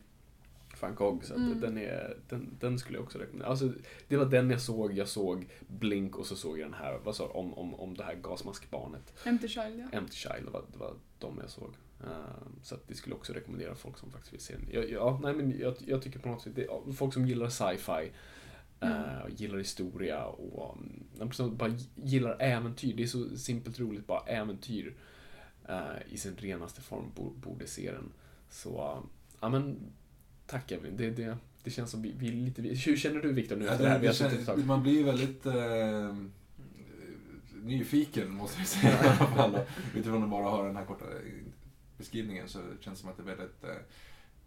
van 0.81 0.95
Gogh. 0.95 1.23
Så 1.23 1.33
att 1.35 1.39
Mm. 1.41 1.61
den, 1.61 1.79
är, 1.79 2.17
den, 2.29 2.57
den 2.61 2.79
skulle 2.79 2.99
jag 2.99 3.05
också 3.05 3.19
rekommendera. 3.19 3.49
Alltså, 3.51 3.73
det 4.09 4.17
var 4.17 4.25
den 4.25 4.51
jag 4.51 4.61
såg. 4.61 4.93
Jag 4.93 5.09
såg 5.09 5.47
Blink 5.67 6.17
och 6.19 6.27
så 6.27 6.37
såg 6.37 6.59
jag 6.59 6.67
den 6.67 6.75
här, 6.75 6.99
vad 7.05 7.17
sa 7.17 7.27
om, 7.27 7.55
om, 7.55 7.75
om 7.75 7.95
det 7.97 8.05
här 8.05 8.15
gasmaskbarnet. 8.15 9.13
Empty 9.25 9.49
Child, 9.49 9.81
ja. 9.93 9.99
Empty 9.99 10.17
Child, 10.17 10.45
det 10.45 10.51
var, 10.51 10.65
det 10.73 10.79
var 10.79 10.95
de 11.19 11.39
jag 11.41 11.51
såg. 11.51 11.71
Eh, 12.01 12.09
så 12.63 12.75
att 12.75 12.89
det 12.89 12.95
skulle 12.95 13.15
också 13.15 13.33
rekommendera 13.33 13.75
folk 13.75 13.99
som 13.99 14.11
faktiskt 14.11 14.33
vill 14.33 14.41
se 14.41 14.55
den. 14.55 14.69
Jag, 14.73 14.91
ja, 14.91 15.21
nej, 15.23 15.35
men 15.35 15.59
jag, 15.59 15.75
jag 15.87 16.03
tycker 16.03 16.19
på 16.19 16.29
något 16.29 16.43
sätt, 16.43 16.53
det, 16.57 16.65
ja, 16.65 16.83
folk 16.97 17.15
som 17.15 17.27
gillar 17.27 17.49
sci-fi, 17.49 18.11
eh, 18.81 19.19
och 19.25 19.31
gillar 19.31 19.59
historia 19.59 20.25
och 20.25 20.77
som 21.33 21.57
bara 21.57 21.75
gillar 21.95 22.37
äventyr. 22.43 22.95
Det 22.97 23.03
är 23.03 23.07
så 23.07 23.37
simpelt 23.39 23.81
roligt, 23.81 24.07
bara 24.07 24.21
äventyr 24.27 24.95
eh, 25.69 25.81
i 26.09 26.19
sin 26.19 26.37
renaste 26.37 26.81
form 26.81 27.05
bo- 27.15 27.31
borde 27.35 27.67
se 27.67 27.93
den. 27.93 28.13
Så, 28.51 28.71
uh, 28.71 29.05
ja 29.41 29.49
men, 29.49 29.77
tack 30.47 30.73
Evelyn. 30.73 30.97
Det, 30.97 31.11
det, 31.11 31.37
det 31.65 31.71
känns 31.71 31.91
som 31.91 32.03
vi, 32.03 32.13
vi 32.19 32.29
är 32.29 32.33
lite... 32.33 32.63
Hur 32.63 32.97
känner 32.97 33.21
du 33.21 33.33
Viktor 33.33 33.57
nu 33.57 33.65
Ja, 33.65 33.71
efter 33.73 33.85
det 33.85 33.91
här? 33.91 33.99
Vi 33.99 34.07
det, 34.07 34.11
ett 34.13 34.17
känns, 34.17 34.47
tag. 34.47 34.67
man 34.67 34.83
blir 34.83 34.93
ju 34.93 35.03
väldigt 35.03 35.47
eh, 35.47 36.17
nyfiken, 37.63 38.31
måste 38.31 38.59
jag 38.59 38.67
säga 38.69 38.93
i 39.05 39.09
alla 39.09 39.15
fall. 39.37 39.59
Utifrån 39.95 40.23
att 40.23 40.31
bara 40.31 40.51
höra 40.51 40.67
den 40.67 40.77
här 40.77 40.85
korta 40.85 41.05
beskrivningen 41.99 42.49
så 42.49 42.59
känns 42.81 42.99
det 42.99 43.01
som 43.03 43.11
att 43.11 43.17
det 43.17 43.23
är 43.23 43.37
väldigt, 43.37 43.65
eh, 43.65 43.71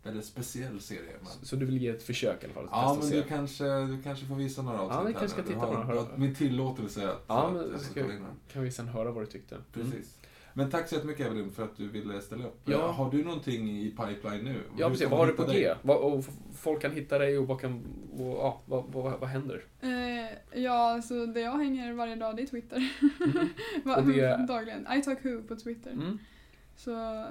väldigt 0.04 0.26
speciell 0.26 0.80
serie. 0.82 1.12
Men, 1.22 1.32
Så 1.46 1.56
du 1.56 1.66
vill 1.66 1.78
ge 1.82 1.90
ett 1.90 2.04
försök 2.04 2.44
i 2.44 2.46
alla 2.46 2.54
fall? 2.54 2.68
ja, 2.72 2.98
men 3.02 3.10
du 3.10 3.24
kanske, 3.24 3.64
du 3.64 4.02
kanske 4.04 4.26
får 4.26 4.36
visa 4.36 4.62
några 4.62 4.80
avsnitt 4.82 4.98
Ja, 5.00 5.04
vi 5.08 5.14
kanske 5.14 5.30
ska 5.30 5.44
titta 5.44 5.60
har, 5.60 5.74
några, 5.74 5.86
har 6.02 6.18
min 6.18 6.36
tillåtelse 6.36 7.10
att, 7.12 7.24
Ja, 7.28 7.52
men 7.54 7.76
att 7.76 7.82
ska-. 7.82 8.06
Kan 8.54 8.64
vi 8.64 8.72
sen 8.72 8.88
höra 8.88 9.12
vad 9.12 9.24
du 9.24 9.28
tyckte? 9.28 9.56
Mm. 9.56 9.66
Precis. 9.74 10.16
Men 10.54 10.70
tack 10.70 10.88
så 10.90 10.96
jättemycket 10.96 11.26
Evelyn 11.28 11.52
för 11.52 11.64
att 11.64 11.78
du 11.78 11.90
ville 11.90 12.22
ställa 12.22 12.46
upp. 12.48 12.60
Ja. 12.66 12.92
Har 12.92 13.12
du 13.12 13.24
någonting 13.24 13.70
i 13.70 13.90
pipeline 13.90 14.44
nu? 14.44 14.62
Ja, 14.78 14.88
Hur 14.88 14.94
precis. 14.94 15.10
Vad 15.10 15.20
har 15.20 15.28
du 15.28 15.34
på 15.34 15.44
dig? 15.46 15.60
G? 15.62 15.74
Vad, 15.82 16.26
folk 16.56 16.82
kan 16.82 16.92
hitta 16.92 17.20
dig 17.20 17.38
och 17.38 17.48
vad 17.48 17.62
kan... 17.62 17.84
Och, 18.18 18.28
ja, 18.38 18.62
vad, 18.66 18.84
vad, 18.92 19.20
vad 19.20 19.30
händer? 19.30 19.64
Eh, 19.82 20.62
ja, 20.62 21.02
så 21.02 21.26
där 21.26 21.42
jag 21.42 21.58
hänger 21.58 21.94
varje 21.94 22.16
dag 22.16 22.36
det 22.36 22.42
är 22.42 22.46
Twitter. 22.48 22.92
Va- 23.84 23.96
Och 23.98 24.04
det- 24.08 24.46
Dagligen. 24.48 24.88
I 24.98 25.02
talk 25.02 25.26
who 25.26 25.42
på 25.48 25.56
Twitter. 25.56 25.92
Mm. 25.92 26.18
Så, 26.80 27.26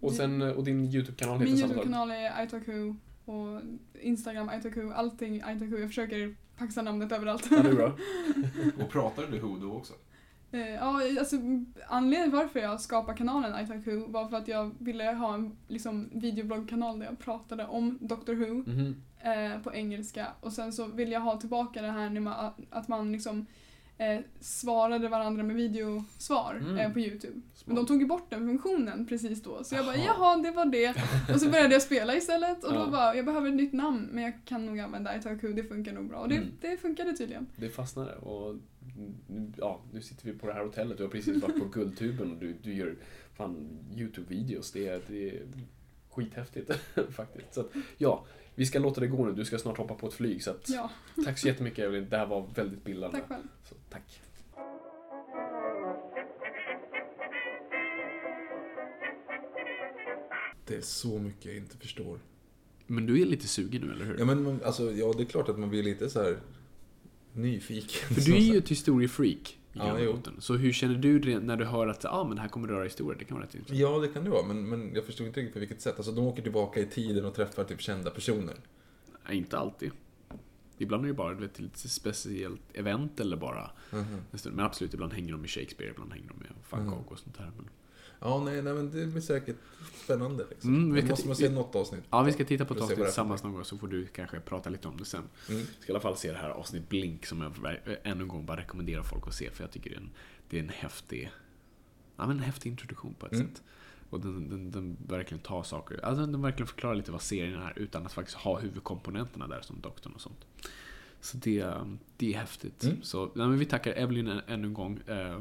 Och, 0.00 0.12
sen, 0.12 0.42
och 0.42 0.64
din 0.64 0.84
YouTube-kanal 0.84 1.38
min 1.38 1.48
heter 1.48 1.60
samma 1.60 1.68
sak? 1.74 1.76
YouTube-kanal 1.84 2.10
är 2.10 2.44
I 2.44 2.48
talk 2.48 2.68
who 2.68 2.96
och 3.32 3.60
Instagram 4.00 4.50
I 4.58 4.62
talk 4.62 4.76
who, 4.76 4.92
allting 4.92 5.36
I 5.36 5.40
talk 5.40 5.62
who. 5.72 5.78
Jag 5.78 5.88
försöker 5.88 6.34
paxa 6.58 6.82
namnet 6.82 7.12
överallt. 7.12 7.46
Ja, 7.50 7.62
det 7.62 7.68
är 7.68 7.74
bra. 7.74 7.96
Och 8.84 8.90
pratar 8.90 9.22
du 9.30 9.38
Who 9.38 9.56
då 9.58 9.72
också? 9.72 9.92
Eh, 10.52 10.60
Ja, 10.74 11.00
alltså 11.18 11.36
anledningen 11.88 12.30
varför 12.36 12.60
jag 12.60 12.80
skapade 12.80 13.18
kanalen 13.18 13.64
I 13.64 13.66
talk 13.66 13.86
who 13.86 14.06
var 14.12 14.28
för 14.28 14.36
att 14.36 14.48
jag 14.48 14.70
ville 14.78 15.04
ha 15.12 15.34
en 15.34 15.56
liksom, 15.68 16.08
videobloggkanal 16.12 16.98
där 16.98 17.06
jag 17.06 17.18
pratade 17.18 17.66
om 17.66 17.98
Doctor 18.00 18.34
Who 18.34 18.70
Mhm. 18.70 18.96
eh, 19.20 19.60
på 19.62 19.74
engelska 19.74 20.26
och 20.40 20.52
sen 20.52 20.72
så 20.72 20.86
vill 20.86 21.12
jag 21.12 21.20
ha 21.20 21.40
tillbaka 21.40 21.82
det 21.82 21.90
här 21.90 22.10
när 22.10 22.20
man, 22.20 22.52
att 22.70 22.88
man 22.88 23.12
liksom 23.12 23.46
eh, 23.98 24.18
svarade 24.40 25.08
varandra 25.08 25.42
med 25.42 25.56
videosvar 25.56 26.54
Mm. 26.60 26.78
eh, 26.78 26.92
på 26.92 27.00
Youtube. 27.00 27.40
Men 27.64 27.76
de 27.76 27.86
tog 27.86 28.00
ju 28.00 28.06
bort 28.06 28.30
den 28.30 28.46
funktionen 28.46 29.06
precis 29.06 29.42
då 29.42 29.64
så 29.64 29.74
jag 29.74 29.84
bara 29.86 29.96
Jaha. 29.96 30.36
det 30.36 30.50
var 30.50 30.66
det. 30.66 30.94
Och 31.34 31.40
så 31.40 31.48
började 31.50 31.72
jag 31.72 31.82
spela 31.82 32.16
istället 32.16 32.64
och 32.64 32.74
Ja. 32.74 32.84
då 32.84 32.90
bara 32.90 33.16
jag 33.16 33.24
behöver 33.24 33.48
ett 33.48 33.54
nytt 33.54 33.72
namn 33.72 34.08
men 34.12 34.24
jag 34.24 34.32
kan 34.44 34.66
nog 34.66 34.78
använda 34.78 35.16
Itaku, 35.18 35.52
det 35.52 35.64
funkar 35.64 35.92
nog 35.92 36.08
bra. 36.08 36.18
Och 36.18 36.28
det, 36.28 36.36
Mm. 36.36 36.48
det 36.60 36.76
funkade 36.76 37.12
tydligen. 37.16 37.46
Det 37.56 37.68
fastnade 37.68 38.14
och 38.16 38.56
nu, 39.28 39.52
ja, 39.56 39.80
nu 39.92 40.00
sitter 40.02 40.24
vi 40.32 40.38
på 40.38 40.46
det 40.46 40.52
här 40.52 40.64
hotellet. 40.64 40.96
Du 40.98 41.02
har 41.04 41.10
precis 41.10 41.42
varit 41.42 41.58
på 41.58 41.64
Guldtuben 41.72 42.30
och 42.32 42.38
du, 42.38 42.54
du 42.62 42.74
gör 42.74 42.94
fan 43.34 43.68
YouTube-videos. 43.94 44.72
Det 44.72 45.08
det 45.08 45.30
är 45.30 45.42
skithäftigt 46.10 46.70
faktiskt. 47.10 47.54
Så 47.54 47.60
att, 47.60 47.70
ja, 47.98 48.24
vi 48.56 48.66
ska 48.66 48.78
låta 48.78 49.00
det 49.00 49.06
gå 49.06 49.24
nu. 49.26 49.32
Du 49.32 49.44
ska 49.44 49.58
snart 49.58 49.78
hoppa 49.78 49.94
på 49.94 50.06
ett 50.08 50.14
flyg. 50.14 50.42
Så 50.44 50.50
att, 50.50 50.68
Ja, 50.70 50.90
tack 51.24 51.38
så 51.38 51.48
jättemycket 51.48 51.78
Evelyn. 51.78 52.08
Det 52.10 52.16
här 52.16 52.26
var 52.26 52.46
väldigt 52.54 52.84
bildande. 52.84 53.18
tack 53.18 53.28
själv. 53.28 53.42
Så, 53.68 53.74
tack. 53.90 54.20
Det 60.66 60.74
är 60.76 60.80
så 60.80 61.18
mycket 61.18 61.44
jag 61.44 61.56
inte 61.56 61.76
förstår. 61.78 62.18
Men 62.86 63.06
du 63.06 63.22
är 63.22 63.26
lite 63.26 63.48
sugen 63.48 63.82
nu, 63.82 63.92
eller 63.92 64.04
hur? 64.04 64.18
Ja, 64.18 64.24
men 64.24 64.42
man- 64.42 64.60
alltså, 64.64 64.92
ja, 64.92 65.12
det 65.16 65.22
är 65.22 65.26
klart 65.26 65.48
att 65.48 65.58
man 65.58 65.68
blir 65.70 65.82
lite 65.82 66.10
så 66.10 66.22
här 66.22 66.38
nyfiken. 67.32 68.14
För 68.14 68.20
du 68.20 68.36
är 68.36 68.40
ju 68.40 68.58
ett 68.58 68.68
historiefreak. 68.68 69.58
Ja, 69.76 69.98
jo. 70.00 70.18
Så 70.38 70.54
hur 70.54 70.72
känner 70.72 70.94
du 70.94 71.18
det 71.18 71.38
när 71.38 71.56
du 71.56 71.64
hör 71.64 71.86
att 71.86 72.04
ah, 72.04 72.24
men 72.24 72.36
det 72.36 72.42
här 72.42 72.48
kommer 72.48 72.68
röra 72.68 72.84
historia? 72.84 73.18
Det 73.18 73.24
kan 73.24 73.36
vara 73.36 73.46
rätt 73.46 73.54
intressant. 73.54 73.78
Ja, 73.80 73.98
det 73.98 74.08
kan 74.08 74.24
det 74.24 74.30
vara, 74.30 74.46
men, 74.46 74.68
men 74.68 74.94
jag 74.94 75.04
förstod 75.04 75.26
inte 75.26 75.40
riktigt 75.40 75.54
på 75.54 75.60
vilket 75.60 75.80
sätt. 75.80 75.94
Alltså, 75.96 76.12
de 76.12 76.26
åker 76.26 76.42
tillbaka 76.42 76.80
i 76.80 76.86
tiden 76.86 77.24
och 77.24 77.34
träffar 77.34 77.64
typ 77.64 77.80
kända 77.80 78.10
personer. 78.10 78.54
Nej, 79.28 79.36
inte 79.38 79.58
alltid. 79.58 79.90
Ibland 80.78 81.04
är 81.04 81.08
det 81.08 81.14
bara 81.14 81.34
vet, 81.34 81.58
ett 81.60 81.78
speciellt 81.78 82.62
event 82.72 83.20
eller 83.20 83.36
bara 83.36 83.70
en 84.32 84.38
stund. 84.38 84.56
Men 84.56 84.64
absolut, 84.64 84.94
ibland 84.94 85.12
hänger 85.12 85.32
de 85.32 85.40
med 85.40 85.50
Shakespeare, 85.50 85.90
ibland 85.90 86.12
hänger 86.12 86.28
de 86.28 86.38
med 86.38 86.48
Van 86.70 86.80
Mhm. 86.80 86.90
Gogh 86.90 87.12
och 87.12 87.18
sånt 87.18 87.38
där. 87.38 87.50
Men... 87.56 87.68
Ja, 88.20 88.42
nej, 88.44 88.62
nej, 88.62 88.74
men 88.74 88.90
det 88.90 89.06
blir 89.06 89.20
säkert 89.22 89.56
spännande. 90.04 90.46
Liksom. 90.50 90.74
Mm, 90.74 90.94
vi 90.94 91.00
kan 91.00 91.10
måste 91.10 91.26
man 91.26 91.36
se 91.36 91.48
vi- 91.48 91.54
något 91.54 91.74
avsnitt. 91.74 92.04
Ja, 92.10 92.22
vi 92.22 92.32
ska 92.32 92.44
titta 92.44 92.64
på 92.64 92.74
ett 92.74 92.80
avsnitt 92.80 92.98
tillsammans 92.98 93.42
någon 93.42 93.52
gång 93.52 93.64
så 93.64 93.78
får 93.78 93.88
du 93.88 94.06
kanske 94.06 94.40
prata 94.40 94.70
lite 94.70 94.88
om 94.88 94.96
det 94.96 95.04
sen. 95.04 95.22
Mm. 95.48 95.60
Jag 95.60 95.68
ska 95.82 95.92
i 95.92 95.94
alla 95.94 96.00
fall 96.00 96.16
se 96.16 96.32
det 96.32 96.38
här 96.38 96.50
avsnitt 96.50 96.88
Blink 96.88 97.26
som 97.26 97.40
jag 97.42 97.52
ännu 98.02 98.22
en 98.22 98.28
gång 98.28 98.46
bara 98.46 98.56
rekommenderar 98.56 99.02
folk 99.02 99.26
att 99.26 99.34
se 99.34 99.50
för 99.50 99.64
jag 99.64 99.70
tycker 99.70 99.90
det 99.90 99.96
är 99.96 100.00
en, 100.00 100.10
det 100.48 100.56
är 100.58 100.62
en 100.62 100.68
häftig, 100.68 101.30
ja, 102.16 102.26
men 102.26 102.36
en 102.36 102.42
häftig 102.42 102.70
introduktion 102.70 103.14
på 103.14 103.26
ett 103.26 103.32
Mm. 103.32 103.46
sätt. 103.48 103.62
Och 104.10 104.20
den, 104.20 104.50
den, 104.50 104.70
den 104.70 104.96
verkligen 105.08 105.42
tar 105.42 105.62
saker, 105.62 106.04
alltså 106.04 106.26
den, 106.26 106.42
verkligen 106.42 106.66
förklarar 106.66 106.94
lite 106.94 107.12
vad 107.12 107.22
serien 107.22 107.62
är 107.62 107.72
utan 107.78 108.06
att 108.06 108.12
faktiskt 108.12 108.38
ha 108.38 108.58
huvudkomponenterna 108.58 109.46
där 109.48 109.60
som 109.60 109.80
doktorn 109.80 110.12
och 110.12 110.20
sånt. 110.20 110.46
Så 111.20 111.36
det, 111.36 111.74
det 112.16 112.34
är 112.34 112.38
häftigt. 112.38 112.84
Mm. 112.84 113.02
Så 113.02 113.24
nej, 113.34 113.46
men 113.48 113.58
vi 113.58 113.64
tackar 113.66 113.92
Evelyn 113.92 114.26
än- 114.28 114.40
ännu 114.46 114.66
en 114.68 114.74
gång. 114.74 114.98
Eh, 115.06 115.38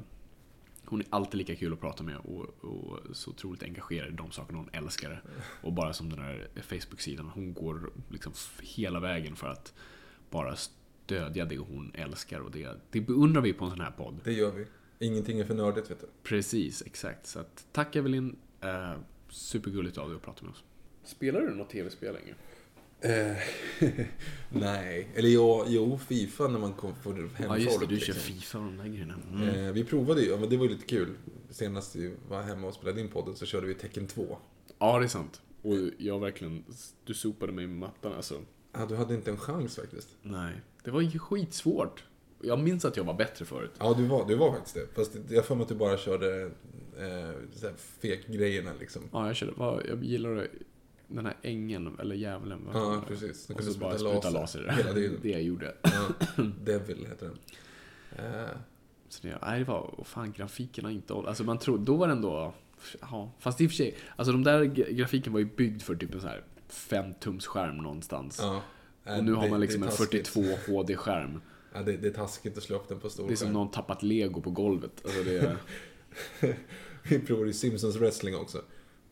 Hon 0.88 1.02
är 1.02 1.08
alltid 1.10 1.38
lika 1.38 1.56
kul 1.56 1.74
att 1.74 1.80
prata 1.80 2.04
med 2.04 2.18
och, 2.18 2.64
och 2.64 3.00
så 3.14 3.30
otroligt 3.30 3.64
engagerad 3.64 4.10
i 4.10 4.16
de 4.16 4.32
sakerna 4.32 4.58
hon 4.58 4.70
älskar. 4.74 5.24
Och 5.62 5.74
bara 5.74 5.94
som 5.94 6.10
den 6.10 6.20
här 6.20 6.48
Facebook-sidan, 6.56 7.30
hon 7.34 7.54
går 7.54 7.90
liksom 8.10 8.34
hela 8.62 9.00
vägen 9.00 9.36
för 9.36 9.48
att 9.48 9.74
bara 10.30 10.56
stödja 10.56 11.46
det 11.46 11.58
hon 11.58 11.92
älskar 11.94 12.40
och 12.40 12.52
det, 12.52 12.70
det 12.92 13.02
beundrar 13.02 13.42
vi 13.42 13.54
på 13.54 13.66
en 13.66 13.72
sån 13.72 13.82
här 13.82 13.92
podd. 13.92 14.20
Det 14.24 14.34
gör 14.34 14.52
vi. 14.52 14.66
Ingenting 15.00 15.40
är 15.40 15.46
för 15.46 15.54
nördigt, 15.54 15.92
vet 15.92 16.02
du. 16.02 16.08
Precis, 16.24 16.84
exakt. 16.86 17.28
Så 17.28 17.40
att, 17.40 17.68
tack 17.72 17.96
Evelyn. 17.96 18.36
Eh, 18.62 18.94
supergulligt 19.30 19.98
av 19.98 20.10
dig 20.10 20.16
att 20.16 20.22
prata 20.22 20.44
med 20.44 20.52
oss. 20.52 20.64
Spelar 21.04 21.42
du 21.42 21.56
något 21.56 21.70
tv-spel 21.70 22.14
längre? 22.14 22.36
Eh, 23.02 23.38
nej, 24.50 25.08
eller 25.16 25.30
ja, 25.30 25.66
jo, 25.68 25.98
Fifa 25.98 26.48
när 26.48 26.60
man 26.60 26.74
kom 26.74 26.96
för 26.96 27.14
hemfolk. 27.14 27.39
Ja 27.39 27.58
just 27.58 27.80
det, 27.80 27.86
du 27.86 28.00
kör 28.00 28.14
liksom. 28.14 28.34
Fifa 28.34 28.58
och 28.58 28.64
de 28.64 28.78
där 28.78 28.88
grejerna. 28.88 29.16
Mm. 29.32 29.50
Eh, 29.50 29.72
vi 29.72 29.84
provade 29.84 30.22
ju, 30.22 30.30
ja, 30.30 30.38
men 30.38 30.50
det 30.50 30.58
var 30.58 30.66
ju 30.66 30.72
lite 30.72 30.86
kul. 30.86 31.16
Senast 31.50 31.96
vi 31.96 32.14
var 32.30 32.41
hemma 32.41 32.68
och 32.68 32.74
spelade 32.74 33.02
in 33.02 33.10
podden 33.10 33.36
så 33.36 33.46
körde 33.46 33.68
vi 33.68 33.74
Tecken 33.74 34.08
2. 34.08 34.38
Ja, 34.80 35.00
det 35.00 35.06
är 35.06 35.08
sant. 35.08 35.41
Och 35.62 35.76
jag 35.98 36.20
verkligen, 36.20 36.64
du 37.06 37.14
sopade 37.14 37.52
mig 37.52 37.68
med 37.68 37.78
mattan 37.78 38.14
alltså. 38.14 38.41
Ja, 38.74 38.86
du 38.86 38.96
hade 38.96 39.14
inte 39.14 39.32
en 39.32 39.38
chans 39.38 39.76
faktiskt. 39.76 40.10
Nej, 40.22 40.54
det 40.84 40.91
var 40.91 41.02
ju 41.02 41.20
skitsvårt. 41.20 42.04
Jag 42.41 42.60
minns 42.60 42.86
att 42.86 42.98
jag 42.98 43.04
var 43.04 43.14
bättre 43.14 43.46
förut. 43.46 43.72
Ja, 43.80 43.93
du 43.98 44.06
var, 44.06 44.28
du 44.28 44.36
var 44.36 44.52
faktiskt 44.52 44.76
det. 44.76 44.88
Fast 44.96 45.18
jag 45.30 45.46
för 45.46 45.56
mig 45.56 45.62
att 45.62 45.70
du 45.70 45.76
bara 45.76 45.98
körde 45.98 46.52
eh, 46.98 47.70
fek-grejerna 47.78 48.72
liksom. 48.80 49.02
Ja, 49.12 49.28
jag 49.28 49.36
körde, 49.36 49.54
jag 49.88 50.04
gillar 50.04 50.48
den 51.08 51.26
här 51.26 51.36
ängeln, 51.41 51.99
eller 51.99 52.16
djävulen. 52.16 52.62
Ja, 52.74 53.01
precis. 53.08 53.47
Den 53.47 53.58
Och 53.58 53.64
så 53.64 53.80
bara 53.80 53.97
spruta 53.97 54.22
spruta 54.22 54.30
laser 54.39 54.60
laser. 54.62 54.78
hela 54.84 54.93
tiden. 54.93 55.20
det 55.22 55.30
jag 55.30 55.41
gjorde. 55.43 55.76
Ja, 55.82 56.08
Devil 56.64 57.06
heter 57.10 57.26
den. 57.26 57.38
Eh, 58.26 58.49
Så 59.10 59.28
det, 59.28 59.38
nej, 59.41 59.60
det 59.60 59.66
var, 59.66 59.80
och 59.99 60.08
fan 60.08 60.32
grafikerna 60.32 60.91
inte 60.91 61.14
Alltså 61.14 61.43
man 61.43 61.60
tror, 61.60 61.78
då 61.78 61.95
var 61.97 62.08
det 62.08 62.14
ändå, 62.14 62.53
ja, 63.01 63.32
fast 63.39 63.62
i 63.62 63.68
och 63.68 63.72
för 63.72 63.76
sig, 63.76 63.95
alltså 64.16 64.32
de 64.32 64.43
där 64.43 64.64
gra- 64.64 64.91
grafiken 64.93 65.34
var 65.34 65.39
ju 65.39 65.45
byggd 65.56 65.82
för 65.82 65.95
typ 65.95 66.14
en 66.14 66.22
så 66.22 66.28
här 66.28 66.43
5 66.68 67.14
tums 67.14 67.45
skärm 67.47 67.78
någonstans. 67.78 68.39
ja. 68.41 68.62
Eh, 69.06 69.18
och 69.18 69.24
nu 69.24 69.34
har 69.34 69.43
det- 69.43 69.49
man 69.49 69.60
liksom 69.60 69.82
det 69.82 69.88
är 69.88 69.91
en 69.91 69.97
taskigt. 69.97 70.28
42 70.28 70.72
HD-skärm. 70.72 71.41
Ja, 71.74 71.82
det, 71.84 71.97
det 71.97 72.08
är 72.08 72.14
taskigt 72.14 72.58
att 72.58 72.64
slå 72.64 72.76
upp 72.76 72.88
den 72.88 72.99
på 72.99 73.10
stor 73.10 73.28
Det 73.28 73.34
är 73.34 73.36
som 73.36 73.45
skärm. 73.45 73.53
någon 73.53 73.72
tappat 73.72 74.03
lego 74.03 74.41
på 74.41 74.51
golvet. 74.51 75.01
Alltså 75.06 75.24
det 75.24 75.38
är, 75.39 75.58
Vi 77.10 77.20
provade 77.20 77.47
ju 77.47 77.53
Simpsons 77.53 77.95
wrestling 77.95 78.36
också. 78.36 78.62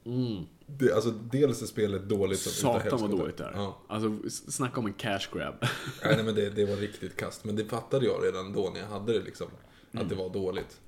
Mm, 0.05 0.43
Det, 0.67 0.93
alltså, 0.93 1.11
dels 1.11 1.61
är 1.61 1.65
spelet 1.65 2.09
dåligt 2.09 2.39
som 2.39 2.51
satan 2.51 3.01
vad 3.01 3.11
dåligt 3.11 3.37
det 3.37 3.43
är. 3.43 3.51
Ja. 3.55 3.81
Alltså 3.87 4.29
snacka 4.29 4.79
om 4.79 4.85
en 4.85 4.93
cash 4.93 5.27
grab. 5.33 5.55
Nej, 6.03 6.15
nej, 6.15 6.23
men 6.23 6.35
det, 6.35 6.49
det 6.49 6.65
var 6.65 6.75
riktigt 6.75 7.15
kast. 7.15 7.45
Men 7.45 7.55
det 7.55 7.65
fattade 7.65 8.05
jag 8.05 8.23
redan 8.23 8.53
då 8.53 8.71
när 8.73 8.79
jag 8.79 8.87
hade 8.87 9.13
det 9.13 9.19
liksom. 9.21 9.47
Att 9.93 10.09
det 10.09 10.15
var 10.15 10.29
dåligt. 10.29 10.79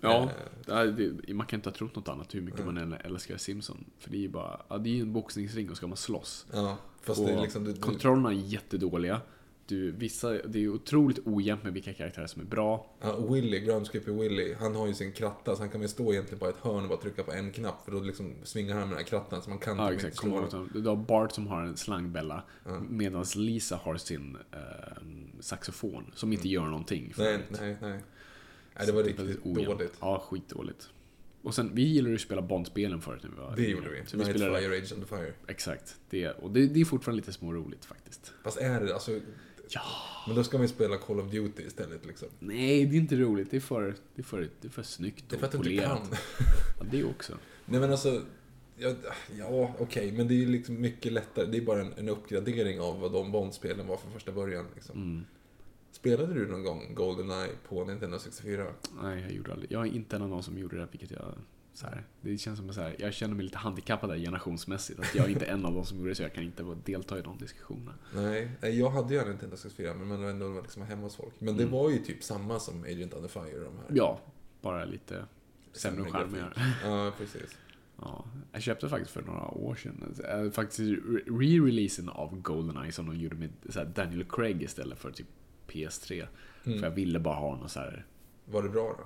Ja, 0.00 0.22
Eh, 0.22 0.30
ja, 0.66 0.84
det, 0.84 1.34
man 1.34 1.46
kan 1.46 1.58
inte 1.58 1.68
ha 1.68 1.74
trott 1.74 1.96
något 1.96 2.08
annat 2.08 2.34
hur 2.34 2.40
mycket 2.40 2.64
man 2.64 2.78
än 2.78 2.92
älskar 2.92 3.36
Simpson. 3.36 3.84
För 3.98 4.10
det 4.10 4.16
är 4.16 4.20
ju 4.20 4.28
bara, 4.28 4.60
ja, 4.68 4.78
det 4.78 4.98
är 4.98 5.02
en 5.02 5.12
boxningsring 5.12 5.70
och 5.70 5.76
ska 5.76 5.86
man 5.86 5.96
slåss. 5.96 6.46
Ja, 6.52 6.78
fast 7.02 7.20
och 7.20 7.26
det 7.26 7.32
är 7.32 7.42
liksom... 7.42 7.64
Du, 7.64 7.74
kontrollerna 7.74 8.28
är 8.28 8.34
jättedåliga. 8.34 9.20
Du, 9.68 9.90
vissa, 9.90 10.32
det 10.32 10.64
är 10.64 10.68
otroligt 10.68 11.18
ojämnt 11.24 11.64
med 11.64 11.72
vilka 11.72 11.92
karaktärer 11.94 12.26
som 12.26 12.42
är 12.42 12.46
bra. 12.46 12.96
ja, 13.00 13.16
Willy, 13.30 13.60
Groundskeeper 13.60 14.12
Willy, 14.12 14.54
han 14.54 14.74
har 14.74 14.86
ju 14.86 14.94
sin 14.94 15.12
kratta 15.12 15.56
så 15.56 15.62
han 15.62 15.70
kan 15.70 15.80
väl 15.80 15.88
stå 15.90 16.12
egentligen 16.12 16.38
på 16.38 16.46
ett 16.48 16.56
hörn 16.56 16.82
och 16.82 16.88
bara 16.88 16.98
trycka 17.00 17.22
på 17.22 17.32
en 17.32 17.52
knapp 17.52 17.84
för 17.84 17.92
då 17.92 18.00
liksom 18.00 18.34
svingar 18.42 18.74
han 18.74 18.80
med 18.80 18.90
den 18.90 18.98
här 18.98 19.04
krattan 19.04 19.42
så 19.42 19.50
man 19.50 19.58
kan 19.58 19.76
Ja, 19.76 19.88
typ 19.88 19.96
exakt. 19.96 20.24
inte 20.24 20.50
slå 20.50 20.66
Du 20.80 20.88
har 20.88 20.96
Bart 20.96 21.32
som 21.32 21.46
har 21.46 21.62
en 21.62 21.76
slangbella. 21.76 22.42
Medan 22.88 23.24
Lisa 23.36 23.76
har 23.76 23.96
sin 23.96 24.36
eh, 24.52 24.58
saxofon. 25.40 26.10
Som 26.14 26.32
inte 26.32 26.48
gör 26.48 26.64
någonting. 26.64 27.14
Nej, 27.18 27.38
nej, 27.48 27.76
nej. 27.80 28.00
Nej, 28.78 28.86
det 28.86 28.92
var 28.92 29.02
riktigt 29.02 29.38
ojämnt. 29.42 29.66
dåligt. 29.78 29.94
Ja, 30.00 30.22
skitdåligt. 30.30 30.88
Och 31.42 31.54
sen, 31.54 31.70
vi 31.74 31.82
gillade 31.82 32.10
ju 32.10 32.14
att 32.14 32.20
spela 32.20 32.42
Bond-spelen 32.42 33.00
förut 33.00 33.22
när 33.22 33.30
vi 33.30 33.36
var 33.36 33.56
Det 33.56 33.62
gjorde 33.62 33.88
vi. 33.90 34.02
Så 34.06 34.16
vi 34.16 34.24
Night 34.24 34.36
spelade, 34.36 34.60
Fire, 34.60 34.78
Age 34.78 34.92
of 34.92 34.98
the 35.08 35.16
Fire. 35.16 35.32
exakt. 35.46 35.96
Det, 36.10 36.28
och 36.30 36.50
det, 36.50 36.66
det 36.66 36.80
är 36.80 36.84
fortfarande 36.84 37.16
lite 37.20 37.32
småroligt 37.32 37.84
faktiskt. 37.84 38.32
Fast 38.44 38.58
är 38.58 38.80
det 38.80 38.94
alltså... 38.94 39.20
Ja. 39.68 39.82
Men 40.26 40.36
då 40.36 40.44
ska 40.44 40.56
man 40.58 40.64
ju 40.66 40.72
spela 40.72 40.96
Call 40.98 41.20
of 41.20 41.30
Duty 41.30 41.62
istället 41.62 42.06
liksom. 42.06 42.28
Nej, 42.38 42.86
det 42.86 42.96
är 42.96 43.00
inte 43.00 43.16
roligt. 43.16 43.50
Det 43.50 43.56
är 43.56 43.60
för, 43.60 43.94
det 44.14 44.22
är 44.22 44.24
för, 44.24 44.40
det 44.60 44.68
är 44.68 44.70
för 44.70 44.82
snyggt 44.82 45.24
Det 45.28 45.34
är 45.34 45.36
och 45.36 45.40
för 45.40 45.46
att 45.58 45.64
du 45.64 45.70
inte 45.72 45.84
polerat. 45.86 46.10
kan. 46.10 46.18
Ja, 46.78 46.86
det 46.90 47.04
också. 47.04 47.38
Nej 47.64 47.80
men 47.80 47.90
alltså, 47.90 48.22
ja, 48.76 48.92
ja 49.38 49.74
okej, 49.78 50.12
men 50.12 50.28
det 50.28 50.34
är 50.34 50.38
ju 50.38 50.46
liksom 50.46 50.80
mycket 50.80 51.12
lättare. 51.12 51.46
Det 51.46 51.56
är 51.58 51.62
bara 51.62 51.80
en, 51.80 51.92
en 51.96 52.08
uppgradering 52.08 52.80
av 52.80 53.00
vad 53.00 53.12
de 53.12 53.32
Bond-spelen 53.32 53.86
var 53.86 53.96
från 53.96 54.12
första 54.12 54.32
början. 54.32 54.66
Liksom. 54.74 55.02
Mm. 55.02 55.24
Spelade 55.92 56.34
du 56.34 56.46
någon 56.46 56.62
gång 56.64 56.94
Goldeneye 56.94 57.50
på 57.68 57.84
Nintendo 57.84 58.18
64? 58.18 58.66
Nej, 59.02 59.20
jag 59.22 59.32
gjorde 59.32 59.52
aldrig. 59.52 59.72
Jag 59.72 59.86
är 59.86 59.90
inte 59.92 60.16
en 60.16 60.22
av 60.22 60.30
de 60.30 60.42
som 60.42 60.58
gjorde 60.58 60.76
det, 60.76 60.88
vilket 60.90 61.10
jag... 61.10 61.34
Så 61.76 61.86
här, 61.86 62.04
det 62.20 62.38
känns 62.38 62.58
som 62.58 62.70
att 62.70 63.00
jag 63.00 63.14
känner 63.14 63.34
mig 63.34 63.44
lite 63.44 63.58
handikappad 63.58 64.10
där 64.10 64.16
generationsmässigt. 64.16 65.00
Att 65.00 65.14
jag 65.14 65.24
är 65.26 65.30
inte 65.30 65.46
en 65.46 65.64
av 65.66 65.74
de 65.74 65.84
som 65.84 65.98
gjorde 65.98 66.10
det, 66.10 66.14
så 66.14 66.22
jag 66.22 66.34
kan 66.34 66.44
inte 66.44 66.76
delta 66.84 67.18
i 67.18 67.22
de 67.22 67.38
diskussionerna. 67.38 67.94
Nej, 68.14 68.50
jag 68.60 68.90
hade 68.90 69.14
ju 69.14 69.20
en 69.20 69.28
Nintendo 69.28 69.56
64, 69.56 69.94
men 69.94 70.08
man 70.08 70.22
var 70.22 70.30
ändå 70.30 70.60
liksom 70.60 70.82
hemma 70.82 71.02
hos 71.02 71.16
folk. 71.16 71.34
Men 71.38 71.56
det 71.56 71.62
Mm. 71.62 71.72
var 71.74 71.90
ju 71.90 71.98
typ 71.98 72.22
samma 72.22 72.60
som 72.60 72.82
Agent 72.84 73.12
Under 73.14 73.28
Fire, 73.28 73.58
de 73.64 73.76
här. 73.76 73.86
Ja, 73.94 74.20
bara 74.62 74.84
lite 74.84 75.24
sämre 75.72 76.10
grafik. 76.10 76.38
Ja, 76.84 77.12
precis. 77.18 77.58
Ja, 78.00 78.24
jag 78.52 78.62
köpte 78.62 78.88
faktiskt 78.88 79.10
för 79.10 79.22
några 79.22 79.48
år 79.48 79.74
sedan, 79.74 80.14
eh, 80.28 80.50
faktiskt 80.50 80.80
re-releasen 81.26 82.08
av 82.08 82.40
Goldeneye 82.40 82.92
som 82.92 83.06
de 83.06 83.16
gjorde 83.16 83.36
med 83.36 83.50
Daniel 83.94 84.24
Craig 84.24 84.62
istället 84.62 84.98
för 84.98 85.10
typ 85.10 85.26
PS3. 85.68 86.26
Mm. 86.64 86.78
För 86.78 86.86
jag 86.86 86.94
ville 86.94 87.18
bara 87.20 87.34
ha 87.34 87.56
något 87.56 87.70
så 87.70 87.80
här, 87.80 88.06
Var 88.44 88.62
det 88.62 88.68
bra 88.68 88.94
då? 88.98 89.04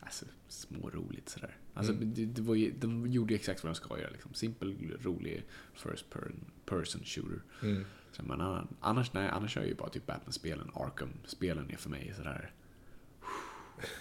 alltså 0.00 0.24
småroligt 0.48 1.28
sådär. 1.28 1.56
Alltså 1.80 1.92
Mm. 1.92 2.14
det, 2.14 2.24
det 2.26 2.42
var 2.42 2.54
ju, 2.54 2.70
de 2.78 3.06
gjorde 3.10 3.32
ju 3.34 3.38
exakt 3.38 3.64
vad 3.64 3.70
de 3.70 3.74
ska 3.74 3.98
göra 3.98 4.10
liksom. 4.10 4.34
Simpel, 4.34 4.96
rolig, 5.02 5.44
first 5.74 6.10
per- 6.10 6.32
person 6.66 7.02
shooter. 7.04 7.42
Mm. 7.62 7.84
Så, 8.12 8.22
men 8.22 8.40
annars, 8.80 9.12
nej, 9.12 9.28
annars 9.28 9.56
är 9.56 9.64
ju 9.64 9.74
bara 9.74 9.88
typ 9.88 10.06
Batman-spelen, 10.06 10.70
Arkham-spelen 10.74 11.70
är 11.70 11.76
för 11.76 11.90
mig 11.90 12.12
sådär 12.16 12.50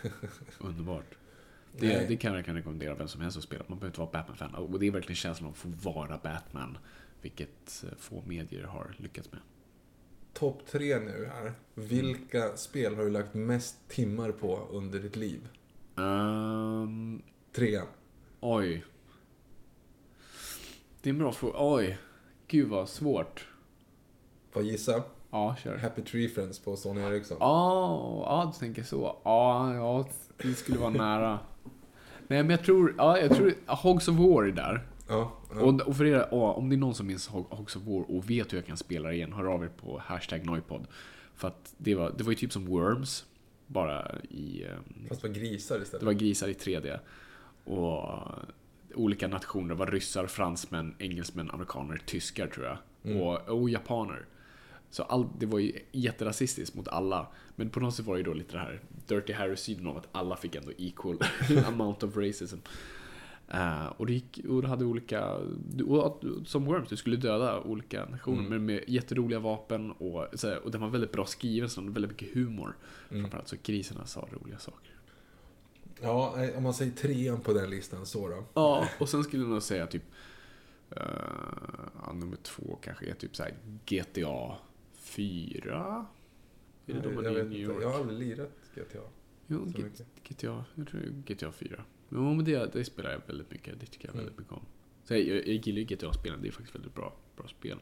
underbart. 0.60 1.16
Det, 1.80 2.08
det 2.08 2.18
kan 2.18 2.34
jag 2.36 2.46
kan 2.46 2.56
rekommendera 2.56 2.96
vem 2.96 3.08
som 3.08 3.22
helst 3.22 3.38
att 3.38 3.44
spela. 3.44 3.64
Man 3.68 3.80
behöver 3.80 3.88
inte 3.88 4.00
vara 4.00 4.12
Batman-fan. 4.12 4.56
Och 4.56 4.80
det 4.80 4.88
är 4.88 4.92
verkligen 4.92 5.16
känslan 5.16 5.48
av 5.48 5.52
att 5.52 5.58
få 5.58 5.92
vara 5.92 6.18
Batman. 6.24 6.78
Vilket 7.22 7.84
eh, 7.88 7.98
få 7.98 8.24
medier 8.28 8.64
har 8.64 8.96
lyckats 8.98 9.32
med. 9.32 9.42
Topp 10.34 10.66
tre 10.72 11.00
nu 11.00 11.30
här. 11.34 11.54
Vilka 11.74 12.58
spel 12.58 12.96
har 12.96 13.04
du 13.04 13.10
lagt 13.10 13.34
mest 13.34 13.88
timmar 13.90 14.32
på 14.32 14.68
under 14.72 15.00
ditt 15.00 15.16
liv? 15.16 15.48
Um, 15.96 17.22
Trean. 17.52 17.88
oj. 18.40 18.84
Det 21.02 21.10
är 21.10 21.14
en 21.14 21.20
bra 21.20 21.32
fråga. 21.32 21.56
Oj. 21.60 21.98
Gud 22.48 22.68
vad 22.70 22.90
svårt. 22.90 23.48
Får 24.52 24.62
jag 24.64 24.72
gissa? 24.72 25.04
Ja, 25.32 25.56
kör. 25.64 25.78
Happy 25.78 26.02
Tree 26.02 26.30
Friends 26.30 26.60
på 26.60 26.76
Sony 26.78 27.02
Ericsson. 27.02 27.38
Ja, 27.40 28.24
ja, 28.26 28.52
du 28.54 28.60
tänker 28.60 28.84
så. 28.84 29.18
Ja, 29.24 29.74
ja, 29.76 30.08
det 30.38 30.54
skulle 30.54 30.78
vara 30.78 30.90
nära. 30.90 31.40
Nej, 32.28 32.44
men 32.44 32.50
jag 32.50 32.64
tror, 32.64 32.96
ja, 32.98 33.18
jag 33.20 33.36
tror 33.36 33.54
Hogs 33.66 34.08
of 34.08 34.16
War 34.16 34.44
är 34.44 34.52
där. 34.52 34.88
Ja, 35.08 35.32
ja. 35.54 35.62
Och, 35.62 35.82
och 35.82 35.96
för 35.96 36.06
er, 36.06 36.28
ja, 36.32 36.54
om 36.54 36.70
det 36.70 36.76
är 36.76 36.78
någon 36.78 36.96
som 36.96 37.08
minns 37.08 37.28
Hog- 37.28 37.50
Hogs 37.50 37.76
of 37.76 37.84
War 37.84 38.12
och 38.18 38.30
vet 38.30 38.54
hur 38.54 38.58
jag 38.58 38.66
kan 38.66 38.78
spela 38.78 39.10
det 39.10 39.16
igen, 39.16 39.34
hör 39.34 39.46
av 39.46 39.64
er 39.64 39.68
på 39.78 40.02
hashtag 40.06 40.46
Noipod. 40.46 40.88
För 41.36 41.48
att 41.48 41.74
det 41.78 41.96
var, 41.96 42.14
det 42.18 42.24
var 42.24 42.32
ju 42.32 42.36
typ 42.36 42.54
som 42.54 42.66
Worms, 42.66 43.26
bara 43.68 44.16
i... 44.30 44.64
ehm, 44.64 45.08
Fast 45.10 45.24
var 45.24 45.30
grisar 45.30 45.82
istället. 45.82 46.00
Det 46.00 46.06
var 46.06 46.14
grisar 46.14 46.48
i 46.48 46.54
3D. 46.54 47.00
Och 47.70 48.20
olika 48.96 49.28
nationer, 49.28 49.76
var 49.76 49.88
ryssar, 49.88 50.28
fransmän, 50.28 50.96
engelsmän, 51.00 51.52
amerikaner, 51.52 52.02
tyskar 52.06 52.48
tror 52.48 52.66
jag. 52.66 52.78
Och, 53.22 53.50
och 53.62 53.70
japaner. 53.70 54.26
Så 54.90 55.04
all, 55.04 55.28
det 55.40 55.46
var 55.46 55.60
ju 55.60 55.72
jätterasistiskt 55.92 56.76
mot 56.76 56.88
alla. 56.88 57.28
Men 57.56 57.70
på 57.70 57.80
något 57.80 57.96
sätt 57.96 58.06
var 58.06 58.14
det 58.16 58.20
ju 58.20 58.24
då 58.26 58.34
lite 58.34 58.52
det 58.54 58.60
här 58.60 58.82
Dirty 59.08 59.34
Harry-synen 59.34 59.88
av 59.88 59.98
att 59.98 60.08
alla 60.12 60.36
fick 60.36 60.56
ändå 60.56 60.72
equal 60.78 61.18
amount 61.68 62.06
of 62.06 62.18
racism. 62.18 62.58
Eh, 63.48 63.86
och, 63.86 64.06
det 64.06 64.14
gick, 64.14 64.40
och 64.50 64.62
det 64.62 64.68
hade 64.68 64.86
olika, 64.86 65.34
och 65.88 66.06
att- 66.08 66.48
som 66.48 66.66
Worms, 66.66 66.90
du 66.90 66.96
skulle 66.98 67.16
döda 67.16 67.60
olika 67.62 68.06
nationer 68.06 68.42
men 68.50 68.66
med 68.66 68.84
jätteroliga 68.88 69.40
vapen 69.40 69.92
och, 69.92 70.24
och 70.64 70.72
den 70.72 70.82
var 70.82 70.90
väldigt 70.90 71.12
bra 71.12 71.26
skriven, 71.26 71.70
så 71.70 71.82
väldigt 71.82 72.12
mycket 72.12 72.34
humor. 72.34 72.76
Framförallt 73.10 73.48
så 73.48 73.56
griserna 73.64 74.06
sa 74.06 74.28
roliga 74.32 74.58
saker. 74.58 74.92
Ja, 76.02 76.34
nej, 76.38 76.56
om 76.56 76.64
man 76.64 76.74
säger 76.74 76.92
trean 76.92 77.42
på 77.42 77.54
den 77.54 77.70
listan 77.70 78.06
så 78.06 78.28
då. 78.28 78.44
Ja, 78.54 78.90
och 79.00 79.10
sen 79.10 79.24
skulle 79.24 79.44
jag 79.44 79.50
nog 79.50 79.64
säga 79.64 79.88
typ 79.88 80.04
eh, 80.92 81.02
ja, 82.06 82.14
nummer 82.14 82.38
två 82.44 82.80
kanske 82.82 83.06
är 83.06 83.14
typ 83.14 83.36
så 83.36 83.44
här 83.44 83.54
GTA 83.86 84.58
4. 84.94 86.06
Är 86.86 86.94
det 86.94 87.00
de 87.00 87.14
jag, 87.14 87.16
man 87.16 87.26
är 87.26 87.30
i 87.30 87.34
New 87.34 87.44
inte, 87.44 87.58
York? 87.58 87.84
jag 87.84 87.90
har 87.90 88.00
aldrig 88.00 88.20
lirat 88.20 88.52
GTA. 88.76 89.00
Jo. 89.48 89.74
GTA, 90.24 90.66
jag 90.76 90.88
tror 90.88 91.02
GTA 91.02 91.52
4. 91.52 91.84
Jo, 92.10 92.34
men 92.34 92.46
det, 92.46 92.74
det 92.74 92.86
spelar 92.86 93.12
jag 93.12 93.22
väldigt 93.28 93.52
mycket. 93.52 93.80
Det 93.80 93.86
tycker 93.86 94.08
jag 94.08 94.16
väldigt 94.16 94.38
mycket 94.38 94.54
om. 94.54 94.66
Så 95.04 95.14
jag, 95.14 95.22
jag, 95.22 95.38
jag 95.38 95.56
gillar 95.56 95.80
ju 95.80 95.86
GTA-spelen, 95.86 96.42
det 96.42 96.48
är 96.48 96.52
faktiskt 96.52 96.76
väldigt 96.76 96.96
bra, 96.96 97.14
bra 97.36 97.48
spel. 97.48 97.80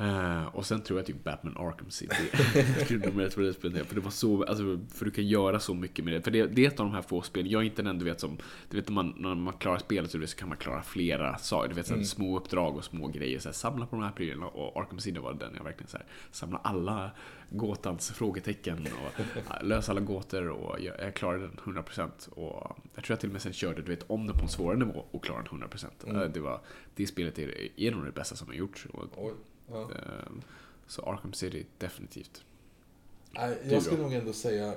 Eh, 0.00 0.46
och 0.46 0.66
sen 0.66 0.80
tror 0.80 0.98
jag 0.98 1.06
typ 1.06 1.24
Batman 1.24 1.56
Arkham 1.56 1.90
City. 1.90 2.14
skulle 2.84 3.06
nummer 3.06 3.24
ett 3.24 3.34
på 3.34 3.40
det 3.40 3.52
spelet. 3.52 3.86
För 3.86 3.94
det 3.94 4.00
var 4.00 4.10
så, 4.10 4.44
alltså, 4.44 4.80
för 4.94 5.04
du 5.04 5.10
kan 5.10 5.26
göra 5.26 5.60
så 5.60 5.74
mycket 5.74 6.04
med 6.04 6.14
det. 6.14 6.22
För 6.22 6.30
det, 6.30 6.46
det 6.46 6.64
är 6.64 6.68
ett 6.68 6.80
av 6.80 6.86
de 6.86 6.94
här 6.94 7.02
få 7.02 7.22
spelen, 7.22 7.50
jag 7.50 7.62
är 7.62 7.66
inte 7.66 7.82
den 7.82 7.98
du 7.98 8.04
vet 8.04 8.20
som, 8.20 8.38
du 8.70 8.76
vet 8.76 8.88
när 8.88 8.94
man, 8.94 9.14
när 9.16 9.34
man 9.34 9.54
klarar 9.54 9.78
spelet 9.78 10.10
så, 10.10 10.36
kan 10.36 10.48
man 10.48 10.58
klara 10.58 10.82
flera 10.82 11.38
saker. 11.38 11.68
Du 11.68 11.74
vet 11.74 11.86
så 11.86 11.94
här, 11.94 12.02
små 12.02 12.38
uppdrag 12.38 12.76
och 12.76 12.84
små 12.84 13.08
grejer. 13.08 13.38
Så 13.38 13.48
här, 13.48 13.54
samla 13.54 13.86
på 13.86 13.96
de 13.96 14.02
här 14.02 14.12
prylarna. 14.12 14.46
Och 14.46 14.80
Arkham 14.80 14.98
City 14.98 15.18
var 15.18 15.32
den 15.34 15.54
jag 15.56 15.64
verkligen 15.64 15.88
så 15.88 15.96
här, 15.96 16.06
samla 16.30 16.58
alla 16.58 17.10
gåtans 17.50 18.10
frågetecken 18.10 18.78
och 18.78 19.24
ja, 19.48 19.58
lösa 19.62 19.92
alla 19.92 20.00
gåtor 20.00 20.48
och 20.48 20.80
jag, 20.80 21.00
jag 21.00 21.14
klarade 21.14 21.40
den 21.40 21.56
100% 21.74 22.28
och 22.30 22.76
jag 22.94 23.04
tror 23.04 23.14
jag 23.14 23.20
till 23.20 23.28
och 23.28 23.32
med 23.32 23.42
sen 23.42 23.52
körde 23.52 23.82
du 23.82 23.90
vet 23.90 24.10
om 24.10 24.26
det 24.26 24.32
på 24.32 24.42
en 24.42 24.48
svårare 24.48 24.78
nivå 24.78 25.04
och 25.10 25.24
klarade 25.24 25.48
den 25.50 25.62
100%. 25.62 26.24
Eh, 26.24 26.30
Det, 26.30 26.40
var, 26.40 26.60
det 26.94 27.06
spelet 27.06 27.38
är, 27.38 27.80
är 27.80 27.90
nog 27.90 28.04
det 28.04 28.12
bästa 28.12 28.36
som 28.36 28.48
har 28.48 28.54
gjorts. 28.54 28.86
Och. 28.92 29.32
Ja. 29.72 29.82
eh, 29.82 30.32
så 30.86 31.02
Arkham 31.02 31.32
City, 31.32 31.66
definitivt. 31.78 32.44
Nej, 33.32 33.58
jag 33.70 33.82
skulle 33.82 34.02
nog 34.02 34.12
ändå 34.12 34.32
säga... 34.32 34.74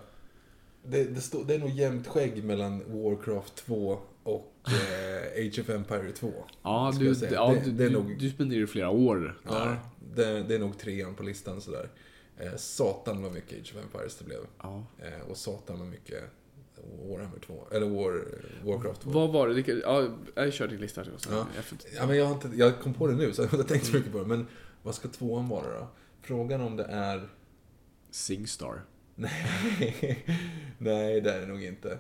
Det, 0.86 1.04
det, 1.04 1.22
står, 1.22 1.44
det 1.46 1.56
är 1.56 1.60
nog 1.60 1.70
jämnt 1.70 2.08
skägg 2.08 2.44
mellan 2.44 2.80
Warcraft 3.04 3.56
2 3.56 4.00
och 4.24 4.54
eh, 4.68 5.48
Age 5.48 5.60
of 5.60 5.70
Empire 5.70 6.12
2. 6.12 6.34
Ja, 6.64 6.94
du, 7.00 7.16
ja, 7.32 7.50
Det- 7.54 7.62
du, 7.66 7.72
det 7.72 7.86
är 7.86 7.90
nog- 7.90 8.18
du 8.20 8.30
spenderar 8.30 8.60
ju 8.60 8.68
flera 8.68 8.90
år 8.90 9.40
Ja, 9.46 9.52
där. 9.54 9.78
det, 10.16 10.44
det 10.44 10.56
är 10.56 10.60
nog 10.60 10.78
trean 10.78 11.16
på 11.16 11.24
listan 11.24 11.62
sådär. 11.62 11.90
Eh, 12.38 12.56
satan 12.56 13.22
vad 13.24 13.32
mycket 13.34 13.60
Age 13.62 13.74
of 13.78 13.84
Empires 13.84 14.16
det 14.16 14.26
blev. 14.26 14.40
Ja. 14.62 14.84
Eh, 15.00 15.30
och 15.32 15.38
satan 15.38 15.80
vad 15.80 15.88
mycket 15.88 16.24
Warhammer 17.04 17.40
2. 17.46 17.68
Eller 17.72 17.90
War, 17.90 18.26
Warcraft 18.66 19.02
2. 19.02 19.10
Vad 19.10 19.30
var 19.34 19.48
det? 19.48 19.54
Vilka- 19.54 19.72
Ja, 19.84 20.08
jag 20.36 20.54
kör 20.54 20.68
din 20.68 20.80
lista. 20.82 21.04
Så. 21.04 21.10
Ja. 21.32 21.46
Ja, 21.96 22.08
men 22.08 22.18
jag, 22.18 22.26
har 22.26 22.34
inte, 22.34 22.50
jag 22.56 22.80
kom 22.80 22.94
på 22.94 23.08
det 23.08 23.16
nu 23.16 23.34
så 23.34 23.42
jag 23.42 23.48
har 23.48 23.58
inte 23.58 23.70
tänkt 23.74 23.86
så 23.86 23.96
mycket 23.96 24.12
på 24.12 24.18
det. 24.20 24.26
Men 24.26 24.48
vad 24.84 24.96
ska 24.96 25.08
tvåan 25.08 25.50
vara 25.50 25.80
då? 25.80 25.88
Frågan 26.22 26.62
om 26.62 26.76
det 26.78 26.84
är... 26.84 27.30
Singstar. 28.12 28.82
Nej, 29.16 30.26
nej 30.78 31.22
det 31.22 31.34
är 31.34 31.40
det 31.42 31.48
nog 31.48 31.64
inte. 31.64 32.00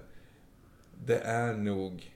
Det 1.05 1.17
är 1.19 1.53
nog... 1.53 2.09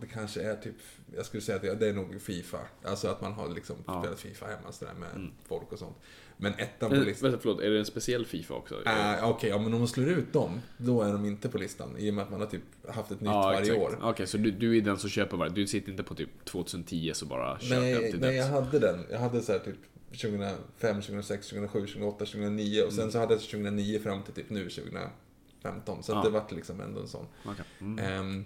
Det 0.00 0.06
kanske 0.06 0.42
är 0.42 0.56
typ... 0.56 0.74
Jag 1.16 1.26
skulle 1.26 1.40
säga 1.40 1.72
att 1.72 1.80
det- 1.80 1.88
är 1.88 1.92
nog 1.92 2.20
Fifa. 2.22 2.58
Alltså 2.84 3.08
att 3.08 3.20
man 3.20 3.32
har 3.32 3.48
liksom 3.48 3.76
Ja. 3.86 4.02
spelat 4.02 4.20
Fifa 4.20 4.46
hemma 4.46 4.72
sådär 4.72 4.94
med 4.94 5.08
Mm. 5.14 5.30
folk 5.48 5.72
och 5.72 5.78
sånt. 5.78 5.96
Men 6.36 6.52
ettan 6.54 6.90
på 6.90 6.96
Men, 6.96 7.04
listan... 7.04 7.30
vänta, 7.30 7.42
förlåt, 7.42 7.60
är 7.60 7.70
det 7.70 7.78
en 7.78 7.84
speciell 7.86 8.26
Fifa 8.26 8.54
också? 8.54 8.74
Äh, 8.86 9.28
Okej, 9.30 9.50
ja, 9.50 9.58
men 9.58 9.72
om 9.72 9.78
man 9.78 9.88
slår 9.88 10.08
ut 10.08 10.32
dem, 10.32 10.60
då 10.76 11.02
är 11.02 11.12
de 11.12 11.24
inte 11.24 11.48
på 11.48 11.58
listan. 11.58 11.96
I 11.98 12.10
och 12.10 12.14
med 12.14 12.24
att 12.24 12.30
man 12.30 12.40
har 12.40 12.46
typ 12.46 12.62
haft 12.88 13.10
ett 13.10 13.20
nytt 13.20 13.30
Ja, 13.30 13.42
varje 13.42 13.60
exakt. 13.60 13.78
år. 13.80 13.98
Okej, 14.02 14.26
så 14.26 14.36
du, 14.38 14.50
du 14.50 14.76
är 14.76 14.80
den 14.80 14.98
som 14.98 15.10
köper 15.10 15.36
varje. 15.36 15.52
Du 15.52 15.66
sitter 15.66 15.90
inte 15.90 16.02
på 16.02 16.14
typ 16.14 16.44
2010 16.44 17.10
så 17.14 17.26
bara 17.26 17.58
kör 17.58 17.74
den 17.74 17.84
Nej, 17.84 18.10
till 18.12 18.20
nej, 18.20 18.36
jag 18.36 18.46
döds. 18.46 18.50
hade 18.72 18.78
den. 18.78 19.06
Jag 19.10 19.18
hade 19.18 19.40
så 19.42 19.52
här 19.52 19.58
typ 19.58 19.76
2005, 20.16 21.00
2006, 21.02 21.48
2007, 21.48 21.80
2008, 21.80 22.18
2009 22.18 22.82
och 22.82 22.92
sen 22.92 23.12
så 23.12 23.18
hade 23.18 23.34
jag 23.34 23.40
2009 23.42 23.98
fram 23.98 24.22
till 24.22 24.34
typ 24.34 24.50
nu 24.50 24.70
2015. 24.70 26.02
Så 26.02 26.12
Ja. 26.12 26.22
det 26.22 26.30
vart 26.30 26.52
liksom 26.52 26.80
ändå 26.80 27.00
en 27.00 27.08
sån. 27.08 27.26
Okej. 27.44 27.64
Mm. 27.80 27.98
Ehm, 27.98 28.44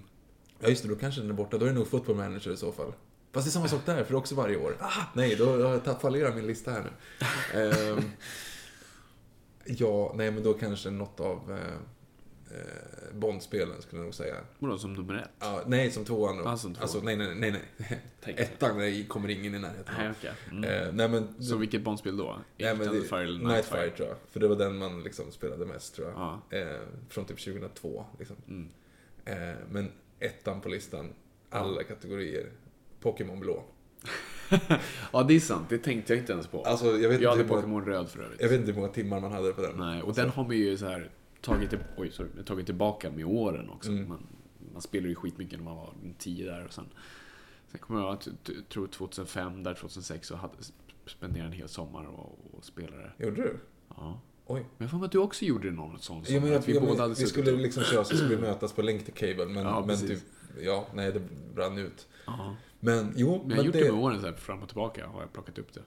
ja 0.60 0.68
just 0.68 0.82
det, 0.82 0.88
då 0.88 0.96
kanske 0.96 1.20
den 1.20 1.30
är 1.30 1.34
borta. 1.34 1.58
Då 1.58 1.64
är 1.64 1.68
det 1.70 1.74
nog 1.74 1.88
football 1.88 2.16
manager 2.16 2.50
i 2.50 2.56
så 2.56 2.72
fall. 2.72 2.92
Fast 3.32 3.46
det 3.46 3.48
är 3.48 3.52
samma 3.52 3.68
sak 3.68 3.80
där, 3.86 4.04
för 4.04 4.14
också 4.14 4.34
varje 4.34 4.56
år. 4.56 4.76
Ah, 4.80 5.02
nej, 5.14 5.36
då 5.36 5.62
har 5.66 5.80
jag 5.84 6.00
fallerat 6.00 6.34
min 6.36 6.46
lista 6.46 6.70
här 6.70 6.82
nu. 6.82 6.90
Ehm, 7.60 8.02
ja, 9.64 10.12
nej 10.16 10.30
men 10.30 10.42
då 10.42 10.54
kanske 10.54 10.90
något 10.90 11.20
av 11.20 11.52
eh, 11.52 11.78
eh, 12.50 13.14
Bondspelen 13.18 13.82
skulle 13.82 14.00
jag 14.00 14.04
nog 14.04 14.14
säga. 14.14 14.34
Vadå, 14.58 14.78
som 14.78 14.94
nummer 14.94 15.14
ett? 15.14 15.30
Ja, 15.38 15.62
nej, 15.66 15.90
som 15.90 16.04
tvåan. 16.04 16.46
Ah, 16.46 16.56
som 16.56 16.74
tvåan. 16.74 16.82
Alltså, 16.82 17.00
nej, 17.00 17.16
nej, 17.16 17.34
nej, 17.34 17.50
nej. 17.50 18.00
Tänk. 18.20 18.38
Ettan 18.40 18.80
är- 18.80 19.08
kommer 19.08 19.28
ingen 19.28 19.54
i 19.54 19.58
närheten 19.58 19.94
av. 19.94 20.00
Nej, 20.02 20.12
okej. 20.18 20.32
Mm. 20.50 20.64
Eh, 20.64 20.92
nej, 20.92 21.08
men... 21.08 21.42
Så 21.44 21.56
vilket 21.56 21.82
Bondspel 21.82 22.16
då? 22.16 22.38
nej, 22.58 22.76
men 22.76 22.86
Thunderfire 22.86 23.22
eller 23.22 23.38
Nightfire 23.38 23.54
Nightfire? 23.80 23.90
tror 23.96 24.08
jag. 24.08 24.16
För 24.30 24.40
det 24.40 24.48
var 24.48 24.56
den 24.56 24.78
man 24.78 25.02
liksom 25.02 25.32
spelade 25.32 25.66
mest 25.66 25.94
tror 25.94 26.08
jag. 26.08 26.16
Ja. 26.50 26.58
Eh, 26.58 26.66
från 27.08 27.24
typ 27.24 27.38
2002. 27.44 28.04
Liksom. 28.18 28.36
Mm. 28.48 28.68
Eh, 29.24 29.56
men 29.70 29.90
ettan 30.20 30.60
på 30.60 30.68
listan, 30.68 31.08
alla 31.50 31.82
kategorier. 31.82 32.46
Pokémon 33.00 33.40
blå. 33.40 33.64
ja, 35.12 35.22
det 35.22 35.34
är 35.34 35.40
sant. 35.40 35.66
Det 35.68 35.78
tänkte 35.78 36.12
jag 36.12 36.20
inte 36.22 36.32
ens 36.32 36.46
på. 36.46 36.62
Alltså, 36.62 36.86
jag 36.86 37.08
vet, 37.08 37.20
jag 37.20 37.30
hade 37.30 37.44
Pokémon 37.44 37.84
röd 37.84 38.08
för 38.08 38.22
övrigt. 38.22 38.40
jag 38.40 38.48
vet 38.48 38.60
inte 38.60 38.72
hur 38.72 38.80
många 38.80 38.92
timmar 38.92 39.20
man 39.20 39.32
hade 39.32 39.52
på 39.52 39.62
den. 39.62 39.76
Nej, 39.76 40.02
och 40.02 40.08
Alltså, 40.08 40.22
den 40.22 40.30
har 40.30 40.44
man 40.44 40.56
ju 40.56 40.76
så 40.76 40.86
här 40.86 41.10
tagit, 41.40 41.70
till, 41.70 41.78
oj, 41.96 42.10
sorry, 42.10 42.28
tagit 42.44 42.66
tillbaka 42.66 43.10
med 43.10 43.24
åren 43.26 43.70
också. 43.70 43.90
Mm. 43.90 44.08
Man, 44.08 44.26
man 44.72 44.82
spelade 44.82 45.08
ju 45.08 45.14
skitmycket 45.14 45.58
när 45.58 45.64
man 45.64 45.76
var 45.76 45.94
10 46.18 46.46
där 46.50 46.64
och 46.64 46.72
sen, 46.72 46.84
sen 47.68 47.80
kommer 47.80 48.00
jag 48.00 48.12
att 48.12 48.28
tror 48.68 48.86
2005, 48.86 49.62
där 49.62 49.74
2006 49.74 50.30
och 50.30 50.38
hade 50.38 50.54
spenderade 51.06 51.48
en 51.48 51.52
hel 51.52 51.68
sommar 51.68 52.04
och, 52.04 52.38
och 52.58 52.64
spelade. 52.64 53.12
Gjorde 53.18 53.42
du? 53.42 53.56
Ja. 53.88 54.20
Oj. 54.46 54.66
Men 54.78 54.88
jag 54.92 55.04
att 55.04 55.12
du 55.12 55.18
också 55.18 55.44
gjorde 55.44 55.70
någon 55.70 55.98
sån 55.98 56.24
Jo, 56.26 56.40
men 56.40 56.50
jag, 56.50 56.58
att 56.58 56.68
vi 56.68 56.74
jag, 56.74 56.82
båda 56.82 57.02
hade 57.02 57.14
vi 57.14 57.26
skulle 57.26 57.52
och- 57.52 57.58
liksom 57.58 57.82
köra 57.82 58.04
så 58.04 58.16
skulle 58.16 58.36
vi 58.36 58.42
mötas 58.42 58.72
på 58.72 58.82
Link 58.82 59.06
to 59.06 59.12
Cable. 59.14 59.46
Men, 59.46 59.64
Ja, 59.64 59.84
men 59.86 59.98
typ, 59.98 60.22
ja, 60.60 60.86
nej 60.94 61.12
det 61.12 61.22
brann 61.54 61.78
ut. 61.78 62.08
Ja. 62.26 62.56
Men 62.80 63.12
jo, 63.16 63.40
Men 63.40 63.50
jag 63.50 63.56
har 63.56 63.64
gjort 63.64 63.72
det, 63.72 63.92
med 63.92 64.02
åren, 64.02 64.20
så 64.20 64.26
här, 64.26 64.32
fram 64.32 64.62
och 64.62 64.68
tillbaka 64.68 65.06
har 65.06 65.20
jag 65.20 65.32
plockat 65.32 65.58
upp 65.58 65.72
det. 65.74 65.80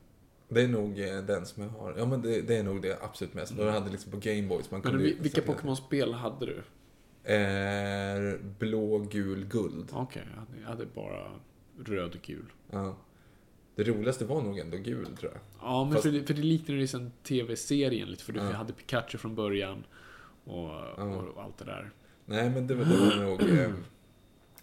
Det 0.55 0.61
är 0.61 0.67
nog 0.67 0.99
eh, 0.99 1.17
den 1.17 1.45
som 1.45 1.63
jag 1.63 1.69
har. 1.69 1.93
Ja, 1.97 2.05
men 2.05 2.21
det, 2.21 2.41
det 2.41 2.55
är 2.57 2.63
nog 2.63 2.81
det 2.81 2.97
absolut 3.03 3.33
mest. 3.33 3.59
Och 3.59 3.65
jag 3.65 3.71
hade 3.71 3.89
liksom 3.91 4.11
på 4.11 4.17
Gameboys. 4.17 4.71
Man 4.71 4.81
kunde 4.81 4.97
vilka 5.19 5.41
Pokémon-spel 5.41 6.13
hade 6.13 6.45
du? 6.45 6.63
Eh, 7.33 8.39
blå, 8.59 8.97
gul, 8.99 9.45
guld. 9.45 9.89
Okej, 9.93 10.23
jag, 10.33 10.39
hade, 10.39 10.61
jag 10.61 10.67
hade 10.67 10.85
bara 10.85 11.31
röd 11.85 12.15
och 12.15 12.21
gul. 12.21 12.45
Ja. 12.71 12.97
Det 13.75 13.83
roligaste 13.83 14.25
var 14.25 14.41
nog 14.41 14.59
ändå 14.59 14.77
gul, 14.77 15.05
tror 15.19 15.31
jag. 15.31 15.41
Ja, 15.61 15.83
men 15.83 15.93
Fast- 15.93 16.03
för, 16.03 16.11
det, 16.11 16.23
för 16.23 16.33
det 16.33 16.41
liknar 16.41 16.75
ju 16.75 16.87
sen 16.87 17.11
tv-serien 17.23 18.07
lite, 18.09 18.23
för 18.23 18.33
du 18.33 18.39
Ja. 18.39 18.45
hade 18.51 18.73
Pikachu 18.73 19.17
från 19.17 19.35
början 19.35 19.83
och, 20.43 20.69
och, 20.97 21.27
och 21.35 21.43
allt 21.43 21.57
det 21.57 21.65
där. 21.65 21.91
Nej, 22.25 22.49
men 22.49 22.67
det, 22.67 22.75
var- 22.75 22.85
det 22.85 22.97
var 23.17 23.23
nog... 23.25 23.41
Eh, 23.59 23.71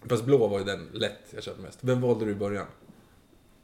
fast 0.09 0.25
blå 0.25 0.47
var 0.47 0.59
ju 0.59 0.65
den 0.65 0.87
lätt 0.93 1.19
jag 1.33 1.43
köpte 1.43 1.61
mest. 1.61 1.79
Vem 1.83 2.01
valde 2.01 2.25
du 2.25 2.31
i 2.31 2.35
början? 2.35 2.67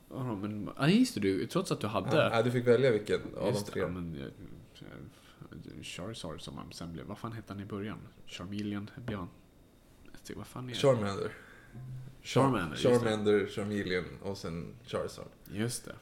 Ja, 0.10 0.36
men, 0.36 0.70
ja, 0.78 0.90
just 0.90 1.14
det, 1.16 1.20
du, 1.22 1.46
trots 1.48 1.72
att 1.72 1.80
du 1.82 1.88
hade... 1.88 2.16
Ja, 2.18 2.42
du 2.42 2.52
fick 2.52 2.68
välja 2.68 2.92
vilken 2.92 3.22
av 3.38 3.54
de 3.54 3.60
tre. 3.64 3.82
ja, 3.82 3.88
men, 3.88 4.16
jag- 4.20 4.32
jag- 4.80 5.84
Charizard 5.84 6.42
som 6.42 6.58
han 6.58 6.72
sen 6.74 6.94
blev, 6.94 7.06
vad 7.06 7.18
fan 7.18 7.32
hette 7.32 7.54
han 7.54 7.62
i 7.62 7.66
början? 7.66 7.98
Charmeleon 8.26 8.90
blev 9.06 9.20
han. 9.20 9.30
Vad 10.36 10.48
fan 10.48 10.64
är 10.66 10.70
det? 10.70 10.76
Charmander. 10.80 11.32
Charmander. 12.22 12.78
Charmander, 12.78 13.46
Charmeleon 13.48 14.06
och 14.24 14.38
sen 14.38 14.74
Charizard. 14.84 15.28
Just 15.52 15.86
det. 15.86 15.96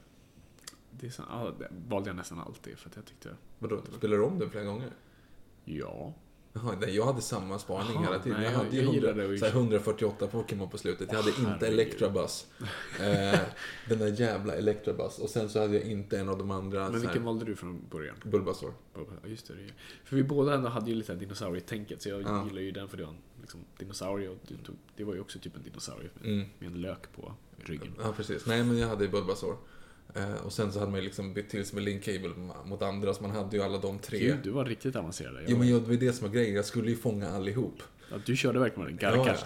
Det, 0.91 1.08
är 1.08 1.12
så, 1.12 1.24
ja, 1.30 1.51
det 1.60 1.68
valde 1.89 2.10
jag 2.10 2.16
nästan 2.16 2.39
alltid 2.39 2.78
för 2.78 2.89
att 2.89 2.95
jag 2.95 3.06
tyckte, 3.06 3.36
Vadå, 3.60 3.82
spelar 3.97 4.18
du 4.18 4.24
om 4.24 4.39
den 4.39 4.49
flera 4.49 4.64
gånger? 4.66 4.91
ja. 5.66 6.14
Jaha, 6.56 6.76
nej, 6.82 6.95
jag 6.95 7.06
hade 7.06 7.22
samma 7.22 7.60
spaning 7.60 7.93
Jaha, 7.93 8.04
hela 8.04 8.20
tiden. 8.20 8.41
nej, 8.41 8.51
jag 8.51 8.58
hade 8.58 8.70
ju 8.70 8.78
jag 8.78 8.84
100, 8.84 8.93
gillade 9.12 9.34
att- 9.34 9.39
så 9.39 9.45
här 9.45 9.51
148 9.54 10.28
Pokémon 10.28 10.70
på 10.70 10.78
slutet. 10.78 11.08
Jag 11.12 11.18
hade 11.18 11.30
inte 11.30 11.41
herregud. 11.66 11.74
Electabuzz. 11.80 12.47
Eh, 13.01 13.39
den 13.89 13.99
där 13.99 14.08
jävla 14.22 14.54
Electabuzz. 14.56 15.20
Och 15.20 15.30
sen 15.30 15.49
så 15.49 15.60
hade 15.62 15.74
jag 15.74 15.84
inte 15.84 16.20
en 16.20 16.30
av 16.30 16.38
de 16.38 16.51
andra. 16.51 16.84
Men 16.84 16.93
här, 16.93 16.99
vilken 16.99 17.24
valde 17.24 17.45
du 17.45 17.56
från 17.56 17.82
början? 17.91 18.16
Bulbasaur. 18.24 18.74
Ja, 18.95 19.01
just 19.30 19.47
det. 19.47 19.54
För 20.04 20.16
vi 20.16 20.24
båda 20.24 20.54
ändå 20.54 20.70
hade 20.70 20.89
ju 20.89 20.95
lite 20.95 21.16
dinosaurietänket, 21.16 22.01
så 22.01 22.10
jag 22.10 22.22
Ja. 22.22 22.45
gillar 22.47 22.62
ju 22.62 22.72
den 22.72 22.88
för 22.88 22.97
det 22.97 23.04
var 23.04 23.12
en 23.12 23.18
liksom, 23.41 23.60
dinosaurie 23.78 24.30
och 24.30 24.38
tog, 24.66 24.76
det 24.95 25.04
var 25.04 25.14
ju 25.14 25.20
också 25.20 25.39
typ 25.39 25.56
en 25.56 25.64
dinosaurie 25.64 26.10
med, 26.22 26.32
Mm. 26.34 26.47
med 26.60 26.68
en 26.68 26.82
lök 26.82 27.12
på 27.16 27.34
ryggen. 27.58 27.93
Ja, 28.01 28.14
precis. 28.18 28.45
Nej, 28.45 28.64
men 28.64 28.78
jag 28.78 28.88
hade 28.88 29.08
Bulbasaur. 29.08 29.56
Eh, 30.16 30.34
och 30.45 30.53
sen 30.53 30.72
så 30.72 30.80
hade 30.80 30.91
man 30.91 30.99
ju 30.99 31.05
liksom 31.05 31.34
bytt 31.34 31.49
till 31.49 31.66
sig 31.66 31.76
med 31.76 31.84
Link 31.84 32.03
Cable 32.03 32.30
mot 32.66 32.82
andra, 32.82 33.14
så 33.14 33.22
man 33.22 33.32
hade 33.32 33.57
ju 33.57 33.64
alla 33.64 33.78
de 33.78 33.99
tre. 33.99 34.20
Gud, 34.20 34.38
du 34.43 34.49
var 34.49 34.66
riktigt 34.66 34.95
avancerad. 34.95 35.36
Jag 35.36 35.43
Jo, 35.47 35.57
men 35.57 35.68
jag, 35.70 35.82
det 35.82 35.88
var 35.88 35.95
det 35.95 36.14
som 36.14 36.28
var 36.28 36.34
grejen. 36.34 36.55
Jag 36.55 36.66
skulle 36.66 36.89
ju 36.89 36.95
fånga 36.97 37.30
allihop. 37.30 37.84
ja, 38.11 38.18
du 38.26 38.36
körde 38.36 38.59
verkligen 38.59 38.89
med 38.89 38.99
den. 38.99 39.11
Gotta 39.11 39.30
Ja, 39.30 39.38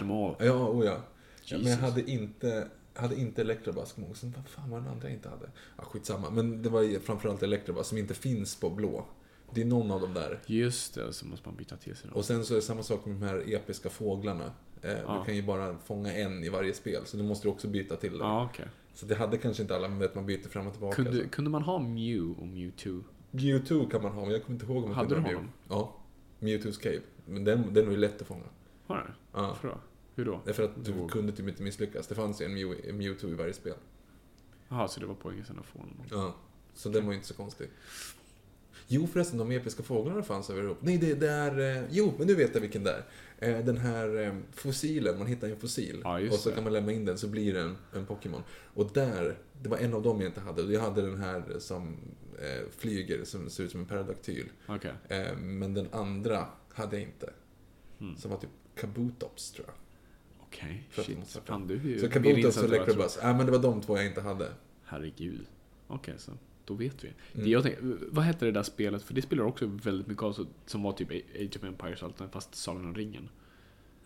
ja. 0.46 0.52
all. 0.54 0.76
Oh 0.76 0.86
ja. 0.86 0.98
ja 1.46 1.58
men 1.58 1.68
jag 1.68 1.78
hade 1.78 2.12
inte... 2.12 2.68
Hade 2.94 3.16
inte 3.16 3.42
Electrabuzz, 3.42 3.92
kommer. 3.94 4.14
Sen 4.14 4.34
vad 4.38 4.48
fan 4.48 4.70
var 4.70 4.78
den 4.80 4.88
andra 4.88 5.08
jag 5.08 5.14
inte 5.14 5.30
hade? 5.30 5.50
Ja, 5.78 5.84
skitsamma. 5.84 6.30
Men 6.30 6.62
det 6.62 6.70
var 6.70 6.82
ju 6.82 7.00
framförallt 7.00 7.44
Electrabuzz 7.44 7.88
som 7.88 7.98
inte 7.98 8.14
finns 8.14 8.56
på 8.56 8.70
blå. 8.70 9.06
Det 9.54 9.62
är 9.62 9.66
någon 9.66 9.92
av 9.92 10.02
dem 10.02 10.14
där. 10.14 10.40
Just 10.46 10.96
det, 10.96 11.14
så 11.14 11.26
måste 11.26 11.48
man 11.50 11.58
byta 11.58 11.76
till 11.76 11.96
sig 11.96 12.08
dem. 12.10 12.18
Och 12.18 12.26
sen 12.26 12.46
så 12.46 12.54
är 12.54 12.56
det 12.56 12.62
samma 12.62 12.84
sak 12.84 13.06
med 13.06 13.16
de 13.16 13.26
här 13.26 13.54
episka 13.56 13.90
fåglarna. 13.90 14.52
Eh, 14.82 14.92
Ja. 14.92 15.18
Du 15.20 15.26
kan 15.26 15.36
ju 15.36 15.42
bara 15.44 15.78
fånga 15.86 16.14
en 16.14 16.44
i 16.44 16.50
varje 16.50 16.74
spel, 16.74 17.02
så 17.06 17.18
du 17.18 17.24
måste 17.24 17.48
också 17.48 17.68
byta 17.68 17.96
till 17.96 18.12
den. 18.12 18.28
Ja, 18.28 18.50
okej. 18.54 18.66
Så 18.98 19.06
det 19.06 19.16
hade 19.16 19.38
kanske 19.38 19.62
inte 19.64 19.76
alla, 19.76 19.88
men 19.88 20.00
vet 20.00 20.16
man 20.16 20.26
byter 20.26 20.50
fram 20.50 20.68
och 20.68 20.74
tillbaka. 20.74 20.96
Kunde, 20.96 21.24
så. 21.24 21.30
kunde 21.30 21.52
man 21.52 21.62
ha 21.62 21.80
Mew 21.80 22.42
och 22.42 22.48
Mewtwo? 22.48 23.04
Mewtwo 23.32 23.90
kan 23.90 24.02
man 24.02 24.12
ha, 24.12 24.22
men 24.22 24.32
jag 24.32 24.44
kommer 24.44 24.56
inte 24.60 24.66
ihåg 24.66 24.84
om 24.84 24.90
man 24.90 24.96
Hade 24.96 25.10
kunde 25.16 25.30
du 25.30 25.36
ha 25.36 25.40
honom? 25.40 25.52
Ja. 25.70 25.96
Mewtwo's 26.40 26.82
Cave. 26.82 27.02
Men 27.26 27.44
den, 27.44 27.74
den 27.74 27.86
var 27.86 27.92
ju 27.92 27.98
lätt 27.98 28.22
att 28.22 28.28
fånga. 28.28 28.44
Har 28.88 28.96
du? 28.98 29.04
Ja. 29.40 29.48
Varför 29.48 29.68
då? 29.68 29.78
Hur 30.16 30.26
då? 30.26 30.42
Därför 30.46 30.64
att 30.64 30.86
du 30.86 30.94
Jo. 30.98 31.08
kunde 31.08 31.32
typ 31.32 31.48
inte 31.48 31.64
misslyckas. 31.64 32.08
Det 32.08 32.16
fanns 32.16 32.42
ju 32.42 32.46
en 32.46 32.54
Mew, 32.54 32.90
en 32.90 32.98
Mewtwo 32.98 33.28
i 33.30 33.34
varje 33.34 33.54
spel. 33.54 33.74
Jaha, 34.70 34.88
så 34.88 35.00
det 35.00 35.06
var 35.06 35.16
poängen 35.16 35.46
sen 35.46 35.60
att 35.60 35.66
få 35.66 35.80
honom? 35.80 35.96
Ja. 36.12 36.36
Så 36.74 36.90
den 36.90 37.06
var 37.06 37.12
ju 37.12 37.16
inte 37.16 37.28
så 37.28 37.34
konstig. 37.34 37.70
Jo 38.90 39.08
förresten, 39.08 39.38
de 39.38 39.52
episka 39.52 39.84
fåglarna 39.84 40.24
fanns 40.24 40.50
över 40.50 40.62
Europa. 40.62 40.80
Nej, 40.84 40.98
det, 40.98 41.28
är... 41.28 41.78
eh, 41.78 41.84
Jo, 41.92 42.14
men 42.18 42.28
nu 42.28 42.36
vet 42.36 42.54
jag 42.54 42.62
vilken 42.62 42.84
det 42.84 43.04
är. 43.40 43.58
Eh, 43.58 43.66
Den 43.66 43.78
här 43.78 44.20
eh, 44.24 44.34
fossilen, 44.54 45.18
man 45.18 45.28
hittar 45.28 45.50
en 45.50 45.58
fossil. 45.58 46.02
Ja, 46.04 46.20
och 46.32 46.34
så 46.34 46.50
det. 46.50 46.56
kan 46.56 46.64
man 46.64 46.74
lämna 46.74 46.92
in 46.92 47.06
den 47.06 47.18
så 47.18 47.28
blir 47.28 47.54
det 47.54 47.62
en, 47.62 47.78
en 47.94 48.06
Pokémon. 48.06 48.44
Och 48.74 48.90
där, 48.94 49.38
det 49.62 49.70
var 49.70 49.78
en 49.78 49.94
av 49.94 50.04
dem 50.04 50.22
jag 50.22 50.30
inte 50.30 50.42
hade. 50.42 50.62
Jag 50.74 50.82
hade 50.82 51.02
den 51.02 51.18
här 51.22 51.44
som 51.60 51.98
eh, 52.40 52.70
flyger, 52.78 53.24
som 53.24 53.50
ser 53.50 53.64
ut 53.64 53.72
som 53.72 53.80
en 53.80 53.86
paradaktyl. 53.86 54.50
Okej. 54.68 54.92
Eh, 55.10 55.38
men 55.38 55.74
den 55.74 55.88
andra 55.92 56.46
hade 56.74 56.96
jag 56.96 57.04
inte. 57.04 57.34
Mm. 58.00 58.18
Som 58.18 58.32
var 58.32 58.38
typ 58.38 58.50
Kabutops, 58.76 59.52
tror 59.52 59.68
jag. 59.68 59.76
Okej, 60.40 60.88
det 60.96 61.02
shit. 61.04 61.18
Fan, 61.46 61.68
du 61.68 61.74
är 61.76 61.80
ju 61.84 62.00
Så 62.00 62.10
Kabutops 62.10 62.58
och. 62.58 62.64
Electrobuzz. 62.64 63.20
Ja, 63.22 63.34
men 63.34 63.46
det 63.46 63.52
var 63.52 63.60
de 63.60 63.82
två 63.82 63.98
jag 63.98 64.06
inte 64.06 64.22
hade. 64.22 64.52
Herregud. 64.84 65.46
Okej, 65.88 66.14
så 66.18 66.32
då 66.68 66.74
vet 66.74 67.04
vi. 67.04 67.14
Mm. 67.36 67.50
jag 67.50 67.64
tänker, 67.64 67.98
vad 68.12 68.26
hette 68.26 68.46
det 68.46 68.52
där 68.52 68.64
spelet? 68.64 69.04
För 69.04 69.14
det 69.14 69.22
spelar 69.22 69.44
också 69.44 69.66
väldigt 69.66 70.08
mycket 70.08 70.24
av, 70.24 70.34
så- 70.34 70.46
som 70.66 70.84
var 70.84 70.92
typ 70.94 71.12
Age 71.12 71.58
of 71.58 71.64
Empires 71.64 72.04
och 72.04 72.14
allt, 72.22 72.32
fast 72.34 72.56
Sagan 72.56 72.86
om 72.86 72.96
ringen. 72.96 73.30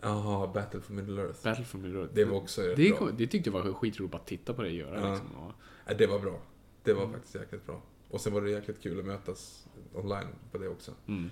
Jaha, 0.00 0.46
Battle 0.54 0.80
for 0.80 0.92
Middle 0.94 1.22
Earth. 1.22 1.44
Battle 1.44 1.64
for 1.64 1.78
Middle 1.78 1.98
Earth. 2.00 2.14
Det 2.14 2.24
var 2.24 2.36
också 2.36 2.60
det, 2.76 2.98
bra. 2.98 3.10
det 3.18 3.26
tyckte 3.26 3.50
jag 3.50 3.62
var 3.62 3.72
skitroligt 3.72 4.14
att 4.14 4.26
titta 4.26 4.54
på 4.54 4.62
det 4.62 4.70
göra. 4.70 5.00
Ja. 5.00 5.10
Liksom. 5.10 5.32
Och, 5.36 5.52
Ja, 5.86 5.94
det 5.94 6.06
var 6.06 6.18
bra. 6.18 6.40
Det 6.82 6.90
Mm. 6.90 7.04
var 7.04 7.12
faktiskt 7.12 7.34
jäkligt 7.34 7.66
bra. 7.66 7.82
Och 8.10 8.20
sen 8.20 8.32
var 8.32 8.40
det 8.42 8.50
jäkligt 8.50 8.82
kul 8.82 8.98
att 8.98 9.04
mötas 9.04 9.66
online 9.94 10.28
på 10.52 10.58
det 10.58 10.68
också. 10.68 10.92
mm. 11.06 11.30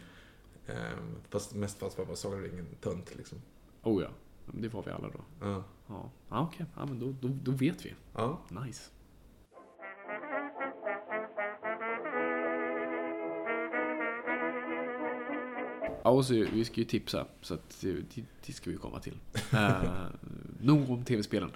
Ehm, 0.67 1.17
fast 1.31 1.55
mest 1.55 1.79
fast 1.79 1.99
var 1.99 2.05
bara 2.05 2.17
Sagan 2.17 2.39
om 2.39 2.45
ringen 2.45 2.67
tönt 2.81 3.17
liksom. 3.17 3.39
Oh 3.83 4.03
ja, 4.03 4.09
det 4.53 4.69
var 4.69 4.83
vi 4.83 4.91
alla 4.91 5.09
då. 5.09 5.21
Ja. 5.41 5.65
Ja, 5.89 6.11
ja 6.29 6.41
okej. 6.43 6.67
Ja, 6.77 6.87
men 6.87 6.99
då, 6.99 7.15
då, 7.21 7.29
då 7.43 7.51
vet 7.51 7.87
vi. 7.87 7.95
ja. 8.15 8.41
Nice. 8.65 8.91
Ja, 16.05 16.11
och 16.11 16.25
så, 16.25 16.35
vi 16.35 16.65
ska 16.65 16.77
ju 16.77 16.85
tipsa, 16.85 17.27
så 17.41 17.55
att 17.55 17.81
det, 17.81 18.23
det, 18.47 18.53
ska 18.53 18.71
vi 18.71 18.77
komma 18.77 19.01
till. 19.01 19.17
Uh, 19.55 20.07
nog 20.61 20.91
om 20.91 21.05
tv-spelen. 21.05 21.51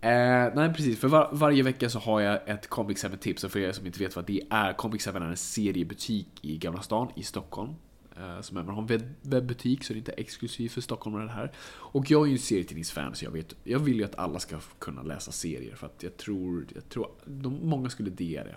Eh, 0.00 0.54
nej, 0.54 0.74
precis. 0.74 0.98
För 0.98 1.08
var, 1.08 1.30
varje 1.32 1.62
vecka 1.62 1.90
så 1.90 1.98
har 1.98 2.20
jag 2.20 2.48
ett 2.48 2.68
Comic 2.68 3.04
7-tips. 3.04 3.44
Och 3.44 3.50
för 3.50 3.60
er 3.60 3.72
som 3.72 3.86
inte 3.86 3.98
vet 3.98 4.16
vad 4.16 4.26
det 4.26 4.42
är, 4.50 4.72
Comic 4.72 5.04
7 5.04 5.10
är 5.10 5.20
en 5.20 5.36
seriebutik 5.36 6.28
i 6.42 6.58
Gamla 6.58 6.82
stan 6.82 7.08
i 7.16 7.22
Stockholm. 7.22 7.74
Eh, 8.16 8.40
som 8.40 8.56
även 8.56 8.74
har 8.74 8.82
en 8.82 8.88
webb- 8.88 9.14
webbutik, 9.22 9.84
så 9.84 9.92
det 9.92 9.96
är 9.96 9.98
inte 9.98 10.12
exklusivt 10.12 10.72
för 10.72 10.80
Stockholm 10.80 11.26
det 11.26 11.32
här. 11.32 11.52
Och 11.68 12.10
jag 12.10 12.22
är 12.22 12.26
ju 12.26 12.32
en 12.32 12.38
serietidningsfan, 12.38 13.14
så 13.14 13.24
jag, 13.24 13.30
vet, 13.30 13.54
jag 13.64 13.78
vill 13.78 13.96
ju 13.96 14.04
att 14.04 14.18
alla 14.18 14.38
ska 14.38 14.58
kunna 14.78 15.02
läsa 15.02 15.32
serier. 15.32 15.74
För 15.74 15.86
att 15.86 16.02
jag 16.02 16.16
tror, 16.16 16.66
jag 16.74 16.88
tror 16.88 17.10
de, 17.24 17.68
många 17.68 17.90
skulle 17.90 18.10
digga 18.10 18.44
det. 18.44 18.56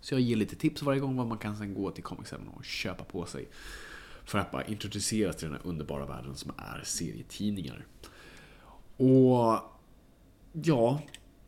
Så 0.00 0.14
jag 0.14 0.20
ger 0.20 0.36
lite 0.36 0.56
tips 0.56 0.82
varje 0.82 1.00
gång 1.00 1.16
vad 1.16 1.26
man 1.26 1.38
kan 1.38 1.56
sen 1.56 1.74
gå 1.74 1.90
till 1.90 2.04
Comic 2.04 2.30
7 2.30 2.36
och 2.56 2.64
köpa 2.64 3.04
på 3.04 3.26
sig. 3.26 3.48
För 4.24 4.38
att 4.38 4.50
bara 4.50 4.64
introduceras 4.64 5.36
till 5.36 5.48
den 5.48 5.54
här 5.54 5.66
underbara 5.66 6.06
världen 6.06 6.36
som 6.36 6.52
är 6.56 6.82
serietidningar. 6.84 7.86
Och 8.96 9.58
ja, 10.52 11.02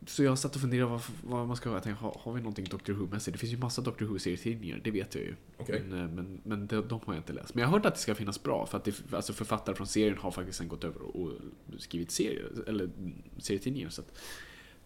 så 0.05 0.23
jag 0.23 0.39
satt 0.39 0.55
och 0.55 0.61
funderade 0.61 0.91
vad, 0.91 1.01
vad 1.23 1.47
man 1.47 1.57
ska 1.57 1.69
ha. 1.69 1.75
Jag 1.75 1.83
tänkte, 1.83 2.03
har, 2.03 2.17
har 2.19 2.33
vi 2.33 2.39
någonting 2.39 2.65
Doctor 2.69 2.93
Who-mässigt? 2.93 3.31
Det 3.31 3.37
finns 3.37 3.53
ju 3.53 3.57
massa 3.57 3.81
Doctor 3.81 4.05
Who-serietidningar, 4.05 4.81
det 4.83 4.91
vet 4.91 5.15
jag 5.15 5.23
ju. 5.23 5.35
Men, 5.67 5.99
eh, 5.99 6.07
men, 6.07 6.41
men 6.43 6.67
de, 6.67 6.87
de 6.87 6.99
har 7.05 7.13
jag 7.13 7.19
inte 7.19 7.33
läst. 7.33 7.53
Men 7.55 7.61
jag 7.61 7.67
har 7.67 7.77
hört 7.77 7.85
att 7.85 7.95
det 7.95 8.01
ska 8.01 8.15
finnas 8.15 8.43
bra, 8.43 8.65
för 8.65 8.77
att 8.77 8.83
det, 8.83 9.13
alltså 9.13 9.33
författare 9.33 9.75
från 9.75 9.87
serien 9.87 10.17
har 10.17 10.31
faktiskt 10.31 10.57
sen 10.57 10.67
gått 10.67 10.83
över 10.83 11.01
och, 11.01 11.31
skrivit 11.77 12.11
serier, 12.11 12.51
eller 12.67 12.83
mm, 12.83 13.13
serietidningar. 13.37 13.89
Så 13.89 14.01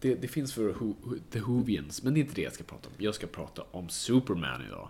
det, 0.00 0.14
det 0.14 0.28
finns 0.28 0.52
för 0.52 0.72
Who, 0.72 0.94
The 1.30 1.40
Whovians, 1.40 2.02
men 2.02 2.14
det 2.14 2.20
är 2.20 2.22
inte 2.22 2.34
det 2.34 2.42
jag 2.42 2.52
ska 2.52 2.64
prata 2.64 2.88
om. 2.88 2.94
Jag 2.98 3.14
ska 3.14 3.26
prata 3.26 3.62
om 3.62 3.88
Superman 3.88 4.62
idag. 4.66 4.88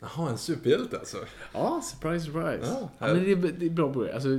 Jaha, 0.00 0.30
en 0.30 0.38
superhjälte 0.38 0.98
alltså? 0.98 1.16
Ja, 1.52 1.82
surprise, 1.84 2.24
surprise. 2.26 2.66
Ja, 2.66 2.90
Ja, 2.98 3.06
men 3.14 3.24
det, 3.24 3.32
är, 3.32 3.36
det 3.36 3.66
är 3.66 3.70
bra 3.70 3.88
början. 3.92 4.14
Alltså, 4.14 4.38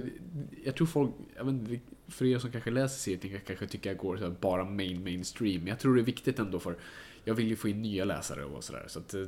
jag 0.64 0.76
tror 0.76 0.88
folk, 0.88 1.12
jag 1.36 1.46
vet 1.46 1.82
för 2.08 2.26
er 2.26 2.40
som 2.40 2.52
kanske 2.52 2.72
läser 2.72 3.00
serietidningar 3.00 3.44
kanske 3.48 3.68
tycker 3.68 3.90
jag 3.90 3.98
går 3.98 4.18
så 4.18 4.24
här 4.24 4.36
bara 4.40 4.66
main 4.66 5.04
mainstream. 5.04 5.58
Men 5.60 5.68
jag 5.68 5.80
tror 5.80 5.96
det 5.96 6.02
är 6.02 6.06
viktigt 6.06 6.40
ändå 6.40 6.60
för, 6.60 6.78
jag 7.24 7.34
vill 7.36 7.48
ju 7.48 7.56
få 7.56 7.68
in 7.70 7.82
nya 7.82 8.06
läsare 8.06 8.46
och 8.46 8.64
sådär. 8.64 8.86
Så 8.88 9.00
att 9.00 9.14
eh, 9.14 9.22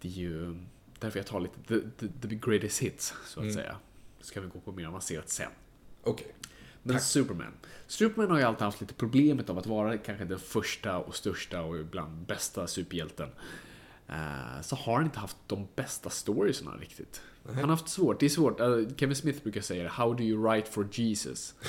det 0.00 0.08
är 0.08 0.12
ju 0.12 0.56
därför 1.00 1.18
jag 1.18 1.26
tar 1.26 1.40
lite 1.40 1.60
the, 1.68 1.80
the, 2.08 2.28
the 2.28 2.34
greatest 2.34 2.82
hits, 2.82 3.14
så 3.26 3.40
att 3.40 3.44
Mm. 3.44 3.54
säga. 3.54 3.76
Ska 4.20 4.40
vi 4.40 4.46
gå 4.48 4.60
på 4.60 4.72
mer 4.72 4.86
avancerat 4.86 5.28
sen. 5.28 5.50
Okej. 6.02 6.34
Men 6.82 7.00
Superman. 7.00 7.52
Superman 7.86 8.30
har 8.30 8.38
ju 8.38 8.44
alltid 8.44 8.62
haft 8.62 8.80
lite 8.80 8.94
problemet 8.94 9.50
av 9.50 9.58
att 9.58 9.66
vara 9.66 9.98
kanske 9.98 10.24
den 10.24 10.38
första 10.38 10.98
och 10.98 11.16
största 11.16 11.62
och 11.62 11.78
ibland 11.78 12.26
bästa 12.26 12.66
superhjälten. 12.66 13.28
Eh, 14.08 14.60
Så 14.62 14.76
har 14.76 14.94
han 14.94 15.04
inte 15.04 15.18
haft 15.18 15.36
de 15.46 15.68
bästa 15.76 16.10
storiesna 16.10 16.76
riktigt. 16.76 17.20
Han 17.46 17.56
har 17.56 17.66
haft 17.66 17.88
svårt. 17.88 18.20
Det 18.20 18.26
är 18.26 18.30
svårt. 18.30 18.60
Eh, 18.60 18.78
Kevin 18.96 19.16
Smith 19.16 19.42
brukar 19.42 19.60
säga 19.60 19.88
How 19.88 20.14
do 20.14 20.22
you 20.22 20.42
write 20.50 20.70
for 20.70 20.88
Jesus? 20.92 21.54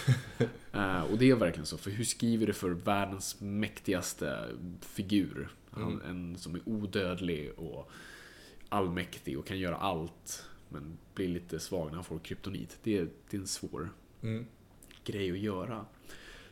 Eh, 0.74 1.02
Och 1.12 1.18
det 1.18 1.30
är 1.30 1.36
verkligen 1.36 1.66
så. 1.66 1.78
För 1.78 1.92
hur 1.92 2.04
skriver 2.04 2.48
du 2.48 2.54
för 2.54 2.70
världens 2.70 3.42
mäktigaste 3.42 4.50
figur? 4.82 5.50
Han, 5.72 6.02
En 6.02 6.38
som 6.38 6.56
är 6.56 6.62
odödlig 6.66 7.52
och 7.60 7.92
allmäktig 8.70 9.40
och 9.40 9.48
kan 9.48 9.60
göra 9.60 9.76
allt. 9.78 10.46
Men 10.70 10.98
blir 11.16 11.28
lite 11.28 11.60
svag 11.60 11.88
när 11.88 11.96
han 11.96 12.04
får 12.04 12.20
kryptonit. 12.20 12.78
Det 12.84 12.98
är, 12.98 13.08
det 13.30 13.38
är 13.38 13.42
en 13.42 13.48
svår 13.48 13.90
Mm. 14.22 14.46
grej 15.06 15.32
att 15.32 15.38
göra. 15.40 15.86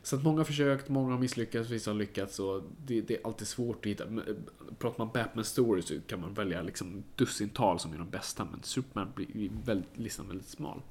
Så 0.06 0.16
att 0.16 0.22
många 0.22 0.38
har 0.38 0.44
försökt, 0.44 0.88
många 0.88 1.12
har 1.12 1.18
misslyckats, 1.18 1.70
vissa 1.70 1.90
har 1.90 1.98
lyckats. 1.98 2.38
Och 2.38 2.62
det, 2.86 3.00
det 3.00 3.16
är 3.16 3.26
alltid 3.26 3.48
svårt 3.48 3.76
att 3.76 3.90
hitta. 3.90 4.04
Eh, 4.04 4.36
pratar 4.78 4.98
man 4.98 5.10
Batman 5.14 5.44
Stories 5.44 5.86
så 5.86 6.00
kan 6.06 6.20
man 6.20 6.34
välja 6.34 6.62
liksom 6.62 7.04
dussintal 7.16 7.78
som 7.78 7.92
är 7.92 7.98
de 7.98 8.10
bästa. 8.10 8.44
Men 8.44 8.62
Superman 8.62 9.12
blir 9.14 9.50
väldigt, 9.64 9.98
listan 9.98 10.28
väldigt 10.28 10.48
smal. 10.48 10.82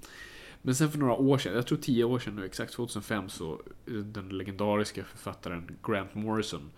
Men 0.61 0.75
sen 0.75 0.91
för 0.91 0.99
några 0.99 1.13
år 1.13 1.37
sedan, 1.37 1.55
jag 1.55 1.67
tror 1.67 1.77
tio 1.77 2.03
år 2.03 2.19
sedan 2.19 2.35
nu, 2.35 2.45
exakt 2.45 2.73
2005, 2.73 3.29
så 3.29 3.61
eh, 3.87 3.93
den 3.93 4.29
legendariska 4.29 5.03
författaren 5.03 5.77
Grant 5.83 6.15
Morrison 6.15 6.71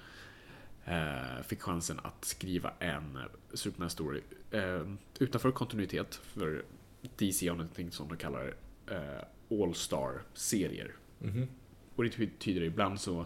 eh, 0.85 1.43
fick 1.43 1.61
chansen 1.61 1.99
att 2.03 2.25
skriva 2.25 2.73
en 2.79 3.15
eh, 3.15 3.21
Superman-story 3.53 4.21
eh, 4.51 4.88
utanför 5.19 5.51
kontinuitet. 5.51 6.15
För 6.15 6.65
DC 7.17 7.47
har 7.47 7.55
någonting 7.55 7.91
som 7.91 8.07
de 8.07 8.17
kallar 8.17 8.53
eh, 8.88 9.61
All-Star-serier. 9.61 10.91
Mhm. 11.19 11.47
Och 11.97 12.03
det 12.03 12.17
betyder 12.17 12.61
ibland 12.61 12.99
så, 13.01 13.25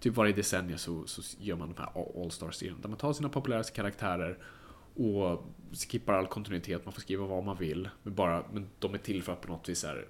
typ 0.00 0.14
varje 0.14 0.32
decennium 0.32 0.78
så, 0.78 1.06
så 1.06 1.22
gör 1.40 1.56
man 1.56 1.74
de 1.74 1.82
här 1.82 2.22
All-Star-serierna. 2.22 2.78
Där 2.82 2.88
man 2.88 2.98
tar 2.98 3.12
sina 3.12 3.28
populäraste 3.28 3.72
karaktärer 3.72 4.38
och 4.94 5.44
skippar 5.72 6.14
all 6.14 6.26
kontinuitet. 6.26 6.84
Man 6.84 6.92
får 6.92 7.00
skriva 7.00 7.26
vad 7.26 7.44
man 7.44 7.56
vill. 7.56 7.88
Men, 8.02 8.14
bara, 8.14 8.44
men 8.52 8.68
de 8.78 8.94
är 8.94 8.98
till 8.98 9.22
för 9.22 9.32
att 9.32 9.40
på 9.40 9.48
något 9.48 9.68
vis 9.68 9.84
här, 9.84 10.08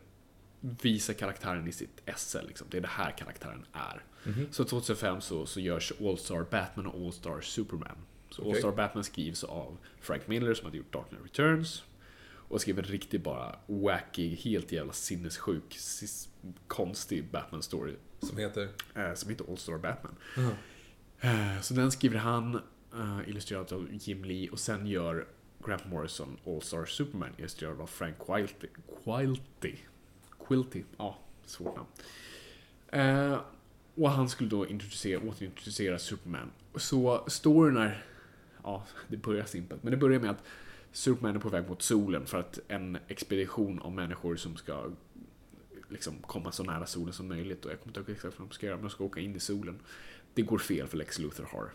visa 0.61 1.14
karaktären 1.14 1.68
i 1.68 1.72
sitt 1.72 2.02
esse. 2.06 2.42
Liksom. 2.42 2.66
Det 2.70 2.76
är 2.76 2.80
det 2.80 2.88
här 2.88 3.11
karaktären 3.11 3.64
är. 3.72 4.04
Mhm. 4.24 4.46
Så 4.50 4.64
2005 4.64 5.20
så, 5.20 5.46
så 5.46 5.61
görs 5.61 5.92
All-Star 6.00 6.46
Batman 6.50 6.86
och 6.86 7.06
All-Star 7.06 7.40
Superman. 7.40 7.96
Så 8.30 8.42
Okej. 8.42 8.52
All-Star 8.52 8.72
Batman 8.72 9.04
skrivs 9.04 9.44
av 9.44 9.76
Frank 10.00 10.28
Miller 10.28 10.54
som 10.54 10.64
hade 10.64 10.76
gjort 10.76 10.92
Dark 10.92 11.08
Knight 11.08 11.24
Returns. 11.24 11.82
Och 12.51 12.61
skrev 12.61 12.78
en 12.78 12.84
riktigt 12.84 13.22
bara 13.22 13.59
wacky, 13.66 14.36
helt 14.36 14.72
jävla 14.72 14.92
sinnessjuk, 14.92 15.78
konstig 16.66 17.24
Batman-story. 17.30 17.96
Som 18.20 18.38
heter? 18.38 18.68
Eh, 18.95 19.14
som 19.14 19.30
heter 19.30 19.45
All-Star 19.50 19.79
Batman. 19.79 20.14
Jaha. 20.37 20.53
Eh, 21.20 21.61
så 21.61 21.75
den 21.75 21.92
skriver 21.92 22.18
han, 22.18 22.54
eh, 22.95 23.29
illustrerad 23.29 23.72
av 23.72 23.88
Jim 23.92 24.25
Lee. 24.25 24.50
Och 24.50 24.58
sen 24.58 24.87
gör 24.87 25.26
Grant 25.66 25.87
Morrison 25.87 26.37
All-Star 26.46 26.84
Superman, 26.84 27.30
illustrerad 27.38 27.80
av 27.80 27.87
Frank 27.87 28.16
Quilty. 28.26 28.68
Quilty. 29.04 29.76
Quilty. 30.49 30.83
Ja, 30.96 31.18
svårt 31.46 31.76
namn. 31.76 31.88
Eh, 32.88 33.41
och 33.95 34.11
han 34.11 34.29
skulle 34.29 34.50
då 34.50 34.66
introducera, 34.66 35.20
återintroducera 35.20 35.99
Superman. 35.99 36.50
Så 36.75 37.25
storyn 37.26 37.76
är... 37.76 38.04
Ja, 38.62 38.87
det 39.08 39.16
börjar 39.16 39.45
simpelt. 39.45 39.83
Men 39.83 39.91
det 39.91 39.96
börjar 39.96 40.20
med 40.20 40.30
att 40.30 40.42
Superman 40.92 41.37
är 41.37 41.41
på 41.41 41.49
väg 41.49 41.68
mot 41.68 41.83
solen 41.83 42.26
för 42.26 42.41
att 42.41 42.58
en 42.68 42.99
expedition 43.08 43.79
av 43.79 43.92
människor 43.92 44.37
som 44.37 44.57
ska 44.57 44.91
liksom 45.88 46.14
komma 46.22 46.53
så 46.53 46.62
nära 46.62 46.87
solen 46.87 47.12
som 47.12 47.29
möjligt. 47.29 47.64
Och 47.64 47.71
jag 47.71 47.80
kommer 47.80 47.91
inte 47.91 48.00
ihåg 48.00 48.11
exakt 48.17 48.38
vad 48.38 48.49
de 48.49 48.54
ska 48.54 48.67
göra, 48.67 48.76
men 48.76 48.84
de 48.84 48.91
ska 48.91 49.04
åka 49.04 49.21
in 49.21 49.37
i 49.37 49.41
solen. 49.41 49.79
Det 50.34 50.42
går 50.42 50.58
fel 50.58 50.87
för 50.87 50.96
Lex 50.96 51.18
Luthor 51.18 51.45
har 51.53 51.71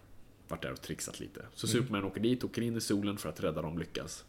varit 0.47 0.61
där 0.61 0.71
och 0.71 0.81
trixat 0.81 1.19
lite. 1.19 1.45
Så 1.53 1.67
Superman 1.67 2.03
åker 2.03 2.21
dit, 2.21 2.43
åker 2.43 2.61
in 2.61 2.77
i 2.77 2.81
solen 2.81 3.17
för 3.17 3.29
att 3.29 3.39
rädda 3.39 3.61
dem, 3.61 3.79
lyckas. 3.79 4.25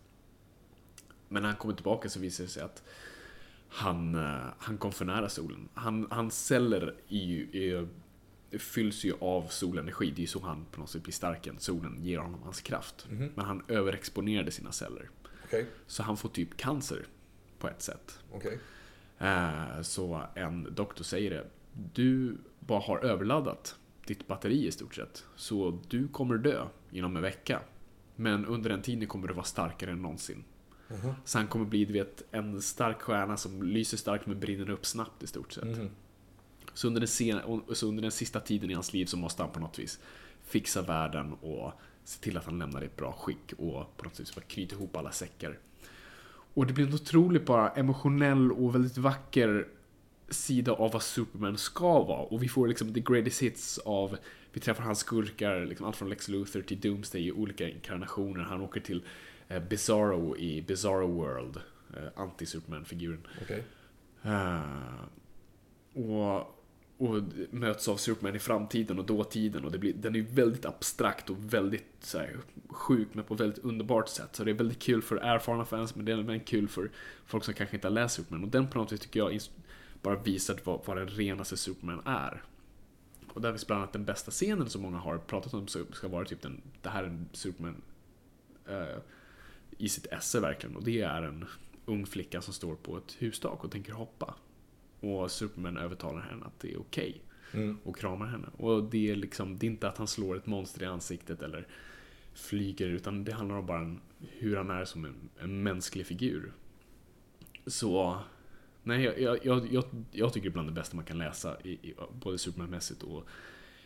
Men 1.28 1.42
när 1.42 1.48
han 1.48 1.58
kommer 1.58 1.74
tillbaka 1.74 2.08
så 2.08 2.20
visar 2.20 2.44
det 2.44 2.50
sig 2.50 2.62
att 2.62 2.82
han, 3.68 4.14
eh, 4.14 4.46
han 4.58 4.78
kom 4.78 4.92
för 4.92 5.04
nära 5.04 5.28
solen. 5.28 5.68
Han, 5.74 6.06
hans 6.10 6.46
celler 6.46 6.94
är 7.08 7.24
ju, 7.24 7.48
är, 7.52 7.88
fylls 8.58 9.04
ju 9.04 9.14
av 9.20 9.46
solenergi. 9.48 10.10
Det 10.10 10.18
är 10.18 10.20
ju 10.20 10.26
så 10.26 10.40
han 10.40 10.64
på 10.72 10.80
något 10.80 10.90
sätt 10.90 11.02
blir 11.02 11.12
starkare. 11.12 11.54
Solen 11.58 11.96
ger 12.04 12.18
honom 12.18 12.42
hans 12.42 12.60
kraft. 12.60 13.06
Men 13.34 13.44
han 13.44 13.62
överexponerade 13.68 14.50
sina 14.50 14.72
celler. 14.72 15.10
Okej, 15.44 15.66
Så 15.86 16.02
han 16.02 16.16
får 16.16 16.28
typ 16.28 16.56
cancer 16.56 17.06
på 17.58 17.68
ett 17.68 17.82
sätt. 17.82 18.18
okej. 18.32 18.58
Eh, 19.18 19.80
Så 19.82 20.22
en 20.34 20.74
doktor 20.74 21.04
säger 21.04 21.30
det. 21.30 21.46
Du 21.94 22.36
bara 22.60 22.80
har 22.80 22.98
överladdat 22.98 23.76
ditt 24.06 24.26
batteri 24.26 24.66
i 24.66 24.72
stort 24.72 24.94
sett. 24.94 25.24
Så 25.36 25.78
du 25.88 26.08
kommer 26.08 26.38
dö 26.38 26.66
inom 26.90 27.16
en 27.16 27.22
vecka. 27.22 27.60
Men 28.16 28.46
under 28.46 28.70
den 28.70 28.82
tiden 28.82 29.08
kommer 29.08 29.28
du 29.28 29.34
vara 29.34 29.44
starkare 29.44 29.90
än 29.90 30.02
någonsin. 30.02 30.44
Så 31.24 31.38
han 31.38 31.46
kommer 31.48 31.64
bli, 31.64 31.84
du 31.84 31.92
vet, 31.92 32.22
en 32.30 32.62
stark 32.62 33.00
stjärna 33.02 33.36
som 33.36 33.62
lyser 33.62 33.96
starkt 33.96 34.26
men 34.26 34.40
brinner 34.40 34.70
upp 34.70 34.86
snabbt 34.86 35.22
i 35.22 35.26
stort 35.26 35.52
sett. 35.52 35.64
Så, 36.76 36.86
under 36.86 37.00
den 37.00 37.08
sen, 37.08 37.40
så 37.72 37.86
under 37.86 38.02
den 38.02 38.10
sista 38.10 38.40
tiden 38.40 38.70
i 38.70 38.74
hans 38.74 38.92
liv 38.92 39.06
så 39.06 39.16
måste 39.16 39.42
han 39.42 39.52
på 39.52 39.60
något 39.60 39.78
vis 39.78 40.00
fixa 40.44 40.82
världen 40.82 41.32
och 41.32 41.72
se 42.04 42.20
till 42.22 42.36
att 42.36 42.44
han 42.44 42.58
lämnar 42.58 42.80
det 42.80 42.86
i 42.86 42.88
ett 42.88 42.96
bra 42.96 43.12
skick 43.12 43.52
och 43.58 43.96
på 43.96 44.04
något 44.04 44.20
vis 44.20 44.34
bara 44.34 44.40
knyta 44.40 44.76
ihop 44.76 44.96
alla 44.96 45.12
säckar. 45.12 45.58
Och 46.54 46.66
det 46.66 46.72
blir 46.72 46.86
en 46.86 46.94
otroligt 46.94 47.46
bara 47.46 47.70
emotionell 47.70 48.52
och 48.52 48.74
väldigt 48.74 48.98
vacker 48.98 49.68
sida 50.28 50.72
av 50.72 50.92
vad 50.92 51.02
Superman 51.02 51.58
ska 51.58 52.02
vara. 52.02 52.20
Och 52.20 52.42
vi 52.42 52.48
får 52.48 52.68
liksom 52.68 52.94
the 52.94 53.00
greatest 53.00 53.42
hits 53.42 53.78
av, 53.78 54.16
vi 54.52 54.60
träffar 54.60 54.82
hans 54.82 54.98
skurkar, 54.98 55.66
liksom 55.66 55.86
allt 55.86 55.96
från 55.96 56.08
Lex 56.08 56.28
Luthor 56.28 56.62
till 56.62 56.80
Doomsday 56.80 57.26
i 57.26 57.32
olika 57.32 57.68
inkarnationer. 57.68 58.40
Han 58.40 58.60
åker 58.60 58.80
till 58.80 59.02
eh, 59.48 59.62
Bizarro 59.62 60.36
i 60.36 60.62
Bizarro 60.62 61.06
World, 61.06 61.56
eh, 61.96 62.08
anti-Superman-figuren. 62.16 63.26
Okej. 63.42 63.64
Eh, 64.22 65.04
och, 65.94 66.55
och 66.98 67.22
möts 67.50 67.88
av 67.88 67.96
Superman 67.96 68.36
i 68.36 68.38
framtiden 68.38 68.98
och 68.98 69.06
dåtiden 69.06 69.64
och 69.64 69.72
det 69.72 69.78
blir, 69.78 69.92
den 69.92 70.16
är 70.16 70.20
väldigt 70.20 70.64
abstrakt 70.64 71.30
och 71.30 71.36
väldigt 71.54 71.86
så 72.00 72.18
här, 72.18 72.36
sjuk 72.68 73.08
men 73.12 73.24
på 73.24 73.34
ett 73.34 73.40
väldigt 73.40 73.64
underbart 73.64 74.08
sätt. 74.08 74.36
Så 74.36 74.44
det 74.44 74.50
är 74.50 74.54
väldigt 74.54 74.78
kul 74.78 75.02
för 75.02 75.16
erfarna 75.16 75.64
fans 75.64 75.94
men 75.94 76.04
det 76.04 76.12
är 76.12 76.18
även 76.18 76.40
kul 76.40 76.68
för 76.68 76.90
folk 77.26 77.44
som 77.44 77.54
kanske 77.54 77.76
inte 77.76 77.88
har 77.88 77.92
läst 77.92 78.14
Superman. 78.14 78.44
Och 78.44 78.50
den 78.50 78.68
på 78.68 78.78
något 78.78 78.92
vis 78.92 79.00
tycker 79.00 79.20
jag 79.20 79.40
bara 80.02 80.16
visar 80.16 80.58
vad, 80.64 80.80
vad 80.84 80.96
den 80.96 81.08
renaste 81.08 81.56
Superman 81.56 82.02
är. 82.04 82.42
Och 83.32 83.40
där 83.40 83.52
finns 83.52 83.66
bland 83.66 83.82
annat 83.82 83.92
den 83.92 84.04
bästa 84.04 84.30
scenen 84.30 84.68
som 84.68 84.82
många 84.82 84.98
har 84.98 85.18
pratat 85.18 85.54
om 85.54 85.68
ska 85.68 86.08
vara 86.08 86.24
typ 86.24 86.42
den, 86.42 86.62
det 86.82 86.88
här 86.88 87.02
är 87.02 87.06
en 87.06 87.28
Superman 87.32 87.82
uh, 88.70 88.98
i 89.78 89.88
sitt 89.88 90.06
esse 90.06 90.40
verkligen. 90.40 90.76
Och 90.76 90.84
det 90.84 91.02
är 91.02 91.22
en 91.22 91.44
ung 91.86 92.06
flicka 92.06 92.42
som 92.42 92.54
står 92.54 92.74
på 92.74 92.96
ett 92.96 93.16
hustak 93.18 93.64
och 93.64 93.70
tänker 93.70 93.92
hoppa. 93.92 94.34
Och 95.00 95.30
Superman 95.30 95.76
övertalar 95.76 96.20
henne 96.20 96.46
att 96.46 96.60
det 96.60 96.72
är 96.72 96.80
okej. 96.80 97.22
Och 97.84 97.96
kramar 97.96 98.26
henne. 98.26 98.48
Och 98.56 98.84
det 98.84 99.10
är 99.10 99.16
liksom, 99.16 99.58
det 99.58 99.66
är 99.66 99.70
inte 99.70 99.88
att 99.88 99.98
han 99.98 100.06
slår 100.06 100.36
ett 100.36 100.46
monster 100.46 100.82
i 100.82 100.86
ansiktet 100.86 101.42
eller 101.42 101.66
flyger, 102.34 102.88
utan 102.88 103.24
det 103.24 103.32
handlar 103.32 103.56
om 103.56 103.66
bara 103.66 103.80
en, 103.80 104.00
hur 104.18 104.56
han 104.56 104.70
är 104.70 104.84
som 104.84 105.04
en, 105.04 105.28
en 105.38 105.62
mänsklig 105.62 106.06
figur. 106.06 106.52
Så, 107.66 108.20
nej, 108.82 109.02
jag, 109.02 109.44
jag, 109.44 109.72
jag, 109.72 109.84
jag, 110.12 110.32
tycker 110.32 110.50
bland 110.50 110.68
det 110.68 110.72
bästa 110.72 110.96
man 110.96 111.04
kan 111.04 111.18
läsa, 111.18 111.60
i, 111.60 111.70
i, 111.70 111.94
både 112.20 112.38
Superman-mässigt 112.38 113.02
och 113.02 113.24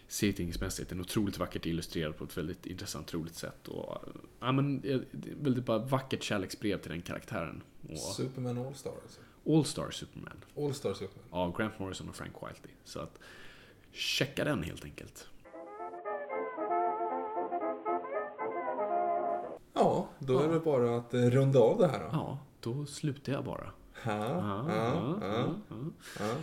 serietidningsmässigt. 0.09 0.89
Den 0.89 0.99
är 0.99 1.03
otroligt 1.03 1.39
vackert 1.39 1.67
illustrerad 1.67 2.17
på 2.17 2.25
ett 2.25 2.39
väldigt 2.39 2.67
intressant, 2.67 3.15
roligt 3.15 3.35
sätt. 3.35 3.69
Och, 3.69 3.99
ja, 4.41 4.53
men, 4.53 4.85
eh, 4.85 5.01
det 5.13 5.31
är 5.31 5.35
väldigt 5.35 5.65
bara 5.65 5.79
vackert 5.79 6.23
kärleksbrev 6.23 6.79
till 6.79 6.91
den 6.91 7.03
karaktären. 7.03 7.63
Och 7.89 7.99
Superman 7.99 8.59
All-Star 8.59 8.93
alltså. 9.03 9.21
All-Star 9.47 9.91
Superman 9.91 10.45
All-Star 10.57 10.95
Superman. 10.95 11.27
av 11.31 11.57
Grant 11.57 11.79
Morrison 11.79 12.09
och 12.09 12.17
Frank 12.17 12.33
Whiteley. 12.35 12.75
Så 12.85 13.01
att 13.01 13.19
checka 13.93 14.45
den 14.45 14.63
helt 14.63 14.85
enkelt. 14.85 15.29
Ja, 19.75 20.09
då 20.19 20.39
är 20.41 20.49
det 20.49 20.61
bara 20.61 20.97
att 20.97 21.15
eh, 21.15 21.21
runda 21.21 21.59
av 21.59 21.79
det 21.79 21.89
här 21.89 21.99
då. 21.99 22.09
Ja, 22.13 22.39
då 22.61 22.87
slutar 22.87 23.33
jag 23.33 23.45
bara. 23.45 23.71
Ja, 24.05 24.17
Ja, 24.17 24.65
ja, 24.69 25.17
ja, 25.21 25.27
ja, 25.29 25.55
ja. 25.69 25.77
ja. 26.19 26.35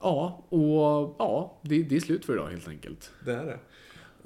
Ja, 0.00 0.42
och 0.48 1.16
ja, 1.18 1.58
det, 1.62 1.82
det 1.82 1.96
är 1.96 2.00
slut 2.00 2.24
för 2.24 2.32
idag 2.34 2.48
helt 2.48 2.68
enkelt. 2.68 3.10
Det 3.24 3.32
är 3.32 3.44
det. 3.46 3.58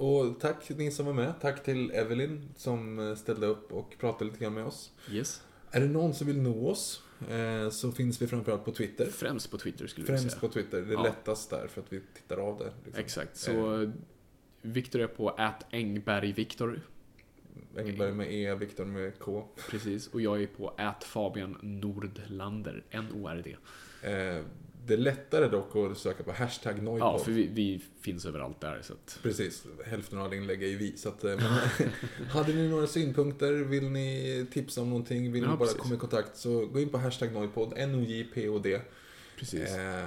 Och 0.03 0.41
tack 0.41 0.69
ni 0.69 0.91
som 0.91 1.07
var 1.07 1.13
med. 1.13 1.35
Tack 1.41 1.65
till 1.65 1.91
Evelyn 1.91 2.49
som 2.57 2.99
eh, 2.99 3.15
ställde 3.15 3.47
upp 3.47 3.73
och 3.73 3.95
pratade 4.01 4.25
lite 4.25 4.39
grann 4.45 4.55
med 4.55 4.67
oss. 4.67 4.91
Yes. 5.11 5.43
Är 5.71 5.81
det 5.81 5.87
någon 5.87 6.15
som 6.15 6.27
vill 6.27 6.41
nå 6.41 6.69
oss 6.71 7.03
så 7.71 7.93
finns 7.93 8.23
vi 8.23 8.27
framförallt 8.27 8.65
på 8.65 8.73
Twitter. 8.73 9.07
Främst 9.07 9.51
på 9.51 9.59
Twitter 9.59 9.87
skulle 9.87 10.07
Främst 10.07 10.31
säga. 10.31 10.41
på 10.41 10.49
Twitter. 10.49 10.81
Det 10.83 10.89
är 10.89 10.93
Ja. 10.93 11.03
lättast 11.03 11.51
där 11.51 11.67
för 11.67 11.81
att 11.81 11.93
vi 11.93 12.01
tittar 12.15 12.37
av 12.37 12.59
det. 12.59 12.73
liksom. 12.85 13.01
Exakt, 13.05 13.37
så 13.37 13.93
Viktor 14.63 15.01
är 15.01 15.07
på 15.07 15.31
Engbergviktor. 15.71 16.81
Engberg 17.77 18.13
med 18.13 18.33
E, 18.35 18.55
Viktor 18.55 18.85
med 18.85 19.19
K. 19.19 19.49
Precis, 19.71 20.07
och 20.09 20.21
jag 20.21 20.43
är 20.43 20.47
på 20.47 20.75
at 20.79 21.05
Fabian 21.05 21.57
Nordlander, 21.63 22.85
N-O-R-D. 22.91 23.57
Det 24.91 24.95
är 24.95 24.99
lättare 24.99 25.49
dock 25.49 25.77
att 25.77 25.99
söka 25.99 26.23
på 26.23 26.33
hashtag 26.33 26.83
Noipod. 26.83 27.09
Ja, 27.09 27.19
för 27.19 27.33
vi, 27.33 27.47
vi 27.47 27.81
finns 28.01 28.27
överallt 28.27 28.61
där 28.61 28.83
så 28.83 28.93
att... 28.93 29.19
Precis, 29.23 29.65
hälften 29.87 30.19
av 30.19 30.25
alla 30.25 30.35
inlägg 30.35 30.63
är 30.63 30.67
ju 30.67 30.77
vi. 30.77 30.97
Så 30.97 31.09
att, 31.09 31.25
eh, 31.25 31.39
hade 32.31 32.53
ni 32.55 32.69
några 32.69 32.87
synpunkter, 32.87 33.53
vill 33.53 33.91
ni 33.91 34.47
tipsa 34.53 34.83
om 34.83 34.89
någonting, 34.91 35.33
vill 35.33 35.43
Ja, 35.43 35.51
ni 35.51 35.57
bara 35.57 35.67
precis. 35.67 35.81
komma 35.81 35.95
i 35.95 35.99
kontakt 35.99 36.37
så 36.37 36.67
gå 36.67 36.81
in 36.81 36.89
på 36.89 36.99
hashtag 36.99 37.33
Noipod, 37.33 37.73
N-O-J-P-O-D. 37.77 38.81
Precis. 39.39 39.77
Eh, 39.77 40.05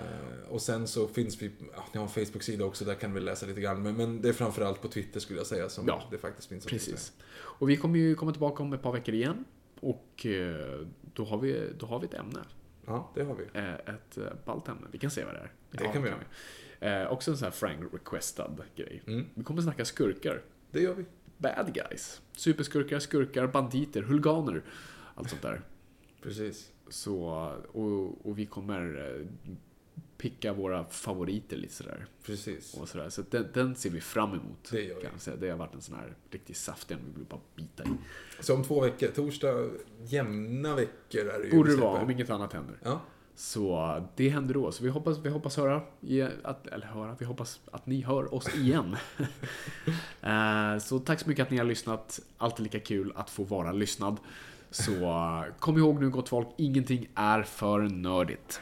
och 0.50 0.62
sen 0.62 0.88
så 0.88 1.08
finns 1.08 1.42
vi, 1.42 1.52
ja, 1.76 1.86
ni 1.94 1.98
har 2.00 2.08
en 2.08 2.26
Facebook-sida 2.26 2.66
också, 2.66 2.86
där 2.86 2.96
kan 2.96 3.14
vi 3.14 3.20
läsa 3.22 3.46
lite 3.46 3.62
grann. 3.62 3.84
Men, 3.84 3.96
men 3.96 4.22
det 4.22 4.30
är 4.30 4.34
framförallt 4.34 4.82
på 4.82 4.88
Twitter 4.88 5.20
skulle 5.20 5.40
jag 5.40 5.48
säga 5.48 5.70
som 5.70 5.88
Ja, 5.88 6.04
det 6.12 6.18
faktiskt 6.18 6.50
finns. 6.50 6.66
Precis. 6.66 7.14
Och 7.34 7.70
vi 7.70 7.78
kommer 7.78 8.00
ju 8.00 8.16
komma 8.16 8.32
tillbaka 8.32 8.64
om 8.64 8.74
ett 8.74 8.82
par 8.82 8.92
veckor 8.92 9.16
igen. 9.16 9.46
Och 9.80 10.26
eh, 10.26 10.80
då 11.14 11.26
har 11.26 11.38
vi, 11.38 11.70
då 11.80 11.86
har 11.86 12.00
vi 12.00 12.06
ett 12.06 12.14
ämne. 12.14 12.40
Ja, 12.86 13.12
det 13.16 13.24
har 13.24 13.36
vi. 13.36 13.44
Eh, 13.54 13.74
Ett 13.74 14.18
eh, 14.18 14.24
ballt 14.46 14.68
ämne. 14.68 14.88
Vi 14.92 14.98
kan 15.00 15.12
se 15.12 15.26
vad 15.26 15.34
det 15.34 15.40
är. 15.40 15.52
Det 15.72 15.78
kan 15.88 16.04
vi 16.04 16.10
vi. 16.80 16.88
Eh, 16.88 17.12
Också 17.12 17.32
en 17.32 17.38
sån 17.38 17.46
här 17.46 17.52
Frank-requestad 17.52 18.62
grej. 18.76 19.04
Mm. 19.08 19.26
Vi 19.34 19.44
kommer 19.44 19.62
snacka 19.62 19.86
skurkar. 19.86 20.42
Det 20.72 20.82
gör 20.82 20.94
vi. 20.94 21.06
Bad 21.38 21.74
guys. 21.74 22.22
Superskurkar, 22.32 23.00
skurkar, 23.00 23.48
banditer, 23.48 24.02
huliganer. 24.02 24.62
Allt 25.16 25.30
sånt 25.30 25.42
där. 25.42 25.62
Precis. 26.22 26.72
Så, 26.90 27.20
och, 27.72 28.26
och 28.26 28.40
vi 28.40 28.46
kommer 28.46 29.12
eh, 29.16 29.28
picka 30.24 30.54
våra 30.54 30.86
favoriter 30.86 31.58
lite 31.58 31.74
sådär. 31.74 32.06
Precis. 32.26 32.74
Och 32.74 32.90
sådär. 32.90 33.10
Så 33.10 33.22
den, 33.30 33.48
den 33.54 33.76
ser 33.76 33.90
vi 33.90 34.02
fram 34.02 34.30
emot. 34.30 34.70
Det 34.72 34.82
gör 34.82 34.96
vi. 34.96 35.02
kan 35.02 35.20
säga. 35.20 35.38
Det 35.38 35.50
har 35.50 35.58
varit 35.58 35.74
en 35.76 35.82
sån 35.82 35.96
här 35.96 36.14
riktigt 36.32 36.58
saftig 36.58 36.98
vi 37.06 37.20
vill 37.20 37.26
bara 37.30 37.40
bita 37.56 37.84
i. 37.84 37.88
Så 38.40 38.56
om 38.56 38.64
två 38.64 38.82
veckor, 38.82 39.08
torsdag, 39.08 39.70
jämna 40.04 40.76
veckor 40.76 41.22
är 41.22 41.40
det 41.40 41.46
ju. 41.46 41.52
Borde 41.56 41.76
det 41.76 41.82
vara 41.82 42.02
om 42.02 42.12
inget 42.12 42.30
annat 42.30 42.54
händer. 42.54 42.76
Ja, 42.84 43.02
Så 43.36 44.02
det 44.16 44.30
händer 44.30 44.54
då. 44.54 44.72
Så 44.72 44.84
vi 44.84 44.90
hoppas, 44.90 45.18
vi 45.18 45.30
hoppas 45.30 45.58
höra, 45.58 45.82
att, 46.44 46.68
eller 46.68 46.86
höra, 46.86 47.16
vi 47.20 47.26
hoppas 47.26 47.60
att 47.72 47.86
ni 47.86 48.02
hör 48.02 48.34
oss 48.34 48.56
igen. 48.56 48.96
Eh, 50.22 50.78
så 50.78 51.00
tack 51.00 51.20
så 51.20 51.30
mycket 51.30 51.44
att 51.44 51.52
ni 51.52 51.58
har 51.58 51.66
lyssnat. 51.66 52.20
Alltid 52.38 52.64
lika 52.64 52.80
kul 52.80 53.14
att 53.16 53.30
få 53.30 53.44
vara 53.44 53.72
lyssnad. 53.72 54.18
Så 54.72 54.92
eh, 54.94 55.44
kom 55.60 55.78
ihåg 55.78 56.02
nu 56.02 56.10
gott 56.10 56.30
folk, 56.30 56.48
ingenting 56.58 57.08
är 57.16 57.44
för 57.44 57.80
nördigt. 57.80 58.62